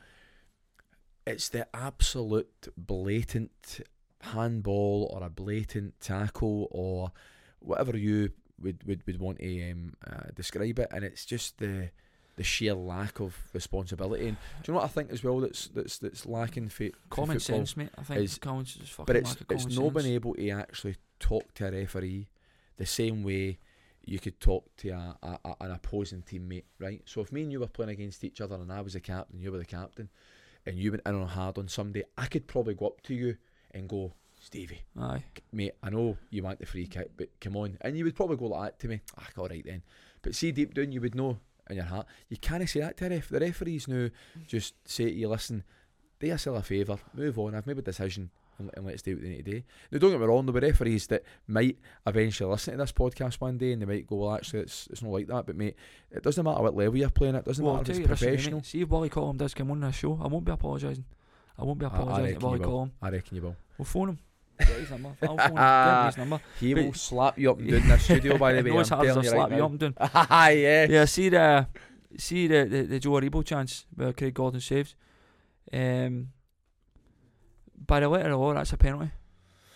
it's 1.27 1.49
the 1.49 1.67
absolute 1.75 2.69
blatant 2.77 3.81
handball 4.21 5.11
or 5.15 5.25
a 5.25 5.31
blatant 5.31 6.01
tackle 6.01 6.69
or 6.71 7.13
whatever 7.61 7.97
you 7.97 8.31
would 8.61 8.85
would, 8.87 9.07
would 9.07 9.19
want 9.19 9.39
to 9.39 9.71
um, 9.71 9.95
uh, 10.07 10.31
describe 10.35 10.79
it, 10.79 10.89
and 10.91 11.05
it's 11.05 11.25
just 11.25 11.59
the 11.59 11.91
the 12.41 12.45
sheer 12.45 12.73
lack 12.73 13.21
of 13.21 13.37
responsibility. 13.53 14.29
And 14.29 14.37
do 14.63 14.73
you 14.73 14.73
know 14.73 14.81
what 14.81 14.87
I 14.87 14.93
think 14.93 15.11
as 15.11 15.23
well? 15.23 15.41
That's 15.41 15.69
that's 15.69 15.99
that's 15.99 16.25
lacking 16.25 16.71
for 16.71 16.87
for 16.87 16.93
common 17.11 17.39
football? 17.39 17.59
sense, 17.59 17.77
mate. 17.77 17.91
I 17.99 18.03
think 18.03 18.21
is- 18.23 18.39
common 18.39 18.65
sense 18.65 18.85
is 18.85 18.89
fucking 18.89 19.05
But 19.05 19.17
it's 19.17 19.29
lack 19.31 19.41
of 19.43 19.47
it's 19.51 19.77
not 19.79 19.93
been 19.93 20.07
able 20.07 20.35
to 20.35 20.51
actually 20.51 20.97
talk 21.19 21.53
to 21.57 21.69
a 21.69 21.71
referee 21.71 22.29
the 22.79 22.87
same 22.87 23.23
way 23.23 23.59
you 24.07 24.19
could 24.19 24.41
talk 24.41 24.65
to 24.79 24.89
a, 24.89 25.17
a, 25.23 25.39
a- 25.45 25.57
an 25.61 25.71
opposing 25.73 26.23
teammate, 26.23 26.65
right? 26.79 27.03
So 27.05 27.21
if 27.21 27.31
me 27.31 27.43
and 27.43 27.53
you 27.53 27.61
were 27.61 27.67
playing 27.67 27.91
against 27.91 28.25
each 28.25 28.41
other 28.41 28.55
and 28.55 28.73
I 28.73 28.81
was 28.81 28.95
the 28.95 29.01
captain, 29.01 29.39
you 29.39 29.53
were 29.53 29.59
the 29.59 29.67
captain, 29.67 30.09
and 30.65 30.79
you 30.79 30.91
went 30.93 31.03
in 31.05 31.15
on 31.15 31.29
hard 31.29 31.59
on 31.59 31.69
somebody, 31.69 32.05
I 32.17 32.25
could 32.27 32.47
probably 32.47 32.73
go 32.75 32.87
up 32.87 33.03
to 33.03 33.15
you 33.15 33.37
and 33.73 33.87
go, 33.87 34.15
Stevie, 34.41 34.81
Aye. 34.99 35.23
mate, 35.53 35.73
I 35.83 35.91
know 35.91 36.17
you 36.31 36.43
want 36.43 36.61
the 36.61 36.65
free 36.67 36.87
kick, 36.87 37.11
but 37.19 37.29
come 37.43 37.55
on. 37.57 37.77
And 37.83 37.99
you 37.99 38.05
would 38.05 38.17
probably 38.17 38.39
go 38.39 38.47
like 38.47 38.73
that 38.73 38.79
to 38.81 38.89
me. 38.89 39.01
Ah, 39.19 39.27
all 39.37 39.49
right 39.49 39.63
then. 39.67 39.83
But 40.23 40.35
see, 40.35 40.51
deep 40.51 40.73
down, 40.73 40.93
you 40.93 41.03
would 41.03 41.15
know 41.15 41.39
in 41.71 41.77
your 41.77 41.87
heart. 41.87 42.07
You 42.29 42.37
can't 42.37 42.69
say 42.69 42.81
that 42.81 42.97
to 42.99 43.07
a 43.07 43.11
ref. 43.11 43.29
The 43.29 43.41
referees 43.41 43.89
now 43.89 43.95
mm. 43.95 44.13
just 44.47 44.75
say 44.89 45.05
to 45.05 45.13
you, 45.13 45.29
listen, 45.29 45.65
do 46.19 46.27
yourself 46.27 46.59
a 46.59 46.63
favour, 46.63 46.99
move 47.15 47.39
on. 47.39 47.55
I've 47.55 47.67
made 47.67 47.79
a 47.79 47.83
decision 47.83 48.31
and, 48.59 48.71
and 48.75 48.87
let's 48.87 49.03
do 49.03 49.15
what 49.15 49.23
we 49.23 49.31
need 49.31 49.45
to 49.47 49.51
do. 49.53 49.63
Now, 49.91 49.99
don't 49.99 50.11
get 50.11 50.21
me 50.21 50.27
wrong, 50.27 50.47
there'll 50.47 50.61
be 50.61 50.67
referees 50.67 51.07
that 51.09 51.23
might 51.47 51.79
eventually 52.07 52.51
listen 52.51 52.73
to 52.73 52.79
this 52.79 52.93
podcast 52.93 53.35
one 53.35 53.59
day 53.59 53.73
and 53.73 53.83
they 53.83 53.87
might 53.87 54.07
go, 54.07 54.17
well, 54.17 54.35
actually, 54.35 54.61
it's, 54.61 54.87
it's 54.89 55.03
not 55.03 55.13
like 55.13 55.27
that. 55.29 55.47
But, 55.47 55.57
mate, 55.57 55.77
it 56.11 56.23
doesn't 56.23 56.45
matter 56.45 56.63
what 56.63 56.77
level 56.77 56.97
you're 56.97 57.11
playing 57.11 57.35
at. 57.35 57.41
It 57.41 57.47
doesn't 57.47 57.65
Well, 57.65 57.77
matter 57.77 57.93
if 57.93 57.99
it's 57.99 58.07
professional. 58.07 58.63
See 58.63 58.83
if 58.83 58.89
Wally 58.89 59.09
Collum 59.09 59.37
does 59.37 59.55
come 59.55 59.71
on 59.71 59.81
this 59.81 59.97
show, 59.97 60.19
I 60.23 60.27
won't 60.29 60.45
be 60.45 60.53
apologising. 60.53 61.05
I 61.59 61.65
won't 61.65 61.79
be 61.79 61.87
I- 61.87 61.89
I 61.89 61.93
apologising 62.01 62.39
to 62.39 62.47
Wally. 62.47 62.61
Collum. 62.61 62.93
I 63.03 63.09
reckon 63.11 63.37
you 63.37 63.43
will. 63.43 63.57
We'll 63.79 63.87
phone 63.87 64.11
him. 64.11 64.19
Get 64.67 64.77
his 64.79 64.91
number. 64.91 65.11
I'll 65.23 65.37
phone 65.37 65.49
him. 65.49 65.55
Get 65.57 66.07
his 66.07 66.17
number. 66.19 66.41
He 66.61 66.75
But- 66.75 66.85
will 66.85 66.95
slap 66.95 67.39
you 67.39 67.51
up 67.51 67.59
and 67.59 67.71
down 67.71 67.89
the 67.89 67.99
studio, 67.99 68.39
by 68.39 68.53
the 68.53 68.63
way. 68.63 68.71
No, 68.71 68.81
it's 68.81 68.91
I'm 68.93 68.97
hard 68.99 69.09
telling 69.09 69.23
to 69.23 69.27
you 69.29 69.35
slap 69.35 69.51
right 69.51 69.57
you 69.59 69.65
up 69.65 69.71
and 69.71 69.81
down. 69.81 69.95
yeah. 70.57 70.87
Yeah, 70.89 71.05
see 71.05 71.29
the 71.29 71.67
see 72.17 72.47
the, 72.49 72.65
the, 72.65 72.83
the 72.83 72.99
Joe 72.99 73.11
Aribo 73.11 73.45
chance 73.45 73.87
where 73.95 74.13
Craig 74.13 74.35
Gordon 74.35 74.61
saved. 74.61 74.95
Um, 75.73 76.29
by 77.87 78.01
the 78.01 78.09
letter 78.09 78.27
of 78.27 78.31
the 78.33 78.37
law, 78.39 78.55
that's 78.55 78.73
a 78.73 78.77
penalty. 78.77 79.11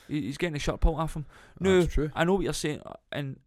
He, 0.09 0.23
he's 0.23 0.37
getting 0.37 0.57
a 0.57 0.59
shot 0.59 0.81
pulled 0.81 0.99
off 1.01 1.15
him. 1.15 1.27
No, 1.61 1.81
That's 1.81 1.95
true. 1.95 2.11
I 2.15 2.25
know 2.25 2.35
what 2.35 2.43
you're 2.45 2.53
saying, 2.53 2.81
uh, 2.85 2.95
and 3.13 3.39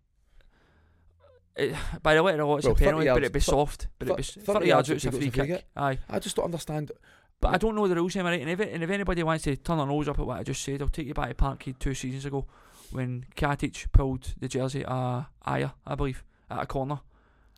it, 1.56 1.76
by 2.02 2.16
the 2.16 2.22
letter 2.24 2.36
of 2.36 2.40
the 2.40 2.46
law, 2.46 2.58
it's 2.58 2.66
Well, 2.66 2.74
a 2.74 2.78
30 2.78 2.86
penalty, 2.86 3.08
but 3.10 3.18
it'd 3.18 3.32
be 3.34 3.40
thir- 3.40 3.44
soft. 3.44 3.88
But 4.00 4.08
it'd 4.08 4.18
be 4.18 4.24
30 4.24 4.42
30 4.46 4.68
yards 4.68 4.90
yards 4.90 4.90
out, 4.90 4.96
it's 4.96 5.06
a 5.06 5.10
would 5.12 5.20
free 5.20 5.28
a 5.28 5.32
free 5.46 5.48
kick. 5.56 5.66
Aye, 5.76 6.00
I 6.10 6.20
just 6.20 6.36
don't 6.36 6.46
understand. 6.46 6.92
But 7.40 7.54
I 7.54 7.58
don't 7.58 7.76
know 7.76 7.88
the 7.88 7.96
rules 7.96 8.14
here, 8.14 8.24
right? 8.24 8.42
And 8.42 8.50
if, 8.50 8.60
it, 8.60 8.74
and 8.74 8.84
if 8.84 8.90
anybody 8.90 9.22
wants 9.24 9.44
to 9.44 9.56
turn 9.56 9.78
their 9.78 9.86
nose 9.86 10.08
up 10.08 10.18
at 10.20 10.26
what 10.26 10.40
I 10.40 10.44
just 10.44 10.64
said, 10.64 10.82
I'll 10.82 10.88
take 10.88 11.08
you 11.08 11.14
back 11.14 11.30
to 11.30 11.36
Parkhead 11.36 11.78
two 11.80 11.94
seasons 11.94 12.26
ago 12.26 12.46
when 12.92 13.26
Katic 13.36 13.92
pulled 13.92 14.34
the 14.40 14.48
jersey 14.48 14.84
uh 14.86 15.24
Ajer, 15.46 15.74
I 15.86 15.96
believe, 15.96 16.24
at 16.50 16.64
a 16.64 16.66
corner, 16.66 17.00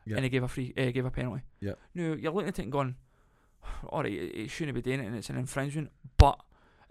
Yeah. 0.05 0.15
and 0.17 0.25
he 0.25 0.29
gave 0.29 0.43
a 0.43 0.47
free, 0.47 0.73
uh, 0.77 0.91
gave 0.91 1.05
a 1.05 1.11
penalty. 1.11 1.43
Yeah. 1.61 1.73
No, 1.95 2.13
you're 2.13 2.31
looking 2.31 2.49
at 2.49 2.59
it 2.59 2.63
and 2.63 2.71
going, 2.71 2.95
all 3.87 4.03
right, 4.03 4.11
it, 4.11 4.35
it 4.35 4.49
shouldn't 4.49 4.75
be 4.75 4.81
doing 4.81 4.99
it, 4.99 5.05
and 5.05 5.15
it's 5.15 5.29
an 5.29 5.37
infringement. 5.37 5.91
But 6.17 6.39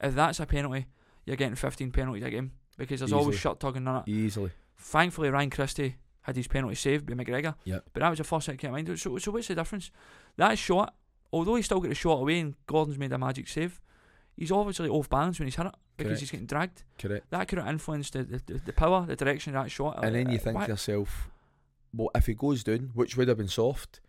if 0.03 0.15
that's 0.15 0.41
a 0.41 0.47
penalty, 0.47 0.87
you're 1.27 1.37
getting 1.37 1.57
15 1.57 1.91
penalties 1.91 2.23
a 2.23 2.31
game 2.31 2.53
because 2.79 3.01
there's 3.01 3.13
always 3.13 3.39
shot 3.39 3.61
tugging 3.61 3.87
on 3.87 4.03
it. 4.07 4.09
Easily. 4.11 4.51
Thankfully, 4.79 5.29
Ryan 5.31 5.51
Christie 5.51 5.97
had 6.23 6.37
his 6.37 6.47
penalty 6.49 6.75
saved 6.77 7.05
by 7.07 7.13
McGregor. 7.15 7.55
Yeah. 7.65 7.81
But 7.93 8.01
that 8.01 8.09
was 8.11 8.19
the 8.19 8.25
first 8.25 8.47
thing 8.47 8.55
that 8.57 8.61
came 8.63 8.69
to 8.75 8.83
mind. 8.83 8.99
So, 8.99 9.19
so 9.19 9.31
what's 9.33 9.49
the 9.49 9.55
difference? 9.57 9.91
That 10.37 10.57
shot, 10.57 10.95
although 11.33 11.55
he 11.57 11.63
still 11.63 11.81
got 11.81 11.89
the 11.89 11.95
shot 11.95 12.21
away 12.21 12.41
and 12.41 12.55
Gordon's 12.67 12.99
made 12.99 13.13
a 13.13 13.19
magic 13.19 13.49
save, 13.49 13.81
he's 14.37 14.51
obviously 14.53 14.89
off 14.89 15.09
balance 15.09 15.39
when 15.39 15.47
he's 15.47 15.57
hit 15.57 15.67
it 15.67 15.75
because 15.97 16.09
Correct. 16.11 16.21
he's 16.21 16.31
getting 16.31 16.47
dragged. 16.47 16.85
Correct. 16.99 17.29
That 17.31 17.49
could 17.49 17.59
have 17.59 17.69
influenced 17.69 18.13
the, 18.13 18.23
the, 18.25 18.61
the, 18.67 18.73
power, 18.73 19.05
the 19.07 19.17
direction 19.17 19.55
of 19.57 19.63
that 19.65 19.71
shot. 19.71 20.03
And 20.05 20.15
then 20.15 20.31
you 20.31 20.37
Uh, 20.39 20.41
think 20.41 20.61
to 20.63 20.69
yourself, 20.69 21.29
well, 21.93 22.11
if 22.15 22.27
he 22.27 22.35
goes 22.35 22.63
down, 22.65 22.91
which 22.95 23.17
would 23.17 23.29
have 23.29 23.37
been 23.39 23.49
soft, 23.49 24.01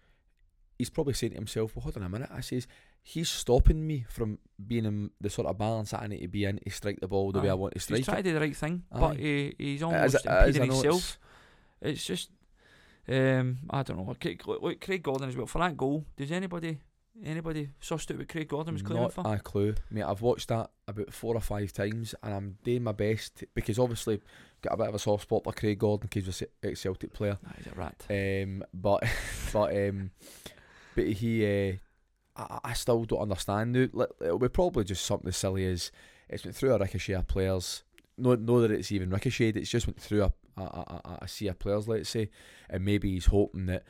he's 0.78 0.89
probably 0.89 1.13
saying 1.13 1.32
to 1.32 1.38
himself, 1.38 1.76
well, 1.76 1.84
hold 1.84 1.97
on 1.97 2.03
a 2.03 2.09
minute. 2.09 2.30
I 2.32 2.41
says, 2.41 2.67
he's 3.01 3.30
stopping 3.30 3.88
me 3.88 4.05
from 4.09 4.38
being 4.67 4.86
in 4.86 5.11
the 5.20 5.30
sort 5.30 5.47
of 5.47 5.57
balance 5.57 5.91
that 5.91 6.03
I 6.03 6.07
need 6.07 6.22
to 6.22 6.28
be 6.28 6.45
in 6.45 6.59
to 6.59 6.70
strike 6.70 6.99
the 6.99 7.07
ball 7.07 7.32
the 7.32 7.39
way 7.39 7.49
I 7.49 7.53
want 7.53 7.74
to 7.74 7.80
strike. 7.80 7.97
he's 7.99 8.05
trying 8.05 8.20
it. 8.20 8.24
to 8.24 8.30
do 8.30 8.34
the 8.36 8.41
right 8.41 8.55
thing, 8.55 8.84
Aye. 8.91 8.99
but 8.99 9.17
he, 9.17 9.55
he's 9.57 9.67
It 9.67 9.76
is- 9.76 9.84
almost 9.84 10.15
it 10.15 10.20
is, 10.20 10.26
impeding 10.57 10.67
know 10.70 10.74
himself. 10.76 11.17
it's- 11.82 11.93
It's 11.93 12.05
just, 12.05 12.30
um, 13.07 13.57
I 13.70 13.82
don't 13.84 13.97
know. 14.05 14.15
Craig, 14.22 14.41
look, 14.45 14.61
look, 14.61 14.82
Craig 14.82 15.01
Gordon 15.01 15.30
as 15.30 15.36
well 15.38 15.47
for 15.47 15.59
that 15.59 15.76
goal. 15.78 16.05
Does 16.17 16.32
anybody, 16.32 16.78
anybody 17.24 17.70
sussed 17.82 18.12
out 18.12 18.18
what 18.18 18.30
Craig 18.30 18.47
Gordon 18.47 18.74
was 18.74 18.82
clearing 18.82 19.03
Not 19.03 19.14
for? 19.14 19.24
a 19.26 19.39
clue, 19.39 19.76
mate. 19.91 20.03
I've 20.03 20.22
watched 20.22 20.47
that 20.49 20.70
about 20.88 21.14
four 21.14 21.36
or 21.36 21.41
five 21.41 21.72
times, 21.74 22.16
and 22.24 22.34
I'm 22.34 22.57
doing 22.64 22.84
my 22.84 22.91
best 22.91 23.43
because 23.53 23.78
obviously 23.80 24.22
got 24.62 24.74
a 24.74 24.78
bit 24.78 24.88
of 24.89 24.95
a 24.95 24.99
soft 24.99 25.24
spot 25.24 25.43
for 25.43 25.53
Craig 25.53 25.80
Gordon 25.80 26.07
because 26.10 26.26
he's 26.26 26.41
a 26.64 26.68
ex-Celtic 26.68 27.14
player. 27.14 27.38
Nah, 27.43 27.51
he's 27.57 27.68
a 27.68 27.76
rat. 27.76 28.05
Um, 28.10 28.64
but 28.74 29.03
but 29.53 29.76
um, 29.76 30.12
but 30.95 31.07
he, 31.07 31.45
uh, 31.45 31.74
I, 32.36 32.60
I 32.70 32.74
still 32.74 33.03
don't 33.05 33.22
understand. 33.22 33.76
It'll 33.76 34.39
be 34.39 34.49
probably 34.49 34.84
just 34.84 35.05
something 35.05 35.28
as 35.30 35.38
silly 35.38 35.66
as 35.66 35.91
it's 36.30 36.43
went 36.45 36.55
through 36.55 36.74
a 36.74 36.78
ricochet 36.80 37.14
of 37.14 37.28
players. 37.28 37.84
No, 38.18 38.36
know 38.36 38.60
that 38.62 38.72
it's 38.72 38.91
even 38.91 39.10
ricocheted. 39.10 39.57
It's 39.57 39.70
just 39.72 39.88
went 39.88 39.99
through 39.99 40.24
a 40.24 40.34
a, 40.57 40.62
a, 40.62 41.01
a- 41.05 41.18
a 41.22 41.28
sea 41.30 41.47
of 41.47 41.57
players, 41.57 41.88
let's 41.88 42.10
say, 42.10 42.30
and 42.70 42.84
maybe 42.84 43.12
he's 43.12 43.28
hoping 43.28 43.68
that 43.68 43.84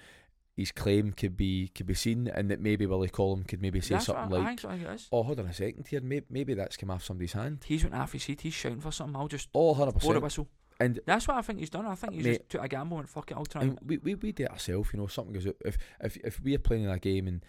his 0.60 0.72
claim 0.72 1.12
could 1.14 1.36
be 1.36 1.70
could 1.74 1.86
be 1.88 1.93
seen, 1.93 2.28
and 2.28 2.49
that 2.51 2.60
maybe 2.60 2.86
Willie 2.86 3.10
Collum 3.10 3.43
could 3.43 3.62
maybe 3.62 3.82
say 3.82 3.95
That's 3.95 4.05
something 4.05 4.34
I, 4.34 4.36
I 4.36 4.39
like, 4.49 4.60
think 4.62 4.72
I 4.72 4.78
think 4.95 5.01
"Oh, 5.12 5.24
hold 5.24 5.39
on 5.39 5.47
a 5.47 5.53
second 5.53 5.88
here. 5.88 6.01
Maybe, 6.01 6.26
maybe 6.30 6.53
that's 6.53 6.78
come 6.78 6.91
off 6.91 7.03
somebody's 7.03 7.34
hand." 7.34 7.64
He's 7.66 7.84
went 7.84 7.95
half 7.95 8.12
his 8.14 8.24
seat. 8.24 8.41
He's 8.41 8.53
shouting 8.53 8.80
for 8.82 8.91
something. 8.91 9.16
I'll 9.16 9.28
just 9.28 9.49
Oh, 9.53 9.72
100 9.72 9.91
blow 9.91 9.91
the 9.91 9.99
percent. 9.99 10.24
whistle. 10.24 10.47
And 10.82 10.99
That's 11.05 11.28
what 11.28 11.36
I 11.36 11.41
think 11.41 11.60
he's 11.60 11.70
done. 11.70 11.86
I 11.86 11.95
think 11.95 12.14
he's 12.14 12.24
Mate. 12.24 12.38
just 12.38 12.49
took 12.51 12.64
a 12.64 12.68
gamble 12.70 12.99
and 12.99 13.10
fuck 13.10 13.30
it. 13.32 13.38
I'll 13.38 13.45
try. 13.45 13.64
And 13.64 13.78
we, 13.86 13.97
we, 13.97 14.16
we 14.16 14.32
do 14.32 14.43
it 14.45 14.51
ourselves, 14.51 14.91
you 14.93 14.99
know, 14.99 15.07
something 15.07 15.34
goes 15.34 15.45
out. 15.45 15.57
If, 15.66 15.78
if, 16.01 16.16
if 16.24 16.39
we're 16.41 16.57
playing 16.57 16.84
in 16.86 16.89
a 16.89 16.97
game 16.99 17.28
and 17.28 17.43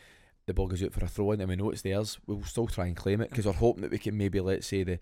the 0.47 0.55
ball 0.55 0.66
goes 0.66 0.82
out 0.82 0.93
for 0.93 1.05
a 1.05 1.09
throw 1.09 1.32
in 1.32 1.41
and 1.41 1.49
we 1.49 1.57
know 1.57 1.70
it's 1.70 1.82
theirs, 1.82 2.18
we'll 2.26 2.43
still 2.45 2.66
try 2.66 2.86
and 2.86 2.97
claim 2.97 3.20
it 3.20 3.30
because 3.30 3.47
we're 3.47 3.53
hoping 3.53 3.82
that 3.82 3.91
we 3.91 3.99
can 3.99 4.16
maybe, 4.16 4.41
let's 4.41 4.66
say, 4.66 4.82
the 4.82 4.99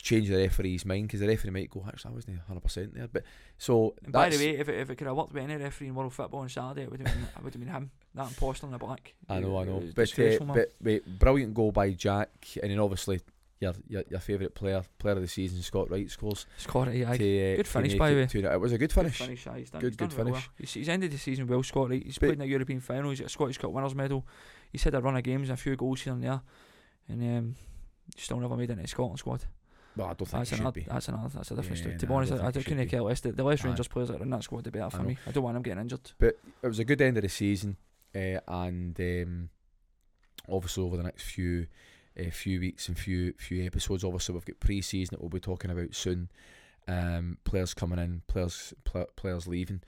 change 0.00 0.28
the 0.28 0.36
referee's 0.36 0.84
mind 0.84 1.06
because 1.08 1.20
the 1.20 1.26
referee 1.26 1.50
might 1.50 1.70
go, 1.70 1.84
actually, 1.86 2.10
I 2.10 2.14
wasn't 2.14 2.40
100% 2.48 2.94
there. 2.94 3.08
But 3.08 3.24
so, 3.58 3.94
by 4.08 4.28
the 4.28 4.36
way, 4.36 4.50
if 4.58 4.68
it, 4.68 4.78
if 4.78 4.90
it 4.90 4.96
could 4.96 5.06
have 5.06 5.16
worked 5.16 5.32
with 5.32 5.42
any 5.42 5.56
referee 5.56 5.88
in 5.88 5.94
world 5.94 6.12
football 6.12 6.40
on 6.40 6.48
Saturday, 6.48 6.82
it 6.82 6.90
would 6.90 7.00
have 7.00 7.12
been, 7.12 7.26
would 7.42 7.54
have 7.54 7.60
been 7.64 7.72
him. 7.72 7.90
That 8.14 8.28
imposter 8.28 8.66
in 8.66 8.72
the 8.72 8.78
black. 8.78 9.14
I 9.28 9.40
know, 9.40 9.58
I 9.58 9.64
know. 9.64 9.82
But, 9.94 10.18
uh, 10.18 10.38
but 10.44 10.72
wait, 10.82 11.18
brilliant 11.18 11.54
goal 11.54 11.72
by 11.72 11.90
Jack, 11.90 12.30
and 12.62 12.70
then 12.70 12.78
obviously 12.78 13.20
your 13.60 13.74
your, 13.88 14.04
your 14.10 14.20
favourite 14.20 14.54
player, 14.54 14.82
player 14.98 15.14
of 15.16 15.22
the 15.22 15.28
season, 15.28 15.62
Scott 15.62 15.90
Wright 15.90 16.10
scores. 16.10 16.46
Scored 16.58 16.88
it, 16.88 17.06
aye. 17.06 17.16
to, 17.16 17.52
uh, 17.52 17.56
Good 17.56 17.68
finish, 17.68 17.94
by 17.94 18.10
the 18.10 18.16
way. 18.16 18.52
It 18.52 18.60
was 18.60 18.72
a 18.72 18.78
good 18.78 18.92
finish. 18.92 19.18
Good 19.18 19.24
finish, 19.24 19.46
aye, 19.46 19.58
he's 19.60 19.70
done, 19.70 19.80
Good- 19.80 19.92
he's 19.92 19.96
good 19.96 20.12
finish. 20.12 20.32
Well. 20.32 20.42
He's, 20.58 20.74
he's 20.74 20.88
ended 20.88 21.10
the 21.12 21.18
season 21.18 21.46
well, 21.46 21.62
Scott. 21.62 21.90
Right? 21.90 22.02
He's 22.04 22.18
But- 22.18 22.26
played 22.26 22.32
in 22.34 22.38
the 22.40 22.46
European 22.46 22.80
final. 22.80 23.10
He's 23.10 23.20
got 23.20 23.26
a 23.26 23.30
Scottish 23.30 23.58
Cup 23.58 23.70
winners 23.70 23.94
medal. 23.94 24.26
He's 24.76 24.84
had 24.84 24.94
a 24.94 25.00
run 25.00 25.16
of 25.16 25.22
games 25.22 25.48
and 25.48 25.58
a 25.58 25.62
few 25.62 25.74
goals 25.74 26.02
here 26.02 26.12
and 26.12 26.22
there, 26.22 26.42
and 27.08 27.22
um, 27.22 27.56
still 28.14 28.38
never 28.38 28.58
made 28.58 28.68
it 28.68 28.72
into 28.72 28.82
the 28.82 28.88
Scotland 28.88 29.18
squad. 29.18 29.42
Well, 29.96 30.08
I 30.08 30.10
don't 30.12 30.28
think 30.28 30.32
That's 30.32 30.50
he 30.50 30.56
should 30.56 30.74
be. 30.74 30.82
that's 30.86 31.08
another, 31.08 31.30
that's 31.30 31.50
a 31.50 31.54
different 31.54 31.78
Yeah, 31.78 31.82
story. 31.82 31.96
To 31.96 32.06
be 32.06 32.10
nah, 32.12 32.16
honest, 32.18 32.32
don't 32.32 32.40
I, 32.40 32.42
I 32.48 32.50
think 32.50 32.54
he 32.56 32.60
should 32.60 32.76
couldn't 32.76 32.88
care 32.90 33.00
less. 33.02 33.20
The, 33.20 33.32
the 33.32 33.42
less. 33.42 33.64
Rangers 33.64 33.88
players 33.88 34.08
that 34.08 34.20
are 34.20 34.22
in 34.22 34.28
that 34.28 34.42
squad, 34.42 34.64
the 34.64 34.70
better 34.70 34.90
for 34.90 35.02
me. 35.02 35.16
I 35.26 35.30
don't 35.30 35.42
want 35.44 35.54
them 35.54 35.62
getting 35.62 35.80
injured. 35.80 36.12
But 36.18 36.38
it 36.62 36.66
was 36.66 36.78
a 36.78 36.84
good 36.84 37.00
end 37.00 37.16
of 37.16 37.22
the 37.22 37.30
season, 37.30 37.78
uh, 38.14 38.40
and 38.46 39.00
um, 39.00 39.48
obviously 40.50 40.84
over 40.84 40.98
the 40.98 41.04
next 41.04 41.22
few 41.22 41.68
uh, 42.20 42.30
few 42.30 42.60
weeks 42.60 42.88
and 42.88 42.98
few 42.98 43.32
few 43.38 43.64
episodes, 43.64 44.04
obviously 44.04 44.34
we've 44.34 44.44
got 44.44 44.60
pre-season 44.60 45.14
that 45.14 45.20
we'll 45.22 45.30
be 45.30 45.40
talking 45.40 45.70
about 45.70 45.94
soon. 45.94 46.28
Um, 46.86 47.38
players 47.44 47.72
coming 47.72 47.98
in, 47.98 48.20
players 48.26 48.74
pl- 48.84 49.08
players 49.16 49.46
leaving. 49.46 49.80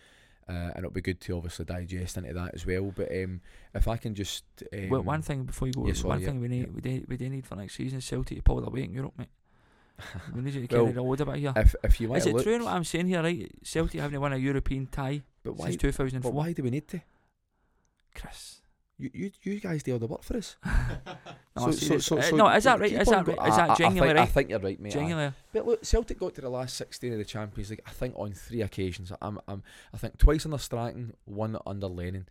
Uh, 0.48 0.52
and 0.52 0.78
it'll 0.78 0.90
be 0.90 1.00
good 1.00 1.20
to 1.20 1.36
obviously 1.36 1.64
digest 1.64 2.16
into 2.16 2.32
that 2.32 2.54
as 2.54 2.64
well. 2.66 2.92
But 2.94 3.10
um, 3.12 3.40
if 3.74 3.86
I 3.86 3.96
can 3.96 4.14
just 4.14 4.44
um, 4.72 4.88
well, 4.88 5.02
one 5.02 5.22
thing 5.22 5.44
before 5.44 5.68
you 5.68 5.74
go, 5.74 5.86
yeah, 5.86 5.92
sorry, 5.92 6.08
one 6.08 6.20
yeah, 6.20 6.26
thing 6.26 6.40
we 6.40 6.48
need, 6.48 6.60
yeah. 6.60 6.72
we, 6.74 6.80
do, 6.80 7.04
we 7.08 7.16
do 7.16 7.28
need 7.28 7.46
for 7.46 7.56
next 7.56 7.74
season 7.74 8.00
Celtic 8.00 8.38
to 8.38 8.42
pull 8.42 8.60
their 8.60 8.70
weight 8.70 8.84
in 8.84 8.94
Europe, 8.94 9.14
mate. 9.18 9.28
we 10.34 10.42
need 10.42 10.54
you 10.54 10.60
to 10.62 10.66
carry 10.68 10.82
Well, 10.84 10.92
the 10.92 11.02
load 11.02 11.20
a 11.20 11.26
bit 11.26 11.36
here. 11.36 11.52
if 11.56 11.74
if 11.82 12.00
you 12.00 12.08
want 12.08 12.20
Is 12.20 12.26
it 12.26 12.34
look, 12.34 12.44
true 12.44 12.64
what 12.64 12.72
I'm 12.72 12.84
saying 12.84 13.08
here, 13.08 13.22
right? 13.22 13.50
Celtic 13.62 14.00
haven't 14.00 14.20
won 14.20 14.32
a 14.32 14.36
European 14.36 14.86
tie 14.86 15.22
but 15.42 15.56
why? 15.56 15.66
since 15.66 15.76
2004. 15.82 16.30
But 16.30 16.36
why 16.36 16.52
do 16.52 16.62
we 16.62 16.70
need 16.70 16.88
to? 16.88 17.00
Chris. 18.14 18.60
You 18.98 19.10
you, 19.14 19.30
you 19.42 19.60
guys 19.60 19.82
do 19.82 19.92
all 19.92 19.98
the 19.98 20.06
work 20.06 20.22
for 20.22 20.36
us. 20.36 20.56
No, 21.56 21.66
So- 21.66 21.70
serious. 21.72 22.06
so- 22.06 22.18
Uh, 22.18 22.30
no, 22.36 22.48
is 22.50 22.64
that 22.64 22.74
keep 22.74 22.80
right? 22.82 22.92
Is 23.02 23.08
on 23.08 23.14
that 23.14 23.24
go- 23.26 23.34
right? 23.34 23.48
Is 23.48 23.54
I- 23.54 23.56
that 23.56 23.70
I- 23.70 23.72
I 23.72 23.76
genuinely 23.76 24.14
think- 24.14 24.18
I 24.28 24.32
think 24.32 24.50
you're 24.50 24.58
right, 24.60 24.80
mate. 24.80 24.92
aye. 24.92 24.98
Genuinely. 25.00 25.34
But 25.52 25.66
look, 25.66 25.84
Celtic 25.84 26.18
got 26.20 26.34
to 26.36 26.40
the 26.40 26.48
last 26.48 26.76
16 26.76 27.12
of 27.12 27.18
the 27.18 27.24
Champions 27.24 27.70
League, 27.70 27.80
I 27.86 27.90
think, 27.90 28.14
on 28.16 28.32
three 28.32 28.62
occasions. 28.62 29.12
I'm, 29.20 29.40
I'm, 29.48 29.62
I 29.92 29.96
think 29.98 30.18
twice 30.18 30.44
under 30.44 30.58
Strachan, 30.58 31.14
one 31.24 31.56
under 31.66 31.86
Lennon. 31.88 32.28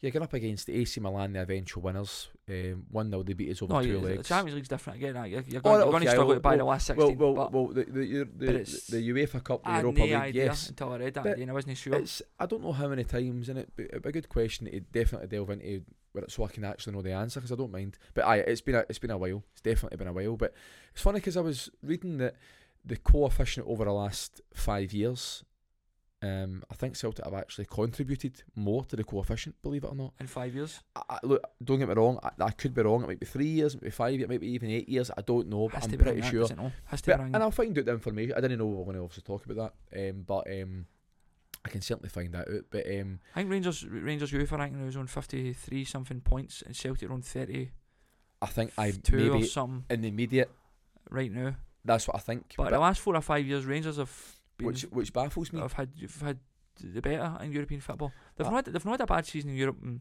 You're 0.00 0.12
going 0.12 0.22
up 0.22 0.32
against 0.32 0.66
the 0.66 0.74
AC 0.80 0.98
Milan, 1.00 1.34
the 1.34 1.40
eventual 1.42 1.82
winners. 1.82 2.28
Um, 2.48 2.86
1 2.90 3.10
0, 3.10 3.22
they 3.22 3.34
beat 3.34 3.50
us 3.50 3.60
over 3.60 3.74
No, 3.74 3.82
two 3.82 4.00
the 4.00 4.06
legs. 4.06 4.28
Champions 4.28 4.54
League's 4.56 4.68
different. 4.68 4.98
Get. 4.98 5.14
You're, 5.14 5.26
you're 5.26 5.60
Oh, 5.62 5.62
going, 5.62 5.80
you're 5.80 5.90
going 5.90 5.90
to 5.90 5.96
okay, 5.96 6.06
struggle 6.08 6.26
well- 6.28 6.36
to 6.36 6.40
buy 6.40 6.56
the 6.56 6.64
last 6.64 6.86
16. 6.86 7.18
well, 7.18 7.34
but 7.34 7.52
well, 7.52 7.66
the, 7.68 7.84
the, 7.84 8.24
the, 8.24 8.52
the, 8.88 9.10
UEFA 9.10 9.44
Cup, 9.44 9.62
the 9.62 9.70
Europa 9.70 9.98
no 9.98 10.04
League, 10.06 10.14
idea 10.14 10.44
yes. 10.46 10.68
until 10.70 10.92
I 10.92 10.96
read 10.98 11.14
that 11.14 11.26
and 11.38 11.50
I 11.50 11.52
wasn't 11.52 11.76
sure. 11.76 12.02
I 12.38 12.46
don't 12.46 12.62
know 12.62 12.72
how 12.72 12.88
many 12.88 13.04
times 13.04 13.48
in 13.50 13.58
it, 13.58 13.70
but 13.76 13.84
it'd 13.86 14.02
be 14.02 14.08
a 14.08 14.12
good 14.12 14.28
question 14.30 14.66
to 14.70 14.80
definitely 14.80 15.28
delve 15.28 15.50
into 15.50 15.66
it, 16.14 16.30
so 16.30 16.44
I 16.44 16.48
can 16.48 16.64
actually 16.64 16.94
know 16.94 17.02
the 17.02 17.12
answer 17.12 17.38
because 17.40 17.52
I 17.52 17.56
don't 17.56 17.70
mind. 17.70 17.98
But 18.14 18.24
aye, 18.24 18.38
it's 18.38 18.62
been 18.62 18.76
a, 18.76 18.84
it's 18.88 18.98
been 18.98 19.10
a 19.10 19.18
while. 19.18 19.44
It's 19.52 19.60
definitely 19.60 19.98
been 19.98 20.08
a 20.08 20.12
while. 20.14 20.36
But 20.36 20.54
it's 20.92 21.02
funny 21.02 21.18
because 21.20 21.36
I 21.36 21.40
was 21.42 21.68
reading 21.82 22.16
that 22.18 22.36
the 22.84 22.96
coefficient 22.96 23.66
over 23.68 23.84
the 23.84 23.92
last 23.92 24.40
five 24.54 24.92
years, 24.94 25.44
um, 26.22 26.62
I 26.70 26.74
think 26.74 26.96
Celtic 26.96 27.24
have 27.24 27.32
actually 27.34 27.64
contributed 27.64 28.42
more 28.54 28.84
to 28.84 28.96
the 28.96 29.04
coefficient. 29.04 29.54
Believe 29.62 29.84
it 29.84 29.88
or 29.88 29.94
not. 29.94 30.12
in 30.20 30.26
five 30.26 30.54
years. 30.54 30.80
I, 30.94 31.02
I, 31.10 31.18
look, 31.22 31.42
don't 31.64 31.78
get 31.78 31.88
me 31.88 31.94
wrong. 31.94 32.18
I, 32.22 32.30
I 32.44 32.50
could 32.50 32.74
be 32.74 32.82
wrong. 32.82 33.02
It 33.04 33.06
might 33.06 33.20
be 33.20 33.26
three 33.26 33.46
years, 33.46 33.74
it 33.74 33.78
might 33.78 33.86
be 33.86 33.90
five, 33.90 34.20
it 34.20 34.28
might 34.28 34.40
be 34.40 34.48
even 34.48 34.70
eight 34.70 34.88
years. 34.88 35.10
I 35.16 35.22
don't 35.22 35.48
know, 35.48 35.68
but 35.68 35.82
Has 35.82 35.92
I'm 35.92 35.98
pretty 35.98 36.22
sure. 36.22 36.40
doesn't 36.42 36.58
it? 36.58 36.62
No, 36.62 36.72
Has 36.86 37.00
to 37.02 37.10
But, 37.12 37.20
and. 37.20 37.36
I'll 37.36 37.50
find 37.50 37.78
out 37.78 37.84
the 37.86 37.92
information. 37.92 38.34
I 38.36 38.40
didn't 38.40 38.58
know 38.58 38.66
we 38.66 38.76
were 38.76 38.84
going 38.84 38.96
to 38.96 39.02
obviously 39.02 39.22
talk 39.22 39.46
about 39.46 39.72
that, 39.92 40.10
um, 40.10 40.24
but 40.26 40.46
um, 40.50 40.86
I 41.64 41.68
can 41.68 41.80
certainly 41.80 42.08
find 42.10 42.32
that 42.34 42.48
out. 42.48 42.64
But 42.70 42.86
um, 42.86 43.20
I 43.34 43.40
think 43.40 43.50
Rangers 43.50 43.86
Rangers 43.86 44.32
UEFA 44.32 44.58
ranking 44.58 44.84
was 44.84 44.96
on 44.96 45.06
53 45.06 45.84
something 45.84 46.20
points 46.20 46.62
and 46.62 46.76
Celtic 46.76 47.08
are 47.08 47.12
on 47.12 47.22
thirty. 47.22 47.70
I 48.42 48.46
think 48.46 48.72
I 48.78 48.88
or 48.88 48.94
maybe 49.12 49.44
something 49.44 49.84
in 49.90 50.00
the 50.02 50.08
immediate. 50.08 50.50
right 51.10 51.30
now. 51.30 51.56
That's 51.84 52.06
what 52.06 52.16
I 52.16 52.20
think. 52.20 52.54
But, 52.56 52.70
the 52.70 52.78
last 52.78 53.00
four 53.00 53.16
or 53.16 53.20
five 53.20 53.46
years, 53.46 53.64
Rangers 53.66 53.96
have 53.96 54.39
which 54.66 54.82
which 54.82 55.12
baffles 55.12 55.52
me. 55.52 55.60
I've 55.60 55.72
had 55.74 55.90
have 56.00 56.20
had 56.20 56.38
the 56.80 57.00
better 57.02 57.38
in 57.42 57.52
European 57.52 57.80
football. 57.80 58.12
They've 58.36 58.46
Ah. 58.46 58.50
not 58.50 58.66
had, 58.66 58.74
they've 58.74 58.84
not 58.84 58.92
had 58.92 59.00
a 59.02 59.06
bad 59.06 59.26
season 59.26 59.50
in 59.50 59.56
Europe 59.56 59.78
mm, 59.82 60.00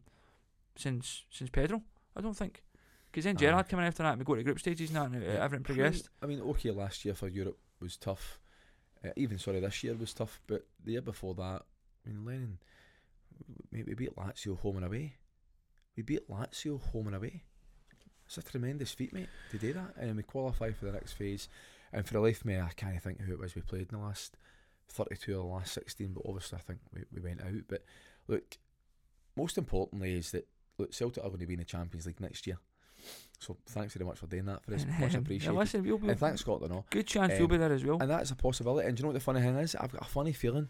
since 0.75 1.25
since 1.29 1.49
Pedro. 1.49 1.81
I 2.15 2.21
don't 2.21 2.35
think. 2.37 2.63
Because 3.11 3.23
then 3.25 3.37
Gerard 3.37 3.53
Gerrard 3.53 3.69
coming 3.69 3.85
after 3.87 4.03
that, 4.03 4.11
and 4.13 4.19
we 4.19 4.25
go 4.25 4.35
to 4.35 4.43
group 4.43 4.59
stages 4.59 4.91
and 4.91 5.15
uh, 5.15 5.19
Yeah. 5.19 5.43
everything 5.43 5.43
I 5.43 5.49
mean- 5.49 5.63
progressed. 5.63 6.09
I 6.21 6.25
mean, 6.27 6.41
okay, 6.41 6.71
last 6.71 7.03
year 7.05 7.15
for 7.15 7.27
Europe 7.27 7.57
was 7.79 7.97
tough. 7.97 8.39
Uh, 9.03 9.09
even 9.15 9.39
sorry, 9.39 9.59
this 9.61 9.83
year 9.83 9.95
was 9.95 10.13
tough. 10.13 10.39
But 10.45 10.67
the 10.83 10.91
year 10.91 11.01
before 11.01 11.33
that, 11.35 11.63
I 12.05 12.09
mean, 12.09 12.23
Lennon, 12.25 12.59
we, 13.71 13.83
we 13.83 13.93
beat 13.95 14.15
Lazio 14.15 14.59
home 14.59 14.77
and 14.77 14.85
away. 14.85 15.15
We 15.95 16.03
beat 16.03 16.29
Lazio 16.29 16.79
home 16.79 17.07
and 17.07 17.15
away. 17.15 17.43
It's 18.25 18.37
a 18.37 18.43
tremendous 18.43 18.91
feat, 18.91 19.11
mate, 19.11 19.29
to 19.51 19.57
do 19.57 19.73
that. 19.73 19.95
And 19.97 20.15
we 20.15 20.21
qualify 20.23 20.71
for 20.71 20.85
the 20.85 20.91
next 20.91 21.13
phase. 21.13 21.47
And 21.91 22.05
for 22.05 22.13
the 22.13 22.19
life 22.19 22.41
of 22.41 22.45
me, 22.45 22.59
I 22.59 22.71
can't 22.75 23.01
think 23.01 23.21
who 23.21 23.33
it 23.33 23.39
was 23.39 23.55
we 23.55 23.61
played 23.61 23.91
in 23.91 23.99
the 23.99 24.05
last 24.05 24.37
32 24.89 25.33
or 25.33 25.43
the 25.43 25.43
last 25.43 25.73
16, 25.73 26.13
but 26.13 26.23
obviously 26.27 26.57
I 26.57 26.61
think 26.61 26.79
we, 26.93 27.01
we 27.13 27.21
went 27.21 27.41
out. 27.41 27.63
But 27.67 27.83
look, 28.27 28.57
most 29.35 29.57
importantly 29.57 30.17
is 30.17 30.31
that 30.31 30.47
look, 30.77 30.93
Celtic 30.93 31.23
are 31.23 31.27
going 31.27 31.39
to 31.39 31.47
be 31.47 31.53
in 31.53 31.59
the 31.59 31.65
Champions 31.65 32.05
League 32.05 32.21
next 32.21 32.47
year. 32.47 32.57
So 33.39 33.57
thanks 33.67 33.93
very 33.93 34.05
much 34.05 34.19
for 34.19 34.27
doing 34.27 34.45
that 34.45 34.63
for 34.63 34.73
us. 34.73 34.85
Much 34.99 35.15
um, 35.15 35.21
appreciated. 35.21 35.53
Yeah, 35.53 35.59
listen, 35.59 35.83
we'll 35.83 35.97
be, 35.97 36.09
and 36.09 36.19
thanks, 36.19 36.41
Scotland. 36.41 36.73
all. 36.73 36.85
good 36.89 37.07
chance 37.07 37.31
um, 37.31 37.39
you'll 37.39 37.47
be 37.47 37.55
there 37.55 37.71
as 37.71 37.85
well. 37.85 37.97
And 38.01 38.11
that's 38.11 38.31
a 38.31 38.35
possibility. 38.35 38.85
And 38.85 38.97
do 38.97 39.01
you 39.01 39.03
know 39.03 39.07
what 39.09 39.13
the 39.13 39.21
funny 39.21 39.41
thing 39.41 39.55
is? 39.55 39.75
I've 39.75 39.93
got 39.93 40.01
a 40.01 40.09
funny 40.09 40.33
feeling. 40.33 40.67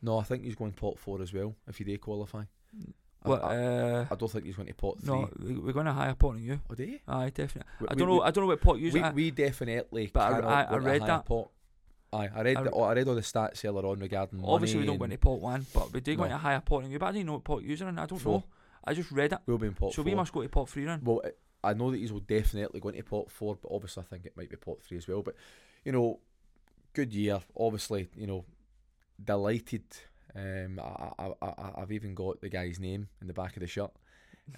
No, 0.00 0.18
I 0.18 0.22
think 0.22 0.44
he's 0.44 0.54
going 0.54 0.72
pot 0.72 0.98
four 0.98 1.20
as 1.20 1.34
well 1.34 1.54
if 1.68 1.76
he 1.76 1.84
do 1.84 1.98
qualify. 1.98 2.44
I, 3.26 3.28
What? 3.28 3.44
I, 3.44 3.56
Uh, 3.56 4.06
I 4.10 4.14
don't 4.14 4.30
think 4.30 4.44
he's 4.46 4.56
going 4.56 4.68
to 4.68 4.74
pot 4.74 4.98
three. 5.00 5.08
no, 5.14 5.28
we- 5.38 5.54
we're 5.58 5.72
going 5.72 5.86
to 5.86 5.92
higher 5.92 6.14
pot 6.14 6.34
than 6.34 6.44
you. 6.44 6.60
Oh, 6.70 6.74
do 6.74 6.84
you? 6.84 6.98
Aye, 7.08 7.30
definitely. 7.30 7.70
We- 7.80 7.88
I 7.88 7.94
don't 7.94 8.08
know. 8.08 8.22
I 8.22 8.30
don't 8.30 8.42
know 8.44 8.48
what 8.48 8.60
pot 8.60 8.78
you 8.78 8.92
We, 8.92 9.10
we 9.10 9.30
definitely. 9.30 10.10
But 10.12 10.44
I- 10.44 10.62
I- 10.62 10.76
read 10.76 11.02
that. 11.02 11.26
Pot. 11.26 11.50
Aye, 12.12 12.30
I 12.34 12.40
read. 12.42 12.56
I 12.56 12.62
the, 12.62 12.70
oh, 12.70 12.82
I 12.84 12.94
read 12.94 13.08
all 13.08 13.14
the 13.16 13.20
stats 13.20 13.64
earlier 13.64 13.84
on 13.84 13.98
regarding. 13.98 14.42
Obviously, 14.44 14.80
we 14.80 14.86
don't 14.86 14.96
go 14.98 15.04
and 15.04 15.12
into 15.12 15.22
pot 15.22 15.40
one, 15.40 15.66
but 15.74 15.92
we 15.92 16.00
do 16.00 16.14
go 16.14 16.20
No. 16.22 16.26
into 16.26 16.38
higher 16.38 16.60
pot 16.60 16.82
than 16.82 16.92
you. 16.92 16.98
But 16.98 17.06
I 17.06 17.12
didn't 17.12 17.26
know 17.26 17.32
what 17.34 17.44
pot 17.44 17.62
you're 17.62 17.88
in. 17.88 17.98
I 17.98 18.06
don't 18.06 18.18
Four. 18.18 18.38
know. 18.38 18.44
I 18.84 18.94
just 18.94 19.10
read 19.10 19.32
it. 19.32 19.38
We'll 19.44 19.58
be 19.58 19.66
in 19.66 19.74
pot 19.74 19.90
so 19.92 19.96
four. 19.96 20.04
we 20.04 20.14
must 20.14 20.32
go 20.32 20.40
to 20.42 20.48
pot 20.48 20.68
three 20.68 20.84
then. 20.84 21.00
Well, 21.02 21.20
I 21.64 21.74
know 21.74 21.90
that 21.90 21.96
he's 21.98 22.12
will 22.12 22.20
definitely 22.20 22.78
go 22.78 22.90
into 22.90 23.02
pot 23.02 23.28
four, 23.30 23.56
but 23.60 23.70
obviously 23.74 24.04
I 24.04 24.06
think 24.06 24.24
it 24.24 24.36
might 24.36 24.48
be 24.48 24.56
pot 24.56 24.80
three 24.82 24.98
as 24.98 25.08
well. 25.08 25.22
But 25.22 25.34
you 25.84 25.90
know, 25.90 26.20
good 26.94 27.12
year. 27.12 27.40
Obviously, 27.58 28.08
you 28.16 28.28
know, 28.28 28.44
delighted. 29.22 29.82
Um, 30.36 30.78
I, 30.80 31.10
I, 31.18 31.32
I, 31.42 31.70
I've 31.82 31.92
even 31.92 32.14
got 32.14 32.40
the 32.40 32.48
guy's 32.48 32.78
name 32.78 33.08
in 33.20 33.26
the 33.26 33.32
back 33.32 33.56
of 33.56 33.60
the 33.60 33.66
shirt. 33.66 33.90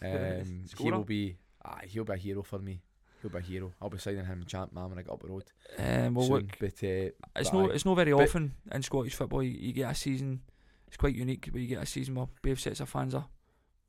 Um, 0.02 0.64
he 0.76 0.90
will 0.90 1.02
be. 1.04 1.38
Ah, 1.64 1.78
he'll 1.86 2.04
be 2.04 2.12
a 2.12 2.16
hero 2.16 2.42
for 2.42 2.58
me. 2.58 2.82
He'll 3.22 3.30
be 3.30 3.38
a 3.38 3.40
hero. 3.40 3.72
I'll 3.80 3.88
be 3.88 3.96
signing 3.98 4.26
him 4.26 4.44
champ 4.46 4.72
man 4.74 4.90
when 4.90 4.98
I 4.98 5.02
get 5.02 5.10
up 5.12 5.22
the 5.22 5.28
road 5.28 5.44
Um, 5.78 6.14
well, 6.14 6.26
soon. 6.26 6.34
look, 6.34 6.58
but 6.60 6.68
uh, 6.68 7.10
it's 7.36 7.50
but 7.50 7.52
no, 7.54 7.70
aye. 7.70 7.74
it's 7.74 7.84
not 7.86 7.94
very 7.96 8.12
But- 8.12 8.22
often 8.24 8.52
in 8.70 8.82
Scottish 8.82 9.14
football 9.14 9.42
you, 9.42 9.56
you 9.58 9.72
get 9.72 9.90
a 9.90 9.94
season. 9.94 10.42
It's 10.88 10.96
quite 10.98 11.14
unique, 11.14 11.48
but 11.50 11.60
you 11.60 11.66
get 11.68 11.82
a 11.82 11.86
season 11.86 12.14
where 12.16 12.26
both 12.42 12.60
sets 12.60 12.80
of 12.80 12.88
fans 12.90 13.14
are 13.14 13.26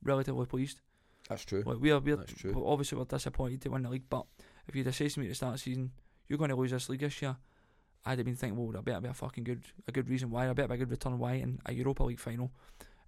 relatively 0.04 0.46
pleased. 0.46 0.80
that's 1.28 1.44
true. 1.46 1.64
Like 1.66 1.80
we 1.80 1.92
are, 1.92 2.00
we're, 2.00 2.16
That's 2.16 2.34
true. 2.34 2.64
obviously 2.66 2.98
we're 2.98 3.04
disappointed 3.06 3.62
to 3.64 3.70
win 3.70 3.84
the 3.84 3.90
league, 3.90 4.10
but 4.10 4.26
if 4.70 4.76
you'd 4.76 4.86
have 4.86 4.96
said 4.96 5.10
to 5.12 5.20
me 5.20 5.26
at 5.26 5.30
the 5.30 5.36
start 5.36 5.56
of 5.56 5.60
the 5.60 5.64
season, 5.64 5.92
you're 6.30 6.38
going 6.40 6.50
to 6.50 6.56
lose 6.56 6.72
this 6.72 6.88
league 6.90 7.02
this 7.02 7.22
year, 7.22 7.36
I'd 8.06 8.18
have 8.18 8.26
been 8.26 8.36
thinking, 8.36 8.58
well, 8.58 8.72
there 8.72 8.82
better 8.82 9.02
be 9.02 9.10
a 9.10 9.14
fucking 9.14 9.44
good, 9.44 9.64
a 9.88 9.92
good 9.92 10.10
reason 10.10 10.30
why, 10.30 10.50
I 10.50 10.54
better 10.54 10.68
be 10.70 10.76
a 10.76 10.78
good 10.78 10.92
return 10.92 11.20
why 11.20 11.34
in 11.34 11.60
a 11.66 11.74
Europa 11.74 12.04
League 12.04 12.20
final 12.20 12.52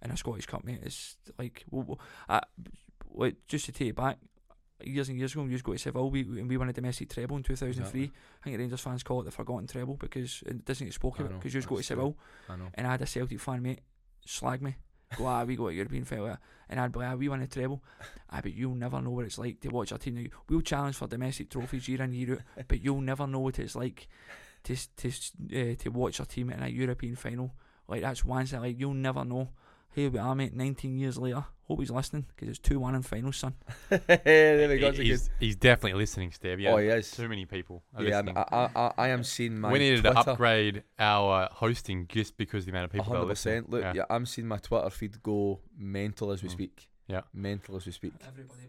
and 0.00 0.12
a 0.12 0.16
Scottish 0.16 0.46
Cup, 0.46 0.64
mate. 0.64 0.80
It's 0.82 1.16
like, 1.38 1.64
well, 1.70 1.98
like, 3.14 3.36
just 3.48 3.66
to 3.66 3.72
take 3.72 3.88
it 3.88 3.96
back, 3.96 4.18
years 4.84 5.08
and 5.08 5.18
years 5.18 5.32
ago, 5.32 5.42
we 5.42 5.50
used 5.50 5.64
to 5.64 5.70
go 5.70 5.72
to 5.72 5.78
Seville, 5.78 6.10
we, 6.10 6.22
and 6.22 6.48
we 6.48 6.56
won 6.56 6.68
a 6.68 6.72
domestic 6.72 7.10
treble 7.10 7.36
in 7.36 7.42
2003. 7.42 8.02
Exactly. 8.02 8.18
I 8.40 8.44
think 8.44 8.58
Rangers 8.58 8.80
fans 8.80 9.02
call 9.02 9.20
it 9.20 9.24
the 9.24 9.30
forgotten 9.30 9.66
treble 9.66 9.96
because 9.96 10.42
it 10.46 10.64
doesn't 10.64 10.86
get 10.86 10.94
spoken 10.94 11.26
about 11.26 11.38
because 11.38 11.54
you 11.54 11.60
just 11.60 11.68
go 11.68 11.76
to. 11.76 11.82
Seville 11.82 12.16
I 12.48 12.56
know. 12.56 12.68
and 12.74 12.86
I 12.86 12.92
had 12.92 13.02
a 13.02 13.06
Celtic 13.06 13.40
fan 13.40 13.62
mate 13.62 13.80
slag 14.24 14.62
me. 14.62 14.76
Go, 15.16 15.26
ah, 15.26 15.44
we 15.44 15.56
got 15.56 15.66
a 15.66 15.74
European 15.74 16.06
final, 16.06 16.38
and 16.70 16.80
I'd 16.80 16.90
be 16.90 17.00
like, 17.00 17.08
ah, 17.08 17.14
we 17.16 17.28
won 17.28 17.42
a 17.42 17.46
treble. 17.46 17.82
Ah, 18.30 18.40
but 18.42 18.54
you'll 18.54 18.74
never 18.74 19.00
know 19.02 19.10
what 19.10 19.26
it's 19.26 19.36
like 19.36 19.60
to 19.60 19.68
watch 19.68 19.92
our 19.92 19.98
team. 19.98 20.30
We'll 20.48 20.62
challenge 20.62 20.96
for 20.96 21.06
domestic 21.06 21.50
trophies 21.50 21.86
year 21.86 22.02
in 22.02 22.14
year 22.14 22.32
out, 22.56 22.64
but 22.66 22.82
you'll 22.82 23.02
never 23.02 23.26
know 23.26 23.40
what 23.40 23.58
it's 23.58 23.76
like 23.76 24.08
to 24.64 24.76
to 24.96 25.08
uh, 25.08 25.74
to 25.78 25.88
watch 25.90 26.20
our 26.20 26.26
team 26.26 26.50
in 26.50 26.62
a 26.62 26.68
European 26.68 27.16
final. 27.16 27.54
Like 27.88 28.02
that's 28.02 28.24
one 28.24 28.46
thing. 28.46 28.60
Like 28.60 28.78
you'll 28.78 28.94
never 28.94 29.24
know. 29.24 29.48
Here 29.94 30.08
we 30.08 30.18
are, 30.18 30.34
mate. 30.34 30.54
19 30.54 30.96
years 30.98 31.18
later. 31.18 31.44
Hope 31.64 31.80
he's 31.80 31.90
listening 31.90 32.24
because 32.28 32.48
it's 32.48 32.58
two 32.58 32.80
one 32.80 32.94
in 32.94 33.02
final, 33.02 33.30
son. 33.30 33.54
there 33.90 34.68
we 34.68 34.78
go. 34.78 34.90
He- 34.90 35.04
he's, 35.10 35.28
he's 35.38 35.56
definitely 35.56 35.98
listening, 36.00 36.32
Steve. 36.32 36.60
Yeah, 36.60 36.72
Oh, 36.72 36.76
he 36.78 36.86
is. 36.88 37.10
too 37.10 37.28
many 37.28 37.44
people 37.44 37.82
are 37.94 38.02
Yeah, 38.02 38.20
listening. 38.20 38.36
I, 38.38 38.44
I, 38.52 38.70
I, 38.74 38.92
I 38.98 39.08
am 39.08 39.22
seeing 39.22 39.60
my. 39.60 39.70
we 39.70 39.78
needed 39.78 40.00
Twitter. 40.02 40.22
to 40.22 40.30
upgrade 40.32 40.82
our 40.98 41.48
hosting 41.52 42.06
just 42.08 42.36
because 42.38 42.62
of 42.62 42.66
the 42.66 42.72
amount 42.72 42.86
of 42.86 42.92
people 42.92 43.04
that 43.06 43.10
are 43.12 43.16
hundred 43.18 43.28
listening. 43.28 43.62
percent. 43.64 43.70
Look, 43.70 43.82
yeah. 43.82 43.92
yeah. 43.96 44.04
I'm 44.08 44.24
seeing 44.26 44.48
my 44.48 44.56
Twitter 44.58 44.88
feed 44.90 45.22
go 45.22 45.60
mental 45.76 46.30
as 46.30 46.42
we 46.42 46.48
Mm. 46.48 46.52
speak. 46.52 46.88
Yeah. 47.08 47.20
mental 47.34 47.76
as 47.76 47.84
we 47.84 47.92
speak. 47.92 48.12
Everybody 48.26 48.60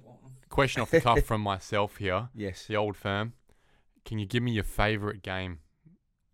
Question 0.49 0.81
off 0.81 0.91
the 0.91 0.99
cuff 1.01 1.21
from 1.23 1.39
myself 1.53 1.97
here, 1.97 2.27
Yes. 2.35 2.65
the 2.67 2.75
old 2.75 2.97
firm. 2.97 3.33
Can 4.05 4.19
you 4.19 4.25
give 4.25 4.43
me 4.43 4.51
your 4.51 4.65
favourite 4.65 5.21
game? 5.23 5.59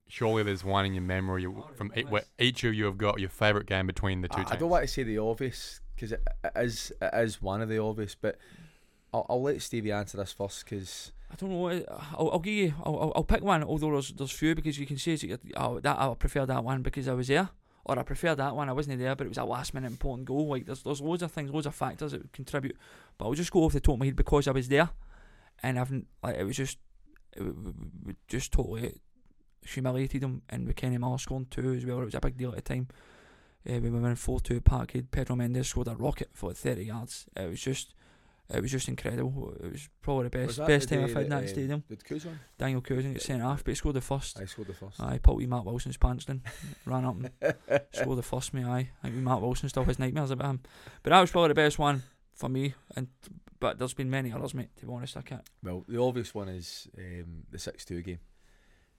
Surely 0.09 0.41
there's 0.41 0.63
one 0.63 0.85
in 0.85 0.93
your 0.93 1.03
memory 1.03 1.47
from 1.75 1.93
e- 1.95 2.03
where 2.03 2.23
each 2.39 2.63
of 2.63 2.73
you 2.73 2.85
have 2.85 2.97
got 2.97 3.19
your 3.19 3.29
favourite 3.29 3.67
game 3.67 3.85
between 3.85 4.21
the 4.21 4.27
two 4.27 4.41
I, 4.41 4.43
teams. 4.43 4.51
I 4.53 4.55
don't 4.55 4.69
want 4.69 4.83
to 4.83 4.87
say 4.87 5.03
the 5.03 5.19
obvious 5.19 5.81
because 5.95 6.11
it, 6.11 6.27
it 6.43 6.51
is 6.55 6.91
it 6.99 7.13
is 7.13 7.41
one 7.41 7.61
of 7.61 7.69
the 7.69 7.77
obvious, 7.77 8.15
but 8.15 8.37
I'll, 9.13 9.25
I'll 9.29 9.41
let 9.41 9.61
Stevie 9.61 9.91
answer 9.91 10.17
this 10.17 10.33
first 10.33 10.65
because 10.65 11.11
I 11.31 11.35
don't 11.35 11.51
know. 11.51 11.67
uh, 11.67 12.03
I'll, 12.17 12.31
I'll 12.31 12.39
give 12.39 12.53
you. 12.55 12.73
I'll, 12.83 12.99
I'll, 12.99 13.13
I'll 13.17 13.23
pick 13.23 13.43
one. 13.43 13.63
Although 13.63 13.91
there's 13.91 14.09
there's 14.09 14.31
few 14.31 14.55
because 14.55 14.79
you 14.79 14.87
can 14.87 14.97
say 14.97 15.15
that 15.15 15.41
oh, 15.57 15.79
that 15.79 15.99
I 15.99 16.11
prefer 16.15 16.45
that 16.45 16.63
one 16.63 16.81
because 16.81 17.07
I 17.07 17.13
was 17.13 17.27
there, 17.27 17.49
or 17.85 17.99
I 17.99 18.01
prefer 18.01 18.33
that 18.33 18.55
one 18.55 18.67
I 18.67 18.73
wasn't 18.73 18.97
there, 18.99 19.15
but 19.15 19.25
it 19.25 19.29
was 19.29 19.37
a 19.37 19.43
last 19.43 19.75
minute 19.75 19.91
important 19.91 20.27
goal. 20.27 20.47
Like 20.47 20.65
there's 20.65 20.81
there's 20.81 21.01
loads 21.01 21.21
of 21.21 21.31
things, 21.31 21.51
loads 21.51 21.67
of 21.67 21.75
factors 21.75 22.13
that 22.13 22.21
would 22.23 22.33
contribute. 22.33 22.77
But 23.19 23.25
I'll 23.25 23.33
just 23.33 23.51
go 23.51 23.63
off 23.63 23.73
the 23.73 23.79
top 23.79 23.93
of 23.93 23.99
my 23.99 24.05
head 24.05 24.15
because 24.15 24.47
I 24.47 24.51
was 24.51 24.69
there, 24.69 24.89
and 25.61 25.77
I've 25.77 25.91
like 26.23 26.37
it 26.37 26.45
was 26.45 26.57
just 26.57 26.79
it 27.33 27.39
w- 27.39 27.53
w- 27.53 27.75
w- 27.99 28.15
just 28.27 28.51
totally 28.51 28.95
humiliated 29.65 30.23
him, 30.23 30.41
And 30.49 30.67
with 30.67 30.75
Kenny 30.75 30.97
Miller 30.97 31.17
scoring 31.17 31.47
two 31.49 31.73
as 31.73 31.85
well, 31.85 32.01
it 32.01 32.05
was 32.05 32.15
a 32.15 32.19
big 32.19 32.37
deal 32.37 32.49
at 32.49 32.55
the 32.55 32.61
time. 32.61 32.87
Uh, 33.69 33.79
we 33.79 33.89
were 33.89 33.99
winning 33.99 34.15
four 34.15 34.39
two 34.39 34.57
at 34.57 34.63
Parkhead. 34.63 35.11
Pedro 35.11 35.35
Mendes 35.35 35.67
scored 35.67 35.87
a 35.87 35.95
rocket 35.95 36.29
for 36.33 36.53
30 36.53 36.85
yards. 36.85 37.25
It 37.35 37.49
was 37.49 37.59
just 37.61 37.93
It 38.51 38.61
was 38.61 38.71
just 38.71 38.87
incredible. 38.87 39.53
It 39.61 39.71
was 39.71 39.89
probably 40.01 40.23
the 40.23 40.29
best 40.29 40.57
best 40.65 40.89
the 40.89 40.95
time 40.95 41.05
I've 41.05 41.13
had 41.13 41.23
in 41.23 41.29
that 41.29 41.41
um, 41.43 41.47
stadium. 41.47 41.83
Did? 41.87 42.03
Daniel 42.57 42.81
Cousin 42.81 43.13
got 43.13 43.21
sent 43.21 43.43
off, 43.43 43.63
but 43.63 43.71
he 43.71 43.75
scored 43.75 43.95
the 43.95 44.01
first. 44.01 44.39
I 44.39 44.45
scored 44.45 44.69
the 44.69 44.73
first. 44.73 44.99
Aye, 45.01 45.19
put 45.21 45.35
wee 45.35 45.45
Matt 45.45 45.65
Wilson's 45.65 45.97
pants 45.97 46.25
down, 46.29 46.41
ran 46.85 47.05
up 47.05 47.15
and 47.15 47.81
scored 47.91 48.17
the 48.17 48.23
first 48.23 48.53
me. 48.53 48.63
Aye, 48.63 48.89
I 49.03 49.09
think 49.09 49.21
Matt 49.21 49.41
Wilson 49.41 49.69
still 49.69 49.83
has 49.83 49.99
nightmares 49.99 50.31
about 50.31 50.49
him. 50.49 50.61
But 51.03 51.11
that 51.11 51.19
was 51.21 51.31
probably 51.31 51.49
the 51.49 51.55
best 51.55 51.77
one 51.77 52.03
for 52.33 52.49
me. 52.49 52.73
And 52.95 53.09
but 53.59 53.77
there's 53.77 53.93
been 53.93 54.09
many 54.09 54.31
others, 54.31 54.53
mate. 54.53 54.69
To 54.77 54.85
be 54.85 54.93
honest, 54.93 55.17
I 55.17 55.21
can't. 55.21 55.47
Well, 55.61 55.83
the 55.87 56.01
obvious 56.01 56.33
one 56.33 56.47
is 56.47 56.87
um, 56.97 57.43
the 57.51 57.59
six-two 57.59 58.01
game. 58.01 58.19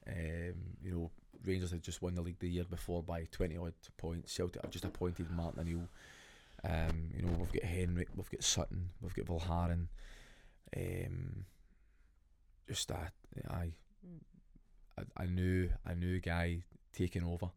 Um, 0.07 0.53
you 0.83 0.91
know, 0.91 1.11
Rangers 1.45 1.71
had 1.71 1.83
just 1.83 2.01
won 2.01 2.15
the 2.15 2.21
league 2.21 2.39
the 2.39 2.49
year 2.49 2.63
before 2.63 3.03
by 3.03 3.27
twenty 3.31 3.57
odd 3.57 3.73
points. 3.97 4.33
Celtic 4.33 4.61
have 4.61 4.71
just 4.71 4.85
appointed 4.85 5.29
Martin 5.31 5.61
O'Neill. 5.61 5.87
Um, 6.63 7.09
you 7.15 7.23
know, 7.23 7.31
we've 7.39 7.51
got 7.51 7.63
Henry, 7.63 8.07
we've 8.15 8.29
got 8.29 8.43
Sutton, 8.43 8.89
we've 9.01 9.15
got 9.15 9.25
Valgaeren. 9.25 9.87
Um, 10.77 11.45
just 12.67 12.87
that, 12.89 13.13
I, 13.49 13.71
I, 14.97 15.23
I 15.23 15.25
knew, 15.25 15.69
I 15.85 15.95
knew 15.95 16.19
guy 16.19 16.63
taking 16.93 17.23
over, 17.23 17.49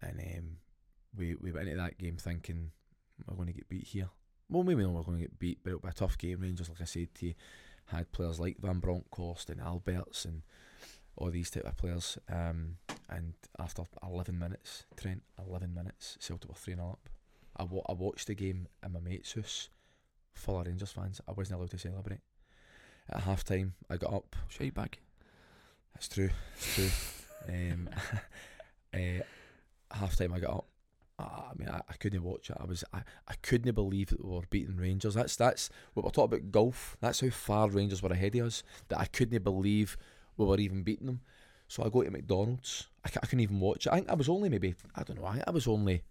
and 0.00 0.18
um, 0.20 0.56
we 1.16 1.34
we 1.34 1.52
went 1.52 1.68
into 1.68 1.82
that 1.82 1.98
game 1.98 2.16
thinking 2.16 2.70
we're 3.26 3.36
going 3.36 3.48
to 3.48 3.52
get 3.52 3.68
beat 3.68 3.84
here. 3.84 4.08
Well, 4.48 4.64
maybe 4.64 4.82
not 4.82 4.94
we're 4.94 5.02
going 5.02 5.18
to 5.18 5.24
get 5.24 5.38
beat, 5.38 5.58
but 5.62 5.70
it'll 5.70 5.80
be 5.80 5.88
a 5.88 5.92
tough 5.92 6.16
game. 6.16 6.40
Rangers, 6.40 6.70
like 6.70 6.80
I 6.80 6.84
said 6.84 7.14
to 7.16 7.26
you, 7.26 7.34
had 7.86 8.10
players 8.10 8.40
like 8.40 8.58
Van 8.58 8.80
Bronckhorst 8.80 9.50
and 9.50 9.60
Albertz 9.60 10.24
and 10.24 10.42
all 11.20 11.30
these 11.30 11.50
type 11.50 11.66
of 11.66 11.76
players. 11.76 12.18
Um, 12.28 12.78
and 13.08 13.34
after 13.58 13.82
11 14.02 14.38
minutes, 14.38 14.86
Trent, 14.96 15.22
11 15.46 15.74
minutes, 15.74 16.16
Celtic 16.18 16.48
were 16.48 16.56
3 16.56 16.74
0 16.74 16.90
up. 16.90 17.08
I, 17.56 17.64
wa- 17.64 17.84
I 17.88 17.92
watched 17.92 18.26
the 18.26 18.34
game 18.34 18.66
in 18.84 18.92
my 18.92 19.00
mate's 19.00 19.34
house, 19.34 19.68
full 20.32 20.60
of 20.60 20.66
Rangers 20.66 20.92
fans. 20.92 21.20
I 21.28 21.32
wasn't 21.32 21.58
allowed 21.58 21.70
to 21.70 21.78
celebrate. 21.78 22.20
At 23.10 23.20
half 23.22 23.44
time, 23.44 23.74
I 23.90 23.96
got 23.96 24.14
up. 24.14 24.36
Shite 24.48 24.74
back. 24.74 25.00
That's 25.94 26.08
true. 26.08 26.30
It's 26.56 26.74
true. 26.74 26.90
um, 27.48 27.90
uh, 28.94 29.22
half 29.90 30.16
time, 30.16 30.32
I 30.32 30.40
got 30.40 30.54
up. 30.54 30.66
Ah, 31.18 31.50
I 31.50 31.58
mean, 31.58 31.68
I, 31.68 31.82
I 31.86 31.92
couldn't 31.98 32.22
watch 32.22 32.48
it. 32.48 32.56
I 32.58 32.64
was, 32.64 32.82
I, 32.94 33.02
I 33.28 33.34
couldn't 33.42 33.74
believe 33.74 34.08
that 34.08 34.24
we 34.24 34.30
were 34.30 34.40
beating 34.48 34.76
Rangers. 34.76 35.14
That's 35.14 35.36
that's 35.36 35.68
what 35.92 36.04
we're 36.04 36.12
talking 36.12 36.38
about 36.38 36.50
golf. 36.50 36.96
That's 37.00 37.20
how 37.20 37.28
far 37.28 37.68
Rangers 37.68 38.02
were 38.02 38.08
ahead 38.08 38.36
of 38.36 38.46
us. 38.46 38.62
That 38.88 39.00
I 39.00 39.04
couldn't 39.04 39.44
believe 39.44 39.98
we 40.36 40.46
were 40.46 40.58
even 40.58 40.82
beating 40.82 41.06
them. 41.06 41.20
So 41.68 41.84
I 41.84 41.88
go 41.88 42.02
to 42.02 42.10
McDonald's. 42.10 42.88
I 43.04 43.08
couldn't 43.08 43.40
even 43.40 43.60
watch 43.60 43.86
it. 43.86 43.92
I 43.92 43.96
think 43.96 44.10
I 44.10 44.14
was 44.14 44.28
only 44.28 44.48
maybe 44.48 44.74
I 44.96 45.02
don't 45.02 45.20
know. 45.20 45.26
I, 45.26 45.42
I 45.46 45.50
was 45.50 45.68
only 45.68 46.02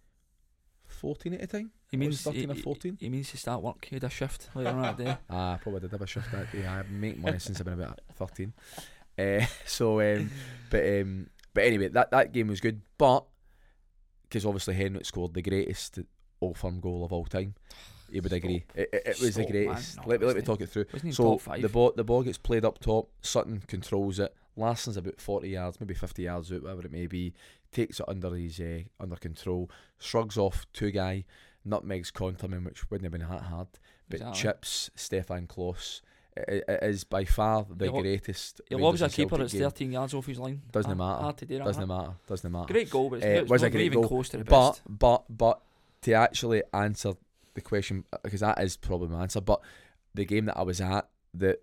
fourteen 0.88 1.34
at 1.34 1.42
the 1.42 1.48
time. 1.48 1.72
He 1.92 1.98
I 1.98 2.00
means 2.00 2.22
13 2.22 2.52
or 2.52 2.56
14. 2.56 2.98
He, 3.00 3.06
he 3.06 3.10
means 3.10 3.32
to 3.32 3.38
start 3.38 3.64
work. 3.64 3.86
He 3.90 3.96
had 3.96 4.04
a 4.04 4.10
shift 4.10 4.50
later 4.54 4.70
on 4.70 4.82
that 4.84 4.98
day. 4.98 5.18
Ah, 5.30 5.58
probably 5.62 5.82
did 5.82 5.92
have 5.92 6.02
a 6.02 6.08
shift 6.08 6.32
that 6.32 6.52
day. 6.52 6.66
I 6.66 6.84
make 6.84 7.18
money 7.18 7.40
since 7.40 7.60
I've 7.60 7.66
been 7.66 7.74
about 7.82 8.00
thirteen. 8.14 8.54
Uh, 9.18 9.46
so, 9.66 10.00
um, 10.00 10.30
but 10.70 11.02
um, 11.02 11.30
but 11.54 11.64
anyway, 11.64 11.90
that 11.90 12.12
that 12.12 12.32
game 12.32 12.48
was 12.48 12.62
good. 12.62 12.82
But 12.98 13.26
because 14.24 14.46
obviously 14.46 14.76
Henrik 14.76 15.06
scored 15.06 15.34
the 15.34 15.42
greatest 15.42 16.00
Old 16.42 16.58
Firm 16.58 16.80
goal 16.80 17.04
of 17.04 17.12
all 17.12 17.26
time. 17.26 17.56
You 18.12 18.22
would 18.22 18.34
agree. 18.34 18.64
It, 18.76 18.90
it, 18.94 19.02
it 19.06 19.20
was 19.20 19.36
the 19.36 19.44
Stop, 19.44 19.50
man. 19.50 19.52
greatest. 19.66 19.98
No, 19.98 20.04
let 20.08 20.20
me 20.22 20.28
let 20.28 20.36
me 20.36 20.42
talk 20.42 20.62
it 20.62 20.70
through. 20.70 20.86
So 21.12 21.40
the 21.60 21.70
ball 21.70 21.94
the 21.96 22.04
ball 22.04 22.24
gets 22.24 22.38
played 22.38 22.66
up 22.66 22.80
top. 22.80 23.10
Sutton 23.22 23.64
controls 23.68 24.20
it. 24.20 24.34
Larsson's 24.58 24.98
about 24.98 25.22
forty 25.22 25.50
yards, 25.50 25.80
maybe 25.80 25.94
fifty 25.94 26.24
yards 26.24 26.52
out, 26.52 26.64
whatever 26.64 26.82
it 26.86 26.92
may 26.92 27.08
be. 27.08 27.34
Takes 27.72 28.00
it 28.00 28.06
under 28.10 28.34
his 28.36 28.60
uh, 28.60 28.80
under 29.00 29.16
control. 29.16 29.70
Shrugs 30.00 30.38
off 30.38 30.66
two 30.74 30.92
guy. 30.92 31.26
Nutmegs 31.66 32.12
Konterman, 32.12 32.64
which 32.66 32.90
wouldn't 32.90 33.04
have 33.06 33.12
been 33.12 33.30
that 33.30 33.44
hard, 33.44 33.68
but 34.10 34.18
Exactly. 34.22 34.42
chips 34.42 34.90
Stefan 34.96 35.46
Klos. 35.46 36.02
It, 36.38 36.64
it 36.70 36.84
is 36.84 37.04
by 37.04 37.26
far 37.26 37.66
the 37.70 37.92
He 37.92 38.02
greatest. 38.02 38.62
He 38.70 38.76
lobs 38.76 39.02
a 39.02 39.10
keeper 39.10 39.38
that's 39.38 39.52
game. 39.52 39.64
13 39.64 39.92
yards 39.92 40.14
off 40.14 40.26
his 40.26 40.40
line. 40.40 40.62
Doesn't 40.72 40.98
matter. 40.98 41.22
Hard 41.22 41.38
to 41.38 41.46
do 41.46 41.58
that. 41.58 41.66
Doesn't 41.66 41.88
matter. 41.88 42.14
Doesn't 42.28 42.52
matter. 42.52 42.72
Great 42.74 42.90
goal, 42.90 43.10
but 43.10 43.18
it's, 43.18 43.26
Uh, 43.26 43.30
it's 43.42 43.50
was 43.52 43.64
a 43.64 43.70
great 43.70 43.86
even 43.86 44.00
goal, 44.02 44.08
close 44.08 44.30
to 44.30 44.38
the 44.38 44.46
But 44.46 44.70
best. 44.72 44.82
but 44.88 45.24
but 45.30 45.62
to 46.04 46.14
actually 46.14 46.64
answer 46.74 47.14
the 47.60 47.70
question 47.70 48.06
because 48.24 48.40
that 48.40 48.60
is 48.62 48.78
probably 48.78 49.10
my 49.10 49.24
answer. 49.24 49.42
But 49.42 49.62
the 50.14 50.26
game 50.26 50.46
that 50.46 50.58
I 50.58 50.64
was 50.64 50.82
at 50.82 51.10
that 51.36 51.62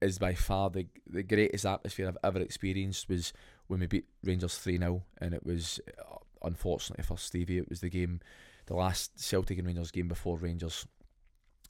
is 0.00 0.18
by 0.18 0.34
far 0.34 0.70
the 0.70 0.86
the 1.06 1.22
greatest 1.22 1.66
atmosphere 1.66 2.08
I've 2.08 2.18
ever 2.22 2.40
experienced 2.40 3.08
was 3.08 3.32
when 3.66 3.80
we 3.80 3.86
beat 3.86 4.06
Rangers 4.22 4.58
three 4.58 4.78
0 4.78 5.02
and 5.20 5.34
it 5.34 5.44
was 5.44 5.80
uh, 5.98 6.16
unfortunately 6.42 7.02
for 7.02 7.18
Stevie 7.18 7.58
it 7.58 7.68
was 7.68 7.80
the 7.80 7.88
game, 7.88 8.20
the 8.66 8.74
last 8.74 9.18
Celtic 9.18 9.58
and 9.58 9.66
Rangers 9.66 9.90
game 9.90 10.08
before 10.08 10.36
Rangers 10.36 10.86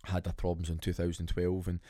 had 0.04 0.24
their 0.24 0.32
problems 0.32 0.70
in 0.70 0.78
2012 0.78 1.68
and 1.68 1.80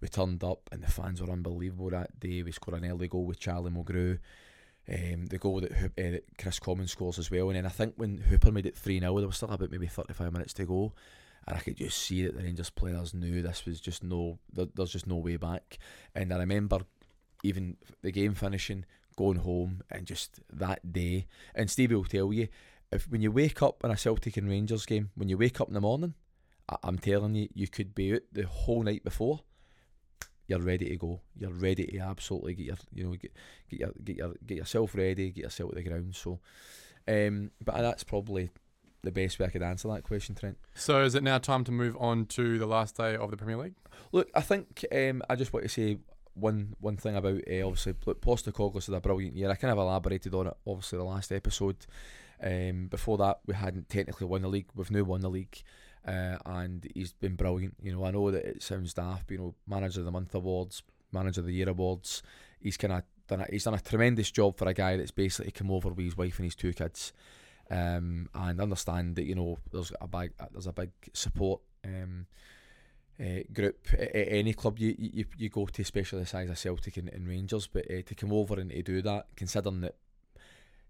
we 0.00 0.08
turned 0.08 0.42
up 0.42 0.68
and 0.72 0.82
the 0.82 0.90
fans 0.90 1.22
were 1.22 1.30
unbelievable 1.30 1.90
that 1.90 2.18
day. 2.18 2.42
We 2.42 2.52
scored 2.52 2.82
an 2.82 2.90
early 2.90 3.06
goal 3.06 3.24
with 3.24 3.38
Charlie 3.38 3.70
Mulgrew. 3.70 4.18
Um, 4.88 5.26
the 5.26 5.38
goal 5.38 5.60
that, 5.60 5.72
uh, 5.72 6.18
Kris 6.38 6.58
Commons 6.58 6.90
scores 6.90 7.18
as 7.18 7.30
well. 7.30 7.48
And 7.48 7.56
then 7.56 7.66
I 7.66 7.70
think 7.70 7.94
when 7.96 8.18
Hooper 8.18 8.50
made 8.50 8.66
it 8.66 8.76
3 8.76 8.98
0, 8.98 9.18
there 9.18 9.26
was 9.26 9.36
still 9.36 9.50
about 9.50 9.70
maybe 9.70 9.86
35 9.86 10.32
minutes 10.32 10.52
to 10.54 10.64
go. 10.64 10.92
And 11.46 11.56
I 11.56 11.60
could 11.60 11.76
just 11.76 11.98
see 11.98 12.24
that 12.24 12.36
the 12.36 12.42
Rangers 12.42 12.70
players 12.70 13.14
knew 13.14 13.42
this 13.42 13.64
was 13.66 13.80
just 13.80 14.04
no, 14.04 14.38
there, 14.52 14.66
there's 14.74 14.92
just 14.92 15.06
no 15.06 15.16
way 15.16 15.36
back. 15.36 15.78
And 16.14 16.32
I 16.32 16.38
remember 16.38 16.80
even 17.42 17.76
the 18.02 18.12
game 18.12 18.34
finishing, 18.34 18.84
going 19.16 19.38
home, 19.38 19.82
and 19.90 20.06
just 20.06 20.40
that 20.52 20.92
day. 20.92 21.26
And 21.54 21.70
Stevie 21.70 21.94
will 21.94 22.04
tell 22.04 22.32
you, 22.32 22.48
if 22.90 23.08
when 23.08 23.22
you 23.22 23.32
wake 23.32 23.62
up 23.62 23.82
in 23.84 23.90
a 23.90 23.96
Celtic 23.96 24.36
and 24.36 24.48
Rangers 24.48 24.86
game, 24.86 25.10
when 25.14 25.28
you 25.28 25.38
wake 25.38 25.60
up 25.60 25.68
in 25.68 25.74
the 25.74 25.80
morning, 25.80 26.14
I, 26.68 26.76
I'm 26.84 26.98
telling 26.98 27.34
you, 27.34 27.48
you 27.54 27.68
could 27.68 27.94
be 27.94 28.14
out 28.14 28.22
the 28.30 28.46
whole 28.46 28.82
night 28.82 29.02
before. 29.02 29.40
You're 30.46 30.60
ready 30.60 30.88
to 30.88 30.96
go. 30.96 31.20
You're 31.38 31.52
ready 31.52 31.86
to 31.86 31.98
absolutely 31.98 32.54
get 32.54 32.66
your, 32.66 32.76
you 32.94 33.04
know, 33.04 33.10
get 33.12 33.32
get 33.70 33.80
your 33.80 33.92
get 34.04 34.16
your 34.16 34.34
get 34.46 34.58
yourself 34.58 34.94
ready, 34.94 35.30
get 35.30 35.44
yourself 35.44 35.70
to 35.70 35.76
the 35.76 35.82
ground. 35.82 36.14
So, 36.14 36.40
um, 37.08 37.50
but 37.64 37.76
that's 37.78 38.04
probably 38.04 38.50
the 39.02 39.12
best 39.12 39.38
way 39.38 39.46
I 39.46 39.50
could 39.50 39.62
answer 39.62 39.88
that 39.88 40.04
question, 40.04 40.34
Trent. 40.34 40.58
So 40.74 41.02
is 41.02 41.14
it 41.14 41.22
now 41.22 41.38
time 41.38 41.64
to 41.64 41.72
move 41.72 41.96
on 41.98 42.26
to 42.26 42.58
the 42.58 42.66
last 42.66 42.96
day 42.96 43.16
of 43.16 43.30
the 43.30 43.36
Premier 43.36 43.56
League? 43.56 43.74
Look, 44.12 44.30
I 44.34 44.40
think 44.40 44.84
um, 44.92 45.22
I 45.28 45.36
just 45.36 45.52
want 45.52 45.64
to 45.64 45.68
say 45.68 45.98
one 46.34 46.74
one 46.80 46.96
thing 46.96 47.16
about 47.16 47.40
uh, 47.50 47.66
obviously 47.66 47.94
look, 48.06 48.20
Postecoglou 48.20 48.84
had 48.86 48.94
a 48.94 49.00
brilliant 49.00 49.36
year. 49.36 49.50
I 49.50 49.54
kind 49.54 49.72
of 49.72 49.78
elaborated 49.78 50.34
on 50.34 50.46
it 50.48 50.56
obviously 50.66 50.98
the 50.98 51.04
last 51.04 51.32
episode. 51.32 51.86
Um, 52.42 52.88
before 52.88 53.18
that, 53.18 53.40
we 53.46 53.54
hadn't 53.54 53.88
technically 53.88 54.26
won 54.26 54.42
the 54.42 54.48
league. 54.48 54.66
We've 54.74 54.90
now 54.90 55.04
won 55.04 55.20
the 55.20 55.30
league, 55.30 55.62
uh, 56.06 56.36
and 56.46 56.88
he's 56.94 57.12
been 57.12 57.36
brilliant. 57.36 57.74
You 57.82 57.94
know, 57.94 58.04
I 58.04 58.10
know 58.10 58.30
that 58.30 58.44
it 58.44 58.62
sounds 58.62 58.94
daft. 58.94 59.26
but, 59.26 59.32
You 59.32 59.38
know, 59.38 59.54
manager 59.66 60.00
of 60.00 60.06
the 60.06 60.12
month 60.12 60.34
awards, 60.34 60.82
manager 61.12 61.40
of 61.40 61.46
the 61.46 61.54
year 61.54 61.68
awards. 61.68 62.22
He's 62.60 62.76
kind 62.76 62.92
of 62.92 63.02
done 63.28 63.40
a, 63.40 63.46
he's 63.50 63.64
done 63.64 63.74
a 63.74 63.80
tremendous 63.80 64.30
job 64.30 64.56
for 64.56 64.68
a 64.68 64.74
guy 64.74 64.96
that's 64.96 65.10
basically 65.10 65.52
come 65.52 65.70
over 65.70 65.90
with 65.90 66.04
his 66.04 66.16
wife 66.16 66.38
and 66.38 66.44
his 66.44 66.54
two 66.54 66.72
kids. 66.72 67.12
Um, 67.70 68.28
and 68.34 68.60
understand 68.60 69.16
that 69.16 69.24
you 69.24 69.34
know 69.34 69.58
there's 69.70 69.92
a 70.00 70.08
big 70.08 70.32
there's 70.50 70.66
a 70.66 70.72
big 70.72 70.90
support 71.14 71.60
um, 71.84 72.26
uh, 73.18 73.44
group 73.52 73.86
at, 73.92 74.10
any 74.14 74.52
club 74.52 74.78
you, 74.78 74.94
you 74.98 75.24
you 75.38 75.48
go 75.48 75.66
to, 75.66 75.82
especially 75.82 76.20
the 76.20 76.26
size 76.26 76.50
of 76.50 76.58
Celtic 76.58 76.96
and, 76.96 77.08
and 77.08 77.28
Rangers. 77.28 77.68
But 77.68 77.90
uh, 77.90 78.02
to 78.04 78.14
come 78.14 78.32
over 78.32 78.58
and 78.58 78.70
to 78.70 78.82
do 78.82 79.00
that, 79.02 79.26
considering 79.36 79.80
that 79.82 79.94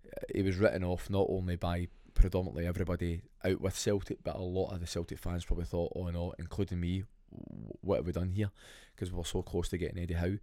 uh, 0.07 0.25
he 0.35 0.43
was 0.43 0.57
written 0.57 0.83
off 0.83 1.11
not 1.11 1.27
only 1.29 1.57
by 1.57 1.89
predominantly 2.15 2.67
everybody 2.67 3.23
out 3.45 3.61
with 3.61 3.77
Celtic, 3.77 4.23
but 4.23 4.37
a 4.37 4.43
lot 4.43 4.73
of 4.73 4.81
the 4.81 4.87
Celtic 4.87 5.19
fans 5.19 5.45
probably 5.45 5.65
thought, 5.65 5.93
oh 5.95 6.09
no, 6.09 6.35
including 6.39 6.81
me, 6.81 7.05
what 7.81 7.97
have 7.97 8.07
we 8.07 8.13
done 8.13 8.31
here? 8.31 8.51
Because 8.95 9.11
we 9.11 9.19
were 9.19 9.25
so 9.25 9.43
close 9.43 9.69
to 9.71 9.79
getting 9.79 10.03
Eddie 10.03 10.15
Howe. 10.15 10.39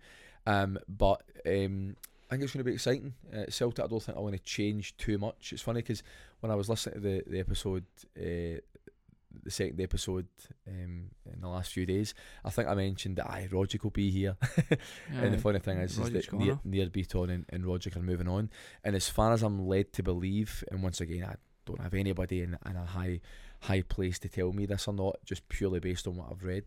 Um, 0.45 0.79
but 0.87 1.23
um, 1.45 1.95
I 2.29 2.35
think 2.35 2.43
it's 2.43 2.53
going 2.53 2.63
to 2.63 2.69
be 2.69 2.73
exciting. 2.73 3.13
Uh, 3.33 3.49
Celtic, 3.49 3.83
I 3.83 3.87
don't 3.87 4.01
think 4.01 4.17
I 4.17 4.21
want 4.21 4.35
to 4.35 4.43
change 4.43 4.95
too 4.97 5.17
much. 5.17 5.51
It's 5.51 5.61
funny 5.61 5.81
because 5.81 6.03
when 6.39 6.51
I 6.51 6.55
was 6.55 6.69
listening 6.69 6.95
to 6.95 7.01
the 7.01 7.23
the 7.27 7.39
episode, 7.39 7.85
uh, 8.17 8.61
the 9.43 9.51
second 9.51 9.79
episode 9.81 10.27
um, 10.67 11.09
in 11.31 11.41
the 11.41 11.47
last 11.47 11.71
few 11.71 11.85
days, 11.85 12.13
I 12.43 12.49
think 12.49 12.67
I 12.67 12.75
mentioned 12.75 13.17
that 13.17 13.27
I 13.27 13.47
Roger 13.51 13.79
will 13.81 13.89
be 13.89 14.11
here. 14.11 14.37
and 15.11 15.33
the 15.33 15.37
funny 15.37 15.59
thing 15.59 15.79
is, 15.79 15.97
is 15.97 16.11
that 16.11 16.33
near, 16.33 16.59
near 16.63 16.87
Beaton 16.87 17.29
and, 17.29 17.45
and 17.49 17.65
Roger 17.65 17.91
are 17.95 18.01
moving 18.01 18.27
on. 18.27 18.49
And 18.83 18.95
as 18.95 19.09
far 19.09 19.33
as 19.33 19.43
I'm 19.43 19.67
led 19.67 19.93
to 19.93 20.03
believe, 20.03 20.63
and 20.71 20.83
once 20.83 21.01
again, 21.01 21.25
I 21.25 21.35
don't 21.69 21.81
have 21.81 21.93
anybody 21.93 22.41
in, 22.41 22.57
in 22.65 22.75
a 22.75 22.85
high 22.85 23.19
high 23.61 23.81
place 23.81 24.17
to 24.19 24.29
tell 24.29 24.53
me 24.53 24.65
this 24.65 24.87
or 24.87 24.93
not, 24.93 25.17
just 25.25 25.47
purely 25.49 25.79
based 25.79 26.07
on 26.07 26.15
what 26.15 26.27
I've 26.31 26.43
read, 26.43 26.63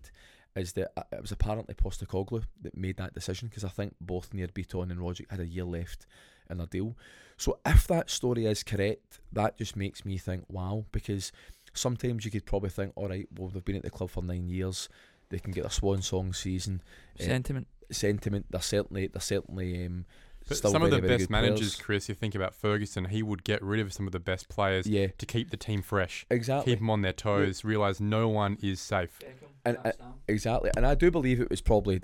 is 0.54 0.72
that 0.74 0.92
uh, 0.96 1.02
it 1.12 1.22
was 1.22 1.32
apparently 1.32 1.74
Postecoglou 1.74 2.44
that 2.62 2.76
made 2.76 2.96
that 2.98 3.14
decision 3.14 3.48
because 3.48 3.64
I 3.64 3.68
think 3.68 3.94
both 4.00 4.34
Nir 4.34 4.48
Bitton 4.48 4.90
and 4.90 5.00
Roger 5.00 5.24
had 5.30 5.40
a 5.40 5.46
year 5.46 5.64
left 5.64 6.06
in 6.50 6.58
their 6.58 6.66
deal. 6.66 6.94
So 7.38 7.58
if 7.64 7.86
that 7.88 8.10
story 8.10 8.44
is 8.46 8.62
correct, 8.62 9.20
that 9.32 9.56
just 9.56 9.74
makes 9.74 10.04
me 10.04 10.18
think, 10.18 10.44
wow, 10.48 10.84
because 10.92 11.32
sometimes 11.72 12.24
you 12.24 12.30
could 12.30 12.44
probably 12.44 12.70
think, 12.70 12.92
all 12.94 13.08
right, 13.08 13.26
well, 13.36 13.48
they've 13.48 13.64
been 13.64 13.76
at 13.76 13.82
the 13.82 13.90
club 13.90 14.10
for 14.10 14.22
nine 14.22 14.48
years, 14.48 14.88
they 15.30 15.38
can 15.38 15.52
get 15.52 15.64
a 15.64 15.70
swan 15.70 16.02
song 16.02 16.32
season. 16.34 16.82
eh, 17.18 17.24
Sentiment. 17.24 17.66
sentiment. 17.90 18.46
They're 18.50 18.60
certainly 18.60 19.06
they're 19.06 19.20
certainly 19.20 19.86
um, 19.86 20.04
But 20.48 20.56
still 20.56 20.70
some 20.72 20.82
of 20.82 20.90
the 20.90 21.00
very 21.00 21.18
best 21.18 21.30
managers, 21.30 21.58
players. 21.58 21.76
Chris, 21.76 22.08
you 22.08 22.14
think 22.14 22.34
about 22.34 22.54
Ferguson, 22.54 23.06
he 23.06 23.22
would 23.22 23.44
get 23.44 23.62
rid 23.62 23.80
of 23.80 23.92
some 23.92 24.06
of 24.06 24.12
the 24.12 24.20
best 24.20 24.48
players 24.48 24.86
Yeah, 24.86 25.08
to 25.18 25.26
keep 25.26 25.50
the 25.50 25.56
team 25.56 25.82
fresh, 25.82 26.26
exactly. 26.30 26.72
keep 26.72 26.80
them 26.80 26.90
on 26.90 27.02
their 27.02 27.12
toes, 27.12 27.64
realize 27.64 28.00
no 28.00 28.28
one 28.28 28.58
is 28.62 28.80
safe. 28.80 29.18
And, 29.64 29.78
uh, 29.84 29.92
exactly, 30.28 30.70
and 30.76 30.84
I 30.86 30.94
do 30.94 31.10
believe 31.10 31.40
it 31.40 31.48
was 31.50 31.60
probably 31.60 32.00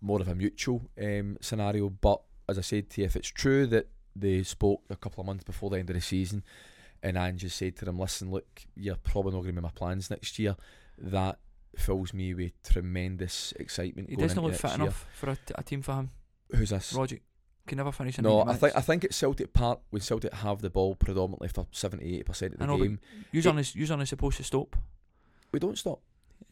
more 0.00 0.20
of 0.20 0.28
a 0.28 0.34
mutual 0.34 0.82
um, 1.00 1.36
scenario. 1.40 1.88
But 1.88 2.20
as 2.48 2.58
I 2.58 2.62
said 2.62 2.90
to 2.90 3.00
you, 3.00 3.06
if 3.06 3.14
it's 3.16 3.28
true 3.28 3.66
that 3.68 3.88
they 4.14 4.42
spoke 4.42 4.82
a 4.90 4.96
couple 4.96 5.20
of 5.20 5.26
months 5.26 5.44
before 5.44 5.70
the 5.70 5.78
end 5.78 5.90
of 5.90 5.94
the 5.94 6.02
season, 6.02 6.42
and 7.02 7.16
Ange 7.16 7.50
said 7.52 7.76
to 7.76 7.84
them, 7.84 7.98
"Listen, 7.98 8.30
look, 8.30 8.62
you're 8.74 8.96
probably 8.96 9.32
not 9.32 9.42
going 9.42 9.54
to 9.54 9.60
be 9.60 9.64
my 9.64 9.70
plans 9.70 10.10
next 10.10 10.38
year," 10.38 10.56
that 10.98 11.38
fills 11.76 12.12
me 12.14 12.32
with 12.34 12.52
tremendous 12.62 13.52
excitement. 13.60 14.08
he 14.08 14.16
going 14.16 14.28
doesn't 14.28 14.38
into 14.38 14.50
look 14.50 14.60
fit 14.60 14.70
year. 14.72 14.80
enough 14.80 15.06
for 15.14 15.30
a, 15.30 15.36
t- 15.36 15.54
a 15.54 15.62
team 15.62 15.82
for 15.82 15.92
him. 15.94 16.10
Who's 16.54 16.70
this? 16.70 16.92
Rogic 16.92 17.20
can 17.66 17.76
never 17.78 17.92
finish. 17.92 18.18
in 18.18 18.24
No, 18.24 18.42
I 18.42 18.54
think 18.54 18.76
I 18.76 18.80
think 18.80 19.04
at 19.04 19.12
Celtic 19.14 19.52
Park 19.52 19.80
when 19.90 20.00
Celtic 20.02 20.32
have 20.32 20.62
the 20.62 20.70
ball 20.70 20.94
predominantly 20.94 21.48
for 21.48 21.66
70 21.72 22.22
percent 22.22 22.54
of 22.54 22.58
the 22.58 22.64
I 22.64 22.68
know, 22.68 22.78
game, 22.78 22.98
You're 23.32 23.48
only 23.48 23.64
you're 23.74 23.92
only 23.92 24.06
supposed 24.06 24.36
to 24.38 24.44
stop. 24.44 24.76
we 25.52 25.58
don't 25.58 25.76
stop. 25.78 26.00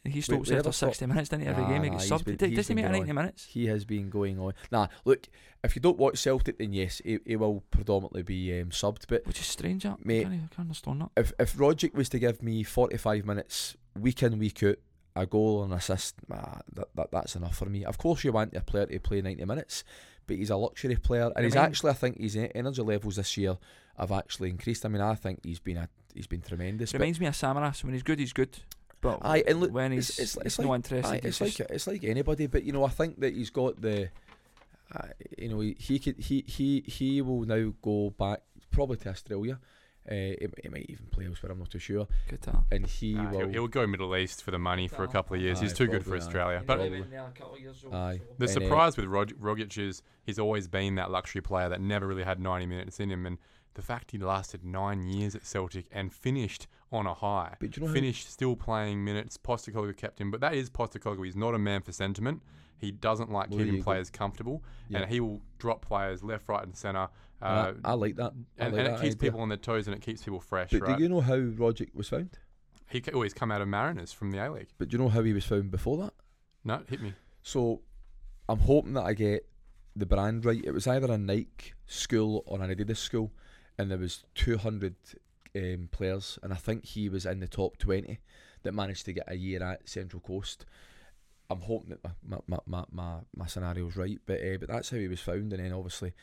He 0.07 0.21
stops 0.21 0.37
we 0.37 0.43
after 0.43 0.55
never 0.57 0.73
stop. 0.73 0.91
60 0.91 1.07
minutes, 1.07 1.29
didn't 1.31 1.43
he? 1.45 1.49
Every 1.49 1.63
Nah, 1.63 1.69
game 1.71 1.83
he 1.85 1.91
gets 1.91 2.05
he's 2.05 2.13
subbed. 2.13 2.25
been- 2.39 2.55
Does- 2.55 2.69
he 2.69 2.75
make 2.75 2.85
90 2.87 3.11
on. 3.11 3.17
minutes? 3.17 3.45
He 3.47 3.67
has 3.67 3.85
been 3.87 4.11
going 4.11 4.39
on. 4.39 4.53
Nah, 4.71 4.89
look, 5.05 5.29
if 5.63 5.77
you 5.77 5.81
don't 5.83 5.97
watch 5.99 6.19
Celtic, 6.19 6.59
then 6.59 6.73
yes, 6.75 7.01
he, 7.05 7.19
he 7.27 7.37
will 7.37 7.63
predominantly 7.71 8.23
be 8.23 8.61
um, 8.61 8.69
subbed. 8.71 9.05
But 9.09 9.27
Which 9.27 9.41
is 9.41 9.47
strange, 9.47 9.83
that. 9.85 10.05
Mate, 10.05 10.27
I 10.27 10.31
can't, 10.31 10.35
I 10.35 10.55
can't 10.55 10.59
understand 10.61 11.01
that. 11.03 11.11
if 11.17 11.33
if 11.39 11.55
Rogic 11.57 11.95
was 11.95 12.09
to 12.11 12.19
give 12.19 12.43
me 12.43 12.63
45 12.63 13.25
minutes 13.25 13.77
week 13.99 14.23
in 14.23 14.39
week 14.39 14.63
out, 14.63 14.77
a 15.17 15.27
goal 15.27 15.63
and 15.63 15.73
assist, 15.73 16.17
nah, 16.29 16.57
that, 16.75 16.89
that 16.95 17.11
that's 17.13 17.37
enough 17.37 17.57
for 17.57 17.67
me. 17.67 17.85
Of 17.85 17.97
course, 17.99 18.25
you 18.25 18.33
want 18.33 18.55
a 18.57 18.61
player 18.63 18.87
to 18.87 18.99
play 19.01 19.21
90 19.23 19.45
minutes, 19.45 19.85
but 20.27 20.37
he's 20.37 20.51
a 20.51 20.57
luxury 20.57 20.97
player, 20.97 21.31
and 21.37 21.45
he's 21.45 21.55
Remind- 21.55 21.71
actually, 21.73 21.91
I 21.91 21.95
think, 21.95 22.19
his 22.21 22.37
energy 22.37 22.83
levels 22.83 23.17
this 23.17 23.37
year 23.37 23.57
have 23.99 24.13
actually 24.13 24.51
increased. 24.51 24.85
I 24.85 24.89
mean, 24.89 25.03
I 25.03 25.15
think 25.15 25.41
he's 25.45 25.59
been 25.61 25.77
a 25.77 25.89
he's 26.15 26.27
been 26.27 26.41
tremendous. 26.43 26.93
Reminds 26.95 27.21
me 27.21 27.27
of 27.27 27.35
Samaras. 27.35 27.83
When 27.85 27.93
he's 27.95 28.03
good, 28.03 28.19
he's 28.19 28.33
good. 28.33 28.57
But 29.01 29.19
Aye, 29.23 29.45
and 29.47 29.61
look, 29.61 29.73
when 29.73 29.93
he's, 29.93 30.11
it's- 30.11 30.37
it's, 30.37 30.47
it's 30.47 30.59
no 30.59 30.69
like- 30.69 30.93
Aye, 30.93 31.21
he's 31.23 31.41
it's 31.41 31.41
like 31.61 31.71
it's 31.71 31.87
like 31.87 32.05
anybody, 32.05 32.47
but 32.47 32.65
you 32.65 32.73
know, 32.73 32.85
I 32.85 32.89
think 32.89 33.21
that 33.21 33.35
he's 33.35 33.51
got 33.51 33.81
the, 33.81 34.09
uh, 34.95 35.09
you 35.37 35.49
know, 35.51 35.61
he, 35.61 35.77
he 35.79 35.99
could 35.99 36.19
he 36.19 36.43
he 36.47 36.81
he 36.87 37.21
will 37.23 37.43
now 37.45 37.73
go 37.83 38.11
back 38.19 38.41
probably 38.71 38.97
to 38.99 39.11
Australia. 39.11 39.59
Uh, 40.07 40.13
he, 40.15 40.49
he 40.63 40.69
might 40.69 40.87
even 40.91 41.07
play 41.11 41.25
elsewhere. 41.27 41.51
I'm 41.53 41.59
not 41.59 41.71
too 41.71 41.79
sure. 41.79 42.07
good. 42.29 42.41
And 42.71 42.87
he 42.87 43.15
Nah, 43.15 43.31
will. 43.31 43.39
he'll, 43.41 43.49
he'll 43.49 43.69
go 43.69 43.87
Middle 43.87 44.15
East 44.17 44.43
for 44.43 44.51
the 44.51 44.59
money 44.59 44.87
for 44.87 45.03
a 45.05 45.09
couple 45.09 45.35
of 45.37 45.41
years. 45.43 45.61
He's 45.61 45.73
too 45.73 45.87
good 45.87 46.03
for 46.05 46.11
probably, 46.11 46.21
aye. 46.21 46.27
Australia. 46.27 46.63
But 46.67 46.81
Aye. 46.81 46.89
the 46.89 47.87
And, 47.93 48.43
uh, 48.43 48.47
surprise 48.47 48.97
with 48.97 49.07
Rog- 49.07 49.33
Rogic 49.41 49.79
is 49.79 50.03
he's 50.25 50.39
always 50.39 50.69
been 50.69 50.95
that 50.97 51.11
luxury 51.11 51.41
player 51.41 51.69
that 51.69 51.81
never 51.81 52.07
really 52.07 52.25
had 52.25 52.39
90 52.41 52.67
minutes 52.67 53.01
in 53.01 53.11
him. 53.11 53.25
And 53.27 53.39
the 53.75 53.83
fact 53.83 54.11
he 54.11 54.19
lasted 54.19 54.65
nine 54.65 55.07
years 55.07 55.35
at 55.35 55.47
Celtic 55.47 55.87
and 55.91 56.13
finished 56.13 56.67
on 56.93 57.07
a 57.07 57.15
high, 57.15 57.57
But 57.59 57.77
you 57.77 57.81
know 57.83 57.89
how- 57.89 57.95
finished 57.95 58.31
still 58.31 58.57
playing 58.57 59.05
minutes. 59.05 59.37
Postecoglou 59.39 59.97
kept 59.97 60.21
him, 60.21 60.31
but 60.31 60.41
that 60.41 60.55
is 60.55 60.71
Postecoglou. 60.71 61.25
He's 61.25 61.35
not 61.37 61.55
a 61.55 61.59
man 61.59 61.83
for 61.83 61.93
sentiment. 61.93 62.43
He 62.77 62.91
doesn't 62.91 63.31
like 63.31 63.49
Well, 63.51 63.61
keeping 63.61 63.75
you 63.75 63.81
go. 63.81 63.85
players 63.85 64.11
comfortable, 64.11 64.63
Yeah. 64.89 64.99
and 65.01 65.11
he 65.11 65.19
will 65.21 65.41
drop 65.59 65.81
players 65.85 66.23
left, 66.23 66.49
right, 66.49 66.63
and 66.63 66.77
centre. 66.77 67.09
Uh, 67.45 67.73
I, 67.85 67.91
I 67.91 67.93
like 67.95 68.17
that. 68.17 68.33
I 68.59 68.65
and, 68.65 68.75
like 68.75 68.87
and 68.87 68.95
it 68.95 69.01
keeps 69.01 69.15
idea. 69.15 69.31
people 69.31 69.41
on 69.41 69.49
their 69.49 69.59
toes 69.59 69.87
and 69.87 69.95
it 69.95 70.03
keeps 70.03 70.23
people 70.23 70.41
fresh, 70.41 70.71
But 70.71 70.83
right? 70.83 70.97
do 70.97 71.03
you 71.03 71.09
know 71.09 71.21
how 71.21 71.37
Rogic 71.37 71.95
was 71.95 72.09
found? 72.09 72.39
he 72.91 73.03
always 73.13 73.35
come 73.35 73.51
out 73.51 73.61
of 73.61 73.69
Mariners 73.69 74.13
from 74.13 74.31
the 74.31 74.39
A 74.39 74.51
League. 74.51 74.69
But 74.79 74.89
do 74.89 74.97
you 74.97 75.03
know 75.03 75.09
how 75.09 75.23
he 75.23 75.33
was 75.33 75.45
found 75.45 75.71
before 75.71 75.97
that? 75.99 76.13
No, 76.65 76.83
hit 76.89 77.01
me. 77.01 77.15
So 77.43 77.81
I'm 78.49 78.61
hoping 78.61 78.93
that 78.95 79.05
I 79.05 79.15
get 79.15 79.47
the 79.97 80.07
brand 80.07 80.45
right. 80.45 80.63
It 80.65 80.73
was 80.73 80.87
either 80.87 81.11
a 81.11 81.19
Nike 81.19 81.73
school 81.87 82.43
or 82.47 82.63
an 82.63 82.75
Adidas 82.75 82.99
school, 82.99 83.33
and 83.79 83.91
there 83.91 83.99
was 83.99 84.25
200 84.35 84.95
um, 85.57 85.89
players, 85.91 86.39
and 86.43 86.53
I 86.53 86.57
think 86.57 86.85
he 86.85 87.09
was 87.09 87.27
in 87.27 87.41
the 87.41 87.49
top 87.49 87.79
20 87.79 88.19
that 88.63 88.73
managed 88.73 89.05
to 89.07 89.13
get 89.13 89.25
a 89.31 89.35
year 89.37 89.63
at 89.63 89.89
Central 89.89 90.21
Coast. 90.21 90.65
I'm 91.51 91.61
hoping 91.61 91.91
that 91.91 92.01
my 92.27 92.39
my 92.47 92.59
my 92.67 92.85
my, 92.91 93.15
my 93.37 93.47
scenario's 93.47 93.97
right, 93.97 94.19
but 94.25 94.41
uh, 94.41 94.57
but 94.59 94.69
that's 94.69 94.91
how 94.91 94.97
he 94.97 95.09
was 95.09 95.21
found, 95.21 95.53
and 95.53 95.63
then 95.63 95.73
obviously 95.73 96.15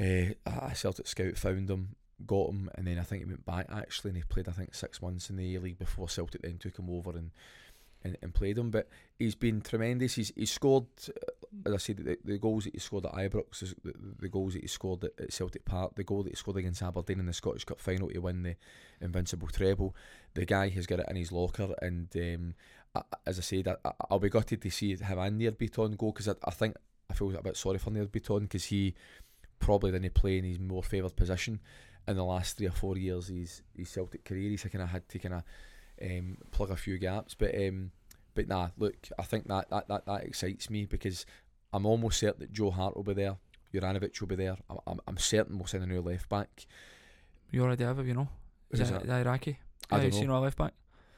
uh, 0.00 0.34
a 0.46 0.74
Celtic 0.74 1.06
scout 1.06 1.36
found 1.36 1.70
him, 1.70 1.96
got 2.26 2.50
him, 2.50 2.70
and 2.74 2.86
then 2.86 2.98
I 2.98 3.02
think 3.02 3.22
he 3.22 3.26
went 3.28 3.46
back 3.46 3.66
actually, 3.70 4.10
and 4.10 4.16
he 4.18 4.22
played 4.24 4.48
I 4.48 4.52
think 4.52 4.74
six 4.74 5.00
months 5.02 5.30
in 5.30 5.36
the 5.36 5.56
A 5.56 5.60
League 5.60 5.78
before 5.78 6.08
Celtic 6.08 6.42
then 6.42 6.58
took 6.58 6.78
him 6.78 6.90
over 6.90 7.10
and. 7.10 7.30
And, 8.06 8.18
and 8.20 8.34
played 8.34 8.58
him, 8.58 8.68
but 8.70 8.86
he's 9.18 9.34
been 9.34 9.62
tremendous. 9.62 10.16
He's 10.16 10.30
he 10.36 10.44
scored, 10.44 10.84
as 11.64 11.72
I 11.72 11.76
said, 11.78 11.96
the, 11.96 12.18
the 12.22 12.36
goals 12.36 12.64
that 12.64 12.74
he 12.74 12.78
scored 12.78 13.06
at 13.06 13.14
Ibrox, 13.14 13.60
the, 13.82 13.94
the 14.18 14.28
goals 14.28 14.52
that 14.52 14.60
he 14.60 14.68
scored 14.68 15.04
at, 15.04 15.12
at 15.18 15.32
Celtic 15.32 15.64
Park, 15.64 15.94
the 15.94 16.04
goal 16.04 16.22
that 16.22 16.28
he 16.28 16.36
scored 16.36 16.58
against 16.58 16.82
Aberdeen 16.82 17.20
in 17.20 17.24
the 17.24 17.32
Scottish 17.32 17.64
Cup 17.64 17.80
final 17.80 18.10
to 18.10 18.18
win 18.18 18.42
the 18.42 18.56
invincible 19.00 19.48
treble. 19.48 19.96
The 20.34 20.44
guy 20.44 20.68
has 20.68 20.86
got 20.86 21.00
it 21.00 21.06
in 21.08 21.16
his 21.16 21.32
locker, 21.32 21.74
and 21.80 22.08
um, 22.16 22.54
I, 22.94 23.00
as 23.24 23.38
I 23.38 23.42
said, 23.42 23.68
I, 23.68 23.76
I- 23.82 23.92
I'll 24.10 24.18
be 24.18 24.28
gutted 24.28 24.60
to 24.60 24.70
see 24.70 24.94
him 24.94 25.18
and 25.18 25.38
Nir 25.38 25.52
Bitton 25.52 25.96
go 25.96 26.12
because 26.12 26.28
I, 26.28 26.34
I 26.44 26.50
think 26.50 26.76
I 27.08 27.14
feel 27.14 27.34
a 27.34 27.42
bit 27.42 27.56
sorry 27.56 27.78
for 27.78 27.88
Nir 27.90 28.04
Bitton 28.04 28.40
because 28.40 28.66
he 28.66 28.94
probably 29.58 29.90
didn't 29.92 30.14
play 30.14 30.38
in 30.38 30.44
his 30.44 30.58
more 30.58 30.82
favoured 30.82 31.16
position 31.16 31.60
in 32.06 32.16
the 32.16 32.24
last 32.24 32.56
three 32.58 32.66
or 32.66 32.72
four 32.72 32.96
years 32.98 33.28
of 33.30 33.36
his, 33.36 33.62
his 33.76 33.88
Celtic 33.88 34.24
career. 34.24 34.50
He's 34.50 34.62
kind 34.64 34.82
of 34.82 34.88
had 34.90 35.08
to 35.08 35.18
kind 35.18 35.34
of 35.36 35.42
um, 36.02 36.36
plug 36.50 36.70
a 36.70 36.76
few 36.76 36.98
gaps, 36.98 37.34
but 37.34 37.54
um, 37.54 37.90
but 38.34 38.48
nah, 38.48 38.68
look, 38.76 38.96
I 39.18 39.22
think 39.22 39.46
that, 39.48 39.70
that, 39.70 39.88
that, 39.88 40.06
that 40.06 40.24
excites 40.24 40.68
me 40.68 40.86
because 40.86 41.24
I'm 41.72 41.86
almost 41.86 42.18
certain 42.18 42.40
that 42.40 42.52
Joe 42.52 42.70
Hart 42.70 42.96
will 42.96 43.04
be 43.04 43.14
there, 43.14 43.36
Juranovic 43.72 44.20
will 44.20 44.28
be 44.28 44.36
there. 44.36 44.56
I'm, 44.68 44.78
I'm, 44.86 45.00
I'm 45.06 45.18
certain 45.18 45.56
we'll 45.58 45.66
send 45.66 45.84
a 45.84 45.86
new 45.86 46.00
left 46.00 46.28
back. 46.28 46.66
You 47.50 47.62
already 47.62 47.84
have 47.84 47.98
it, 48.00 48.06
you 48.06 48.14
know. 48.14 48.28
Is 48.70 48.90
that, 48.90 49.08
Iraqi? 49.08 49.58
I 49.90 49.96
Yeah, 49.96 50.02
don't 50.02 50.12
you 50.12 50.18
seen 50.18 50.28
know. 50.28 50.34
our 50.34 50.40
left 50.40 50.58
back? 50.58 50.72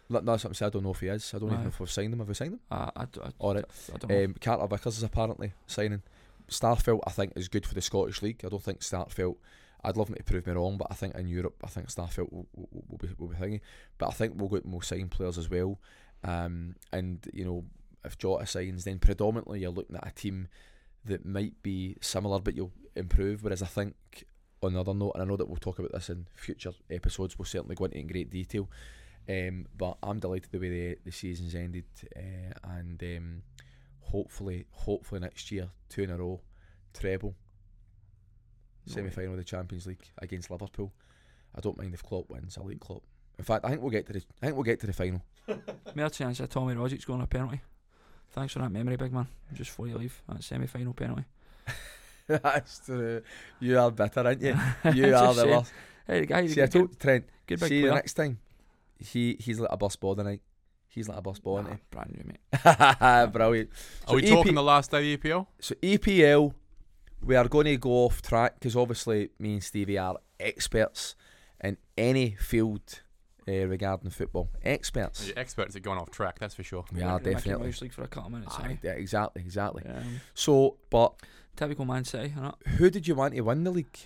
No, 0.09 0.21
that's 0.21 0.45
what 0.45 0.51
I'm 0.51 0.55
saying. 0.55 0.69
I 0.69 0.73
don't 0.73 0.83
know 0.85 0.91
if 0.93 1.01
he 1.01 1.09
is. 1.09 1.33
I 1.35 1.39
don't 1.39 1.49
even 1.51 1.63
know 1.63 1.69
if 1.69 1.81
we've 1.81 1.91
signed 1.91 2.13
him. 2.13 2.19
Have 2.21 2.29
we 2.29 2.35
signed 2.35 2.53
him? 2.53 2.61
Uh, 2.71 2.91
I, 2.95 3.05
d- 3.07 3.21
I, 3.25 3.31
All 3.39 3.55
right. 3.55 3.65
I 3.93 3.97
don't 3.99 4.11
know. 4.11 4.25
Um, 4.25 4.35
Carter 4.41 4.67
Vickers 4.67 4.99
is 4.99 5.03
apparently 5.03 5.53
signing. 5.67 6.03
Starfelt, 6.49 7.01
I 7.07 7.11
think, 7.11 7.33
is 7.37 7.49
good 7.49 7.67
for 7.67 7.75
the 7.75 7.83
Scottish 7.83 8.23
League. 8.23 8.43
I 8.45 8.49
don't 8.49 8.63
think 8.63 8.81
Starfelt. 8.81 9.37
I'd 9.85 9.97
love 9.97 10.09
him 10.09 10.17
to 10.17 10.25
prove 10.25 10.47
me 10.47 10.53
wrong, 10.53 10.79
but 10.79 10.89
I 10.91 10.95
think 10.95 11.15
in 11.15 11.29
Europe, 11.29 11.57
I 11.63 11.69
think 11.69 11.89
Starfelt 11.89 12.33
will, 12.33 12.49
will, 12.55 12.69
will 12.89 12.99
be 12.99 13.09
will 13.19 13.29
be 13.29 13.37
thingy. 13.37 13.61
But 13.99 14.09
I 14.09 14.13
think 14.13 14.35
we'll 14.37 14.49
get 14.49 14.67
we'll 14.67 14.81
sign 14.81 15.09
players 15.09 15.39
as 15.39 15.49
well. 15.49 15.79
Um, 16.25 16.77
and 16.93 17.27
you 17.33 17.45
know, 17.45 17.65
if 18.05 18.19
Jota 18.19 18.47
signs, 18.47 18.85
then 18.85 18.99
predominantly 18.99 19.61
you're 19.61 19.71
looking 19.71 19.97
at 19.97 20.07
a 20.07 20.13
team 20.13 20.49
that 21.05 21.25
might 21.25 21.63
be 21.63 21.97
similar, 22.01 22.41
but 22.41 22.57
you'll 22.57 22.73
improve. 22.97 23.45
Whereas 23.45 23.63
I 23.63 23.67
think 23.67 23.95
on 24.63 24.73
another 24.73 24.95
note, 24.95 25.13
and 25.15 25.23
I 25.23 25.27
know 25.27 25.37
that 25.37 25.49
we'll 25.49 25.57
talk 25.57 25.79
about 25.79 25.93
this 25.93 26.11
in 26.11 26.27
future 26.35 26.73
episodes, 26.91 27.39
we'll 27.39 27.47
certainly 27.47 27.77
go 27.77 27.85
into 27.85 27.99
it 27.99 28.01
in 28.01 28.07
great 28.07 28.31
detail. 28.31 28.69
Um, 29.29 29.67
but 29.77 29.99
I'm 30.03 30.21
delighted 30.21 30.51
the 30.53 30.59
way 30.59 30.69
the 30.69 30.99
the 31.05 31.13
season's 31.13 31.55
ended, 31.55 31.85
uh, 32.17 32.71
and 32.71 33.03
um, 33.03 33.43
hopefully, 34.11 34.67
hopefully 34.71 35.21
next 35.21 35.51
year, 35.53 35.69
two 35.89 36.03
in 36.03 36.11
a 36.11 36.17
row, 36.17 36.41
treble, 36.95 37.35
No 38.87 38.93
semi 38.95 39.11
final 39.11 39.33
of 39.33 39.39
the 39.39 39.45
Champions 39.45 39.87
League 39.87 40.03
against 40.19 40.51
Liverpool. 40.51 40.93
I 41.55 41.61
don't 41.61 41.79
mind 41.79 41.95
if 41.95 42.03
Klopp 42.03 42.29
wins. 42.31 42.59
I 42.59 42.63
like 42.65 42.81
Klopp. 42.81 43.03
In 43.39 43.45
fact, 43.45 43.65
I 43.65 43.71
think 43.71 43.81
we'll 43.83 43.91
get 43.91 44.07
to 44.07 44.13
the. 44.13 44.23
I 44.43 44.47
think 44.47 44.57
we'll 44.57 44.65
get 44.65 44.81
to 44.81 44.87
the 44.87 44.93
final. 44.93 45.23
Mere 45.95 46.09
chance 46.11 46.39
that 46.39 46.51
Tommy 46.51 46.75
Rogic's 46.75 47.05
going 47.05 47.21
a 47.21 47.27
penalty. 47.27 47.61
Thanks 48.31 48.53
for 48.53 48.59
that 48.61 48.71
memory, 48.73 48.97
big 48.97 49.13
man. 49.13 49.29
Just 49.53 49.71
before 49.71 49.87
you 49.89 49.97
leave, 49.99 50.21
that 50.29 50.43
semi-final 50.43 50.93
penalty. 50.95 51.25
That's 52.27 52.81
true. 52.81 53.23
You 53.61 53.79
are 53.79 53.91
bitter, 53.91 54.21
aren't 54.27 54.43
you? 54.43 54.57
You 54.93 55.07
Just 55.07 55.23
are 55.25 55.35
the 55.35 55.41
saying. 55.43 55.57
worst. 55.57 55.73
Hey, 56.07 56.21
the 56.21 56.27
guy, 56.27 56.47
See, 56.47 56.61
a 56.61 56.65
I 56.65 56.67
good, 56.67 56.73
told 56.73 57.01
Trent. 57.01 57.25
good 57.47 57.61
big 57.61 57.69
See, 57.69 57.77
the 57.81 57.83
player. 57.89 57.95
next 57.95 58.15
time, 58.15 58.39
he 58.99 59.37
he's 59.41 59.61
like 59.61 59.71
a 59.73 59.77
bus 59.77 59.97
ball 59.97 60.17
tonight. 60.17 60.41
He's 60.97 61.09
like 61.09 61.19
a 61.19 61.23
boss 61.23 61.39
ball, 61.39 61.57
Nah, 61.63 61.69
isn't 61.69 61.91
brand 61.91 62.11
new, 62.17 62.25
mate. 62.25 62.41
he? 63.27 63.27
Brilliant. 63.33 63.71
Are 64.09 64.15
we 64.17 64.27
So 64.27 64.35
talking 64.35 64.55
the 64.55 64.63
last 64.63 64.91
day 64.91 65.13
of 65.15 65.21
the 65.23 65.29
EPL? 65.29 65.47
So 65.61 65.75
EPL, 65.77 66.55
we 67.23 67.37
are 67.37 67.47
going 67.49 67.67
to 67.67 67.77
go 67.77 67.91
off 68.07 68.23
track 68.23 68.55
because 68.59 68.75
obviously 68.75 69.29
me 69.39 69.53
and 69.55 69.63
Stevie 69.63 69.99
are 69.99 70.17
experts 70.41 71.15
in 71.63 71.77
any 71.99 72.31
field 72.41 73.03
uh, 73.47 73.53
regarding 73.67 74.11
football. 74.11 74.49
Experts. 74.65 75.27
You're 75.29 75.39
experts 75.39 75.77
at 75.77 75.83
going 75.83 75.99
off 75.99 76.11
track, 76.11 76.39
that's 76.39 76.55
for 76.55 76.63
sure. 76.63 76.85
We 76.93 77.01
We're 77.03 77.07
are 77.07 77.19
gonna 77.19 77.25
make 77.25 77.27
it 77.27 77.35
definitely. 77.37 77.67
Mouse 77.67 77.83
League 77.83 77.93
for 77.93 78.03
a 78.03 78.09
couple 78.09 78.29
of 78.29 78.33
minutes. 78.33 78.55
Aye, 78.59 78.63
aye. 78.65 78.79
yeah, 78.83 78.91
exactly, 78.93 79.43
exactly. 79.43 79.85
Um, 79.87 80.21
So, 80.35 80.79
but 80.91 81.15
typical 81.57 81.85
Man 81.85 82.05
City, 82.05 82.35
who 82.79 82.91
did 82.91 83.07
you 83.07 83.15
want 83.15 83.35
to 83.35 83.41
win 83.43 83.65
the 83.65 83.71
league? 83.71 83.99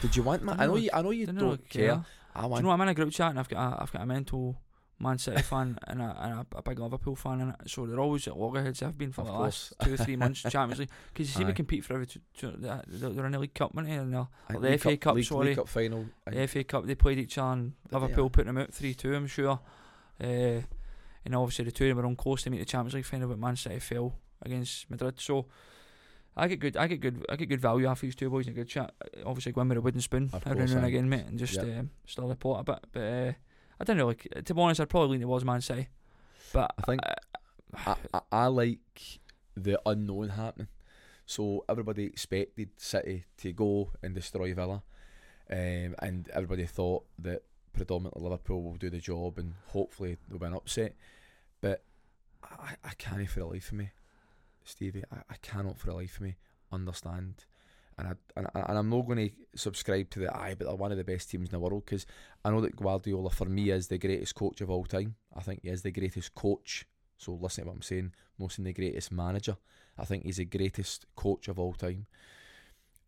Did 0.00 0.16
you 0.16 0.24
want 0.24 0.42
man? 0.44 0.60
I 0.60 0.66
know 0.66 0.76
you. 0.76 0.90
I 0.92 1.02
know 1.02 1.10
you 1.12 1.26
Didn't 1.26 1.38
don't 1.40 1.50
really 1.50 1.62
care. 1.70 1.86
care. 1.94 2.04
I 2.34 2.42
Do 2.42 2.48
want. 2.48 2.62
you 2.62 2.66
know 2.66 2.72
I'm 2.72 2.80
in 2.82 2.88
a 2.88 2.94
group 2.94 3.12
chat 3.12 3.30
and 3.30 3.38
I've 3.38 3.48
got 3.48 3.58
a, 3.78 3.82
I've 3.82 3.92
got 3.92 4.02
a 4.02 4.06
mental 4.06 4.56
Man 4.98 5.18
City 5.18 5.42
fan 5.42 5.78
and, 5.86 6.00
a, 6.00 6.16
and 6.20 6.32
a, 6.32 6.46
a 6.56 6.62
big 6.62 6.78
Liverpool 6.78 7.14
fan 7.16 7.40
it. 7.62 7.70
So 7.70 7.84
they're 7.86 8.00
always 8.00 8.26
at 8.28 8.36
loggerheads. 8.36 8.82
I've 8.82 8.96
been 8.96 9.12
for 9.12 9.20
Of 9.22 9.26
the 9.26 9.32
course. 9.34 9.74
last 9.78 9.86
two 9.88 9.94
or 9.94 9.96
three 9.98 10.16
months 10.16 10.42
Champions 10.42 10.78
League 10.80 10.90
because 11.12 11.28
you 11.28 11.34
see 11.38 11.44
Aye. 11.44 11.48
we 11.48 11.52
compete 11.52 11.84
for 11.84 11.94
every. 11.94 12.06
Two, 12.06 12.20
two, 12.36 12.52
they're, 12.56 12.82
in 13.26 13.32
the 13.32 13.38
League 13.38 13.52
Cup, 13.54 13.72
aren't 13.76 13.88
they? 13.88 13.94
And 13.94 14.12
they're- 14.14 14.26
I 14.48 14.52
the 14.58 14.78
FA 14.78 14.96
Cup, 14.96 15.14
League, 15.16 15.24
sorry. 15.26 15.48
League 15.48 15.56
Cup 15.56 15.68
final. 15.68 16.06
The 16.30 16.46
FA 16.48 16.64
Cup 16.64 16.86
they 16.86 16.94
played 16.94 17.18
each 17.18 17.36
other 17.36 17.52
and? 17.52 17.72
Liverpool 17.90 18.26
Aye. 18.26 18.30
put 18.32 18.46
them 18.46 18.56
out 18.58 18.72
three 18.72 18.94
two. 18.94 19.14
I'm 19.14 19.26
sure. 19.26 19.60
Uh, 20.22 20.60
and 21.24 21.34
obviously 21.34 21.64
the 21.66 21.72
two 21.72 21.84
of 21.84 21.88
them 21.90 21.96
were 21.98 22.06
on 22.06 22.16
course 22.16 22.44
to 22.44 22.50
meet 22.50 22.58
the 22.60 22.64
Champions 22.64 22.94
League 22.94 23.04
final, 23.04 23.28
but 23.28 23.38
Man 23.38 23.56
City 23.56 23.78
fell 23.80 24.14
against 24.42 24.88
Madrid. 24.90 25.20
So. 25.20 25.46
I 26.38 26.48
get 26.48 26.60
good. 26.60 26.76
I 26.76 26.86
get 26.86 27.00
good. 27.00 27.24
I 27.30 27.36
get 27.36 27.48
good 27.48 27.62
value 27.62 27.86
off 27.86 28.02
these 28.02 28.14
two 28.14 28.28
boys 28.28 28.46
in 28.46 28.52
a 28.52 28.56
good 28.56 28.68
chat. 28.68 28.92
Obviously, 29.24 29.52
go 29.52 29.62
in 29.62 29.70
with 29.70 29.78
a 29.78 29.80
wooden 29.80 30.02
spoon 30.02 30.28
every 30.44 30.66
now 30.66 30.76
and 30.76 30.84
again, 30.84 31.08
mate, 31.08 31.24
and 31.26 31.38
just 31.38 31.54
Yep. 31.54 31.78
um, 31.78 31.90
stir 32.04 32.28
the 32.28 32.36
pot 32.36 32.60
a 32.60 32.64
bit. 32.64 32.86
But 32.92 33.00
uh, 33.00 33.32
I 33.80 33.84
don't 33.84 33.96
know. 33.96 34.06
Like 34.06 34.28
to 34.44 34.54
be 34.54 34.60
honest, 34.60 34.80
I'd 34.80 34.88
probably 34.88 35.12
lean 35.12 35.20
towards 35.20 35.44
Man 35.44 35.60
City. 35.60 35.88
But 36.52 36.72
I 36.78 36.82
think- 36.82 37.00
I, 37.04 37.96
I, 38.14 38.20
I, 38.32 38.46
like 38.46 39.20
the 39.56 39.78
unknown 39.84 40.30
happening. 40.30 40.68
So 41.26 41.64
everybody 41.68 42.04
expected 42.04 42.70
City 42.76 43.24
to 43.38 43.52
go 43.52 43.92
and 44.02 44.14
destroy 44.14 44.54
Villa, 44.54 44.82
um, 45.50 45.94
and 45.98 46.28
everybody 46.32 46.64
thought 46.64 47.04
that 47.18 47.42
predominantly 47.72 48.22
Liverpool 48.22 48.62
will 48.62 48.76
do 48.76 48.88
the 48.88 49.00
job 49.00 49.36
and 49.38 49.54
hopefully 49.68 50.16
there'll 50.28 50.38
be 50.40 50.46
an 50.46 50.54
upset. 50.54 50.94
But 51.60 51.82
I, 52.42 52.76
I 52.84 52.94
can't 52.96 53.28
for 53.28 53.40
the 53.40 53.46
life 53.46 53.68
of 53.72 53.78
me, 53.78 53.90
Stevie. 54.64 55.02
I, 55.12 55.16
I 55.28 55.34
cannot 55.42 55.78
for 55.78 55.88
the 55.88 55.94
life 55.94 56.16
of 56.16 56.22
me 56.22 56.36
understand. 56.72 57.44
And, 57.98 58.08
I, 58.08 58.12
and, 58.36 58.46
and 58.54 58.78
I'm 58.78 58.90
not 58.90 59.06
going 59.06 59.28
to 59.28 59.34
subscribe 59.54 60.10
to 60.10 60.18
the 60.20 60.36
aye, 60.36 60.54
but 60.58 60.66
they're 60.66 60.76
one 60.76 60.92
of 60.92 60.98
the 60.98 61.04
best 61.04 61.30
teams 61.30 61.48
in 61.48 61.52
the 61.52 61.58
world 61.58 61.84
because 61.86 62.04
I 62.44 62.50
know 62.50 62.60
that 62.60 62.76
Guardiola 62.76 63.30
for 63.30 63.46
me 63.46 63.70
is 63.70 63.88
the 63.88 63.98
greatest 63.98 64.34
coach 64.34 64.60
of 64.60 64.68
all 64.68 64.84
time. 64.84 65.14
I 65.34 65.40
think 65.40 65.60
he 65.62 65.70
is 65.70 65.82
the 65.82 65.90
greatest 65.90 66.34
coach. 66.34 66.86
So 67.16 67.32
listen 67.40 67.64
to 67.64 67.68
what 67.68 67.76
I'm 67.76 67.82
saying. 67.82 68.12
Not 68.38 68.52
saying 68.52 68.64
the 68.64 68.74
greatest 68.74 69.12
manager. 69.12 69.56
I 69.98 70.04
think 70.04 70.24
he's 70.24 70.36
the 70.36 70.44
greatest 70.44 71.06
coach 71.16 71.48
of 71.48 71.58
all 71.58 71.72
time. 71.72 72.06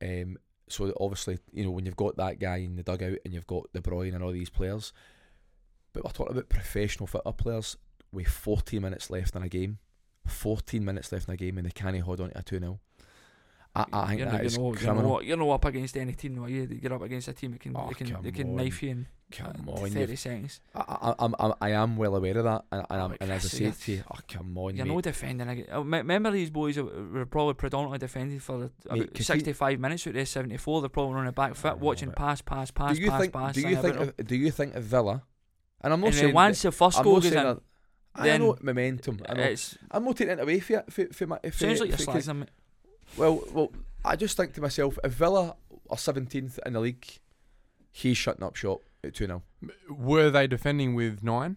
Um, 0.01 0.39
so 0.69 0.93
obviously, 0.98 1.39
you 1.52 1.65
know, 1.65 1.70
when 1.70 1.86
you've 1.86 1.97
got 1.97 2.16
that 2.16 2.39
guy 2.39 2.59
in 2.59 2.77
the 2.77 2.82
dugout 2.82 3.19
and 3.24 3.35
you've 3.35 3.47
got 3.47 3.73
De 3.73 3.81
Bruyne 3.81 4.15
and 4.15 4.23
all 4.23 4.32
these 4.32 4.51
players, 4.51 4.93
but 5.93 6.05
we're 6.05 6.10
talking 6.10 6.32
about 6.32 6.48
professional 6.48 7.06
football 7.06 7.32
players 7.32 7.77
with 8.12 8.28
40 8.28 8.78
minutes 8.78 9.10
left 9.10 9.36
in 9.36 9.43
a 9.43 9.48
game, 9.48 9.78
14 10.27 10.85
minutes 10.85 11.12
left 11.12 11.28
in 11.28 11.35
a 11.35 11.36
game, 11.36 11.59
and 11.59 11.66
they 11.66 11.70
can't 11.70 11.98
hold 12.01 12.20
on 12.20 12.31
to 12.31 12.39
a 12.39 12.43
2 12.43 12.59
0. 12.59 12.81
I, 13.78 14.02
I 14.02 14.06
think 14.09 14.18
you're, 14.20 14.26
that 14.30 14.32
not- 14.34 14.44
is 14.44 14.56
you're, 14.56 14.64
not, 14.64 14.80
you're, 14.82 14.92
criminal. 14.94 15.22
you're 15.22 15.36
not 15.36 15.48
up 15.50 15.64
against 15.66 15.96
any 15.96 16.12
team, 16.12 16.42
are 16.42 16.48
you? 16.48 16.78
You're 16.82 16.94
up 16.94 17.02
against 17.02 17.28
a 17.28 17.32
team 17.32 17.52
that 17.52 17.60
can, 17.60 17.76
Oh, 17.76 17.86
that 17.88 17.96
can, 17.96 18.22
that 18.22 18.34
can 18.34 18.48
on. 18.50 18.56
knife 18.56 18.82
you 18.82 18.90
in 18.90 19.06
Come 19.30 19.68
uh, 19.68 19.72
on, 19.72 19.90
30 19.90 20.00
you've- 20.00 20.16
seconds. 20.16 20.60
I, 20.74 20.80
I, 20.80 21.14
I'm, 21.18 21.34
I'm, 21.60 21.96
well 21.98 22.16
aware 22.16 22.38
of 22.38 22.44
that, 22.44 22.64
and, 22.72 22.80
and, 22.88 23.00
Oh, 23.00 23.05
I'm, 23.05 23.16
and 23.20 23.30
as 23.30 23.55
I 23.55 23.59
you're- 23.59 23.72
to 23.72 23.92
you, 23.92 24.02
oh 24.10 24.18
come 24.26 24.56
on, 24.59 24.74
You're 24.76 24.86
mate. 24.86 24.94
no 24.94 25.00
defending. 25.02 25.66
uh, 25.72 25.80
Remember 25.82 26.30
these 26.30 26.50
boys 26.50 26.78
were- 26.78 27.26
probably 27.26 27.55
predominantly 27.55 27.98
defending 27.98 28.38
for 28.40 28.59
Mate, 28.59 28.70
about 28.86 28.98
could 29.09 29.18
you- 29.18 29.24
65 29.24 29.78
minutes 29.80 30.06
out 30.06 30.14
there, 30.14 30.24
74. 30.26 30.80
They're 30.80 30.88
probably 30.88 31.14
on 31.16 31.26
the 31.26 31.32
back 31.32 31.55
foot, 31.55 31.78
watching 31.78 32.09
but 32.09 32.16
pass, 32.16 32.40
pass, 32.42 32.70
pass, 32.70 32.96
do 32.96 33.02
you 33.02 33.10
pass, 33.10 33.20
think? 33.20 33.32
pass. 33.32 33.55
do 33.55 33.60
you 33.68 33.76
think? 33.76 33.96
Of, 33.96 34.16
do 34.26 34.34
you 34.36 34.50
think 34.50 34.74
of 34.74 34.82
Villa? 34.84 35.22
And 35.82 35.92
I'm 35.92 36.00
not 36.00 36.06
And 36.09 36.16
saying 36.16 36.34
once 36.34 36.62
the 36.62 36.72
first 36.72 36.98
I'm 36.98 37.05
goal 37.05 37.14
goes 37.20 37.26
in, 37.26 37.34
that- 37.34 37.59
I 38.14 38.36
know 38.38 38.56
momentum. 38.62 39.20
I 39.28 39.34
know. 39.34 39.55
I'm 39.92 40.05
not 40.05 40.16
taking 40.16 40.32
it 40.32 40.40
away 40.40 40.59
for 40.59 40.72
you. 40.72 40.80
For, 40.90 41.06
for 41.12 41.26
my, 41.28 41.38
for, 41.38 41.50
sounds 41.52 41.78
like 41.80 41.90
you're 41.90 41.98
slagging 41.98 42.24
them. 42.24 42.46
Well, 43.16 43.43
well, 43.52 43.72
I 44.05 44.16
just 44.16 44.36
think 44.36 44.55
to 44.55 44.60
myself, 44.60 44.98
if 45.02 45.12
Villa 45.12 45.56
are 45.90 45.97
17th 45.97 46.59
in 46.64 46.72
the 46.74 46.80
league, 46.80 47.06
he's 47.90 48.16
shutting 48.16 48.43
up 48.43 48.56
shop 48.56 48.82
at 49.02 49.14
2 49.14 49.26
0. 49.26 49.43
Were 49.90 50.30
they 50.30 50.47
defending 50.47 50.94
with 50.94 51.22
nine, 51.22 51.56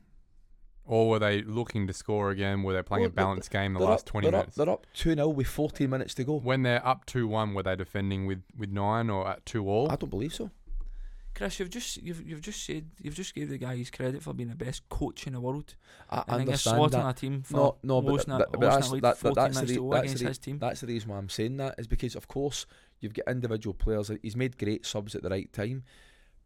or 0.86 1.10
were 1.10 1.20
they 1.20 1.42
looking 1.44 1.88
to 1.88 1.94
score 1.94 2.32
again? 2.32 2.64
Were 2.64 2.74
they 2.74 2.82
playing 2.82 3.04
Well, 3.04 3.10
a 3.12 3.14
balanced 3.14 3.52
game 3.52 3.74
the 3.74 3.80
they're 3.80 3.90
last 3.90 4.02
up, 4.02 4.06
twenty 4.06 4.26
they're 4.26 4.40
minutes? 4.40 4.58
Up, 4.58 4.66
they're 4.66 4.74
up 4.74 4.88
2 4.96 5.16
0 5.16 5.28
with 5.30 5.48
14 5.48 5.90
minutes 5.90 6.14
to 6.16 6.24
go. 6.24 6.40
When 6.40 6.64
they're 6.64 6.86
up 6.86 7.06
two 7.06 7.28
one, 7.28 7.54
were 7.54 7.64
they 7.64 7.76
defending 7.76 8.26
with, 8.26 8.44
with 8.58 8.70
nine 8.72 9.10
or 9.10 9.28
at 9.28 9.46
two 9.46 9.68
all? 9.70 9.92
I 9.92 9.96
don't 9.96 10.10
believe 10.10 10.34
so. 10.34 10.50
Chris, 11.34 11.60
you've 11.60 11.70
just 11.70 11.98
you've 12.04 12.28
you've 12.28 12.42
just 12.42 12.66
said 12.66 12.90
you've 13.02 13.16
just 13.16 13.34
gave 13.34 13.50
the 13.50 13.58
guy 13.58 13.76
his 13.76 13.90
credit 13.90 14.22
for 14.22 14.34
being 14.34 14.50
the 14.50 14.56
best 14.56 14.88
coach 14.90 15.26
in 15.28 15.34
the 15.34 15.40
world. 15.42 15.76
I 16.10 16.18
and 16.18 16.26
then 16.28 16.34
you're 16.40 16.40
understand 16.50 16.92
that. 16.92 17.10
a 17.10 17.14
team 17.14 17.42
for 17.44 17.54
No, 17.58 17.78
no, 17.84 18.02
but, 18.02 18.12
losing, 18.12 18.36
th- 18.38 18.48
a, 18.48 18.58
but 18.58 18.60
losing 18.60 19.02
that's, 19.02 19.02
that, 19.02 19.18
14 19.18 19.34
that, 19.36 19.54
that's, 19.54 19.56
the, 19.72 19.90
that's, 19.90 20.04
against 20.04 20.20
the, 20.24 20.28
his 20.28 20.38
team. 20.38 20.60
that's 20.60 20.82
the 20.82 20.88
reason 20.88 21.10
why 21.10 21.18
I'm 21.18 21.30
saying 21.30 21.58
that 21.58 21.76
is 21.78 21.88
because, 21.88 22.16
of 22.16 22.28
course, 22.28 22.66
you've 23.00 23.14
got 23.14 23.28
individual 23.30 23.74
players. 23.74 24.12
He's 24.22 24.36
made 24.36 24.58
great 24.58 24.86
subs 24.86 25.16
at 25.16 25.24
the 25.24 25.30
right 25.30 25.52
time. 25.54 25.84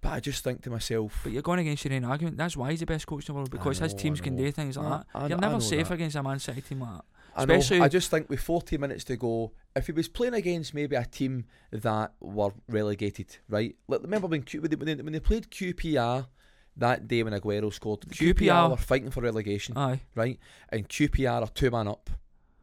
But 0.01 0.11
I 0.13 0.19
just 0.19 0.43
think 0.43 0.61
to 0.63 0.69
myself, 0.69 1.19
But 1.23 1.31
you're 1.31 1.41
going 1.41 1.59
against 1.61 1.83
your 1.83 1.93
own 1.95 2.03
argument. 2.03 2.37
That's 2.37 2.55
why 2.55 2.69
he's 2.69 2.81
the 2.81 2.85
best 2.85 3.07
coach 3.07 3.27
in 3.27 3.33
the 3.33 3.37
world 3.37 3.49
because 3.49 3.79
his 3.79 3.93
know, 3.93 3.97
I 3.97 4.01
teams 4.01 4.21
can 4.21 4.35
do 4.35 4.51
things 4.51 4.77
like 4.77 4.85
I- 4.85 4.89
that. 4.89 5.05
I 5.15 5.27
you're 5.27 5.37
I 5.37 5.41
never 5.41 5.59
safe 5.59 5.87
that. 5.87 5.95
against 5.95 6.15
a 6.15 6.21
Man 6.21 6.37
City 6.37 6.61
team 6.61 6.81
like 6.81 6.93
that. 6.97 7.05
I 7.35 7.45
know, 7.45 7.61
I 7.81 7.87
just 7.89 8.09
think 8.09 8.29
with 8.29 8.39
40 8.39 8.77
minutes 8.77 9.03
to 9.05 9.17
go, 9.17 9.51
if 9.75 9.87
he 9.87 9.91
was 9.91 10.07
playing 10.07 10.33
against 10.33 10.73
maybe 10.73 10.95
a 10.95 11.03
team 11.05 11.45
that 11.71 12.13
were 12.21 12.51
relegated, 12.69 13.37
right? 13.49 13.75
Like, 13.87 14.01
remember 14.03 14.27
when, 14.27 14.43
Q, 14.43 14.61
when, 14.61 14.69
they, 14.71 14.95
when, 14.95 15.11
they, 15.11 15.19
played 15.19 15.51
QPR 15.51 16.27
that 16.77 17.07
day 17.07 17.23
when 17.23 17.33
Aguero 17.33 17.73
scored? 17.73 18.01
QPR, 18.01 18.33
QPR 18.35 18.69
were 18.69 18.77
fighting 18.77 19.11
for 19.11 19.21
relegation, 19.21 19.77
Aye, 19.77 19.99
right? 20.15 20.39
And 20.69 20.87
QPR 20.87 21.41
are 21.41 21.47
two 21.47 21.71
man 21.71 21.89
up, 21.89 22.09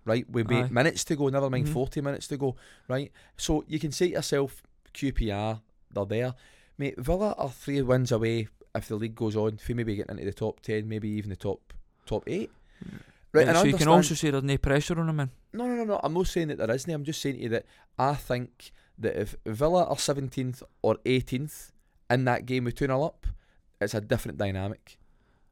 right? 0.06 0.28
With 0.30 0.50
Aye. 0.50 0.68
minutes 0.70 1.04
to 1.04 1.16
go, 1.16 1.28
never 1.28 1.50
mind 1.50 1.66
Mhm. 1.66 1.72
40 1.72 2.00
minutes 2.00 2.26
to 2.28 2.38
go, 2.38 2.56
right? 2.88 3.12
So 3.36 3.64
you 3.68 3.78
can 3.78 3.92
say 3.92 4.06
to 4.08 4.12
yourself, 4.12 4.62
QPR, 4.94 5.60
they're 5.92 6.04
there. 6.06 6.34
Mate, 6.78 6.98
Villa 6.98 7.34
are 7.36 7.50
three 7.50 7.82
wins 7.82 8.10
away 8.10 8.48
if 8.74 8.88
the 8.88 8.96
league 8.96 9.14
goes 9.14 9.36
on, 9.36 9.58
for 9.58 9.74
maybe 9.74 9.96
getting 9.96 10.16
into 10.16 10.24
the 10.24 10.32
top 10.32 10.60
10, 10.60 10.88
maybe 10.88 11.10
even 11.10 11.28
the 11.28 11.36
top 11.36 11.74
top 12.06 12.24
eight. 12.26 12.50
Right, 13.32 13.48
and 13.48 13.56
I 13.56 13.62
so 13.62 13.66
you 13.66 13.76
can 13.76 13.88
also 13.88 14.14
say 14.14 14.30
there's 14.30 14.42
no 14.42 14.58
pressure 14.58 14.98
on 15.00 15.08
him, 15.08 15.16
man. 15.16 15.30
no, 15.52 15.66
no, 15.66 15.74
no, 15.74 15.84
no. 15.84 16.00
I'm 16.02 16.12
not 16.12 16.26
saying 16.26 16.48
that 16.48 16.58
there 16.58 16.70
isn't. 16.70 16.92
I'm 16.92 17.04
just 17.04 17.22
saying 17.22 17.36
to 17.36 17.42
you 17.42 17.48
that 17.50 17.64
I 17.98 18.14
think 18.14 18.72
that 18.98 19.18
if 19.18 19.36
Villa 19.46 19.84
are 19.84 19.96
17th 19.96 20.62
or 20.82 20.96
18th 21.06 21.72
in 22.10 22.24
that 22.26 22.44
game 22.44 22.64
with 22.64 22.74
2 22.74 22.86
0 22.86 23.02
up, 23.02 23.26
it's 23.80 23.94
a 23.94 24.00
different 24.00 24.36
dynamic. 24.38 24.98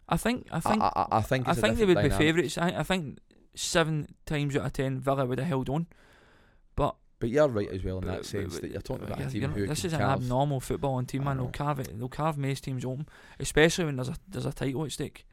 I 0.09 0.17
think 0.17 0.47
I 0.51 0.61
think 0.61 0.83
I, 0.83 0.93
I, 0.95 1.07
I 1.19 1.21
think 1.23 1.49
I 1.49 1.55
think 1.55 1.79
they 1.79 1.85
would 1.85 1.95
different 1.95 2.19
be 2.19 2.25
favourites. 2.25 2.59
I, 2.59 2.69
I 2.69 2.83
think 2.83 3.19
seven 3.55 4.15
times 4.27 4.57
out 4.57 4.67
of 4.67 4.73
ten 4.73 4.99
Villa 5.01 5.25
would 5.25 5.39
have 5.39 5.49
held 5.49 5.69
on. 5.69 5.87
But 6.75 6.97
But 7.21 7.31
you're 7.31 7.49
right 7.49 7.71
as 7.71 7.85
well 7.85 7.99
in 7.99 8.07
that 8.07 8.25
sense 8.25 8.59
that 8.59 8.71
you're 8.73 8.81
talking 8.83 9.07
about 9.07 9.21
yeah, 9.21 9.29
a 9.29 9.31
team 9.31 9.51
who 9.53 9.67
this 9.67 9.85
is 9.85 9.93
an 9.93 10.03
abnormal 10.03 10.61
footballing 10.61 11.07
team, 11.07 11.25
man. 11.25 11.37
They'll 11.37 11.49
carve 11.49 11.79
it. 11.81 11.97
They'll 11.97 12.09
carve 12.09 12.37
most 12.37 12.65
teams 12.65 12.85
open, 12.85 13.09
especially 13.39 13.85
when 13.87 13.97
there's 13.97 14.09
a 14.09 14.17
there's 14.29 14.47
a 14.47 14.53
title 14.53 14.85
at 14.85 14.93
stake. 14.93 15.25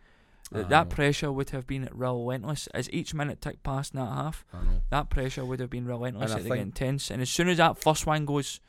That, 0.52 0.70
that 0.70 0.90
pressure 0.90 1.32
would 1.32 1.50
have 1.50 1.68
been 1.68 1.90
relentless 1.92 2.68
as 2.68 2.90
each 2.92 3.14
minute 3.14 3.42
ticked 3.42 3.64
past 3.64 3.94
in 3.94 4.00
that 4.00 4.08
half. 4.08 4.46
That 4.90 5.10
pressure 5.10 5.44
would 5.44 5.60
have 5.60 5.70
been 5.70 5.86
relentless. 5.86 6.32
And 6.32 6.38
I 6.38 6.40
It'd 6.40 6.52
get 6.52 6.60
intense. 6.60 7.12
And 7.12 7.22
as 7.22 7.30
soon 7.30 7.50
as 7.50 7.58
that 7.58 7.78
first 7.78 8.06
one 8.06 8.26
goes, 8.26 8.62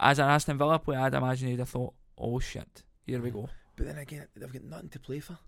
as 0.00 0.18
an 0.18 0.28
Aston 0.28 0.58
Villa 0.58 0.78
player, 0.80 0.98
I'd 0.98 1.14
imagine 1.14 1.48
he'd 1.48 1.60
have 1.60 1.68
thought, 1.68 1.94
"Oh 2.18 2.40
shit, 2.40 2.82
here 3.06 3.20
we 3.20 3.30
go." 3.30 3.48
But 3.76 3.86
then 3.86 3.98
again, 3.98 4.26
they've 4.34 4.52
got 4.52 4.64
nothing 4.64 4.88
to 4.90 4.98
play 4.98 5.20
for. 5.20 5.38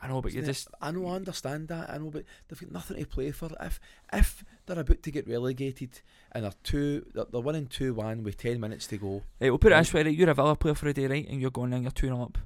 I 0.00 0.06
know, 0.06 0.22
but 0.22 0.32
you 0.32 0.42
just 0.42 0.68
I 0.80 0.92
know, 0.92 1.06
I 1.08 1.16
understand 1.16 1.68
that. 1.68 1.90
I 1.90 1.98
know, 1.98 2.10
but 2.10 2.24
they've 2.48 2.60
got 2.60 2.70
nothing 2.70 2.98
to 2.98 3.06
play 3.06 3.32
for. 3.32 3.50
If 3.60 3.80
if 4.12 4.44
they're 4.64 4.78
about 4.78 5.02
to 5.02 5.10
get 5.10 5.26
relegated 5.28 6.00
and 6.32 6.44
they're 6.44 6.52
two, 6.62 7.04
they're, 7.14 7.26
they're 7.30 7.40
winning 7.40 7.66
two 7.66 7.94
one 7.94 8.22
with 8.22 8.36
ten 8.36 8.60
minutes 8.60 8.86
to 8.88 8.96
go. 8.96 9.22
Right, 9.40 9.50
we'll 9.50 9.58
put 9.58 9.72
it 9.72 9.76
this 9.76 9.92
way, 9.92 10.04
right? 10.04 10.14
You're 10.14 10.30
a 10.30 10.34
Villa 10.34 10.56
player 10.56 10.74
for 10.74 10.88
a 10.88 10.94
day, 10.94 11.08
right? 11.08 11.28
And 11.28 11.40
you're 11.40 11.50
going 11.50 11.72
in, 11.72 11.82
you're 11.82 11.90
2 11.90 12.06
0 12.06 12.22
up. 12.22 12.38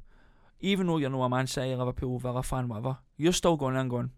Even 0.64 0.86
though 0.86 0.96
you're 0.98 1.10
not 1.10 1.22
a 1.22 1.28
Man 1.28 1.46
City, 1.46 1.74
Liverpool, 1.74 2.18
Villa 2.18 2.42
fan, 2.42 2.68
whatever, 2.68 2.98
you're 3.16 3.32
still 3.32 3.56
going 3.56 3.76
in 3.76 3.88
going, 3.88 4.10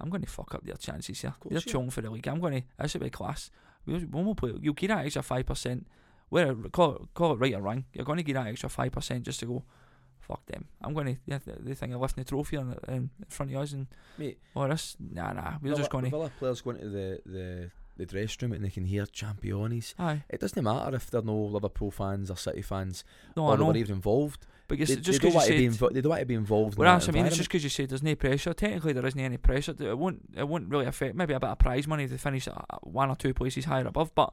I'm 0.00 0.08
going 0.10 0.22
to 0.22 0.28
fuck 0.28 0.54
up 0.54 0.64
their 0.64 0.74
chances 0.76 1.20
here. 1.20 1.34
you 1.48 1.56
are. 1.58 1.60
chilling 1.60 1.90
for 1.90 2.00
the 2.00 2.10
league. 2.10 2.26
I'm 2.26 2.40
going 2.40 2.62
to, 2.62 2.66
this 2.80 2.94
will 2.94 3.02
be 3.02 3.10
class. 3.10 3.50
When 3.84 4.08
we'll 4.10 4.34
play, 4.34 4.52
you'll 4.60 4.74
get 4.74 4.88
that 4.88 5.04
extra 5.04 5.22
5%. 5.22 5.84
Where, 6.30 6.54
call, 6.54 6.94
it, 6.96 7.02
call 7.14 7.32
it 7.34 7.36
right 7.36 7.54
or 7.54 7.60
wrong. 7.60 7.84
You're 7.92 8.06
going 8.06 8.16
to 8.16 8.22
get 8.22 8.34
that 8.34 8.46
extra 8.46 8.68
5% 8.70 9.22
just 9.22 9.40
to 9.40 9.46
go, 9.46 9.64
fuck 10.18 10.44
them. 10.46 10.64
I'm 10.80 10.94
going 10.94 11.06
to, 11.14 11.20
yeah, 11.26 11.38
they, 11.44 11.74
think 11.74 11.92
I'm 11.92 12.00
lifting 12.00 12.24
the 12.24 12.28
trophy 12.30 12.56
in, 12.56 12.74
in 12.88 13.10
front 13.28 13.52
of 13.54 13.60
us 13.60 13.72
and, 13.72 13.86
Mate, 14.16 14.38
oh, 14.56 14.66
this, 14.66 14.96
nah, 14.98 15.32
nah, 15.34 15.52
we're 15.60 15.68
Villa, 15.68 15.76
just 15.76 15.90
going 15.90 16.04
to, 16.04 16.10
Villa 16.10 16.30
players 16.38 16.62
going 16.62 16.78
to 16.78 16.88
the, 16.88 17.20
the, 17.26 17.70
the 17.98 18.06
dressing 18.06 18.48
room 18.48 18.52
and 18.56 18.64
they 18.64 18.70
can 18.70 18.86
hear 18.86 19.04
championes. 19.04 19.94
aye. 19.98 20.22
It 20.30 20.40
doesn't 20.40 20.62
matter 20.64 20.96
if 20.96 21.10
they're 21.10 21.20
no 21.22 21.36
Liverpool 21.36 21.90
fans 21.90 22.30
or 22.30 22.36
City 22.38 22.62
fans 22.62 23.04
No, 23.36 23.44
or 23.46 23.56
they 23.56 23.62
know. 23.62 23.68
were 23.68 23.76
even 23.76 23.96
involved. 23.96 24.46
But 24.72 24.78
you 24.78 24.86
They, 24.86 24.96
just 24.96 25.20
they, 25.20 25.28
don't 25.28 25.32
because 25.34 25.48
you 25.50 25.70
said, 25.70 25.80
invo- 25.80 25.92
they 25.92 26.00
don't 26.00 26.08
want 26.08 26.20
to 26.20 26.24
be 26.26 26.34
involved 26.34 26.78
Well, 26.78 26.88
in 26.88 26.94
that's 26.94 27.06
what 27.06 27.14
I 27.14 27.18
mean. 27.18 27.26
It's 27.26 27.36
just 27.36 27.50
because 27.50 27.62
you 27.62 27.68
said 27.68 27.90
there's 27.90 28.02
no 28.02 28.14
pressure. 28.14 28.54
Technically, 28.54 28.94
there 28.94 29.04
isn't 29.04 29.20
any 29.20 29.36
pressure. 29.36 29.74
It 29.78 29.98
won't. 29.98 30.22
It 30.34 30.48
won't 30.48 30.70
really 30.70 30.86
affect. 30.86 31.14
Maybe 31.14 31.34
a 31.34 31.38
bit 31.40 31.50
of 31.50 31.58
prize 31.58 31.86
money 31.86 32.08
to 32.08 32.16
finish 32.16 32.48
at 32.48 32.54
uh, 32.54 32.78
one 32.84 33.10
or 33.10 33.14
two 33.16 33.34
places 33.34 33.66
higher 33.66 33.86
above. 33.86 34.14
But 34.14 34.32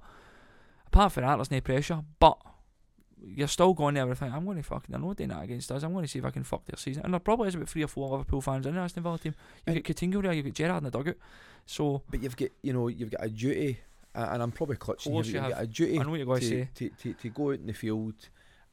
apart 0.88 1.12
from 1.12 1.24
that, 1.26 1.36
there's 1.36 1.52
no 1.52 1.60
pressure. 1.60 2.00
But 2.22 2.38
you're 3.22 3.50
still 3.50 3.74
going 3.74 3.96
there 3.96 4.08
with 4.08 4.20
think, 4.20 4.34
I'm 4.34 4.46
going 4.46 4.56
to 4.56 4.64
fucking. 4.64 4.86
They're 4.88 5.00
not 5.02 5.18
doing 5.18 5.28
that 5.28 5.44
against 5.44 5.74
us. 5.74 5.84
I'm 5.84 5.92
going 5.92 6.06
to 6.06 6.10
see 6.10 6.20
if 6.20 6.26
I 6.26 6.30
can 6.32 6.46
fuck 6.46 6.64
their 6.64 6.78
season. 6.78 7.04
And 7.04 7.14
there 7.14 7.20
probably 7.20 7.50
is 7.50 7.56
about 7.56 7.68
three 7.68 7.84
or 7.84 7.88
four 7.90 8.10
Liverpool 8.10 8.40
fans 8.40 8.66
in 8.66 8.76
the 8.76 8.80
Aston 8.80 9.04
Villa 9.04 9.20
team. 9.20 9.36
You've 9.68 9.76
And- 9.76 9.84
got 9.84 9.94
Coutinho 9.96 10.22
there. 10.24 10.32
You've 10.32 10.46
got 10.46 10.54
Gerrard 10.54 10.78
in 10.78 10.84
the 10.86 10.92
dugout. 10.92 11.18
So 11.66 12.02
But 12.10 12.24
you've 12.24 12.38
got, 12.38 12.50
you 12.62 12.72
know, 12.72 12.88
you've 12.88 13.12
got 13.12 13.26
a 13.26 13.30
duty, 13.30 13.78
uh, 14.16 14.30
and 14.32 14.42
I'm 14.42 14.54
probably 14.54 14.78
clutching 14.78 15.12
here. 15.12 15.24
you 15.24 15.32
You've 15.34 15.50
got 15.50 15.62
a 15.62 15.68
duty 15.68 16.00
I 16.00 16.04
know 16.04 16.10
what 16.12 16.16
you're 16.18 16.26
going 16.26 16.40
to 16.40 16.50
to, 16.50 16.66
say. 16.66 16.70
to, 16.76 16.90
to, 16.90 17.14
to 17.14 17.30
go 17.30 17.50
out 17.52 17.60
in 17.60 17.68
the 17.68 17.74
field 17.74 18.14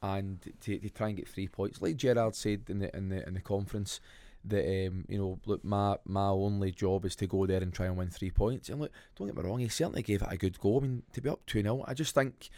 and 0.02 0.40
to, 0.60 0.78
to 0.78 0.90
try 0.90 1.08
and 1.08 1.16
get 1.16 1.28
three 1.28 1.48
points. 1.48 1.80
Like 1.80 1.96
Gerrard 1.96 2.34
said 2.34 2.62
in 2.68 2.78
the 2.78 2.96
in 2.96 3.08
the 3.08 3.26
in 3.26 3.34
the 3.34 3.40
conference 3.40 4.00
that 4.44 4.64
um, 4.64 5.04
you 5.08 5.18
know, 5.18 5.38
look, 5.46 5.64
my 5.64 5.96
my 6.04 6.28
only 6.28 6.70
job 6.70 7.04
is 7.04 7.16
to 7.16 7.26
go 7.26 7.46
there 7.46 7.62
and 7.62 7.72
try 7.72 7.86
and 7.86 7.96
win 7.96 8.10
three 8.10 8.30
points. 8.30 8.68
And 8.68 8.80
look, 8.80 8.92
don't 9.16 9.26
get 9.26 9.36
me 9.36 9.42
wrong, 9.42 9.58
he 9.58 9.68
certainly 9.68 10.02
gave 10.02 10.22
it 10.22 10.28
a 10.30 10.36
good 10.36 10.58
go. 10.60 10.78
I 10.78 10.80
mean, 10.80 11.02
to 11.12 11.20
be 11.20 11.28
up 11.28 11.44
two 11.46 11.62
0 11.62 11.84
I 11.86 11.94
just 11.94 12.14
think, 12.14 12.50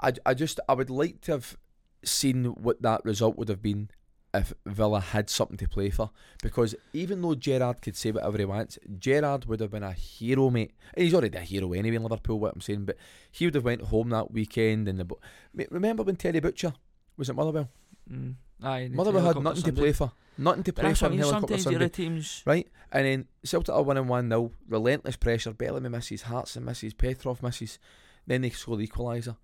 I 0.00 0.12
I 0.24 0.34
just 0.34 0.60
I 0.68 0.74
would 0.74 0.90
like 0.90 1.20
to 1.22 1.32
have 1.32 1.56
seen 2.04 2.44
what 2.44 2.82
that 2.82 3.04
result 3.04 3.36
would 3.36 3.48
have 3.48 3.62
been 3.62 3.88
if 4.34 4.52
Villa 4.66 5.00
had 5.00 5.30
something 5.30 5.56
to 5.58 5.68
play 5.68 5.88
for. 5.90 6.10
Because 6.42 6.74
even 6.92 7.22
though 7.22 7.34
Gerrard 7.34 7.80
could 7.80 7.96
say 7.96 8.10
whatever 8.10 8.36
he 8.38 8.44
wants, 8.44 8.78
Gerrard 8.98 9.44
would 9.46 9.60
have 9.60 9.70
been 9.70 9.82
a 9.84 9.92
hero, 9.92 10.50
mate. 10.50 10.72
And 10.92 11.04
he's 11.04 11.14
already 11.14 11.36
a 11.38 11.40
hero 11.40 11.72
anyway 11.72 11.96
in 11.96 12.02
Liverpool, 12.02 12.40
what 12.40 12.52
I'm 12.54 12.60
saying. 12.60 12.84
But 12.84 12.96
he 13.30 13.46
would 13.46 13.54
have 13.54 13.64
went 13.64 13.82
home 13.82 14.10
that 14.10 14.30
weekend 14.32 14.88
and 14.88 14.98
the. 14.98 15.04
bo- 15.04 15.20
Mate, 15.54 15.68
remember 15.70 16.02
when 16.02 16.16
Terry 16.16 16.40
Butcher 16.40 16.74
was 17.16 17.30
at 17.30 17.36
Motherwell? 17.36 17.68
Mm. 18.10 18.34
Aye, 18.62 18.88
Motherwell 18.92 19.24
had 19.24 19.42
nothing 19.42 19.62
to 19.62 19.72
play 19.72 19.92
for. 19.92 20.12
Nothing 20.36 20.64
to 20.64 20.72
play 20.72 20.88
that's 20.88 20.98
for 20.98 21.06
I 21.06 21.08
in 21.08 21.12
mean. 21.12 21.20
helicopter 21.20 21.46
Sometimes 21.58 21.64
the 21.64 21.70
Sunday. 21.70 21.76
other 21.84 21.88
teams. 21.88 22.42
Right? 22.44 22.68
And 22.90 23.06
then 23.06 23.28
Celtic 23.44 23.74
are 23.74 23.82
winning 23.82 24.08
1 24.08 24.28
0. 24.28 24.50
Relentless 24.68 25.16
pressure. 25.16 25.52
Bellamy 25.52 25.88
misses. 25.90 26.22
Hartson 26.22 26.64
misses. 26.64 26.92
Petrov 26.92 27.40
misses. 27.42 27.78
Then 28.26 28.40
they 28.42 28.50
score 28.50 28.76
the 28.76 28.86
equaliser. 28.88 29.36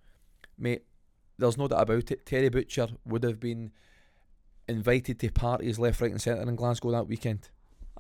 Mate, 0.59 0.83
there's 1.39 1.57
no 1.57 1.69
doubt 1.69 1.83
about 1.83 2.11
it. 2.11 2.27
Terry 2.27 2.49
Butcher 2.49 2.89
would 3.05 3.23
have 3.23 3.39
been 3.39 3.71
invited 4.71 5.19
to 5.21 5.31
parties 5.31 5.79
left, 5.79 6.01
right, 6.01 6.11
and 6.11 6.21
centre 6.21 6.43
in 6.43 6.57
Glasgow 6.57 6.91
that 6.93 7.07
weekend. 7.07 7.49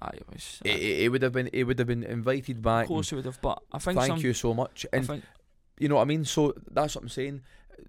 Aye, 0.02 0.10
it 0.14 0.26
was. 0.32 0.60
He, 0.64 0.70
he- 0.70 1.00
he 1.02 1.08
would 1.08 1.22
have 1.22 1.32
been. 1.32 1.50
He 1.52 1.62
would 1.64 1.78
have 1.78 1.88
been 1.88 2.04
invited 2.04 2.62
back. 2.62 2.84
of 2.84 2.88
course, 2.88 3.10
he 3.10 3.16
would 3.16 3.26
have. 3.26 3.40
But 3.42 3.62
I 3.72 3.78
think 3.78 3.98
Thank 3.98 4.08
some, 4.12 4.20
you 4.20 4.32
so 4.32 4.54
much. 4.54 4.86
And 4.92 5.06
think 5.06 5.24
you 5.78 5.88
know 5.88 5.96
what 5.96 6.02
I 6.02 6.06
mean. 6.06 6.24
So 6.24 6.54
that's 6.70 6.94
what 6.94 7.02
I'm 7.02 7.08
saying. 7.08 7.42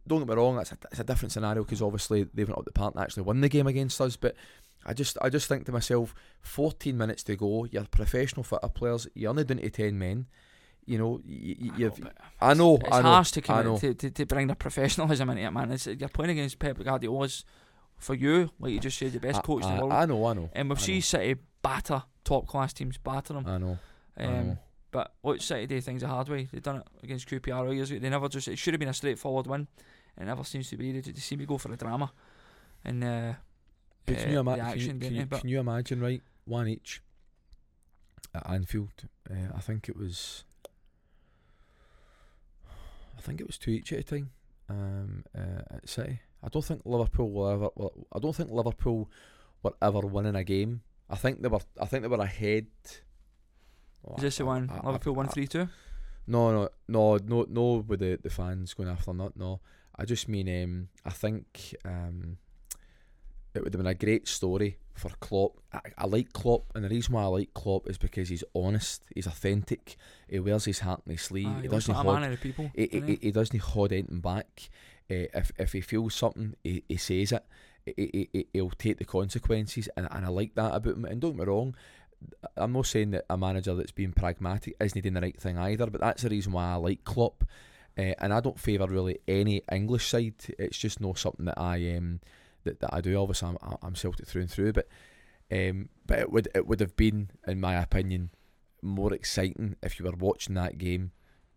Don't 0.07 0.19
get 0.19 0.27
me 0.29 0.35
wrong. 0.35 0.55
That's 0.57 0.71
a, 0.71 0.77
it's 0.91 0.99
a 0.99 1.03
different 1.03 1.31
scenario 1.31 1.63
because 1.63 1.81
obviously 1.81 2.23
they 2.33 2.43
went 2.43 2.57
up 2.57 2.65
the 2.65 2.71
park 2.71 2.95
and 2.95 3.03
actually 3.03 3.23
won 3.23 3.41
the 3.41 3.49
game 3.49 3.67
against 3.67 3.99
us. 4.01 4.15
But 4.15 4.35
I 4.85 4.93
just 4.93 5.17
I 5.21 5.29
just 5.29 5.47
think 5.47 5.65
to 5.65 5.71
myself, 5.71 6.13
14 6.41 6.97
minutes 6.97 7.23
to 7.23 7.35
go. 7.35 7.65
You're 7.65 7.85
professional 7.85 8.43
football 8.43 8.69
players. 8.69 9.07
You're 9.13 9.29
only 9.29 9.43
down 9.43 9.57
to 9.57 9.69
10 9.69 9.97
men. 9.97 10.27
You 10.85 10.97
know, 10.97 11.21
you, 11.23 11.91
I 11.91 12.03
know. 12.03 12.11
I 12.41 12.53
know. 12.55 12.75
it's 12.77 12.91
I 12.91 13.01
know. 13.01 13.09
harsh 13.09 13.31
to, 13.31 13.39
I 13.39 13.43
come 13.43 13.65
know. 13.65 13.73
in, 13.75 13.79
to, 13.79 13.93
to 13.93 14.09
to 14.09 14.25
bring 14.25 14.47
the 14.47 14.55
professionalism 14.55 15.29
into 15.29 15.43
it, 15.43 15.51
man. 15.51 15.71
It's, 15.71 15.85
you're 15.87 16.09
playing 16.09 16.31
against 16.31 16.57
Pep 16.59 16.77
Guardiola's 16.83 17.45
for 18.01 18.13
you, 18.15 18.49
like 18.59 18.73
you 18.73 18.79
just 18.79 18.97
said, 18.97 19.13
the 19.13 19.19
best 19.19 19.39
I, 19.39 19.41
coach 19.41 19.63
in 19.63 19.69
I, 19.69 19.75
the 19.77 19.81
world. 19.85 19.93
I 19.93 20.05
know. 20.05 20.25
I 20.25 20.33
know. 20.33 20.49
and 20.53 20.69
we've 20.69 20.77
I 20.77 20.81
seen 20.81 20.95
know. 20.95 21.01
City 21.01 21.35
batter 21.61 22.03
top 22.23 22.47
class 22.47 22.73
teams, 22.73 22.97
batter 22.97 23.33
them. 23.33 23.45
I 23.47 23.57
know. 23.57 23.77
I 24.17 24.23
Um, 24.25 24.47
know. 24.47 24.57
But 24.91 25.13
what 25.21 25.41
City 25.41 25.67
do 25.67 25.79
things 25.79 26.01
the 26.01 26.07
hard 26.07 26.27
way. 26.27 26.49
They've 26.51 26.61
done 26.61 26.77
it 26.77 26.87
against 27.03 27.29
QPR 27.29 27.73
years 27.73 27.91
ago. 27.91 27.99
They 28.01 28.09
never 28.09 28.27
just. 28.27 28.47
It 28.49 28.57
should 28.57 28.73
have 28.73 28.79
been 28.79 28.89
a 28.89 28.93
straightforward 28.93 29.47
win. 29.47 29.67
It 30.19 30.25
never 30.25 30.43
seems 30.43 30.69
to 30.71 30.77
be. 30.77 30.91
They, 30.91 31.11
they 31.11 31.19
seem 31.19 31.39
to 31.39 31.45
go 31.45 31.57
for 31.57 31.69
the 31.69 31.77
drama, 31.77 32.11
and 32.83 33.01
uh, 33.03 33.33
But 34.05 34.17
can 34.17 34.27
uh, 34.27 34.31
you, 34.31 34.39
ima- 34.39 34.57
the 34.57 34.63
can, 34.63 34.79
you, 34.79 34.87
can, 34.99 35.15
you, 35.15 35.25
can 35.27 35.49
you 35.49 35.59
imagine, 35.61 36.01
right? 36.01 36.21
One 36.45 36.67
each 36.67 37.01
at 38.35 38.49
Anfield. 38.49 38.89
Uh, 39.29 39.55
I 39.55 39.61
think 39.61 39.87
it 39.87 39.95
was. 39.95 40.43
I 43.17 43.21
think 43.21 43.39
it 43.39 43.47
was 43.47 43.57
two 43.57 43.71
each 43.71 43.93
at 43.93 43.99
a 43.99 44.03
time. 44.03 44.31
Um, 44.69 45.23
uh, 45.37 45.75
at 45.77 45.87
City. 45.87 46.19
I 46.43 46.49
don't 46.49 46.65
think 46.65 46.81
Liverpool 46.85 47.31
will 47.31 47.49
ever. 47.49 47.69
Will, 47.76 48.07
I 48.11 48.19
don't 48.19 48.35
think 48.35 48.51
Liverpool 48.51 49.09
were 49.63 49.73
ever 49.81 49.99
winning 49.99 50.35
a 50.35 50.43
game. 50.43 50.81
I 51.09 51.15
think 51.15 51.41
they 51.41 51.47
were. 51.49 51.59
I 51.80 51.85
think 51.85 52.01
they 52.03 52.07
were 52.07 52.18
ahead. 52.23 52.68
Oh, 54.07 54.15
is 54.15 54.22
this 54.23 54.38
the 54.38 54.43
I- 54.43 54.47
one 54.47 54.69
I- 54.69 54.77
I- 54.77 54.85
Liverpool 54.88 55.13
one 55.15 55.27
three 55.27 55.47
no, 56.27 56.51
no, 56.51 56.69
no, 56.88 57.18
no, 57.18 57.45
no. 57.49 57.84
With 57.88 57.99
the, 57.99 58.19
the 58.22 58.30
fans 58.30 58.73
going 58.73 58.89
after 58.89 59.13
not 59.13 59.35
no. 59.35 59.59
I 59.95 60.05
just 60.05 60.27
mean, 60.30 60.47
um, 60.63 60.88
I 61.05 61.09
think 61.09 61.76
um, 61.84 62.38
it 63.53 63.63
would 63.63 63.73
have 63.73 63.80
been 63.84 63.88
a 63.91 63.93
great 63.93 64.27
story 64.27 64.77
for 64.93 65.09
Klopp. 65.19 65.57
I, 65.73 65.80
I 65.97 66.07
like 66.07 66.31
Klopp, 66.31 66.72
and 66.73 66.84
the 66.84 66.89
reason 66.89 67.13
why 67.13 67.23
I 67.23 67.27
like 67.27 67.53
Klopp 67.53 67.89
is 67.89 67.97
because 67.97 68.30
he's 68.30 68.43
honest, 68.55 69.03
he's 69.13 69.27
authentic. 69.27 69.97
He 70.30 70.39
wears 70.39 70.65
his 70.65 70.80
heart 70.80 71.01
on 71.05 71.11
his 71.11 71.22
sleeve. 71.22 71.47
Aye, 71.47 71.61
he 71.63 71.68
looks 71.68 71.88
doesn't 71.88 71.95
like 71.95 72.05
a 72.05 72.09
hold. 72.09 72.22
man 72.22 72.31
of 72.31 72.39
the 72.39 72.41
people. 72.43 72.72
He, 72.73 72.88
he, 72.91 72.99
he, 72.99 73.05
he? 73.07 73.19
he 73.22 73.31
doesn't 73.31 73.59
hold 73.59 73.91
anything 73.91 74.19
back. 74.22 74.69
Uh, 75.11 75.27
if 75.33 75.51
if 75.59 75.73
he 75.73 75.81
feels 75.81 76.15
something, 76.15 76.55
he, 76.63 76.83
he 76.88 76.97
says 76.97 77.33
it. 77.33 77.45
He, 77.85 77.93
he, 77.97 78.29
he, 78.31 78.47
he'll 78.53 78.69
take 78.69 78.97
the 78.99 79.05
consequences, 79.05 79.89
and, 79.97 80.07
and 80.09 80.25
I 80.25 80.29
like 80.29 80.55
that 80.55 80.73
about 80.73 80.95
him. 80.95 81.05
And 81.05 81.19
don't 81.19 81.31
get 81.31 81.39
me 81.39 81.45
wrong, 81.45 81.75
I'm 82.55 82.73
not 82.73 82.85
saying 82.85 83.11
that 83.11 83.25
a 83.29 83.38
manager 83.38 83.73
that's 83.75 83.91
being 83.91 84.13
pragmatic 84.13 84.75
isn't 84.79 85.01
doing 85.01 85.15
the 85.15 85.21
right 85.21 85.39
thing 85.39 85.57
either, 85.57 85.88
but 85.88 86.01
that's 86.01 86.23
the 86.23 86.29
reason 86.29 86.53
why 86.53 86.71
I 86.71 86.75
like 86.75 87.03
Klopp. 87.03 87.43
Uh, 87.97 88.13
and 88.19 88.33
I 88.33 88.39
don't 88.39 88.59
favour 88.59 88.88
really 88.88 89.19
any 89.27 89.63
English 89.71 90.07
side. 90.07 90.35
It's 90.57 90.77
just 90.77 91.01
not 91.01 91.17
something 91.17 91.45
that 91.45 91.59
I 91.59 91.95
um 91.95 92.21
that, 92.63 92.79
that 92.79 92.93
I 92.93 93.01
do. 93.01 93.19
Obviously, 93.19 93.49
I'm, 93.49 93.77
I'm 93.81 93.95
Celtic 93.95 94.27
through 94.27 94.43
and 94.43 94.51
through, 94.51 94.73
but 94.73 94.88
um, 95.51 95.89
but 96.05 96.19
it 96.19 96.31
would 96.31 96.47
it 96.55 96.67
would 96.67 96.79
have 96.79 96.95
been, 96.95 97.31
in 97.45 97.59
my 97.59 97.75
opinion, 97.75 98.29
more 98.81 99.13
exciting 99.13 99.75
if 99.83 99.99
you 99.99 100.05
were 100.05 100.15
watching 100.15 100.55
that 100.55 100.77
game. 100.77 101.11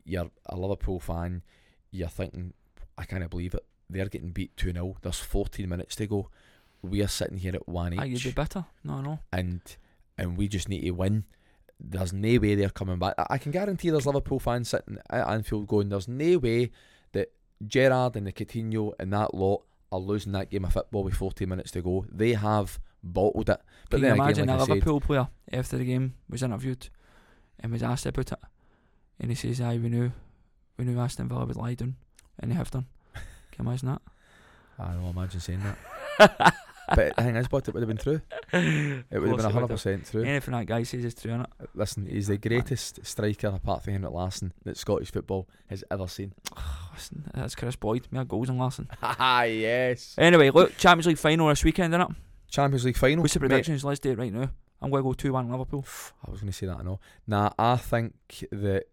You're 0.05 0.31
a 0.47 0.57
Liverpool 0.57 0.99
fan. 0.99 1.43
You're 1.93 2.09
thinking, 2.09 2.55
I 2.97 3.05
can't 3.05 3.29
believe 3.31 3.55
it. 3.55 3.65
They're 3.91 4.09
getting 4.09 4.31
beat 4.31 4.57
two 4.57 4.73
0 4.73 4.97
There's 5.03 5.19
14 5.19 5.69
minutes 5.69 5.97
to 5.97 6.07
go. 6.07 6.31
We 6.83 7.03
are 7.03 7.09
sitting 7.09 7.39
here 7.39 7.55
at 7.55 7.69
one 7.69 7.99
Aye, 7.99 8.05
you'd 8.05 8.23
be 8.23 8.31
bitter. 8.33 8.65
No, 8.83 9.01
no. 9.01 9.19
and 9.33 9.61
and 10.19 10.37
we 10.37 10.49
just 10.49 10.69
need 10.69 10.83
to 10.83 10.91
win. 10.93 11.25
There's 11.81 12.13
no 12.13 12.39
way 12.39 12.55
they're 12.55 12.71
coming 12.71 12.99
back. 12.99 13.15
I 13.19 13.27
I 13.31 13.39
can 13.39 13.53
guarantee 13.53 13.91
there's 13.91 14.07
Liverpool 14.07 14.39
fans 14.39 14.69
sitting 14.69 14.99
at 15.11 15.29
Anfield 15.29 15.67
going, 15.67 15.89
there's 15.89 16.09
no 16.09 16.39
way 16.39 16.71
that 17.13 17.33
Gerrard 17.67 18.17
and 18.17 18.27
the 18.27 18.33
Coutinho 18.33 18.93
and 18.99 19.13
that 19.13 19.35
lot 19.35 19.63
are 19.91 19.99
losing 19.99 20.33
that 20.33 20.51
game 20.51 20.65
of 20.65 20.73
football 20.73 21.05
with 21.05 21.15
14 21.15 21.49
minutes 21.49 21.71
to 21.73 21.83
go. 21.83 22.05
They 22.11 22.33
have 22.35 22.79
bottled 23.03 23.49
it. 23.51 23.61
But 23.91 23.99
Can 23.99 24.03
then 24.03 24.17
you 24.17 24.23
again, 24.23 24.25
imagine 24.25 24.47
like 24.49 24.59
a 24.59 24.63
I 24.63 24.65
said, 24.67 24.75
Liverpool 24.75 25.01
player 25.01 25.29
after 25.53 25.79
the 25.79 25.85
game 25.85 26.15
was 26.29 26.43
interviewed 26.43 26.89
and 27.61 27.73
was 27.73 27.83
asked 27.83 28.07
about 28.07 28.33
it, 28.33 28.39
and 29.21 29.31
he 29.31 29.35
says, 29.35 29.61
"Aye, 29.61 29.79
we 29.79 29.89
knew, 29.89 30.13
we 30.77 30.85
knew 30.85 30.99
Aston 30.99 31.29
Villa 31.29 31.45
would 31.47 31.57
lie 31.57 31.75
down, 31.75 31.97
and 32.39 32.51
they 32.51 32.55
have 32.55 32.71
done." 32.71 32.87
Can 33.15 33.65
you 33.65 33.71
imagine 33.71 33.89
that? 33.89 34.03
I 34.79 34.93
don't 34.93 35.17
imagine 35.17 35.41
saying 35.41 35.63
that. 35.63 36.55
but 36.89 37.17
the 37.17 37.23
thing 37.23 37.37
is, 37.37 37.49
but 37.49 37.69
it 37.69 37.75
would 37.75 37.83
have 37.83 37.89
been 37.89 37.97
true. 37.97 38.21
It 38.53 39.05
would 39.21 39.41
have 39.41 39.53
been 39.53 39.63
it 39.63 39.69
100% 39.69 40.11
true. 40.11 40.23
Anything 40.25 40.53
that 40.53 40.67
guy 40.67 40.83
says 40.83 41.05
is 41.05 41.15
true, 41.15 41.33
innit? 41.33 41.47
Listen, 41.75 42.07
he's 42.07 42.27
the 42.27 42.37
greatest 42.37 43.05
striker 43.05 43.49
apart 43.49 43.85
from 43.85 43.93
Henrik 43.95 44.13
Larsson 44.13 44.53
that 44.65 44.77
Scottish 44.77 45.13
football 45.13 45.49
has 45.69 45.85
ever 45.91 46.09
seen. 46.09 46.33
Listen, 46.95 47.31
that's 47.35 47.55
Kris 47.55 47.77
Boyd. 47.77 48.09
Mere 48.11 48.25
goals 48.25 48.49
and 48.49 48.59
Larsson. 48.59 48.89
Ah, 49.03 49.45
yes. 49.45 50.15
Anyway, 50.19 50.51
look, 50.51 50.77
Champions 50.77 51.07
League 51.07 51.19
final 51.19 51.49
this 51.49 51.65
weekend, 51.65 51.95
innit? 51.95 52.15
Champions 52.49 52.85
League 52.85 52.97
final. 52.97 53.23
What's 53.23 53.35
the 53.35 53.41
predictions? 53.41 53.85
Let's 53.85 54.01
do 54.01 54.11
it 54.11 54.19
right 54.19 54.33
now. 54.33 54.51
I'm 54.83 54.91
going 54.91 55.03
to 55.03 55.09
go 55.09 55.13
2 55.15 55.33
1 55.33 55.51
Liverpool. 55.51 55.87
I 56.27 56.31
was 56.31 56.41
going 56.41 56.53
to 56.53 56.57
say 56.57 56.67
that, 56.67 56.79
I 56.79 56.83
know. 56.83 57.01
Nah, 57.27 57.51
I 57.59 57.77
think 57.77 58.15
that 58.51 58.85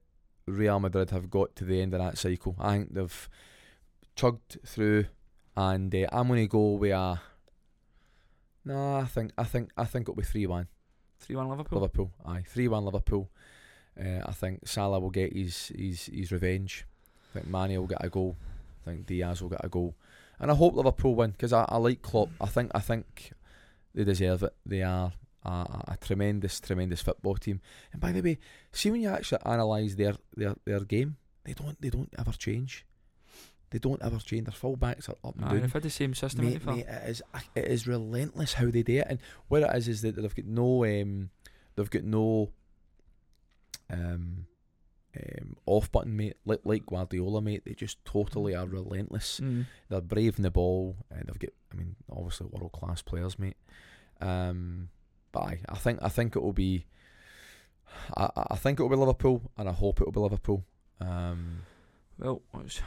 Real 0.52 0.80
Madrid 0.80 1.10
have 1.12 1.30
got 1.30 1.56
to 1.58 1.66
the 1.66 1.82
end 1.82 1.94
of 1.94 2.00
that 2.00 2.18
cycle. 2.18 2.56
I 2.60 2.78
think 2.78 2.94
they've 2.94 3.30
chugged 4.16 4.58
through, 4.66 5.06
and 5.56 5.94
uh, 5.94 6.08
I'm 6.12 6.28
going 6.28 6.42
to 6.42 6.48
go 6.48 6.74
with 6.74 6.92
a. 6.92 7.22
No, 8.64 8.98
I 8.98 9.06
think 9.06 9.32
I 9.38 9.44
think 9.44 9.72
I 9.76 9.86
think 9.86 10.04
it'll 10.04 10.16
be 10.16 10.24
three 10.24 10.46
one 10.46 10.68
3 11.22 11.36
1 11.36 11.50
Liverpool. 11.50 11.80
Liverpool. 11.80 12.12
Aye, 12.26 12.44
three 12.48 12.68
one 12.68 12.86
Liverpool. 12.86 13.30
Uh, 14.00 14.22
I 14.26 14.32
think 14.32 14.68
Salah 14.68 15.00
will 15.00 15.10
get 15.10 15.34
his 15.34 15.72
his 15.76 16.06
his 16.06 16.32
revenge. 16.32 16.86
I 17.30 17.40
think 17.40 17.48
Mane 17.48 17.80
will 17.80 17.88
get 17.88 18.04
a 18.04 18.10
goal. 18.10 18.36
I 18.82 18.92
think 18.92 19.06
Diaz 19.06 19.42
will 19.42 19.50
get 19.50 19.64
a 19.64 19.70
goal, 19.70 19.96
and 20.40 20.50
I 20.50 20.56
hope 20.56 20.74
Liverpool 20.74 21.16
win 21.16 21.32
because 21.32 21.54
I, 21.54 21.66
I 21.70 21.78
like 21.78 22.02
Klopp. 22.02 22.30
I 22.40 22.48
think 22.48 22.72
I 22.74 22.80
think 22.80 23.34
they 23.94 24.04
deserve 24.04 24.44
it. 24.44 24.54
They 24.66 24.82
are 24.82 25.14
a, 25.44 25.50
a, 25.50 25.84
a 25.90 25.98
tremendous 26.00 26.60
tremendous 26.60 27.02
football 27.02 27.36
team. 27.36 27.62
And 27.92 28.02
by 28.02 28.12
the 28.12 28.22
way, 28.22 28.38
see 28.72 28.92
when 28.92 29.02
you 29.02 29.10
actually 29.10 29.40
analyse 29.46 29.96
their, 29.96 30.16
their 30.36 30.56
their 30.66 30.82
game, 30.82 31.18
they 31.44 31.54
don't 31.54 31.82
they 31.82 31.90
don't 31.90 32.14
ever 32.18 32.32
change. 32.32 32.86
They 33.72 33.80
don't 33.80 34.02
ever 34.04 34.18
change. 34.18 34.46
Their 34.46 34.54
full 34.54 34.76
backs 34.76 35.08
are 35.08 35.16
up 35.24 35.36
and 35.36 35.46
Aye, 35.46 35.50
down. 35.50 35.62
they've 35.62 35.74
had 35.74 35.84
the 35.84 35.90
same 35.90 36.14
system 36.14 36.46
Mate, 36.46 36.66
mate, 36.66 36.86
it 36.88 37.10
is 37.10 37.24
it 37.56 37.66
is 37.66 37.88
relentless 37.88 38.54
how 38.54 38.70
they 38.70 38.84
do 38.84 38.98
it, 39.00 39.08
and 39.10 39.20
what 39.48 39.64
it 39.64 39.76
is 39.76 39.88
is 39.88 40.02
that 40.02 40.16
they've 40.16 40.36
got 40.36 40.46
no 40.46 40.84
um, 40.86 41.30
they've 41.76 41.90
got 41.90 42.04
no 42.04 42.50
um, 43.90 44.46
um, 45.18 45.56
off 45.66 45.92
button, 45.92 46.16
mate. 46.16 46.36
Like 46.46 46.62
like 46.64 46.86
Guardiola, 46.86 47.42
mate. 47.42 47.64
They 47.66 47.74
just 47.74 48.04
totally 48.06 48.56
are 48.56 48.66
relentless. 48.66 49.40
Mm. 49.42 49.66
They're 49.90 50.02
brave 50.02 50.38
in 50.38 50.44
the 50.44 50.52
ball, 50.52 50.98
and 51.10 51.28
they've 51.28 51.40
got 51.40 51.52
I 51.72 51.76
mean 51.76 51.96
obviously 52.12 52.48
world 52.48 52.72
class 52.74 53.02
players, 53.02 53.40
mate. 53.40 53.58
Um, 54.20 54.90
but 55.32 55.40
I, 55.42 55.60
I 55.70 55.76
think 55.76 56.00
I 56.02 56.10
think 56.10 56.36
it 56.36 56.42
will 56.42 56.54
be. 56.54 56.86
I, 58.18 58.30
I 58.52 58.56
think 58.56 58.80
it 58.80 58.84
will 58.84 58.90
be 58.90 58.96
Liverpool, 58.96 59.42
and 59.58 59.68
I 59.68 59.74
hope 59.74 60.00
it 60.02 60.06
will 60.08 60.14
be 60.14 60.20
Liverpool. 60.20 60.64
Um, 61.00 61.62
Well, 62.20 62.42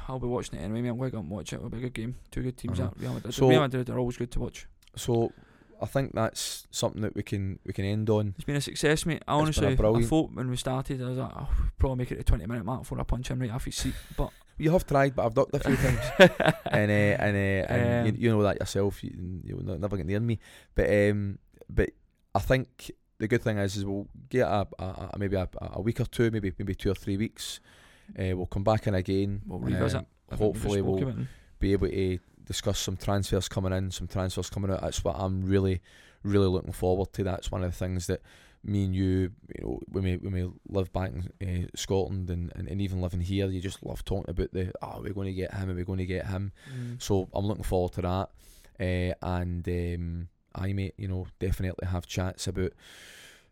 I'll 0.08 0.18
be 0.18 0.26
watching 0.26 0.58
it 0.58 0.62
anyway. 0.62 0.88
I'm 0.88 0.96
going 0.98 1.10
to 1.10 1.16
go 1.16 1.20
and 1.20 1.28
watch 1.30 1.52
it. 1.52 1.56
It'll 1.56 1.68
be 1.68 1.78
a 1.78 1.80
good 1.82 1.94
game. 1.94 2.16
Two 2.30 2.42
good 2.42 2.56
teams 2.56 2.80
Uh-huh. 2.80 2.90
Real 2.98 3.14
Madrid. 3.14 3.34
So- 3.34 3.48
Real 3.50 3.60
Madrid 3.60 3.90
are 3.90 3.98
always 3.98 4.16
good 4.16 4.30
to 4.32 4.40
watch. 4.40 4.66
so 4.96 5.32
I 5.82 5.86
think 5.86 6.14
that's 6.14 6.66
something 6.70 7.02
that 7.02 7.14
we 7.16 7.22
can 7.22 7.58
we 7.66 7.72
can 7.72 7.84
end 7.84 8.08
on. 8.08 8.34
It's 8.36 8.44
been 8.44 8.56
a 8.56 8.60
success, 8.60 9.04
mate. 9.04 9.22
I 9.26 9.34
It's 9.42 9.58
been 9.58 9.64
a 9.64 9.66
honestly, 9.72 10.02
I 10.04 10.08
thought 10.08 10.30
when 10.32 10.48
we 10.48 10.56
started, 10.56 11.02
I 11.02 11.08
was 11.08 11.18
like, 11.18 11.32
oh, 11.36 11.48
we'll 11.58 11.70
probably 11.78 11.96
make 11.98 12.12
it 12.12 12.20
a 12.20 12.24
20 12.24 12.46
minute 12.46 12.64
mark 12.64 12.82
before 12.82 13.00
I 13.00 13.02
punch 13.02 13.28
him 13.28 13.40
right 13.40 13.50
off 13.50 13.64
his 13.64 13.76
seat. 13.76 13.94
But 14.16 14.30
You 14.56 14.70
have 14.70 14.86
tried, 14.86 15.16
but 15.16 15.26
I've 15.26 15.34
ducked 15.34 15.54
a 15.56 15.58
few 15.58 15.76
times. 15.84 15.98
and 16.70 16.90
uh, 16.90 17.22
and, 17.24 17.36
uh, 17.36 17.72
and 17.74 18.08
Um, 18.08 18.14
you, 18.16 18.22
you 18.22 18.30
know 18.30 18.42
that 18.44 18.60
yourself. 18.60 19.02
You, 19.02 19.10
you'll 19.42 19.64
ne- 19.64 19.78
never 19.78 19.96
get 19.96 20.06
near 20.06 20.20
me. 20.20 20.38
But 20.76 20.88
um, 20.88 21.38
but 21.68 21.90
I 22.34 22.40
think 22.40 22.90
the 23.18 23.28
good 23.28 23.42
thing 23.42 23.58
is, 23.58 23.76
is 23.76 23.84
we'll 23.84 24.08
get 24.28 24.46
a, 24.46 24.66
a, 24.78 24.84
a 25.12 25.18
maybe 25.18 25.36
a, 25.36 25.48
a 25.60 25.80
week 25.80 26.00
or 26.00 26.06
two, 26.06 26.30
maybe 26.30 26.52
maybe 26.58 26.74
two 26.74 26.90
or 26.90 26.94
three 26.94 27.16
weeks. 27.16 27.60
Uh, 28.18 28.36
we'll 28.36 28.46
come 28.46 28.64
back 28.64 28.86
in 28.86 28.94
again. 28.94 29.40
We'll 29.46 29.60
revisit. 29.60 30.00
um, 30.00 30.06
I 30.30 30.36
think 30.36 30.54
we 30.54 30.60
just 30.60 30.64
hopefully, 30.64 30.82
we'll 30.82 31.26
be 31.58 31.72
able 31.72 31.88
to 31.88 32.18
discuss 32.44 32.78
some 32.78 32.96
transfers 32.96 33.48
coming 33.48 33.72
in, 33.72 33.90
some 33.90 34.06
transfers 34.06 34.50
coming 34.50 34.70
out. 34.70 34.82
That's 34.82 35.02
what 35.04 35.16
I'm 35.18 35.42
really, 35.44 35.80
really 36.22 36.48
looking 36.48 36.72
forward 36.72 37.12
to. 37.14 37.24
That's 37.24 37.50
one 37.50 37.62
of 37.62 37.70
the 37.70 37.76
things 37.78 38.06
that 38.08 38.20
me 38.62 38.84
and 38.84 38.94
you, 38.94 39.30
you 39.56 39.62
know, 39.62 39.80
when 39.88 40.04
we 40.04 40.16
when 40.16 40.32
we 40.32 40.50
live 40.68 40.92
back 40.92 41.12
in 41.40 41.64
uh, 41.64 41.68
Scotland 41.76 42.30
and, 42.30 42.52
and, 42.56 42.68
and 42.68 42.80
even 42.80 43.00
living 43.00 43.20
here, 43.20 43.46
you 43.46 43.60
just 43.60 43.84
love 43.84 44.04
talking 44.04 44.28
about 44.30 44.52
the 44.52 44.72
oh 44.82 45.00
we're 45.02 45.12
going 45.14 45.26
to 45.26 45.32
get 45.32 45.54
him 45.54 45.68
and 45.68 45.76
we're 45.78 45.84
going 45.84 45.98
to 45.98 46.06
get 46.06 46.26
him. 46.26 46.52
Mm. 46.74 47.00
So 47.00 47.28
I'm 47.32 47.46
looking 47.46 47.62
forward 47.62 47.92
to 47.92 48.02
that. 48.02 48.30
uh, 48.80 49.14
and 49.22 49.68
um, 49.68 50.28
I 50.54 50.72
mate, 50.72 50.94
you 50.96 51.08
know, 51.08 51.26
definitely 51.38 51.86
have 51.86 52.06
chats 52.06 52.46
about 52.46 52.72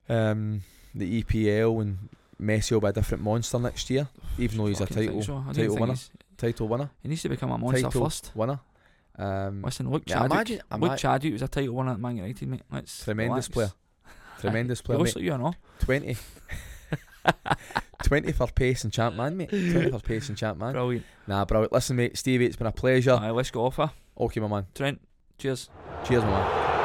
um, 0.09 0.62
the 0.95 1.23
EPL 1.23 1.81
and 1.83 2.09
Messi 2.41 2.73
will 2.73 2.81
be 2.81 2.89
a 2.89 2.93
different 2.93 3.23
monster 3.23 3.59
next 3.59 3.89
year, 3.91 4.09
even 4.39 4.59
though 4.59 4.66
he's 4.66 4.81
a 4.81 4.87
title 4.87 5.23
so. 5.23 5.45
Title 5.53 5.77
winner. 5.77 5.95
title 6.37 6.69
winner, 6.69 6.91
He 7.03 7.09
needs 7.09 7.23
to 7.23 7.29
become 7.29 7.51
a 7.53 7.59
monster 7.59 7.83
Title. 7.83 8.05
first. 8.05 8.31
winner. 8.35 8.61
Um, 9.19 9.62
Listen, 9.62 9.91
Luke 9.91 10.03
yeah, 10.07 10.15
Chadwick. 10.15 10.33
imagine, 10.33 10.57
Luke 10.73 10.83
ima- 10.91 10.97
Chadwick 10.97 11.33
was 11.35 11.43
a 11.43 11.49
title 11.49 11.74
winner 11.74 11.93
at 11.93 12.01
Man 12.01 12.16
United, 12.16 12.49
mate. 12.49 12.62
Let's 12.70 13.05
tremendous 13.05 13.49
relax. 13.49 13.49
player, 13.49 13.73
tremendous 14.41 14.83
player, 14.83 14.99
mate. 15.01 15.16
you, 15.16 15.39
know. 15.39 15.55
20. 15.81 16.16
20 18.05 18.33
for 18.33 18.49
pace 18.49 18.83
and 18.85 18.93
champ 18.93 19.15
man, 19.15 19.37
mate. 19.37 19.49
20 19.51 19.91
for 19.91 20.01
pace 20.01 20.29
and 20.29 20.37
champ 20.37 20.59
man. 20.59 20.73
Brilliant. 20.73 21.07
Nah, 21.29 21.45
bro. 21.45 21.69
Listen, 21.70 21.97
mate. 21.97 22.16
Stevie, 22.19 22.47
it's 22.47 22.57
been 22.57 22.66
a 22.66 22.73
pleasure. 22.73 23.12
Aye, 23.20 23.31
let's 23.31 23.51
go 23.51 23.66
off 23.66 23.77
her. 23.77 23.93
Okay, 24.19 24.41
my 24.41 24.49
man. 24.49 24.66
Trent, 24.74 25.01
cheers. 25.39 25.69
Cheers, 26.05 26.24
my 26.24 26.31
man. 26.31 26.82